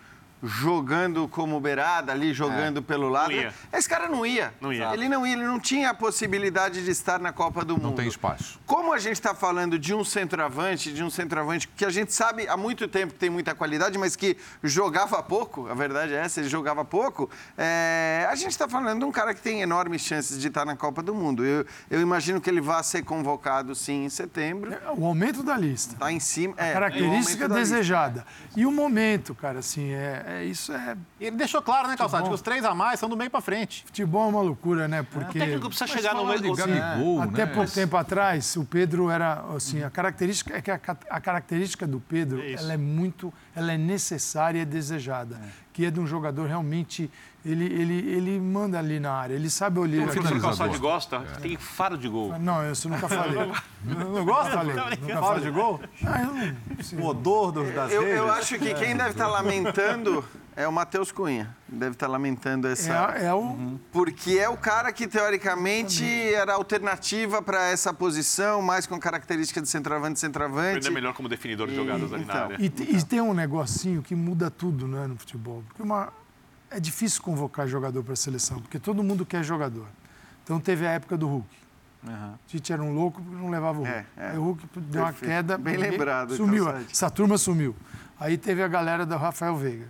jogando 0.42 1.26
como 1.28 1.58
beirada 1.60 2.12
ali, 2.12 2.32
jogando 2.32 2.82
pelo 2.82 3.08
lado, 3.08 3.32
Não 3.32 3.52
esse 3.72 3.88
cara 3.88 4.08
não 4.08 4.24
ia. 4.24 4.52
Não 4.60 4.72
ia. 4.72 4.92
Ele 4.92 5.08
não 5.08 5.26
ia, 5.26 5.32
ele 5.32 5.44
não 5.44 5.58
tinha 5.58 5.90
a 5.90 5.94
possibilidade 5.94 6.84
de 6.84 6.90
estar 6.90 7.18
na 7.18 7.32
Copa 7.32 7.64
do 7.64 7.74
Mundo. 7.74 7.82
Não 7.82 7.92
tem 7.92 8.06
espaço. 8.06 8.60
Como 8.66 8.92
a 8.92 8.98
gente 8.98 9.14
está 9.14 9.34
falando 9.34 9.78
de 9.78 9.94
um 9.94 10.04
centroavante, 10.04 10.92
de 10.92 11.02
um 11.02 11.10
centroavante 11.10 11.68
que 11.68 11.84
a 11.84 11.90
gente 11.90 12.12
sabe 12.12 12.46
há 12.48 12.56
muito 12.56 12.86
tempo 12.88 13.12
que 13.12 13.18
tem 13.18 13.30
muita 13.30 13.54
qualidade, 13.54 13.98
mas 13.98 14.14
que 14.14 14.36
jogava 14.62 15.22
pouco, 15.22 15.68
a 15.68 15.74
verdade 15.74 16.14
é 16.14 16.18
essa, 16.18 16.40
ele 16.40 16.48
jogava 16.48 16.84
pouco, 16.84 17.30
é, 17.56 18.26
a 18.30 18.34
gente 18.34 18.50
está 18.50 18.68
falando 18.68 19.00
de 19.00 19.04
um 19.04 19.12
cara 19.12 19.34
que 19.34 19.40
tem 19.40 19.62
enormes 19.62 20.02
chances 20.02 20.38
de 20.38 20.48
estar 20.48 20.64
na 20.64 20.76
Copa 20.76 21.02
do 21.02 21.14
Mundo. 21.14 21.44
Eu, 21.44 21.66
eu 21.90 22.00
imagino 22.00 22.40
que 22.40 22.50
ele 22.50 22.60
vá 22.60 22.82
ser 22.82 23.02
convocado 23.02 23.74
sim 23.74 24.04
em 24.04 24.08
setembro. 24.08 24.76
O 24.96 25.06
aumento 25.06 25.42
da 25.42 25.56
lista. 25.56 25.94
Está 25.94 26.12
em 26.12 26.20
cima. 26.20 26.54
É, 26.56 26.72
Característica 26.72 27.48
desejada. 27.48 28.26
E 28.54 28.66
o 28.66 28.72
momento, 28.72 29.34
cara, 29.34 29.60
assim, 29.60 29.90
é, 29.90 30.24
é- 30.26 30.44
isso 30.44 30.72
é. 30.72 30.96
Ele 31.20 31.36
deixou 31.36 31.62
claro, 31.62 31.88
né, 31.88 31.96
Calçado, 31.96 32.28
que 32.28 32.34
os 32.34 32.40
três 32.42 32.64
a 32.64 32.74
mais 32.74 32.98
são 32.98 33.08
do 33.08 33.16
meio 33.16 33.30
para 33.30 33.40
frente. 33.40 33.84
Futebol 33.86 34.26
é 34.26 34.28
uma 34.28 34.42
loucura, 34.42 34.88
né? 34.88 35.02
Porque. 35.02 35.38
O 35.38 35.40
técnico 35.40 35.68
precisa 35.68 35.84
Mas 35.86 35.96
chegar 35.96 36.14
no 36.14 36.22
fala 36.22 36.36
de 36.36 36.42
meio. 36.42 36.54
Gabigol, 36.54 37.22
Até 37.22 37.46
né? 37.46 37.52
pouco 37.54 37.70
tempo 37.70 37.96
atrás, 37.96 38.56
o 38.56 38.64
Pedro 38.64 39.08
era 39.10 39.44
assim, 39.54 39.82
a 39.82 39.90
característica 39.90 40.56
é 40.56 40.60
que 40.60 40.70
a, 40.70 40.80
a 41.10 41.20
característica 41.20 41.86
do 41.86 42.00
Pedro, 42.00 42.40
É 42.42 42.52
ela 42.52 42.72
é 42.72 42.76
muito, 42.76 43.32
ela 43.54 43.72
é 43.72 43.78
necessária 43.78 44.60
e 44.60 44.64
desejada, 44.64 45.40
que 45.72 45.84
é 45.84 45.90
de 45.90 46.00
um 46.00 46.06
jogador 46.06 46.46
realmente 46.46 47.10
ele, 47.50 47.64
ele, 47.66 48.10
ele 48.10 48.40
manda 48.40 48.78
ali 48.78 48.98
na 48.98 49.12
área, 49.12 49.34
ele 49.34 49.48
sabe 49.48 49.78
olhar. 49.78 50.02
O 50.06 50.10
que 50.10 50.18
o 50.18 50.22
finalizador. 50.22 50.56
Calçado 50.56 50.78
gosta, 50.80 51.20
tem 51.40 51.56
faro 51.56 51.96
de 51.96 52.08
gol. 52.08 52.38
Não, 52.38 52.62
eu 52.62 52.72
isso 52.72 52.88
eu 52.88 52.92
nunca 52.92 53.08
falei. 53.08 53.52
Não, 53.86 54.10
não 54.14 54.24
gosta? 54.24 54.64
nunca 54.64 54.82
Fora 54.82 55.20
falei. 55.22 55.44
de 55.44 55.50
gol? 55.50 55.80
Ah, 56.04 56.18
não- 56.24 56.56
assim, 56.80 56.96
O 56.98 57.04
odor 57.06 57.52
do- 57.52 57.72
das 57.72 57.92
Eu, 57.92 58.02
redes? 58.02 58.16
eu 58.18 58.32
acho 58.32 58.58
que 58.58 58.74
quem 58.74 58.96
deve 58.96 59.10
estar 59.10 59.28
lamentando 59.28 60.24
é 60.56 60.66
o 60.66 60.72
Matheus 60.72 61.12
Cunha. 61.12 61.54
Deve 61.68 61.92
estar 61.92 62.08
lamentando 62.08 62.66
essa. 62.66 63.14
é, 63.16 63.26
é 63.26 63.32
o, 63.34 63.38
Uhum. 63.38 63.78
Porque 63.92 64.38
é 64.40 64.48
o 64.48 64.56
cara 64.56 64.90
que, 64.92 65.06
teoricamente, 65.06 66.04
era 66.34 66.54
alternativa 66.54 67.40
para 67.40 67.68
essa 67.68 67.92
posição, 67.94 68.60
mais 68.60 68.86
com 68.88 68.98
característica 68.98 69.60
de 69.62 69.68
centroavante, 69.68 70.12
Ele 70.14 70.18
centroavante. 70.18 70.88
é 70.88 70.90
melhor 70.90 71.14
como 71.14 71.28
definidor 71.28 71.68
de 71.68 71.76
jogadas 71.76 72.12
ali 72.12 72.24
na 72.24 72.32
então. 72.34 72.44
área. 72.44 72.56
E, 72.58 72.66
e 72.66 73.02
tem 73.04 73.20
um 73.20 73.32
negocinho 73.34 74.02
que 74.02 74.16
muda 74.16 74.50
tudo 74.50 74.88
né, 74.88 75.06
no 75.06 75.16
futebol. 75.16 75.62
Porque 75.68 75.82
uma, 75.82 76.12
é 76.76 76.80
difícil 76.80 77.22
convocar 77.22 77.66
jogador 77.66 78.04
para 78.04 78.12
a 78.12 78.16
seleção, 78.16 78.60
porque 78.60 78.78
todo 78.78 79.02
mundo 79.02 79.24
quer 79.24 79.42
jogador. 79.42 79.86
Então 80.44 80.60
teve 80.60 80.86
a 80.86 80.90
época 80.90 81.16
do 81.16 81.26
Hulk. 81.26 81.48
Aham. 82.06 82.38
Tite 82.46 82.72
era 82.72 82.82
um 82.82 82.94
louco 82.94 83.22
porque 83.22 83.36
não 83.36 83.48
levava 83.48 83.80
o 83.80 83.82
Hulk. 83.82 83.90
É, 83.90 84.06
é. 84.16 84.30
Aí 84.30 84.38
o 84.38 84.42
Hulk 84.42 84.68
deu 84.76 85.00
uma 85.00 85.08
Perfeito. 85.08 85.30
queda. 85.30 85.58
Bem 85.58 85.76
lembrado, 85.78 86.36
Sumiu. 86.36 86.64
Calçade. 86.66 86.86
Essa 86.92 87.10
turma 87.10 87.38
sumiu. 87.38 87.74
Aí 88.20 88.36
teve 88.36 88.62
a 88.62 88.68
galera 88.68 89.06
do 89.06 89.16
Rafael 89.16 89.56
Veiga. 89.56 89.88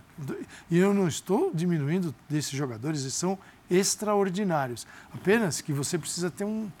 E 0.71 0.77
eu 0.77 0.93
não 0.93 1.07
estou 1.07 1.51
diminuindo 1.53 2.15
desses 2.29 2.51
jogadores, 2.51 3.01
eles 3.01 3.13
são 3.13 3.37
extraordinários. 3.69 4.87
Apenas 5.13 5.59
que 5.59 5.73
você 5.73 5.97
precisa 5.97 6.31
ter 6.31 6.45
um. 6.45 6.71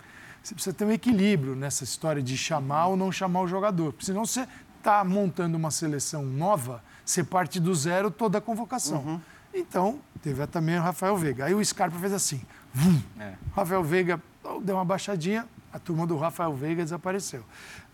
Você 0.41 0.53
precisa 0.53 0.73
ter 0.73 0.85
um 0.85 0.91
equilíbrio 0.91 1.53
nessa 1.53 1.83
história 1.83 2.23
de 2.23 2.37
chamar 2.37 2.87
ou 2.87 2.95
não 2.95 3.11
chamar 3.11 3.41
o 3.41 3.47
jogador. 3.47 3.91
Porque 3.91 4.05
senão 4.05 4.25
você 4.25 4.47
está 4.77 5.03
montando 5.03 5.57
uma 5.57 5.69
seleção 5.69 6.23
nova, 6.23 6.81
você 7.05 7.21
parte 7.21 7.59
do 7.59 7.75
zero 7.75 8.09
toda 8.09 8.37
a 8.37 8.41
convocação. 8.41 9.01
Uhum. 9.03 9.21
Então, 9.57 9.99
teve 10.21 10.45
também 10.47 10.77
o 10.77 10.81
Rafael 10.81 11.17
Veiga. 11.17 11.45
Aí 11.45 11.53
o 11.53 11.63
Scarpa 11.63 11.97
fez 11.99 12.13
assim. 12.13 12.41
Vum. 12.73 13.01
É. 13.19 13.33
Rafael 13.55 13.83
Veiga 13.83 14.21
deu 14.61 14.75
uma 14.75 14.85
baixadinha, 14.85 15.47
a 15.73 15.79
turma 15.79 16.05
do 16.05 16.15
Rafael 16.17 16.53
Veiga 16.53 16.83
desapareceu. 16.83 17.43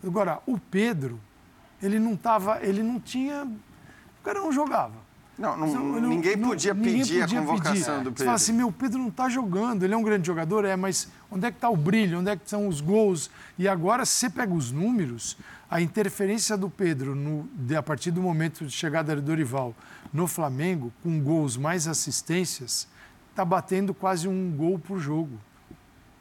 Agora, 0.05 0.39
o 0.45 0.57
Pedro, 0.59 1.19
ele 1.81 1.99
não 1.99 2.15
tava, 2.15 2.59
ele 2.61 2.83
não 2.83 2.99
tinha. 2.99 3.45
O 3.45 4.23
cara 4.23 4.39
não 4.39 4.51
jogava. 4.51 5.01
Não, 5.37 5.57
não- 5.57 5.67
Não, 5.67 5.83
não- 6.01 6.09
ninguém 6.09 6.35
não- 6.35 6.49
podia 6.49 6.73
ninguém 6.75 6.99
pedir 6.99 7.21
podia 7.21 7.39
a 7.39 7.41
convocação 7.41 7.73
pedir. 7.73 8.03
do 8.03 8.03
Você 8.03 8.03
Pedro. 8.11 8.25
fala 8.25 8.35
assim, 8.35 8.53
meu, 8.53 8.67
o 8.67 8.71
Pedro 8.71 8.99
não 8.99 9.07
está 9.07 9.27
jogando, 9.29 9.83
ele 9.83 9.91
é 9.93 9.97
um 9.97 10.03
grande 10.03 10.27
jogador, 10.27 10.63
é, 10.63 10.75
mas 10.75 11.07
onde 11.31 11.47
é 11.47 11.51
que 11.51 11.57
está 11.57 11.69
o 11.71 11.75
brilho, 11.75 12.19
onde 12.19 12.29
é 12.29 12.35
que 12.35 12.47
são 12.47 12.67
os 12.67 12.79
gols? 12.81 13.31
E 13.57 13.67
agora, 13.67 14.05
se 14.05 14.11
você 14.13 14.29
pega 14.29 14.53
os 14.53 14.71
números, 14.71 15.35
a 15.71 15.81
interferência 15.81 16.55
do 16.55 16.69
Pedro, 16.69 17.15
no, 17.15 17.49
de- 17.55 17.75
a 17.75 17.81
partir 17.81 18.11
do 18.11 18.21
momento 18.21 18.63
de 18.63 18.71
chegada 18.71 19.15
do 19.15 19.21
Dorival 19.23 19.73
no 20.13 20.27
Flamengo, 20.27 20.93
com 21.01 21.19
gols 21.19 21.57
mais 21.57 21.87
assistências, 21.87 22.87
está 23.31 23.43
batendo 23.43 23.93
quase 23.93 24.27
um 24.27 24.51
gol 24.55 24.77
por 24.77 24.99
jogo. 24.99 25.39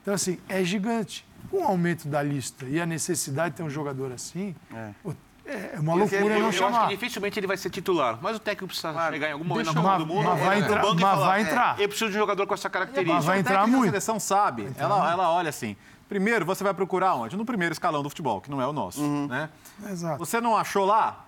Então, 0.00 0.14
assim, 0.14 0.38
é 0.48 0.64
gigante. 0.64 1.24
Com 1.50 1.58
o 1.58 1.64
aumento 1.64 2.08
da 2.08 2.22
lista 2.22 2.64
e 2.66 2.80
a 2.80 2.86
necessidade 2.86 3.50
de 3.50 3.56
ter 3.58 3.62
um 3.62 3.68
jogador 3.70 4.10
assim, 4.12 4.54
pô, 5.02 5.12
é, 5.44 5.74
uma 5.78 5.96
Porque 5.96 6.16
loucura 6.16 6.18
ele- 6.20 6.28
não 6.34 6.40
Eu 6.40 6.48
acho 6.48 6.58
chamar. 6.58 6.82
que 6.88 6.94
dificilmente 6.94 7.38
ele 7.38 7.46
vai 7.48 7.56
ser 7.56 7.68
titular, 7.68 8.18
mas 8.22 8.36
o 8.36 8.40
técnico 8.40 8.68
precisa 8.68 8.92
Claro. 8.92 9.12
chegar 9.12 9.28
em 9.28 9.32
algum 9.32 9.44
momento 9.44 9.66
Deixa 9.66 9.82
na 9.82 9.92
eu- 9.94 9.98
do 9.98 10.06
Mundo, 10.06 10.24
mas 10.24 10.40
vai 10.40 10.58
entrar- 10.60 10.80
banco 10.82 10.98
e 10.98 11.02
mas 11.02 11.10
falar, 11.14 11.26
vai 11.26 11.40
"É, 11.40 11.42
entrar. 11.42 11.80
Eu 11.80 11.88
preciso 11.88 12.10
de 12.10 12.16
um 12.16 12.20
jogador 12.20 12.46
com 12.46 12.54
essa 12.54 12.70
característica. 12.70 13.14
Mas 13.16 13.24
vai 13.24 13.40
entrar 13.40 13.66
muito. 13.66 13.84
seleção 13.86 14.18
sabe. 14.20 14.70
Ela, 14.78 15.10
ela 15.12 15.30
olha 15.32 15.50
assim. 15.50 15.76
Primeiro, 16.08 16.44
você 16.46 16.62
vai 16.62 16.72
procurar 16.74 17.14
onde? 17.16 17.36
No 17.36 17.44
primeiro 17.44 17.72
escalão 17.72 18.02
do 18.02 18.08
futebol, 18.10 18.40
que 18.40 18.50
não 18.50 18.60
é 18.62 18.66
o 18.66 18.72
nosso. 18.72 19.02
Né? 19.02 19.48
Exato. 19.90 20.18
Você 20.18 20.40
não 20.40 20.56
achou 20.56 20.84
lá? 20.86 21.24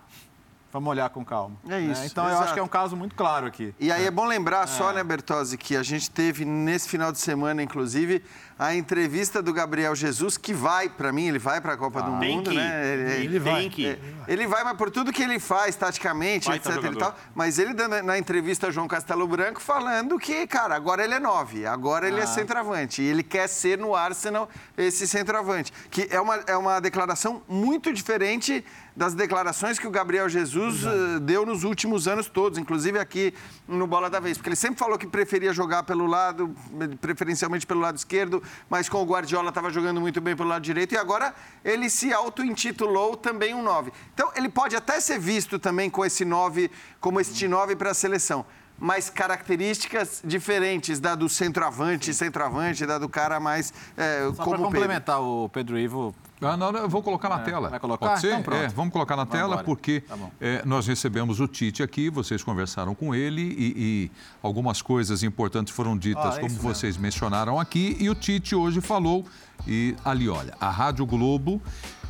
Vamos 0.75 0.91
olhar 0.91 1.09
com 1.09 1.25
calma. 1.25 1.55
É 1.68 1.79
isso, 1.79 2.01
né? 2.01 2.09
Então, 2.09 2.25
eu 2.25 2.31
exato. 2.31 2.45
acho 2.47 2.55
que 2.55 2.59
é 2.59 2.62
um 2.64 2.66
caso 2.66 2.97
muito 2.97 3.14
claro 3.14 3.47
aqui. 3.47 3.72
E 3.79 3.93
aí 3.93 4.07
é 4.07 4.11
bom 4.11 4.27
lembrar 4.27 4.66
só, 4.66 4.93
né, 4.93 5.05
Bertozzi, 5.05 5.57
que 5.57 5.77
a 5.77 5.85
gente 5.85 6.11
teve 6.11 6.45
nesse 6.45 6.89
final 6.89 7.12
de 7.12 7.20
semana, 7.20 7.62
inclusive, 7.62 8.25
a 8.59 8.75
entrevista 8.75 9.43
do 9.43 9.53
Gabriel 9.53 9.95
Jesus, 9.97 10.37
que 10.37 10.55
vai, 10.55 10.89
para 10.89 11.13
mim, 11.13 11.27
ele 11.29 11.39
vai 11.39 11.61
para 11.61 11.73
a 11.73 11.77
Copa 11.77 12.01
do 12.03 12.19
Tem 12.21 12.37
Mundo, 12.37 12.51
que 12.51 12.57
né? 12.57 12.93
Ele, 12.93 13.03
Ele 13.03 13.25
Ele 13.25 13.39
vai. 13.39 13.69
que. 13.69 13.99
Ele 14.27 14.47
vai, 14.47 14.65
mas 14.65 14.77
por 14.77 14.91
tudo 14.91 15.13
que 15.13 15.23
ele 15.23 15.39
faz, 15.39 15.77
taticamente, 15.77 16.49
Baita 16.49 16.71
etc 16.71 16.79
e 16.79 16.87
jogador. 16.87 16.99
tal. 16.99 17.19
Mas 17.35 17.59
ele 17.59 17.75
dando 17.75 18.03
na 18.03 18.17
entrevista 18.17 18.69
a 18.69 18.71
João 18.71 18.89
Castelo 18.89 19.27
Branco 19.27 19.61
falando 19.61 20.19
que, 20.19 20.47
cara, 20.47 20.75
agora 20.75 21.05
ele 21.05 21.15
é 21.15 21.21
nove, 21.21 21.67
agora 21.67 22.07
ele 22.09 22.21
é 22.21 22.27
centroavante. 22.27 23.03
E 23.03 23.07
ele 23.07 23.23
quer 23.23 23.49
ser 23.49 23.77
no 23.79 23.95
Arsenal 23.95 24.49
esse 24.79 25.07
centroavante. 25.07 25.73
Que 25.91 26.09
é 26.11 26.21
uma, 26.21 26.37
é 26.47 26.57
uma 26.57 26.81
declaração 26.81 27.43
muito 27.49 27.93
diferente 27.93 28.65
das 28.97 29.13
declarações 29.13 29.79
que 29.79 29.87
o 29.89 29.91
Gabriel 29.91 30.29
Jesus 30.29 30.85
eh, 30.85 31.19
deu 31.21 31.45
nos 31.45 31.65
últimos 31.65 32.07
anos 32.07 32.29
todos, 32.29 32.59
inclusive 32.61 32.97
aqui 32.99 33.35
no 33.67 33.87
Bola 33.89 34.09
da 34.09 34.21
Vez. 34.21 34.39
Porque 34.39 34.51
ele 34.51 34.57
sempre 34.57 34.79
falou 34.79 34.97
que 34.97 35.07
preferia 35.07 35.53
jogar 35.53 35.83
pelo 35.83 36.07
lado, 36.07 36.55
preferencialmente 37.01 37.67
pelo 37.67 37.81
lado 37.81 37.97
esquerdo, 37.97 38.41
mas 38.68 38.88
com 38.88 39.03
o 39.03 39.05
Guardiola 39.05 39.49
estava 39.49 39.70
jogando 39.70 40.01
muito 40.01 40.20
bem 40.20 40.36
pelo 40.36 40.49
lado 40.49 40.62
direito. 40.62 40.95
E 40.95 40.99
agora 40.99 41.34
ele 41.64 41.88
se 41.90 42.12
auto-intitulou 42.12 43.16
também 43.16 43.55
um 43.55 43.62
9. 43.62 43.92
Então 44.12 44.30
ele 44.34 44.49
pode 44.49 44.76
até 44.76 45.01
ser 45.01 45.18
visto 45.18 45.59
também 45.59 45.90
com 45.90 46.05
esse 46.05 46.24
9, 46.24 46.70
como 47.01 47.20
este 47.20 47.47
9 47.49 47.76
para 47.76 47.90
a 47.90 47.95
seleção. 47.95 48.45
Mas 48.78 49.09
características 49.09 50.20
diferentes 50.24 50.99
da 50.99 51.14
do 51.14 51.28
centroavante, 51.28 52.12
centroavante, 52.12 52.84
da 52.84 52.99
do 52.99 53.09
cara 53.09 53.38
mais 53.38 53.72
eh, 53.97 54.28
Só 54.34 54.42
como 54.42 54.57
o 54.57 54.59
Pedro. 54.59 54.64
complementar 54.64 55.22
o 55.22 55.49
Pedro 55.49 55.78
Ivo, 55.78 56.14
Ah, 56.41 56.57
não, 56.57 56.70
eu 56.72 56.89
vou 56.89 57.03
colocar 57.03 57.28
na 57.28 57.39
tela. 57.39 57.70
vai 57.70 57.80
colocar? 57.80 58.09
Pode 58.09 58.20
ser? 58.20 58.32
Então 58.32 58.43
pronto. 58.43 58.62
É, 58.62 58.68
vamos 58.68 58.93
colocar 58.93 59.16
na 59.16 59.24
Vamos 59.24 59.32
tela, 59.39 59.53
embora. 59.53 59.64
porque 59.64 60.01
Tá 60.01 60.16
é, 60.41 60.62
nós 60.66 60.87
recebemos 60.87 61.41
o 61.41 61.47
Tite 61.49 61.82
aqui, 61.82 62.11
vocês 62.11 62.43
conversaram 62.43 62.95
com 62.95 63.14
ele 63.14 63.41
e, 63.43 63.72
e 63.76 64.11
algumas 64.43 64.82
coisas 64.82 65.22
importantes 65.22 65.72
foram 65.72 65.97
ditas, 65.97 66.24
Ah, 66.24 66.28
é 66.39 66.41
como 66.41 66.47
isso 66.47 66.57
mesmo. 66.57 66.74
vocês 66.74 66.97
mencionaram 66.97 67.59
aqui, 67.59 67.97
e 68.01 68.11
o 68.11 68.14
Tite 68.14 68.55
hoje 68.55 68.80
falou, 68.80 69.24
e 69.66 69.95
ali, 70.05 70.28
olha, 70.28 70.55
a 70.61 70.68
Rádio 70.70 71.07
Globo, 71.07 71.62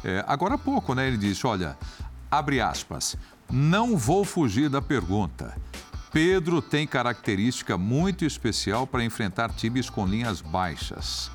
é, 0.02 0.24
agora 0.26 0.54
há 0.54 0.58
pouco, 0.58 0.94
né, 0.94 1.06
ele 1.06 1.16
disse, 1.18 1.46
olha, 1.46 1.76
abre 2.30 2.60
aspas, 2.60 3.16
não 3.50 3.96
vou 3.96 4.24
fugir 4.24 4.68
da 4.68 4.82
pergunta. 4.82 5.54
Pedro 6.14 6.62
tem 6.62 6.86
característica 6.86 7.76
muito 7.76 8.24
especial 8.24 8.86
para 8.86 9.02
enfrentar 9.02 9.50
times 9.52 9.90
com 9.90 10.06
linhas 10.06 10.40
baixas. 10.40 11.28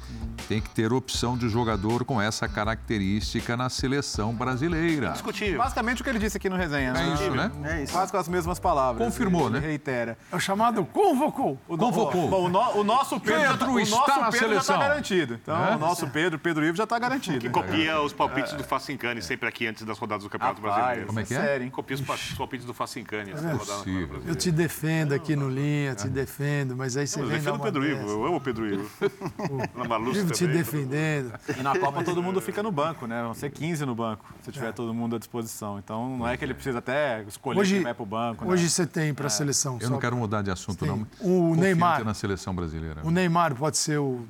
Tem 0.47 0.61
que 0.61 0.69
ter 0.69 0.91
opção 0.93 1.37
de 1.37 1.49
jogador 1.49 2.05
com 2.05 2.19
essa 2.19 2.47
característica 2.47 3.55
na 3.57 3.69
seleção 3.69 4.33
brasileira. 4.33 5.09
Discutível. 5.11 5.57
Basicamente 5.59 5.99
o 6.01 6.03
que 6.03 6.09
ele 6.09 6.17
disse 6.17 6.37
aqui 6.37 6.49
no 6.49 6.55
resenha. 6.55 6.93
É 6.95 7.13
isso, 7.13 7.31
né? 7.31 7.51
É 7.65 7.83
isso. 7.83 7.91
Quase 7.91 8.09
com 8.11 8.17
as 8.17 8.27
mesmas 8.29 8.57
palavras. 8.57 9.05
Confirmou, 9.05 9.43
ele, 9.47 9.51
né? 9.51 9.57
Ele 9.59 9.67
reitera. 9.67 10.17
É 10.31 10.35
o 10.35 10.39
chamado 10.39 10.85
convocou. 10.85 11.59
O 11.67 11.77
Convocou. 11.77 12.29
Bom, 12.29 12.45
o, 12.45 12.49
no- 12.49 12.77
o 12.79 12.83
nosso 12.85 13.19
Pedro, 13.19 13.41
já 13.41 13.47
tá- 13.49 13.57
Pedro 13.57 13.73
o 13.73 13.79
está 13.81 13.97
nosso 13.97 14.09
na 14.09 14.15
Pedro 14.31 14.31
já 14.31 14.39
seleção. 14.47 14.75
está 14.75 14.87
garantido. 14.87 15.33
Então, 15.43 15.65
É? 15.67 15.75
o 15.75 15.79
nosso 15.79 16.07
Pedro, 16.07 16.39
Pedro 16.39 16.65
Ivo, 16.65 16.77
já 16.77 16.85
está 16.85 16.97
garantido. 16.97 17.39
Que 17.39 17.49
copia 17.49 17.99
os 18.01 18.13
palpites 18.13 18.53
do 18.53 18.63
Facincani 18.63 19.21
sempre 19.21 19.47
aqui 19.49 19.67
antes 19.67 19.83
das 19.83 19.97
rodadas 19.99 20.23
do 20.23 20.29
Campeonato 20.29 20.61
Rapaz, 20.61 20.77
Brasileiro. 20.77 21.07
Como 21.07 21.19
é 21.19 21.23
que 21.25 21.33
é? 21.35 21.39
Sério, 21.41 21.63
hein? 21.65 21.69
Copia 21.69 21.95
os 21.95 22.01
pa- 22.01 22.15
os 22.15 22.33
palpites 22.33 22.65
do 22.65 22.73
Facincani 22.73 23.31
antes 23.31 23.43
da 23.43 23.51
rodada 23.51 23.65
do 23.65 23.67
Campeonato 23.67 23.83
possível. 23.83 24.01
Eu 24.01 24.07
Brasileiro. 24.07 24.39
te 24.39 24.51
defendo 24.51 24.68
aqui 25.15 25.35
no 25.35 25.49
linha, 25.49 25.95
te 25.95 26.07
defendo, 26.07 26.75
mas 26.75 26.95
aí 26.95 27.07
você 27.07 27.19
Eu 27.19 27.23
vem 27.27 27.37
dar 27.37 27.51
defendo 27.51 27.59
o 27.59 27.63
Pedro 27.63 27.85
Ivo, 27.85 28.09
eu 28.09 28.25
amo 28.25 28.35
o 28.37 28.41
Pedro 28.41 28.67
Ivo. 28.67 28.89
Na 29.75 29.83
Maluça 29.85 30.19
Vivo 30.21 30.31
te 30.33 30.47
defendendo. 30.47 31.33
E 31.57 31.61
na 31.63 31.77
Copa 31.77 32.03
todo 32.03 32.21
mundo 32.21 32.39
fica 32.39 32.61
no 32.61 32.71
banco, 32.71 33.07
né? 33.07 33.21
Vão 33.23 33.33
ser 33.33 33.49
15 33.51 33.85
no 33.85 33.95
banco, 33.95 34.25
se 34.43 34.51
tiver 34.51 34.71
todo 34.73 34.93
mundo 34.93 35.15
à 35.15 35.19
disposição. 35.19 35.79
Então 35.79 36.17
não 36.17 36.27
é 36.27 36.37
que 36.37 36.45
ele 36.45 36.53
precisa 36.53 36.79
até 36.79 37.23
escolher 37.23 37.59
Hoje, 37.59 37.75
quem 37.75 37.83
vai 37.83 37.93
pro 37.93 38.05
banco. 38.05 38.45
né? 38.45 38.51
hoje 38.51 38.69
você 38.69 38.85
tem 38.85 39.13
para 39.13 39.27
a 39.27 39.29
seleção. 39.29 39.75
Eu 39.79 39.87
só- 39.87 39.93
não 39.93 39.99
quero 39.99 40.15
mudar 40.15 40.41
de 40.41 40.51
assunto, 40.51 40.85
não. 40.85 41.05
O 41.21 41.55
Neymar. 41.55 42.03
na 42.03 42.13
seleção 42.13 42.53
brasileira. 42.53 43.01
O 43.03 43.11
Neymar 43.11 43.55
pode 43.55 43.77
ser 43.77 43.97
o, 43.99 44.25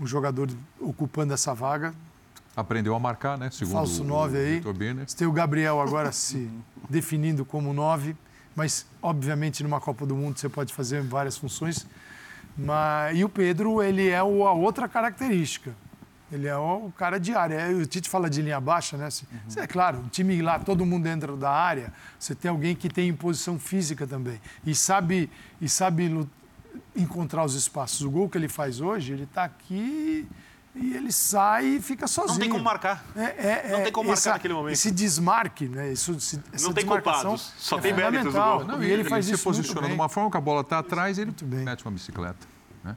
o 0.00 0.06
jogador 0.06 0.48
ocupando 0.80 1.32
essa 1.34 1.54
vaga. 1.54 1.94
Aprendeu 2.56 2.94
a 2.94 3.00
marcar, 3.00 3.36
né? 3.36 3.50
Segundo 3.50 3.72
Falso 3.74 4.02
o- 4.02 4.06
9 4.06 4.36
o 4.38 4.40
aí. 4.40 4.60
Você 5.06 5.16
tem 5.16 5.26
o 5.26 5.32
Gabriel 5.32 5.80
agora 5.80 6.12
se 6.12 6.48
definindo 6.88 7.44
como 7.44 7.72
9, 7.72 8.14
mas 8.56 8.86
obviamente 9.02 9.62
numa 9.62 9.80
Copa 9.80 10.04
do 10.06 10.14
Mundo 10.14 10.38
você 10.38 10.48
pode 10.48 10.72
fazer 10.72 11.02
várias 11.02 11.36
funções. 11.36 11.86
Mas, 12.56 13.18
e 13.18 13.24
o 13.24 13.28
Pedro, 13.28 13.82
ele 13.82 14.08
é 14.08 14.22
o- 14.22 14.46
a 14.46 14.52
outra 14.52 14.88
característica. 14.88 15.74
Ele 16.32 16.46
é 16.46 16.56
o 16.56 16.90
cara 16.96 17.18
de 17.18 17.34
área. 17.34 17.54
É, 17.56 17.68
O 17.72 17.86
Tite 17.86 18.08
fala 18.08 18.28
de 18.30 18.40
linha 18.42 18.60
baixa, 18.60 18.96
né? 18.96 19.06
Assim, 19.06 19.26
Uhum. 19.32 19.62
É 19.62 19.66
claro, 19.66 19.98
o 20.00 20.08
time 20.08 20.40
lá, 20.40 20.58
todo 20.58 20.84
mundo 20.86 21.04
dentro 21.04 21.36
da 21.36 21.50
área, 21.50 21.92
você 22.18 22.34
tem 22.34 22.48
alguém 22.50 22.74
que 22.74 22.88
tem 22.88 23.08
imposição 23.08 23.58
física 23.58 24.06
também. 24.06 24.40
E 24.64 24.74
sabe, 24.74 25.28
e 25.60 25.68
sabe 25.68 26.26
encontrar 26.96 27.44
os 27.44 27.54
espaços. 27.54 28.02
O 28.02 28.10
gol 28.10 28.28
que 28.28 28.38
ele 28.38 28.48
faz 28.48 28.80
hoje, 28.80 29.12
ele 29.12 29.24
está 29.24 29.44
aqui 29.44 30.26
e 30.74 30.94
ele 30.96 31.12
sai 31.12 31.64
e 31.66 31.80
fica 31.80 32.06
sozinho. 32.06 32.34
Não 32.34 32.40
tem 32.40 32.48
como 32.50 32.64
marcar. 32.64 33.04
É, 33.14 33.22
é, 33.22 33.68
Não 33.70 33.78
é, 33.78 33.82
tem 33.82 33.92
como 33.92 34.08
marcar 34.08 34.18
essa- 34.20 34.32
naquele 34.32 34.54
momento. 34.54 34.72
Esse 34.72 34.90
desmarque, 34.90 35.68
né? 35.68 35.92
Isso, 35.92 36.18
se- 36.20 36.40
essa 36.52 36.72
tem 36.72 36.84
culpados, 36.84 37.52
só 37.58 37.78
é 37.78 37.80
tem 37.80 37.92
méritos 37.94 38.32
do 38.32 38.40
gol. 38.40 38.64
Não, 38.64 38.82
e 38.82 38.90
ele 38.90 39.04
faz 39.04 39.24
se 39.26 39.32
isso 39.32 39.44
muito 39.48 39.56
posiciona 39.58 39.86
de 39.88 39.94
uma 39.94 40.08
forma 40.08 40.30
que 40.30 40.36
a 40.36 40.40
bola 40.40 40.62
está 40.62 40.78
atrás, 40.80 41.18
ele 41.18 41.32
bem. 41.42 41.64
mete 41.64 41.84
uma 41.84 41.92
bicicleta. 41.92 42.46
Né? 42.82 42.96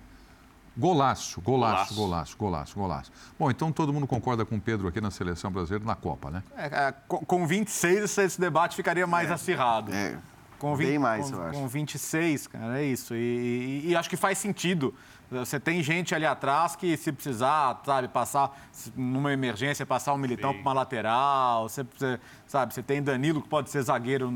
Golaço, 0.76 1.42
golaço, 1.42 1.94
Golaço. 1.96 2.38
golaço, 2.38 2.76
golaço. 2.76 3.12
Bom, 3.40 3.50
então 3.50 3.72
todo 3.72 3.92
mundo 3.92 4.06
concorda 4.08 4.46
com 4.46 4.56
o 4.58 4.62
Pedro 4.62 4.88
aqui 4.88 5.02
na 5.02 5.10
seleção 5.12 5.52
brasileira 5.52 5.84
na 5.86 5.96
Copa, 5.96 6.30
né? 6.30 6.44
É, 6.56 6.66
é, 6.66 6.94
com, 7.08 7.18
com 7.26 7.48
26, 7.48 8.04
esse, 8.04 8.22
esse 8.24 8.40
debate 8.42 8.76
ficaria 8.76 9.08
mais 9.08 9.32
acirrado. 9.32 9.92
É. 9.94 10.18
Com 10.60 10.76
Bem 10.76 10.98
mais, 10.98 11.30
com, 11.30 11.36
eu 11.38 11.44
acho. 11.44 11.60
Com 11.60 11.68
26, 11.68 12.48
cara, 12.48 12.80
é 12.82 12.84
isso. 12.86 13.14
E, 13.14 13.84
e- 13.86 13.90
e 13.90 13.96
acho 13.96 14.10
que 14.10 14.18
faz 14.18 14.40
sentido. 14.40 14.94
Você 15.30 15.60
tem 15.60 15.84
gente 15.84 16.16
ali 16.16 16.26
atrás 16.26 16.76
que, 16.76 16.96
se 16.96 17.12
precisar, 17.12 17.82
sabe, 17.86 18.08
passar 18.08 18.58
numa 18.96 19.34
emergência, 19.34 19.86
passar 19.86 20.14
um 20.14 20.18
militão 20.18 20.54
para 20.54 20.62
uma 20.62 20.74
lateral. 20.74 21.68
Você, 21.68 21.84
você- 21.84 22.18
sabe, 22.48 22.74
você 22.74 22.82
tem 22.82 23.04
Danilo 23.04 23.42
que 23.42 23.50
pode 23.50 23.70
ser 23.70 23.82
zagueiro. 23.82 24.30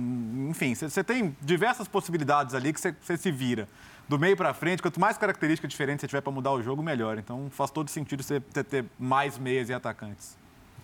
Enfim, 0.49 0.75
você, 0.75 0.89
você 0.89 1.01
tem 1.03 1.35
diversas 1.41 1.87
possibilidades 1.87 2.53
ali 2.53 2.73
que 2.73 2.81
você, 2.81 2.93
você 3.01 3.15
se 3.15 3.31
vira. 3.31 3.69
Do 4.09 4.19
meio 4.19 4.35
para 4.35 4.53
frente, 4.53 4.81
quanto 4.81 4.99
mais 4.99 5.17
característica 5.17 5.65
diferente 5.65 6.01
você 6.01 6.07
tiver 6.07 6.19
para 6.19 6.31
mudar 6.33 6.51
o 6.51 6.61
jogo, 6.61 6.83
melhor. 6.83 7.17
Então 7.17 7.47
faz 7.51 7.71
todo 7.71 7.89
sentido 7.89 8.21
você 8.21 8.41
ter, 8.41 8.63
ter 8.65 8.85
mais 8.99 9.37
meias 9.37 9.69
e 9.69 9.73
atacantes. 9.73 10.37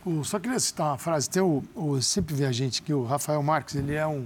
O- 0.05 0.23
só 0.23 0.39
queria 0.39 0.57
citar 0.61 0.87
uma 0.87 0.97
frase. 0.97 1.29
Tem 1.29 1.41
o, 1.41 1.61
o 1.75 2.01
sempre 2.01 2.33
vi 2.33 2.45
a 2.45 2.51
gente 2.53 2.81
que 2.81 2.93
o 2.93 3.03
Rafael 3.03 3.43
Marques, 3.43 3.75
ele 3.75 3.93
é 3.93 4.07
um. 4.07 4.25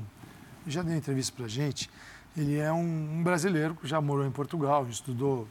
Já 0.68 0.84
deu 0.84 0.96
entrevista 0.96 1.34
pra 1.36 1.48
gente. 1.48 1.90
Ele 2.36 2.58
é 2.58 2.72
um, 2.72 3.18
um 3.20 3.24
brasileiro 3.24 3.76
que 3.76 3.88
já 3.88 4.00
morou 4.00 4.26
em 4.26 4.32
Portugal, 4.32 4.88
estudou 4.90 5.48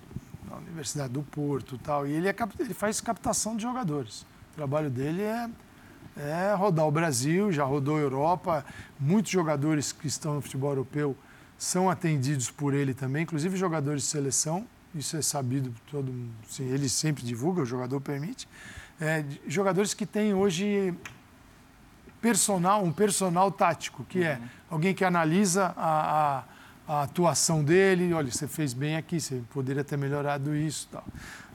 na 0.48 0.56
Universidade 0.56 1.12
do 1.12 1.22
Porto 1.22 1.74
e 1.74 1.78
tal. 1.78 2.06
E 2.06 2.12
ele, 2.12 2.28
é, 2.28 2.34
ele 2.58 2.72
faz 2.74 3.00
captação 3.00 3.54
de 3.56 3.62
jogadores. 3.62 4.22
O 4.52 4.56
trabalho 4.56 4.88
dele 4.90 5.22
é, 5.22 5.48
é 6.16 6.54
rodar 6.54 6.86
o 6.86 6.90
Brasil, 6.90 7.52
já 7.52 7.64
rodou 7.64 7.96
a 7.96 8.00
Europa. 8.00 8.64
Muitos 8.98 9.30
jogadores 9.30 9.92
que 9.92 10.06
estão 10.06 10.34
no 10.34 10.40
futebol 10.40 10.70
europeu 10.70 11.16
são 11.58 11.90
atendidos 11.90 12.50
por 12.50 12.72
ele 12.72 12.94
também, 12.94 13.22
inclusive 13.24 13.56
jogadores 13.56 14.02
de 14.04 14.08
seleção. 14.08 14.66
Isso 14.94 15.16
é 15.16 15.22
sabido, 15.22 15.72
todo 15.90 16.10
mundo, 16.10 16.32
sim, 16.48 16.64
ele 16.64 16.88
sempre 16.88 17.22
divulga, 17.22 17.62
o 17.62 17.66
jogador 17.66 18.00
permite. 18.00 18.48
É, 19.00 19.24
jogadores 19.46 19.94
que 19.94 20.04
têm 20.04 20.34
hoje 20.34 20.92
personal, 22.20 22.82
um 22.82 22.92
personal 22.92 23.50
tático, 23.52 24.04
que 24.04 24.22
é 24.24 24.40
alguém 24.68 24.92
que 24.94 25.04
analisa 25.04 25.72
a, 25.76 26.38
a- 26.38 26.44
a 26.90 27.02
atuação 27.04 27.62
dele, 27.62 28.12
olha, 28.12 28.32
você 28.32 28.48
fez 28.48 28.74
bem 28.74 28.96
aqui, 28.96 29.20
você 29.20 29.40
poderia 29.54 29.84
ter 29.84 29.96
melhorado 29.96 30.56
isso. 30.56 30.88
Tal. 30.90 31.04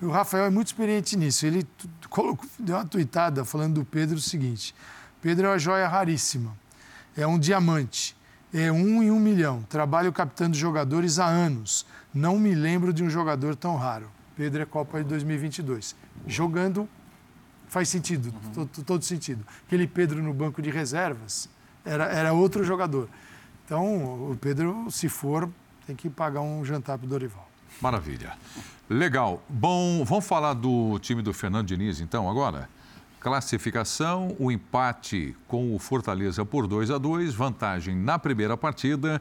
E 0.01 0.05
o 0.05 0.09
Rafael 0.09 0.45
é 0.45 0.49
muito 0.49 0.67
experiente 0.67 1.17
nisso. 1.17 1.45
Ele 1.45 1.67
colocou, 2.09 2.47
deu 2.57 2.77
uma 2.77 2.85
tuitada 2.85 3.43
falando 3.43 3.73
do 3.73 3.83
Pedro 3.83 4.15
o 4.15 4.21
seguinte: 4.21 4.73
Pedro 5.21 5.47
é 5.47 5.49
uma 5.49 5.59
joia 5.59 5.89
raríssima, 5.89 6.57
é 7.17 7.27
um 7.27 7.37
diamante, 7.37 8.15
é 8.53 8.71
um 8.71 9.03
em 9.03 9.11
um 9.11 9.19
milhão. 9.19 9.61
Trabalho 9.63 10.13
captando 10.13 10.55
jogadores 10.55 11.19
há 11.19 11.25
anos. 11.25 11.85
Não 12.13 12.39
me 12.39 12.55
lembro 12.55 12.93
de 12.93 13.03
um 13.03 13.09
jogador 13.09 13.57
tão 13.57 13.75
raro. 13.75 14.09
Pedro 14.37 14.61
é 14.61 14.65
Copa 14.65 15.03
de 15.03 15.09
2022. 15.09 15.97
Jogando 16.25 16.87
faz 17.67 17.89
sentido, 17.89 18.33
todo, 18.53 18.83
todo 18.85 19.03
sentido. 19.03 19.45
Aquele 19.67 19.85
Pedro 19.85 20.23
no 20.23 20.33
banco 20.33 20.61
de 20.61 20.69
reservas 20.69 21.49
era, 21.83 22.05
era 22.05 22.31
outro 22.31 22.63
jogador. 22.63 23.09
Então, 23.65 24.31
o 24.31 24.37
Pedro, 24.39 24.91
se 24.91 25.09
for, 25.09 25.49
tem 25.87 25.95
que 25.95 26.07
pagar 26.07 26.41
um 26.41 26.63
jantar 26.63 26.99
para 26.99 27.05
o 27.05 27.09
Dorival. 27.09 27.49
Maravilha. 27.81 28.33
Legal. 28.87 29.43
Bom, 29.49 30.05
vamos 30.05 30.25
falar 30.25 30.53
do 30.53 30.99
time 30.99 31.23
do 31.23 31.33
Fernando 31.33 31.67
Diniz, 31.67 31.99
então, 31.99 32.29
agora? 32.29 32.69
Classificação, 33.19 34.35
o 34.37 34.51
empate 34.51 35.35
com 35.47 35.75
o 35.75 35.79
Fortaleza 35.79 36.45
por 36.45 36.67
2 36.67 36.91
a 36.91 36.99
2 36.99 37.33
vantagem 37.33 37.95
na 37.95 38.19
primeira 38.19 38.55
partida. 38.55 39.19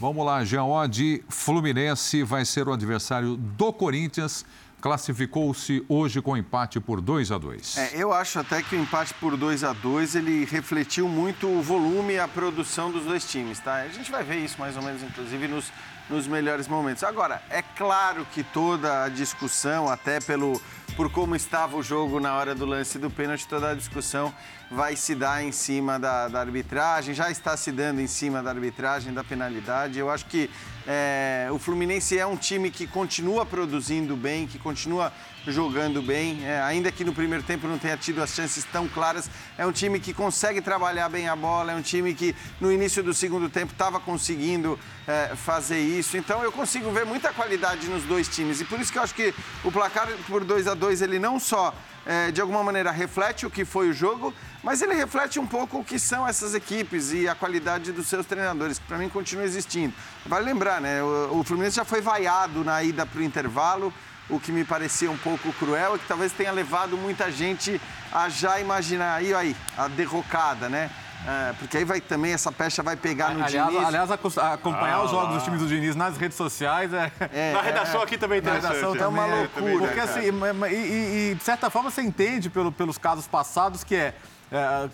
Vamos 0.00 0.26
lá, 0.26 0.44
Geode, 0.44 1.22
Fluminense 1.28 2.24
vai 2.24 2.44
ser 2.44 2.66
o 2.66 2.72
adversário 2.72 3.36
do 3.36 3.72
Corinthians. 3.72 4.44
Classificou-se 4.84 5.82
hoje 5.88 6.20
com 6.20 6.36
empate 6.36 6.78
por 6.78 7.00
2 7.00 7.32
a 7.32 7.38
2 7.38 7.78
É, 7.78 7.92
eu 7.94 8.12
acho 8.12 8.38
até 8.38 8.62
que 8.62 8.76
o 8.76 8.78
empate 8.78 9.14
por 9.14 9.34
2 9.34 9.64
a 9.64 9.72
2 9.72 10.14
ele 10.14 10.44
refletiu 10.44 11.08
muito 11.08 11.48
o 11.48 11.62
volume 11.62 12.12
e 12.12 12.18
a 12.18 12.28
produção 12.28 12.90
dos 12.90 13.06
dois 13.06 13.24
times, 13.24 13.58
tá? 13.60 13.76
A 13.76 13.88
gente 13.88 14.10
vai 14.10 14.22
ver 14.22 14.44
isso 14.44 14.60
mais 14.60 14.76
ou 14.76 14.82
menos, 14.82 15.02
inclusive, 15.02 15.48
nos, 15.48 15.72
nos 16.10 16.26
melhores 16.26 16.68
momentos. 16.68 17.02
Agora, 17.02 17.42
é 17.48 17.62
claro 17.62 18.26
que 18.30 18.42
toda 18.42 19.04
a 19.04 19.08
discussão, 19.08 19.88
até 19.88 20.20
pelo 20.20 20.60
por 20.96 21.10
como 21.10 21.34
estava 21.34 21.78
o 21.78 21.82
jogo 21.82 22.20
na 22.20 22.34
hora 22.34 22.54
do 22.54 22.66
lance 22.66 22.98
do 22.98 23.08
pênalti, 23.08 23.48
toda 23.48 23.70
a 23.70 23.74
discussão 23.74 24.34
vai 24.74 24.96
se 24.96 25.14
dar 25.14 25.42
em 25.44 25.52
cima 25.52 26.00
da, 26.00 26.26
da 26.26 26.40
arbitragem, 26.40 27.14
já 27.14 27.30
está 27.30 27.56
se 27.56 27.70
dando 27.70 28.00
em 28.00 28.08
cima 28.08 28.42
da 28.42 28.50
arbitragem, 28.50 29.14
da 29.14 29.22
penalidade. 29.22 30.00
Eu 30.00 30.10
acho 30.10 30.26
que 30.26 30.50
é, 30.84 31.48
o 31.52 31.58
Fluminense 31.58 32.18
é 32.18 32.26
um 32.26 32.36
time 32.36 32.70
que 32.70 32.84
continua 32.84 33.46
produzindo 33.46 34.16
bem, 34.16 34.48
que 34.48 34.58
continua 34.58 35.12
jogando 35.46 36.02
bem, 36.02 36.44
é, 36.44 36.60
ainda 36.60 36.90
que 36.90 37.04
no 37.04 37.14
primeiro 37.14 37.44
tempo 37.44 37.68
não 37.68 37.78
tenha 37.78 37.96
tido 37.96 38.20
as 38.20 38.30
chances 38.30 38.64
tão 38.64 38.88
claras. 38.88 39.30
É 39.56 39.64
um 39.64 39.70
time 39.70 40.00
que 40.00 40.12
consegue 40.12 40.60
trabalhar 40.60 41.08
bem 41.08 41.28
a 41.28 41.36
bola, 41.36 41.70
é 41.70 41.76
um 41.76 41.82
time 41.82 42.12
que 42.12 42.34
no 42.60 42.72
início 42.72 43.02
do 43.02 43.14
segundo 43.14 43.48
tempo 43.48 43.72
estava 43.72 44.00
conseguindo 44.00 44.78
é, 45.06 45.36
fazer 45.36 45.78
isso. 45.78 46.16
Então 46.16 46.42
eu 46.42 46.50
consigo 46.50 46.90
ver 46.90 47.06
muita 47.06 47.32
qualidade 47.32 47.86
nos 47.88 48.02
dois 48.02 48.26
times 48.26 48.60
e 48.60 48.64
por 48.64 48.80
isso 48.80 48.90
que 48.90 48.98
eu 48.98 49.02
acho 49.02 49.14
que 49.14 49.32
o 49.62 49.70
placar 49.70 50.08
por 50.26 50.42
2 50.42 50.66
a 50.66 50.74
2 50.74 51.00
ele 51.00 51.20
não 51.20 51.38
só 51.38 51.72
é, 52.06 52.30
de 52.30 52.40
alguma 52.40 52.62
maneira 52.62 52.90
reflete 52.90 53.46
o 53.46 53.50
que 53.50 53.64
foi 53.64 53.88
o 53.88 53.92
jogo, 53.92 54.34
mas 54.62 54.82
ele 54.82 54.94
reflete 54.94 55.38
um 55.38 55.46
pouco 55.46 55.78
o 55.78 55.84
que 55.84 55.98
são 55.98 56.26
essas 56.26 56.54
equipes 56.54 57.12
e 57.12 57.28
a 57.28 57.34
qualidade 57.34 57.92
dos 57.92 58.06
seus 58.06 58.26
treinadores, 58.26 58.78
que 58.78 58.86
para 58.86 58.98
mim 58.98 59.08
continua 59.08 59.44
existindo. 59.44 59.92
Vale 60.26 60.44
lembrar, 60.44 60.80
né? 60.80 61.02
O, 61.02 61.40
o 61.40 61.44
Fluminense 61.44 61.76
já 61.76 61.84
foi 61.84 62.00
vaiado 62.00 62.64
na 62.64 62.82
ida 62.82 63.04
para 63.04 63.20
o 63.20 63.22
intervalo, 63.22 63.92
o 64.28 64.40
que 64.40 64.50
me 64.50 64.64
parecia 64.64 65.10
um 65.10 65.18
pouco 65.18 65.52
cruel 65.54 65.96
e 65.96 65.98
que 65.98 66.08
talvez 66.08 66.32
tenha 66.32 66.50
levado 66.50 66.96
muita 66.96 67.30
gente 67.30 67.80
a 68.10 68.28
já 68.28 68.58
imaginar 68.58 69.16
aí, 69.16 69.34
aí 69.34 69.56
a 69.76 69.88
derrocada, 69.88 70.68
né? 70.68 70.90
É, 71.26 71.52
porque 71.58 71.78
aí 71.78 71.84
vai 71.84 72.00
também, 72.02 72.32
essa 72.32 72.52
pecha 72.52 72.82
vai 72.82 72.96
pegar 72.96 73.30
no 73.34 73.42
aliás, 73.42 73.70
Diniz. 73.70 73.86
aliás, 73.86 74.10
acompanhar 74.10 75.02
os 75.04 75.10
jogos 75.10 75.34
dos 75.36 75.42
times 75.42 75.60
do 75.60 75.66
Diniz 75.66 75.96
nas 75.96 76.16
redes 76.18 76.36
sociais 76.36 76.92
é. 76.92 77.10
É, 77.32 77.52
Na 77.54 77.62
redação 77.62 78.02
aqui 78.02 78.18
também 78.18 78.42
Na 78.42 78.56
interessante. 78.58 78.76
redação 78.84 78.94
é 79.04 79.08
uma 79.08 79.24
loucura, 79.26 79.78
Porque 79.78 80.00
assim, 80.00 80.20
e, 80.20 80.74
e- 80.74 81.30
e, 81.30 81.34
de 81.34 81.42
certa 81.42 81.70
forma 81.70 81.90
você 81.90 82.02
entende 82.02 82.50
pelo- 82.50 82.70
pelos 82.70 82.98
casos 82.98 83.26
passados 83.26 83.82
que 83.82 83.96
é, 83.96 84.14
é, 84.52 84.88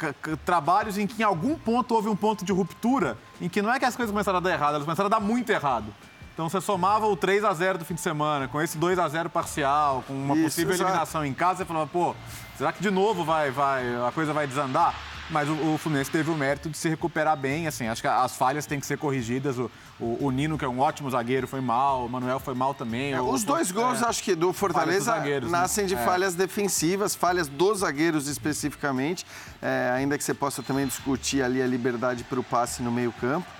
trabalhos 0.45 0.97
em 0.99 1.07
que 1.07 1.21
em 1.21 1.25
algum 1.25 1.57
ponto 1.57 1.95
houve 1.95 2.09
um 2.09 2.15
ponto 2.17 2.45
de 2.45 2.53
ruptura, 2.53 3.19
em 3.41 3.49
que 3.49 3.61
não 3.61 3.73
é 3.73 3.79
que 3.81 3.85
as 3.85 3.97
coisas 3.97 4.13
começaram 4.13 4.39
a 4.39 4.41
dar 4.41 4.53
errado, 4.53 4.75
elas 4.75 4.85
começaram 4.85 5.09
a 5.09 5.11
dar 5.11 5.21
muito 5.21 5.51
errado. 5.51 5.93
Então 6.33 6.49
você 6.49 6.61
somava 6.61 7.07
o 7.07 7.17
3 7.17 7.45
a 7.45 7.53
0 7.53 7.77
do 7.79 7.85
fim 7.85 7.95
de 7.95 8.01
semana 8.01 8.47
com 8.47 8.63
esse 8.63 8.79
2 8.79 8.99
a 9.01 9.09
0 9.09 9.29
parcial, 9.29 10.05
com 10.07 10.15
uma 10.15 10.35
Isso, 10.37 10.45
possível 10.45 10.73
exato. 10.75 10.89
eliminação 10.89 11.25
em 11.27 11.35
casa, 11.35 11.59
você 11.59 11.65
falava, 11.65 11.87
pô, 11.89 12.15
será 12.57 12.73
que 12.73 12.81
de 12.81 12.91
novo 12.91 13.25
vai, 13.25 13.51
vai, 13.51 13.83
a 14.07 14.13
coisa 14.13 14.33
vai 14.33 14.47
desandar? 14.47 14.95
Mas 15.31 15.49
o, 15.49 15.53
o 15.53 15.79
Fluminense 15.79 16.11
teve 16.11 16.29
o 16.31 16.35
mérito 16.35 16.69
de 16.69 16.77
se 16.77 16.89
recuperar 16.89 17.37
bem, 17.37 17.67
assim, 17.69 17.87
acho 17.87 18.03
que 18.03 18.09
as 18.09 18.35
falhas 18.37 18.67
têm 18.67 18.81
que 18.81 18.87
ser 18.87 18.99
corrigidas. 18.99 19.57
O, 19.59 19.71
o- 20.01 20.27
o 20.27 20.31
Nino, 20.31 20.59
que 20.59 20.65
é 20.65 20.69
um 20.69 20.81
ótimo 20.81 21.09
zagueiro, 21.11 21.47
foi 21.47 21.61
mal, 21.61 22.05
o 22.05 22.09
Manuel 22.09 22.41
foi 22.41 22.53
mal 22.55 22.75
também. 22.75 23.13
É, 23.13 23.21
os 23.21 23.45
dois 23.45 23.71
gols, 23.71 24.03
é. 24.03 24.07
acho 24.07 24.23
que 24.25 24.35
do 24.35 24.53
Fortaleza, 24.53 25.15
dos 25.21 25.51
né? 25.53 25.59
nascem 25.59 25.87
de 25.87 25.95
É. 25.95 26.05
falhas 26.05 26.35
defensivas, 26.35 27.15
falhas 27.15 27.47
dos 27.47 27.79
zagueiros 27.79 28.27
especificamente, 28.27 29.25
é, 29.63 29.93
ainda 29.95 30.19
que 30.19 30.25
você 30.25 30.35
possa 30.35 30.63
também 30.63 30.87
discutir 30.87 31.43
ali 31.43 31.63
a 31.63 31.67
liberdade 31.67 32.25
para 32.25 32.41
o 32.41 32.43
passe 32.43 32.83
no 32.83 32.91
meio-campo. 32.91 33.47
Uhum. 33.47 33.60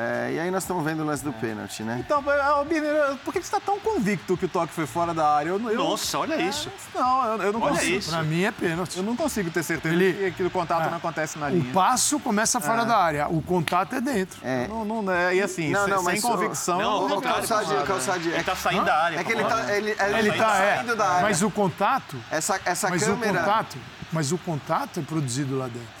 É, 0.00 0.32
e 0.34 0.38
aí 0.38 0.48
nós 0.48 0.62
estamos 0.62 0.84
vendo 0.84 1.02
o 1.02 1.04
lance 1.04 1.24
do 1.24 1.32
pênalti, 1.32 1.82
né? 1.82 1.96
Então, 1.98 2.22
ô, 2.60 2.64
Birner, 2.64 3.16
por 3.24 3.32
que 3.34 3.40
você 3.40 3.46
está 3.46 3.58
tão 3.58 3.80
convicto 3.80 4.36
que 4.36 4.44
o 4.44 4.48
toque 4.48 4.72
foi 4.72 4.86
fora 4.86 5.12
da 5.12 5.28
área? 5.28 5.48
Eu, 5.50 5.70
eu- 5.70 5.76
Nossa, 5.76 6.20
olha 6.20 6.40
isso. 6.40 6.70
Não, 6.94 7.24
eu, 7.24 7.42
eu 7.42 7.52
não 7.52 7.60
Olha 7.60 7.72
consigo. 7.74 7.96
isso. 7.98 8.10
Pra 8.10 8.22
mim 8.22 8.44
é 8.44 8.52
pênalti. 8.52 8.96
Eu 8.96 9.02
não 9.02 9.16
consigo 9.16 9.50
ter 9.50 9.64
certeza 9.64 9.92
Ele- 9.96 10.12
que, 10.30 10.36
que 10.36 10.42
o 10.44 10.50
contato 10.50 10.88
não 10.88 10.98
acontece 10.98 11.36
na 11.36 11.46
O 11.46 11.50
linha. 11.50 11.72
passo 11.72 12.20
começa 12.20 12.60
fora 12.60 12.84
da 12.84 12.96
área, 12.96 13.26
o 13.28 13.42
contato 13.42 13.96
é 13.96 14.00
dentro. 14.00 14.38
Não, 14.68 14.84
não, 15.02 15.12
é, 15.12 15.34
e 15.34 15.42
assim, 15.42 15.70
Não, 15.70 15.80
sem, 15.84 15.90
não, 15.90 15.98
sem 15.98 16.04
mas 16.06 16.22
o- 16.24 16.28
convicção. 16.28 16.78
Não, 16.78 17.04
o 17.04 17.08
falar, 17.20 17.22
calçade, 17.84 18.28
Ele 18.28 18.36
é, 18.36 18.42
tá 18.44 18.54
saindo 18.54 18.84
da 18.84 18.96
área. 19.02 19.18
é 19.18 19.24
que 19.24 19.32
ele 19.32 19.42
Paulo. 19.42 19.56
tá, 19.64 19.74
ele, 19.76 19.90
ele 19.98 20.18
Ele 20.18 20.32
tá, 20.32 20.56
é, 20.58 20.76
saindo 20.76 20.94
da 20.94 21.08
área. 21.08 21.22
mas 21.22 21.42
o 21.42 21.50
contato, 21.50 22.16
Essa, 22.30 22.60
essa 22.64 22.88
mas 22.88 23.02
o 23.02 23.06
câmera... 23.06 23.40
contato, 23.40 23.76
mas 24.12 24.30
o 24.30 24.38
contato 24.38 25.00
é 25.00 25.02
produzido 25.02 25.58
lá 25.58 25.66
dentro. 25.66 25.97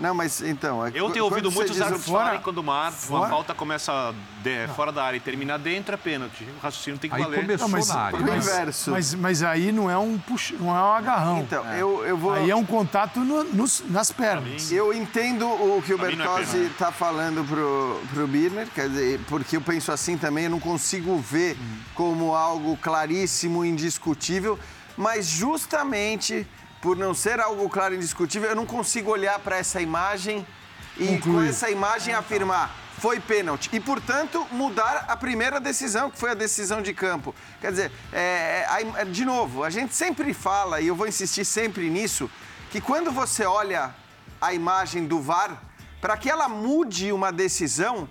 Não, 0.00 0.14
mas 0.14 0.40
então... 0.40 0.86
é- 0.86 0.90
Eu 0.94 1.10
tenho 1.10 1.24
ouvido 1.26 1.50
muitos 1.50 1.78
o 1.78 1.82
árbitros 1.82 2.06
fora- 2.06 2.18
falarem 2.24 2.40
quando 2.40 2.58
uma, 2.58 2.74
ar- 2.74 2.88
uma 2.88 2.92
fora- 2.92 3.28
falta 3.30 3.54
começa 3.54 4.14
de- 4.42 4.66
fora 4.74 4.90
da 4.90 5.04
área 5.04 5.18
e 5.18 5.20
termina 5.20 5.58
dentro, 5.58 5.94
é 5.94 5.96
pênalti. 5.98 6.44
O 6.58 6.62
raciocínio 6.62 6.98
tem 6.98 7.10
que 7.10 7.16
Aí 7.16 7.22
valer. 7.22 7.40
começou 7.40 7.68
Não, 7.68 7.72
mas, 7.76 7.88
na 7.88 7.94
área. 8.00 8.18
o 8.18 8.22
mas, 8.22 8.46
inverso. 8.46 8.90
mas, 8.90 9.14
mas 9.14 9.42
aí 9.42 9.70
não 9.72 9.90
é 9.90 9.98
um 9.98 10.16
puxa, 10.18 10.54
não 10.58 10.70
é 10.70 10.80
um 10.82 10.92
agarrão. 10.94 11.38
Então, 11.40 11.64
eu, 11.74 12.04
eu 12.06 12.16
vou... 12.16 12.32
Aí 12.32 12.50
é 12.50 12.56
um 12.56 12.64
contato 12.64 13.20
no- 13.20 13.44
nos- 13.44 13.84
nas 13.88 14.10
pernas. 14.10 14.72
Eu 14.72 14.92
entendo 14.94 15.46
o 15.46 15.82
que 15.84 15.92
o 15.92 15.98
mim 15.98 16.04
é 16.04 16.16
Bertozzi 16.16 16.58
está 16.66 16.90
falando 16.90 17.44
pro, 17.46 18.00
pro 18.14 18.26
Birner, 18.26 18.66
quer 18.74 18.88
dizer, 18.88 19.20
porque 19.28 19.56
eu 19.56 19.60
penso 19.60 19.92
assim 19.92 20.16
também, 20.16 20.44
eu 20.44 20.50
não 20.50 20.60
consigo 20.60 21.18
ver 21.18 21.58
como 21.94 22.34
algo 22.34 22.76
claríssimo, 22.78 23.64
indiscutível, 23.64 24.58
mas 24.96 25.26
justamente 25.26 26.46
por 26.80 26.96
não 26.96 27.14
ser 27.14 27.40
algo 27.40 27.68
claro 27.68 27.94
e 27.94 27.96
indiscutível, 27.96 28.48
eu 28.50 28.56
não 28.56 28.66
consigo 28.66 29.10
olhar 29.10 29.38
para 29.38 29.56
essa 29.56 29.80
imagem 29.80 30.46
e 30.96 31.18
com 31.18 31.40
essa 31.42 31.70
imagem 31.70 32.14
afirmar 32.14 32.74
foi 32.98 33.18
pênalti 33.18 33.70
e, 33.72 33.80
portanto, 33.80 34.46
mudar 34.52 35.06
a 35.08 35.16
primeira 35.16 35.58
decisão, 35.58 36.10
que 36.10 36.18
foi 36.18 36.32
a 36.32 36.34
decisão 36.34 36.82
de 36.82 36.92
campo. 36.92 37.34
Quer 37.58 37.70
dizer, 37.70 37.92
é, 38.12 38.66
a- 38.68 39.04
de 39.04 39.24
novo, 39.24 39.64
a 39.64 39.70
gente 39.70 39.94
sempre 39.94 40.34
fala, 40.34 40.82
e 40.82 40.88
eu 40.88 40.94
vou 40.94 41.06
insistir 41.08 41.46
sempre 41.46 41.88
nisso, 41.88 42.30
que 42.70 42.78
quando 42.78 43.10
você 43.10 43.46
olha 43.46 43.94
a 44.38 44.52
imagem 44.52 45.06
do 45.06 45.18
VAR, 45.18 45.62
para 45.98 46.14
que 46.16 46.28
ela 46.28 46.46
mude 46.46 47.10
uma 47.10 47.32
decisão, 47.32 48.06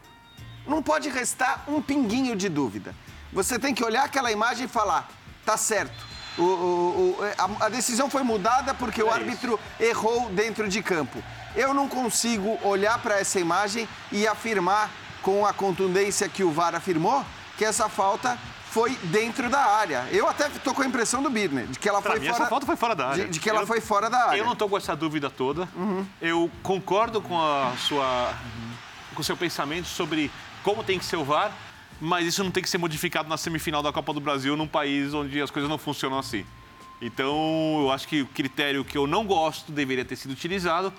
não 0.65 0.81
pode 0.81 1.07
restar 1.09 1.65
um 1.67 1.81
pinguinho 1.83 2.35
de 2.35 2.49
dúvida. 2.49 2.95
Você 3.31 3.59
tem 3.59 3.75
que 3.75 3.83
olhar 3.83 4.05
aquela 4.05 4.31
imagem 4.31 4.65
e 4.65 4.67
falar, 4.67 5.07
tá 5.45 5.55
certo. 5.55 6.08
O- 6.37 6.41
o- 6.41 7.17
o- 7.19 7.59
a, 7.61 7.65
a 7.65 7.69
decisão 7.69 8.09
foi 8.09 8.23
mudada 8.23 8.73
porque 8.73 9.01
o 9.03 9.09
árbitro 9.11 9.59
errou 9.79 10.29
dentro 10.29 10.67
de 10.69 10.81
campo. 10.81 11.21
Eu 11.55 11.73
não 11.73 11.87
consigo 11.89 12.57
olhar 12.63 12.97
para 12.99 13.19
essa 13.19 13.39
imagem 13.39 13.87
e 14.11 14.27
afirmar 14.27 14.89
com 15.21 15.45
a 15.45 15.51
contundência 15.53 16.29
que 16.29 16.43
o 16.43 16.51
VAR 16.51 16.75
afirmou 16.75 17.25
que 17.57 17.65
essa 17.65 17.89
falta 17.89 18.37
foi 18.71 18.95
dentro 19.05 19.49
da 19.49 19.59
área. 19.59 20.05
Eu 20.11 20.29
até 20.29 20.47
tô 20.63 20.73
com 20.73 20.81
a 20.83 20.85
impressão 20.85 21.21
do 21.23 21.29
Birner, 21.29 21.65
de 21.65 21.77
que 21.79 21.89
ela 21.89 22.01
Pra 22.01 22.11
foi 22.11 22.19
mim, 22.21 22.27
fora... 22.27 22.39
essa 22.39 22.49
falta 22.49 22.65
foi 22.65 22.75
fora 22.77 22.95
da 22.95 23.07
área. 23.09 23.25
De, 23.25 23.31
de 23.31 23.39
que 23.39 23.49
ela 23.49 23.61
Eu- 23.61 23.67
foi 23.67 23.81
fora 23.81 24.09
da 24.09 24.27
área. 24.29 24.37
Eu 24.37 24.45
não 24.45 24.53
estou 24.53 24.69
com 24.69 24.77
essa 24.77 24.95
dúvida 24.95 25.29
toda. 25.29 25.67
Eu 26.21 26.49
concordo 26.63 27.19
com 27.19 27.37
a 27.41 27.73
sua, 27.77 28.31
com 29.15 29.21
o 29.21 29.23
seu 29.23 29.35
pensamento 29.35 29.87
sobre 29.87 30.31
como 30.63 30.83
tem 30.83 30.99
que 30.99 31.03
ser 31.05 31.15
o 31.17 31.23
VAR, 31.25 31.51
mas 32.01 32.25
isso 32.27 32.43
não 32.43 32.51
tem 32.51 32.63
que 32.63 32.69
ser 32.69 32.77
modificado 32.77 33.27
na 33.29 33.37
semifinal 33.37 33.81
da 33.83 33.91
Copa 33.91 34.13
do 34.13 34.19
Brasil 34.19 34.55
num 34.55 34.67
país 34.67 35.13
onde 35.13 35.41
as 35.41 35.51
coisas 35.51 35.69
não 35.69 35.77
funcionam 35.77 36.17
assim. 36.19 36.45
Então, 37.01 37.77
eu 37.81 37.91
acho 37.91 38.07
que 38.07 38.21
o 38.23 38.25
critério 38.27 38.83
que 38.83 38.97
eu 38.97 39.07
não 39.07 39.25
gosto 39.25 39.71
deveria 39.71 40.03
ter 40.03 40.17
sido 40.17 40.31
utilizado. 40.31 40.91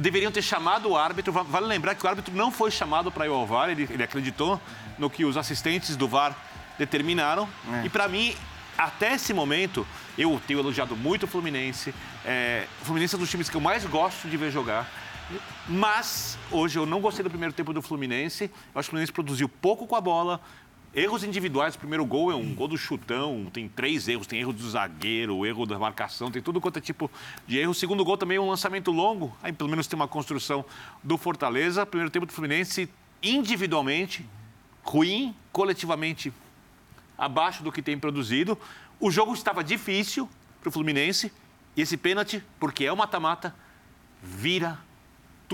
Deveriam 0.00 0.32
ter 0.32 0.40
chamado 0.40 0.88
o 0.88 0.96
árbitro. 0.96 1.32
Va- 1.32 1.42
Vale 1.42 1.66
lembrar 1.66 1.94
que 1.94 2.04
o 2.04 2.08
árbitro 2.08 2.34
não 2.34 2.50
foi 2.50 2.70
chamado 2.70 3.10
para 3.12 3.26
ir 3.26 3.28
ao 3.28 3.46
VAR, 3.46 3.68
ele, 3.68 3.86
ele 3.90 4.02
acreditou 4.02 4.58
no 4.98 5.10
que 5.10 5.22
os 5.24 5.36
assistentes 5.36 5.96
do 5.96 6.08
VAR 6.08 6.34
determinaram. 6.78 7.46
E 7.84 7.90
para 7.90 8.08
mim, 8.08 8.34
até 8.78 9.14
esse 9.14 9.34
momento, 9.34 9.86
eu 10.16 10.40
tenho 10.46 10.60
elogiado 10.60 10.96
muito 10.96 11.24
o 11.24 11.26
Fluminense. 11.26 11.94
É, 12.24 12.66
o 12.80 12.84
Fluminense 12.86 13.14
é 13.14 13.18
um 13.18 13.20
dos 13.20 13.30
times 13.30 13.50
que 13.50 13.56
eu 13.56 13.60
mais 13.60 13.84
gosto 13.84 14.26
de 14.28 14.36
ver 14.38 14.50
jogar. 14.50 14.90
Mas 15.68 16.38
hoje 16.50 16.78
eu 16.78 16.84
não 16.84 17.00
gostei 17.00 17.22
do 17.22 17.30
primeiro 17.30 17.54
tempo 17.54 17.72
do 17.72 17.80
Fluminense. 17.80 18.44
Eu 18.44 18.50
acho 18.78 18.86
que 18.86 18.88
o 18.88 18.90
Fluminense 18.90 19.12
produziu 19.12 19.48
pouco 19.48 19.86
com 19.86 19.96
a 19.96 20.00
bola. 20.00 20.40
Erros 20.94 21.24
individuais, 21.24 21.74
o 21.74 21.78
primeiro 21.78 22.04
gol 22.04 22.30
é 22.30 22.36
um 22.36 22.54
gol 22.54 22.68
do 22.68 22.78
chutão, 22.78 23.50
tem 23.52 23.68
três 23.68 24.06
erros, 24.06 24.28
tem 24.28 24.38
erro 24.38 24.52
do 24.52 24.70
zagueiro, 24.70 25.44
erro 25.44 25.66
da 25.66 25.76
marcação, 25.76 26.30
tem 26.30 26.40
tudo 26.40 26.60
quanto 26.60 26.78
é 26.78 26.80
tipo 26.80 27.10
de 27.48 27.58
erro. 27.58 27.72
O 27.72 27.74
segundo 27.74 28.04
gol 28.04 28.16
também 28.16 28.36
é 28.36 28.40
um 28.40 28.48
lançamento 28.48 28.92
longo, 28.92 29.36
aí 29.42 29.52
pelo 29.52 29.68
menos 29.68 29.88
tem 29.88 29.96
uma 29.96 30.06
construção 30.06 30.64
do 31.02 31.18
Fortaleza. 31.18 31.84
Primeiro 31.84 32.12
tempo 32.12 32.26
do 32.26 32.32
Fluminense, 32.32 32.88
individualmente, 33.20 34.24
ruim, 34.84 35.34
coletivamente 35.50 36.32
abaixo 37.18 37.64
do 37.64 37.72
que 37.72 37.82
tem 37.82 37.98
produzido. 37.98 38.56
O 39.00 39.10
jogo 39.10 39.34
estava 39.34 39.64
difícil 39.64 40.28
para 40.60 40.68
o 40.68 40.72
Fluminense 40.72 41.32
e 41.76 41.82
esse 41.82 41.96
pênalti, 41.96 42.40
porque 42.60 42.84
é 42.84 42.92
o 42.92 42.96
mata-mata, 42.96 43.52
vira 44.22 44.78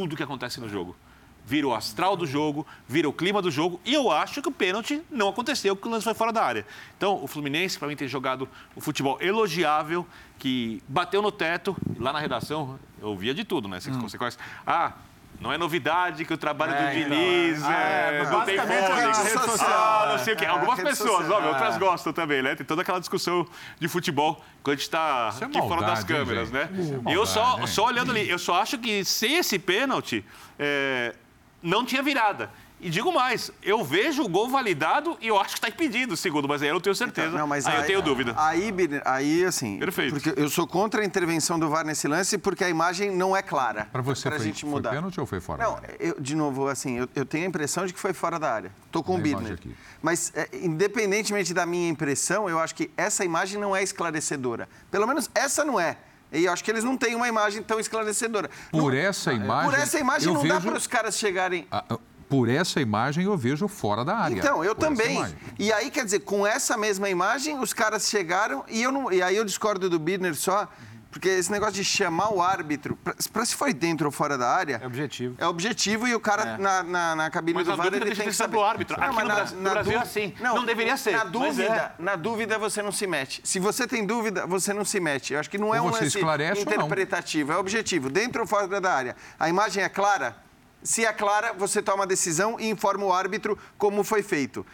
tudo 0.01 0.17
que 0.17 0.23
acontece 0.23 0.59
no 0.61 0.69
jogo. 0.69 0.97
Vira 1.45 1.67
o 1.67 1.75
astral 1.75 2.17
do 2.17 2.27
jogo, 2.27 2.67
vira 2.89 3.09
o 3.09 3.13
clima 3.13 3.43
do 3.43 3.51
jogo. 3.51 3.81
E 3.85 3.93
eu 3.93 4.11
acho 4.11 4.41
que 4.41 4.49
o 4.49 4.53
pênalti 4.53 5.03
não 5.11 5.29
aconteceu, 5.29 5.77
porque 5.77 5.89
o 5.89 5.91
lance 5.91 6.05
foi 6.05 6.15
fora 6.15 6.33
da 6.33 6.43
área. 6.43 6.67
Então, 6.97 7.23
o 7.23 7.27
Fluminense, 7.27 7.79
para 7.79 7.89
mim, 7.89 7.97
tem 7.97 8.09
jogado 8.09 8.49
o 8.75 8.81
futebol 8.81 9.19
elogiável, 9.21 10.07
que 10.39 10.83
bateu 10.89 11.21
no 11.21 11.31
teto. 11.31 11.77
Lá 11.99 12.13
na 12.13 12.19
redação, 12.19 12.79
eu 13.01 13.09
ouvia 13.09 13.35
de 13.35 13.45
tudo, 13.45 13.69
né? 13.69 13.81
Você, 13.81 13.91
você 13.91 14.17
conhece. 14.17 14.39
Ah, 14.67 14.93
não 15.41 15.51
é 15.51 15.57
novidade 15.57 16.25
que 16.27 16.35
o 16.35 16.37
trabalho 16.37 16.73
É, 16.75 16.77
do 16.77 16.99
então, 16.99 17.11
Diniz 17.11 17.65
é. 17.65 17.67
é, 17.67 18.21
É, 18.21 18.31
não 18.31 18.45
tem 18.45 18.57
basicamente 18.57 19.15
fôlego. 19.31 19.65
Ah, 19.65 20.05
não 20.09 20.15
é. 20.15 20.19
sei 20.19 20.35
o 20.35 20.37
quê. 20.37 20.45
É, 20.45 20.49
Algumas 20.49 20.81
pessoas, 20.81 21.27
social. 21.27 21.49
outras 21.49 21.79
gostam 21.79 22.13
também, 22.13 22.43
né? 22.43 22.55
Tem 22.55 22.67
toda 22.67 22.83
aquela 22.83 23.01
discussão 23.01 23.47
de 23.79 23.89
futebol 23.89 24.45
quando 24.63 24.75
a 24.75 24.77
gente 24.77 24.83
está 24.85 25.35
é 25.41 25.45
aqui 25.45 25.59
fora 25.59 25.81
das 25.81 26.05
maldade, 26.05 26.07
câmeras, 26.07 26.51
né? 26.51 26.69
É 27.07 27.17
eu 27.17 27.25
só, 27.25 27.43
maldade, 27.43 27.61
hein? 27.63 27.67
só 27.69 27.87
olhando 27.87 28.11
ali, 28.11 28.29
eu 28.29 28.39
só 28.39 28.61
acho 28.61 28.77
que 28.79 29.03
sem 29.05 29.37
esse 29.37 29.59
pênalti, 29.59 30.25
é, 30.59 31.15
não 31.63 31.85
tinha 31.85 32.03
virada. 32.03 32.51
E 32.83 32.89
digo 32.89 33.13
mais, 33.13 33.51
eu 33.63 33.85
vejo 33.85 34.23
o 34.23 34.29
gol 34.29 34.49
validado 34.49 35.17
e 35.21 35.29
eu 35.29 35.39
acho 35.39 35.51
que 35.51 35.59
está 35.59 35.69
impedido, 35.69 36.17
segundo, 36.17 36.49
mas 36.49 36.63
aí 36.63 36.69
eu 36.69 36.75
não 36.75 36.81
tenho 36.81 36.95
certeza. 36.97 37.37
Não, 37.37 37.47
mas 37.47 37.67
aí, 37.67 37.77
eu 37.81 37.87
tenho 37.87 38.03
dúvida. 38.03 38.35
Aí, 38.39 38.73
Birner, 38.73 39.03
aí, 39.05 39.45
assim. 39.45 39.79
Perfeito. 39.79 40.15
Porque 40.19 40.33
eu 40.41 40.49
sou 40.49 40.67
contra 40.67 41.03
a 41.03 41.05
intervenção 41.05 41.59
do 41.59 41.69
VAR 41.69 41.85
nesse 41.85 42.09
lance 42.09 42.39
porque 42.39 42.65
a 42.65 42.71
imagem 42.71 43.11
não 43.11 43.37
é 43.37 43.43
clara. 43.43 43.87
Para 43.93 44.01
você 44.01 44.29
pra 44.29 44.39
foi, 44.39 44.47
gente 44.47 44.63
foi 44.63 44.71
mudar. 44.71 44.91
pênalti 44.91 45.21
ou 45.21 45.27
foi 45.27 45.41
fora? 45.41 45.63
Não, 45.63 45.79
eu, 45.99 46.17
de 46.19 46.35
novo, 46.35 46.69
assim, 46.69 46.99
eu, 46.99 47.09
eu 47.15 47.27
tenho 47.27 47.45
a 47.45 47.49
impressão 47.49 47.85
de 47.85 47.93
que 47.93 48.01
foi 48.01 48.15
fora 48.15 48.39
da 48.39 48.51
área. 48.51 48.73
Tô 48.91 49.03
com 49.03 49.15
o 49.17 49.19
Birner. 49.19 49.53
aqui. 49.53 49.75
Mas, 50.01 50.33
é, 50.35 50.49
independentemente 50.55 51.53
da 51.53 51.67
minha 51.67 51.89
impressão, 51.91 52.49
eu 52.49 52.59
acho 52.59 52.75
que 52.75 52.91
essa 52.97 53.23
imagem 53.25 53.61
não 53.61 53.77
é 53.77 53.83
esclarecedora. 53.83 54.67
Pelo 54.91 55.07
menos 55.07 55.31
essa 55.35 55.65
não 55.67 55.79
é. 55.79 55.99
E 56.33 56.45
eu 56.45 56.53
acho 56.53 56.63
que 56.63 56.71
eles 56.71 56.85
não 56.85 56.97
têm 56.97 57.15
uma 57.17 57.27
imagem 57.29 57.61
tão 57.63 57.81
esclarecedora. 57.81 58.49
Por 58.71 58.93
Não- 58.93 58.99
essa 59.01 59.33
imagem. 59.33 59.71
Por 59.71 59.79
essa 59.79 59.99
imagem 59.99 60.33
não 60.33 60.47
dá 60.47 60.55
vejo- 60.55 60.69
para 60.69 60.79
os 60.79 60.87
caras 60.87 61.19
chegarem. 61.19 61.67
Por 62.31 62.49
essa 62.49 62.81
imagem 62.81 63.25
eu 63.25 63.37
vejo 63.37 63.67
fora 63.69 64.05
da 64.05 64.17
área. 64.17 64.37
Então, 64.37 64.65
eu 64.65 64.75
também. 64.75 65.23
E 65.59 65.73
aí, 65.73 65.91
quer 65.91 66.05
dizer, 66.05 66.21
com 66.21 66.47
essa 66.47 66.77
mesma 66.77 67.09
imagem, 67.11 67.59
os 67.59 67.73
caras 67.73 68.09
chegaram 68.09 68.65
e 68.69 68.81
eu 68.83 68.93
não. 68.93 69.13
E 69.13 69.21
aí 69.21 69.37
eu 69.37 69.45
discordo 69.45 69.91
do 69.91 69.99
Birner 69.99 70.35
só, 70.35 70.69
Porque 71.11 71.29
esse 71.29 71.51
negócio 71.51 71.75
de 71.75 71.83
chamar 71.85 72.33
o 72.33 72.41
árbitro, 72.41 72.95
pra, 73.03 73.13
pra 73.33 73.45
se 73.45 73.57
foi 73.57 73.75
dentro 73.75 74.07
ou 74.07 74.13
fora 74.13 74.39
da 74.39 74.49
área, 74.49 74.79
É 74.81 74.87
objetivo. 74.87 75.35
é 75.39 75.45
objetivo 75.45 76.07
e 76.07 76.15
o 76.15 76.21
cara 76.21 76.51
É. 76.51 76.57
na, 76.57 76.85
na, 76.85 77.17
na 77.17 77.31
cabine 77.31 77.55
Mas 77.59 77.67
do 77.67 77.77
VAR 77.77 77.89
ele 77.89 77.99
tem 77.99 78.11
que 78.15 78.23
ser 78.23 78.33
saber. 78.33 78.53
pro 78.53 78.63
árbitro. 78.65 78.95
Aqui 78.97 79.13
mas 79.17 79.25
no 79.29 79.35
Brasil- 79.35 79.57
no 79.59 79.71
Brasil 79.71 79.93
é 79.95 79.97
assim. 79.97 80.35
Não 80.41 80.65
deveria 80.65 80.97
ser, 80.97 81.11
Na 81.11 81.25
mas 81.25 81.33
dúvida, 81.33 81.65
é. 81.99 82.01
na 82.01 82.15
dúvida 82.15 82.59
você 82.61 82.81
não 82.81 82.93
se 82.93 83.09
mete. 83.09 83.41
Se 83.43 83.59
você 83.59 83.89
tem 83.89 84.07
dúvida, 84.07 84.47
você 84.47 84.73
não 84.73 84.85
se 84.85 85.01
mete. 85.01 85.33
Eu 85.35 85.41
acho 85.41 85.51
que 85.51 85.59
não 85.59 85.75
é 85.75 85.81
Ou 85.81 85.89
um 85.89 85.91
lance 85.91 86.17
não. 86.23 86.63
interpretativo, 86.63 87.51
é 87.51 87.57
objetivo. 87.57 88.09
Dentro 88.09 88.43
ou 88.43 88.47
fora 88.47 88.81
da 88.81 88.93
área. 88.95 89.17
A 89.37 89.49
imagem 89.49 89.83
é 89.83 89.89
clara? 89.89 90.37
Se 90.83 91.05
é 91.05 91.13
clara, 91.13 91.53
você 91.53 91.83
toma 91.83 92.05
a 92.05 92.07
decisão 92.07 92.59
e 92.59 92.69
informa 92.71 93.05
o 93.05 93.13
árbitro 93.13 93.59
como 93.77 94.03
foi 94.03 94.23
feito. 94.23 94.65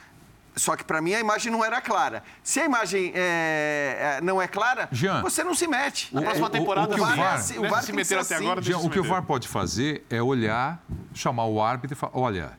Só 0.55 0.75
que 0.75 0.83
para 0.85 1.03
mim 1.03 1.13
a 1.13 1.21
imagem 1.21 1.53
não 1.53 1.63
era 1.63 1.81
clara. 1.83 2.23
Se 2.43 2.59
a 2.61 2.65
imagem 2.65 3.13
é, 3.15 4.17
é, 4.19 4.21
não 4.23 4.41
é 4.41 4.49
clara, 4.49 4.89
Jean, 4.91 5.21
você 5.21 5.45
não 5.45 5.55
se 5.55 5.67
mete. 5.67 6.15
Na 6.15 6.23
próxima 6.23 6.47
o- 6.47 6.49
o- 6.49 6.53
temporada, 6.53 6.87
o 6.93 6.95
que 6.95 7.01
o. 7.01 7.05
VAR- 7.05 7.17
Nessa 7.17 7.61
o 7.61 7.69
VAR 7.69 7.81
se 7.83 7.87
tem 7.89 7.95
que 7.95 7.97
meteram 8.01 8.25
ser 8.25 8.35
até 8.35 8.43
agora, 8.43 8.61
assim. 8.61 8.71
deixa 8.71 8.81
Jean, 8.81 8.89
o 8.89 8.91
que 8.91 8.99
o 8.99 9.03
meter. 9.03 9.13
VAR 9.15 9.23
pode 9.25 9.49
fazer 9.49 10.07
é 10.09 10.23
olhar, 10.23 10.83
chamar 11.13 11.45
o 11.45 11.61
árbitro 11.61 11.95
e 11.95 11.99
falar: 12.01 12.17
olha, 12.17 12.53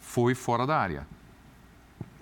foi 0.00 0.34
fora 0.36 0.66
da 0.66 0.76
área. 0.78 1.06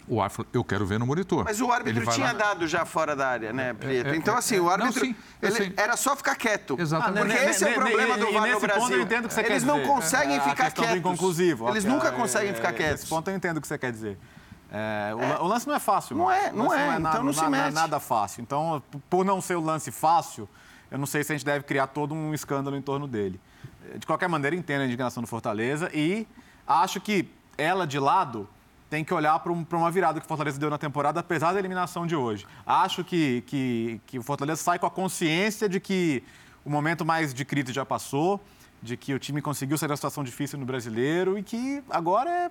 O 0.08 0.20
árbitro 0.22 0.44
falou, 0.44 0.50
eu 0.52 0.62
quero 0.64 0.86
ver 0.86 0.98
no 1.00 1.06
monitor. 1.06 1.44
Mas 1.44 1.60
o 1.60 1.70
árbitro 1.72 2.06
tinha 2.12 2.26
lá- 2.28 2.32
dado 2.32 2.66
já 2.68 2.84
fora 2.84 3.16
da 3.16 3.26
área, 3.28 3.52
né, 3.52 3.74
Prieto? 3.74 4.10
é, 4.10 4.16
então, 4.16 4.34
é, 4.34 4.38
assim, 4.38 4.56
é. 4.56 4.60
o 4.60 4.64
Não, 4.64 4.70
árbitro. 4.70 5.00
sim, 5.04 5.16
eu 5.42 5.56
ele- 5.56 5.74
era 5.76 5.96
só 5.96 6.14
ficar 6.14 6.36
quieto. 6.36 6.76
Exatamente. 6.78 7.26
Porque 7.26 7.44
Ne- 7.44 7.50
esse 7.50 7.64
é 7.64 7.66
o 7.66 7.70
ne- 7.70 7.76
problema 7.76 8.16
ne- 8.16 8.24
do 8.24 8.32
VAR 8.32 8.48
no 8.52 8.60
Brasil. 8.60 8.96
eu 8.96 9.02
entendo 9.02 9.24
o 9.24 9.28
que 9.28 9.34
você 9.34 9.40
Eles 9.40 9.62
quer 9.62 9.66
não 9.66 9.74
dizer. 9.80 9.86
conseguem 9.88 10.36
É, 10.36 10.40
ficar 10.40 10.70
quietos. 10.70 10.84
Eles 11.70 11.84
nunca 11.84 12.08
é, 12.08 12.10
conseguem 12.12 12.50
é, 12.50 12.54
ficar 12.54 12.68
é, 12.68 12.72
quietos. 12.72 13.00
Nesse 13.00 13.08
ponto 13.08 13.28
eu 13.30 13.36
entendo 13.36 13.56
o 13.56 13.60
que 13.60 13.66
você 13.66 13.76
quer 13.78 13.90
dizer. 13.90 14.16
É, 14.70 15.12
o, 15.14 15.18
lan- 15.18 15.38
o 15.40 15.46
lance 15.46 15.66
não 15.66 15.74
é 15.74 15.80
fácil. 15.80 16.16
Não 16.16 16.24
mano. 16.26 16.36
é, 16.38 16.52
não 16.52 16.68
lance 16.68 16.76
é, 16.76 16.96
então 16.98 17.22
não 17.24 17.32
se 17.32 17.40
na- 17.42 17.50
mete. 17.50 17.72
nada 17.74 18.00
fácil. 18.00 18.42
Então, 18.42 18.82
por 19.10 19.24
não 19.24 19.40
ser 19.40 19.56
o 19.56 19.60
lance 19.60 19.90
fácil, 19.90 20.48
eu 20.90 20.98
não 20.98 21.06
sei 21.06 21.22
se 21.24 21.32
a 21.32 21.36
gente 21.36 21.44
deve 21.44 21.64
criar 21.64 21.86
todo 21.88 22.14
um 22.14 22.32
escândalo 22.34 22.76
em 22.76 22.82
torno 22.82 23.06
dele. 23.08 23.40
De 23.96 24.06
qualquer 24.06 24.28
maneira, 24.28 24.54
entendo 24.56 24.82
a 24.82 24.84
indignação 24.84 25.20
do 25.22 25.26
Fortaleza 25.28 25.90
e 25.94 26.26
acho 26.66 27.00
que 27.00 27.28
ela, 27.56 27.86
de 27.86 27.98
lado, 27.98 28.48
tem 28.88 29.04
que 29.04 29.12
olhar 29.12 29.38
para 29.40 29.52
uma 29.52 29.90
virada 29.90 30.20
que 30.20 30.26
o 30.26 30.28
Fortaleza 30.28 30.58
deu 30.58 30.70
na 30.70 30.78
temporada, 30.78 31.20
apesar 31.20 31.52
da 31.52 31.58
eliminação 31.58 32.06
de 32.06 32.14
hoje. 32.14 32.46
Acho 32.64 33.02
que, 33.02 33.42
que, 33.46 34.00
que 34.06 34.18
o 34.18 34.22
Fortaleza 34.22 34.62
sai 34.62 34.78
com 34.78 34.86
a 34.86 34.90
consciência 34.90 35.68
de 35.68 35.80
que 35.80 36.22
o 36.64 36.70
momento 36.70 37.04
mais 37.04 37.34
de 37.34 37.44
crise 37.44 37.72
já 37.72 37.84
passou, 37.84 38.40
de 38.82 38.96
que 38.96 39.12
o 39.14 39.18
time 39.18 39.42
conseguiu 39.42 39.76
sair 39.76 39.88
da 39.88 39.96
situação 39.96 40.22
difícil 40.22 40.58
no 40.58 40.64
brasileiro 40.64 41.38
e 41.38 41.42
que 41.42 41.82
agora 41.90 42.30
é 42.30 42.50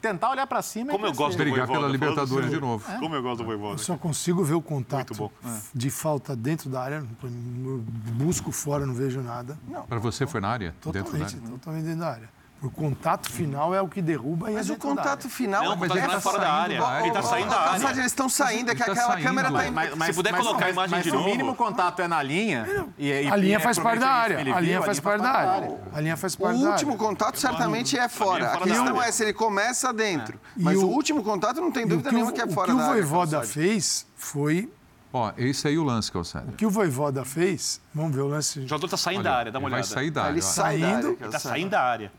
tentar 0.00 0.30
olhar 0.30 0.46
para 0.46 0.62
cima 0.62 0.92
Como 0.92 1.06
e 1.06 1.08
eu 1.08 1.14
gosto 1.14 1.36
Brigar 1.38 1.66
Voivoda, 1.66 1.78
pela 1.80 1.92
Libertadores 1.92 2.50
de 2.50 2.60
novo. 2.60 2.84
sério. 2.84 3.00
Como 3.00 3.14
eu 3.14 3.22
gosto 3.22 3.38
do 3.38 3.44
Voivoda. 3.44 3.74
Eu 3.74 3.78
só 3.78 3.96
consigo 3.96 4.44
ver 4.44 4.54
o 4.54 4.62
contato 4.62 5.30
de 5.74 5.90
falta 5.90 6.36
dentro 6.36 6.68
da 6.70 6.82
área. 6.82 7.04
Eu 7.22 7.84
busco 8.12 8.52
fora, 8.52 8.86
não 8.86 8.94
vejo 8.94 9.20
nada. 9.20 9.58
Para 9.88 9.98
você 9.98 10.26
foi 10.26 10.40
na 10.40 10.48
área? 10.48 10.70
Dentro 10.84 10.92
da 10.92 11.02
totalmente, 11.02 11.36
área? 11.36 11.48
totalmente 11.50 11.84
dentro 11.84 12.00
da 12.00 12.10
área. 12.10 12.36
O 12.62 12.70
contato 12.70 13.30
final 13.30 13.74
é 13.74 13.82
o 13.82 13.86
que 13.86 14.00
derruba 14.00 14.50
e 14.50 14.54
Mas 14.54 14.70
é 14.70 14.72
o 14.72 14.76
contato 14.78 15.20
área. 15.20 15.28
final 15.30 15.62
Não, 15.64 15.72
é 15.74 15.76
mas 15.76 15.90
ele 15.90 15.98
ele 16.00 16.06
tá 16.08 16.14
tá 16.14 16.20
fora 16.22 16.38
da 16.38 16.44
saindo 16.46 16.62
área. 16.62 16.80
da 16.80 16.86
área. 16.88 17.04
Ele 17.06 17.12
tá 17.14 17.22
saindo 17.22 17.50
da 17.50 17.60
área. 17.60 17.90
eles 17.90 18.06
estão 18.06 18.28
saindo, 18.30 18.70
é 18.70 18.74
que 18.74 18.82
tá 18.82 18.92
aquela 18.92 19.06
saindo, 19.08 19.22
câmera 19.26 19.48
tá 19.52 19.70
mas- 19.70 19.92
em... 19.94 20.02
Se 20.06 20.12
puder 20.14 20.34
colocar 20.34 20.64
a 20.66 20.70
imagem 20.70 20.96
mas 20.96 21.04
de 21.04 21.10
o 21.10 21.14
novo. 21.14 21.26
mínimo 21.28 21.54
contato 21.54 22.00
é 22.00 22.08
na 22.08 22.22
linha. 22.22 22.66
E, 22.98 23.08
e- 23.10 23.30
A 23.30 23.36
linha 23.36 23.58
e 23.58 23.60
faz 23.60 23.78
parte 23.78 24.00
da 24.00 24.08
área. 24.08 24.42
que 24.42 24.50
A 24.50 24.60
linha 24.60 24.82
faz 24.82 24.98
parte 24.98 25.22
da 25.22 25.30
área. 25.30 25.78
A 25.92 26.00
linha 26.00 26.16
faz 26.16 26.34
O 26.34 26.38
parte 26.38 26.60
da 26.62 26.70
último 26.70 26.92
área. 26.92 27.04
contato 27.04 27.38
certamente 27.38 27.98
é 27.98 28.08
fora. 28.08 28.52
A 28.52 28.58
questão 28.58 28.98
área. 28.98 29.08
é 29.08 29.12
se 29.12 29.22
ele 29.22 29.32
começa 29.34 29.92
dentro. 29.92 30.40
Mas 30.56 30.78
o- 30.78 30.86
o 30.86 30.90
último 30.90 31.22
contato 31.22 31.60
não 31.60 31.70
tem 31.70 31.84
o 31.84 31.88
dúvida 31.88 32.08
que 32.08 32.14
nenhuma 32.14 32.32
o, 32.32 32.34
que 32.34 32.40
é 32.40 32.46
o 32.46 32.50
fora 32.50 32.68
que 32.72 32.78
da 32.78 32.78
o 32.78 32.80
área. 32.90 32.94
Voivoda 33.02 33.36
Calçade. 33.38 33.52
fez 33.52 34.06
foi... 34.16 34.72
Ó, 35.12 35.30
esse 35.36 35.68
aí 35.68 35.76
é 35.76 35.78
o 35.78 35.84
lance, 35.84 36.10
Calçado. 36.10 36.48
O 36.48 36.52
que 36.52 36.64
o 36.66 36.70
Voivoda 36.70 37.24
fez... 37.24 37.80
Vamos 37.94 38.14
ver 38.14 38.22
o 38.22 38.28
lance... 38.28 38.60
O 38.60 38.62
jogador 38.68 38.88
tá 38.88 38.96
saindo 38.96 39.20
Olha, 39.20 39.30
da 39.30 39.36
área, 39.36 39.52
dá 39.52 39.58
uma 39.58 39.66
olhada. 39.68 39.82
Vai 39.82 39.90
sair 39.90 40.10
da 40.10 40.22
área. 40.24 40.32
Ele 40.32 40.40
área. 40.40 40.52
Saindo. 40.52 41.06
Ele 41.08 41.16
tá 41.16 41.22
Calçade. 41.30 41.42
saindo 41.44 41.70
da 41.70 41.80
área. 41.82 42.12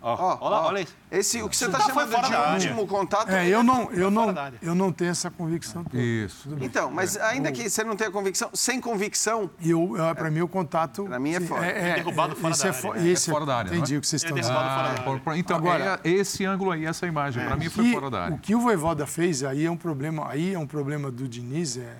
Ó, 0.00 0.14
Ó, 0.14 0.38
olha 0.46 0.56
olha 0.68 0.80
isso. 0.82 0.94
Esse, 1.10 1.42
o 1.42 1.48
que 1.48 1.56
você 1.56 1.66
está 1.66 1.78
Tá, 1.78 1.84
foi 1.86 1.92
chamando 1.94 2.10
fora 2.12 2.26
de 2.26 2.32
da 2.32 2.38
área. 2.40 2.52
último 2.54 2.86
contato... 2.86 3.30
É, 3.30 3.48
eu 3.48 3.64
não, 3.64 3.90
eu, 3.90 4.10
não, 4.12 4.32
eu 4.62 4.72
não 4.74 4.92
tenho 4.92 5.10
essa 5.10 5.28
convicção 5.28 5.82
toda. 5.82 6.00
Isso. 6.00 6.44
Tudo 6.44 6.56
bem. 6.56 6.66
Então, 6.66 6.88
mas 6.90 7.16
ainda 7.16 7.50
que 7.50 7.68
você 7.68 7.82
não 7.82 7.96
tenha 7.96 8.08
convicção, 8.10 8.48
sem 8.54 8.80
convicção, 8.80 9.50
E 9.60 9.70
eu, 9.70 9.96
eu, 9.96 10.14
pra 10.14 10.30
mim, 10.30 10.40
o 10.40 10.46
contato... 10.48 11.02
Pra 11.04 11.18
mim 11.18 11.34
é 11.34 11.40
fora. 11.40 11.72
Derrubado 11.94 12.36
fora 12.36 12.52
esse 12.54 12.62
da 12.62 12.68
é 12.68 12.70
área. 12.70 12.80
fo- 12.82 12.94
É 12.94 13.06
esse 13.08 13.30
fora 13.30 13.44
da 13.44 13.56
área, 13.56 13.68
Entendi 13.70 13.92
não 13.92 13.96
é? 13.96 13.98
o 13.98 14.00
que 14.02 14.06
vocês 14.06 14.22
estão 14.22 14.36
é 14.36 14.40
dizendo. 14.40 14.56
Ah, 14.58 14.94
então, 15.36 15.56
Agora- 15.56 16.00
é 16.04 16.08
esse 16.10 16.44
ângulo 16.44 16.70
aí, 16.70 16.86
essa 16.86 17.04
imagem. 17.06 17.44
Para 17.44 17.56
mim 17.56 17.68
foi 17.68 17.86
E 17.86 17.92
fora 17.92 18.08
da 18.10 18.18
O 18.18 18.22
área. 18.22 18.38
que 18.38 18.54
o 18.54 18.60
Voivoda 18.60 19.04
fez 19.06 19.42
aí 19.42 19.64
é 19.66 19.70
um 19.70 19.76
problema, 19.76 20.30
aí 20.30 20.54
é 20.54 20.58
um 20.58 20.66
problema 20.66 21.10
do 21.10 21.26
Diniz, 21.26 21.76
é, 21.76 21.96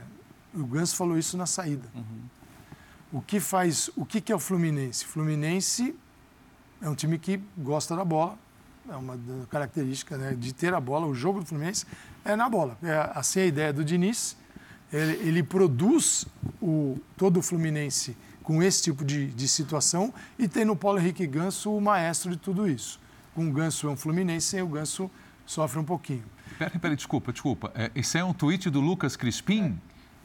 o 0.54 0.64
Ganso 0.66 0.94
falou 0.94 1.18
isso 1.18 1.36
na 1.36 1.46
saída. 1.46 1.88
O 3.12 3.20
que 3.20 3.40
faz, 3.40 3.90
o 3.96 4.04
que, 4.06 4.20
que 4.20 4.30
é 4.30 4.36
o 4.36 4.38
Fluminense? 4.38 5.04
Fluminense 5.04 5.96
é 6.80 6.88
um 6.88 6.94
time 6.94 7.18
que 7.18 7.40
gosta 7.56 7.96
da 7.96 8.04
bola, 8.04 8.38
é 8.88 8.96
uma 8.96 9.18
característica 9.50 10.16
né, 10.16 10.34
de 10.38 10.52
ter 10.52 10.72
a 10.72 10.80
bola. 10.80 11.06
O 11.06 11.14
jogo 11.14 11.40
do 11.40 11.46
Fluminense 11.46 11.84
é 12.24 12.34
na 12.34 12.48
bola. 12.48 12.78
É 12.82 13.10
assim 13.14 13.40
a 13.40 13.46
ideia 13.46 13.72
do 13.72 13.84
Diniz. 13.84 14.36
Ele, 14.92 15.28
ele 15.28 15.42
produz 15.42 16.26
o, 16.62 16.98
todo 17.16 17.38
o 17.38 17.42
Fluminense 17.42 18.16
com 18.42 18.62
esse 18.62 18.82
tipo 18.84 19.04
de, 19.04 19.26
de 19.26 19.46
situação 19.46 20.12
e 20.38 20.48
tem 20.48 20.64
no 20.64 20.74
Paulo 20.74 20.98
Henrique 20.98 21.26
Ganso 21.26 21.70
o 21.70 21.80
maestro 21.80 22.30
de 22.30 22.38
tudo 22.38 22.66
isso. 22.66 22.98
Com 23.34 23.46
o 23.46 23.52
Ganso 23.52 23.86
é 23.86 23.90
um 23.90 23.96
Fluminense, 23.96 24.46
sem 24.46 24.62
o 24.62 24.68
Ganso 24.68 25.10
sofre 25.44 25.78
um 25.78 25.84
pouquinho. 25.84 26.24
Peraí, 26.58 26.78
peraí, 26.78 26.96
desculpa, 26.96 27.30
desculpa. 27.30 27.70
É, 27.74 27.90
esse 27.94 28.16
é 28.16 28.24
um 28.24 28.32
tweet 28.32 28.70
do 28.70 28.80
Lucas 28.80 29.16
Crispim? 29.16 29.78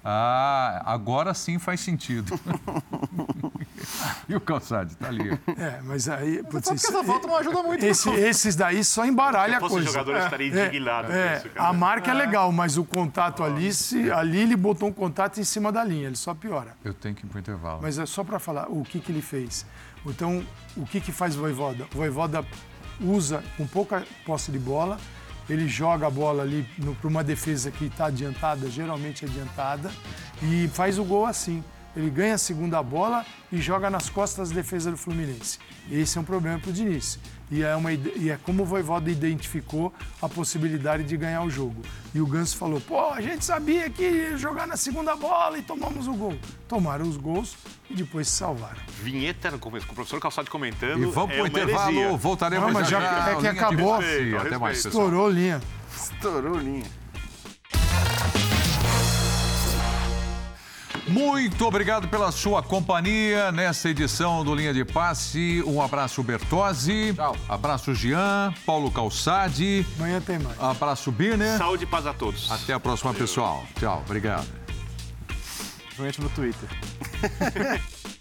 Ah, 0.03 0.81
agora 0.85 1.33
sim 1.33 1.57
faz 1.57 1.79
sentido. 1.79 2.37
e 4.27 4.35
o 4.35 4.41
Calçade, 4.41 4.95
tá 4.95 5.07
ali. 5.07 5.29
É, 5.57 5.79
mas 5.83 6.07
aí. 6.09 6.43
putz, 6.43 6.67
Só 6.67 6.73
porque 6.73 6.87
essa 6.87 7.03
foto 7.03 7.27
não 7.27 7.35
ajuda 7.37 7.63
muito. 7.63 7.83
esse- 7.85 8.09
esses 8.09 8.55
daí 8.55 8.83
só 8.83 9.05
embaralha 9.05 9.51
Se 9.53 9.57
a 9.57 9.59
fosse 9.61 9.73
coisa. 9.75 9.87
jogador, 9.91 10.11
eu 10.17 10.23
estaria 10.25 10.47
indignado 10.47 11.07
com 11.07 11.13
É, 11.13 11.37
isso, 11.37 11.49
cara. 11.49 11.69
a 11.69 11.73
marca 11.73 12.11
é 12.11 12.13
legal, 12.13 12.51
mas 12.51 12.77
o 12.77 12.83
contato 12.83 13.43
ali, 13.43 13.73
se, 13.73 14.11
ali 14.11 14.39
ele 14.41 14.55
botou 14.55 14.89
um 14.89 14.93
contato 14.93 15.39
em 15.39 15.43
cima 15.43 15.71
da 15.71 15.83
linha, 15.83 16.07
ele 16.07 16.15
só 16.15 16.33
piora. 16.33 16.75
Eu 16.83 16.93
tenho 16.93 17.15
que 17.15 17.25
ir 17.25 17.29
pro 17.29 17.39
intervalo. 17.39 17.79
Mas 17.81 17.97
é 17.97 18.05
só 18.05 18.23
para 18.23 18.39
falar 18.39 18.67
o 18.69 18.83
que, 18.83 18.99
que 18.99 19.11
ele 19.11 19.21
fez. 19.21 19.65
Então, 20.05 20.45
o 20.75 20.85
que, 20.85 20.99
que 20.99 21.11
faz 21.13 21.35
o 21.37 21.39
Voivoda? 21.39 21.85
O 21.93 21.97
Voivoda 21.97 22.45
usa 22.99 23.41
com 23.57 23.65
pouca 23.65 24.03
posse 24.25 24.51
de 24.51 24.59
bola, 24.59 24.97
ele 25.49 25.67
joga 25.67 26.07
a 26.07 26.09
bola 26.09 26.43
ali 26.43 26.67
para 26.99 27.07
uma 27.07 27.23
defesa 27.23 27.71
que 27.71 27.85
está 27.85 28.05
adiantada, 28.05 28.69
geralmente 28.69 29.25
adiantada, 29.25 29.91
e 30.41 30.69
faz 30.73 30.97
o 30.97 31.03
gol 31.03 31.25
assim. 31.25 31.63
Ele 31.95 32.09
ganha 32.09 32.35
a 32.35 32.37
segunda 32.39 32.81
bola 32.81 33.23
e 33.51 33.61
joga 33.61 33.89
nas 33.89 34.09
costas 34.09 34.49
da 34.49 34.55
defesa 34.55 34.89
do 34.89 34.97
Fluminense. 34.97 35.59
Esse 35.91 36.17
é 36.17 36.21
um 36.21 36.23
problema 36.23 36.57
para 36.57 36.71
o 36.71 36.73
Diniz. 36.73 37.19
E 37.51 37.61
é, 37.61 37.75
uma, 37.75 37.91
e 37.91 38.29
é 38.29 38.37
como 38.41 38.63
o 38.63 38.65
Voivoda 38.65 39.11
identificou 39.11 39.93
a 40.21 40.27
possibilidade 40.27 41.03
de 41.03 41.15
ganhar 41.15 41.43
o 41.43 41.49
jogo. 41.49 41.81
E 42.13 42.19
o 42.19 42.25
Ganso 42.25 42.57
falou, 42.57 42.81
pô, 42.81 43.09
a 43.11 43.21
gente 43.21 43.45
sabia 43.45 43.89
que 43.89 44.03
ia 44.03 44.37
jogar 44.37 44.65
na 44.65 44.77
segunda 44.77 45.15
bola 45.15 45.57
e 45.57 45.61
tomamos 45.61 46.07
o 46.07 46.13
gol. 46.13 46.35
Tomaram 46.67 47.07
os 47.07 47.17
gols 47.17 47.55
e 47.89 47.95
depois 47.95 48.27
se 48.27 48.37
salvaram. 48.37 48.79
Vinheta 49.01 49.51
no 49.51 49.59
começo, 49.59 49.85
com 49.85 49.91
o 49.91 49.95
professor 49.95 50.19
Calçado 50.19 50.49
comentando. 50.49 51.03
E 51.03 51.05
vamos 51.05 51.35
é 51.35 51.37
pro 51.37 51.47
intervalo, 51.47 51.97
heresia. 51.97 52.17
voltaremos 52.17 52.65
Não, 52.65 52.73
mas 52.73 52.87
já, 52.89 53.29
é 53.29 53.35
que 53.35 53.47
acabou. 53.47 53.97
Respeito, 53.97 54.37
Até 54.37 54.57
mais. 54.57 54.85
Estourou 54.85 55.29
linha. 55.29 55.61
estourou 55.95 56.57
linha. 56.57 57.03
Muito 61.07 61.65
obrigado 61.65 62.07
pela 62.07 62.31
sua 62.31 62.63
companhia 62.63 63.51
nessa 63.51 63.89
edição 63.89 64.43
do 64.43 64.55
Linha 64.55 64.73
de 64.73 64.85
Passe. 64.85 65.61
Um 65.67 65.81
abraço, 65.81 66.23
Bertozzi. 66.23 67.13
Tchau. 67.13 67.35
Abraço, 67.47 67.93
Jean. 67.93 68.53
Paulo 68.65 68.89
Calçade. 68.89 69.85
Amanhã 69.97 70.21
tem 70.21 70.39
mais. 70.39 70.59
Abraço, 70.61 71.11
Birner. 71.11 71.57
Saúde 71.57 71.83
e 71.83 71.87
paz 71.87 72.07
a 72.07 72.13
todos. 72.13 72.49
Até 72.51 72.73
a 72.73 72.79
próxima, 72.79 73.13
pessoal. 73.13 73.63
Tchau. 73.77 74.01
Obrigado. 74.05 74.47
Principalmente 75.95 76.21
no 76.21 76.29
Twitter. 76.29 76.69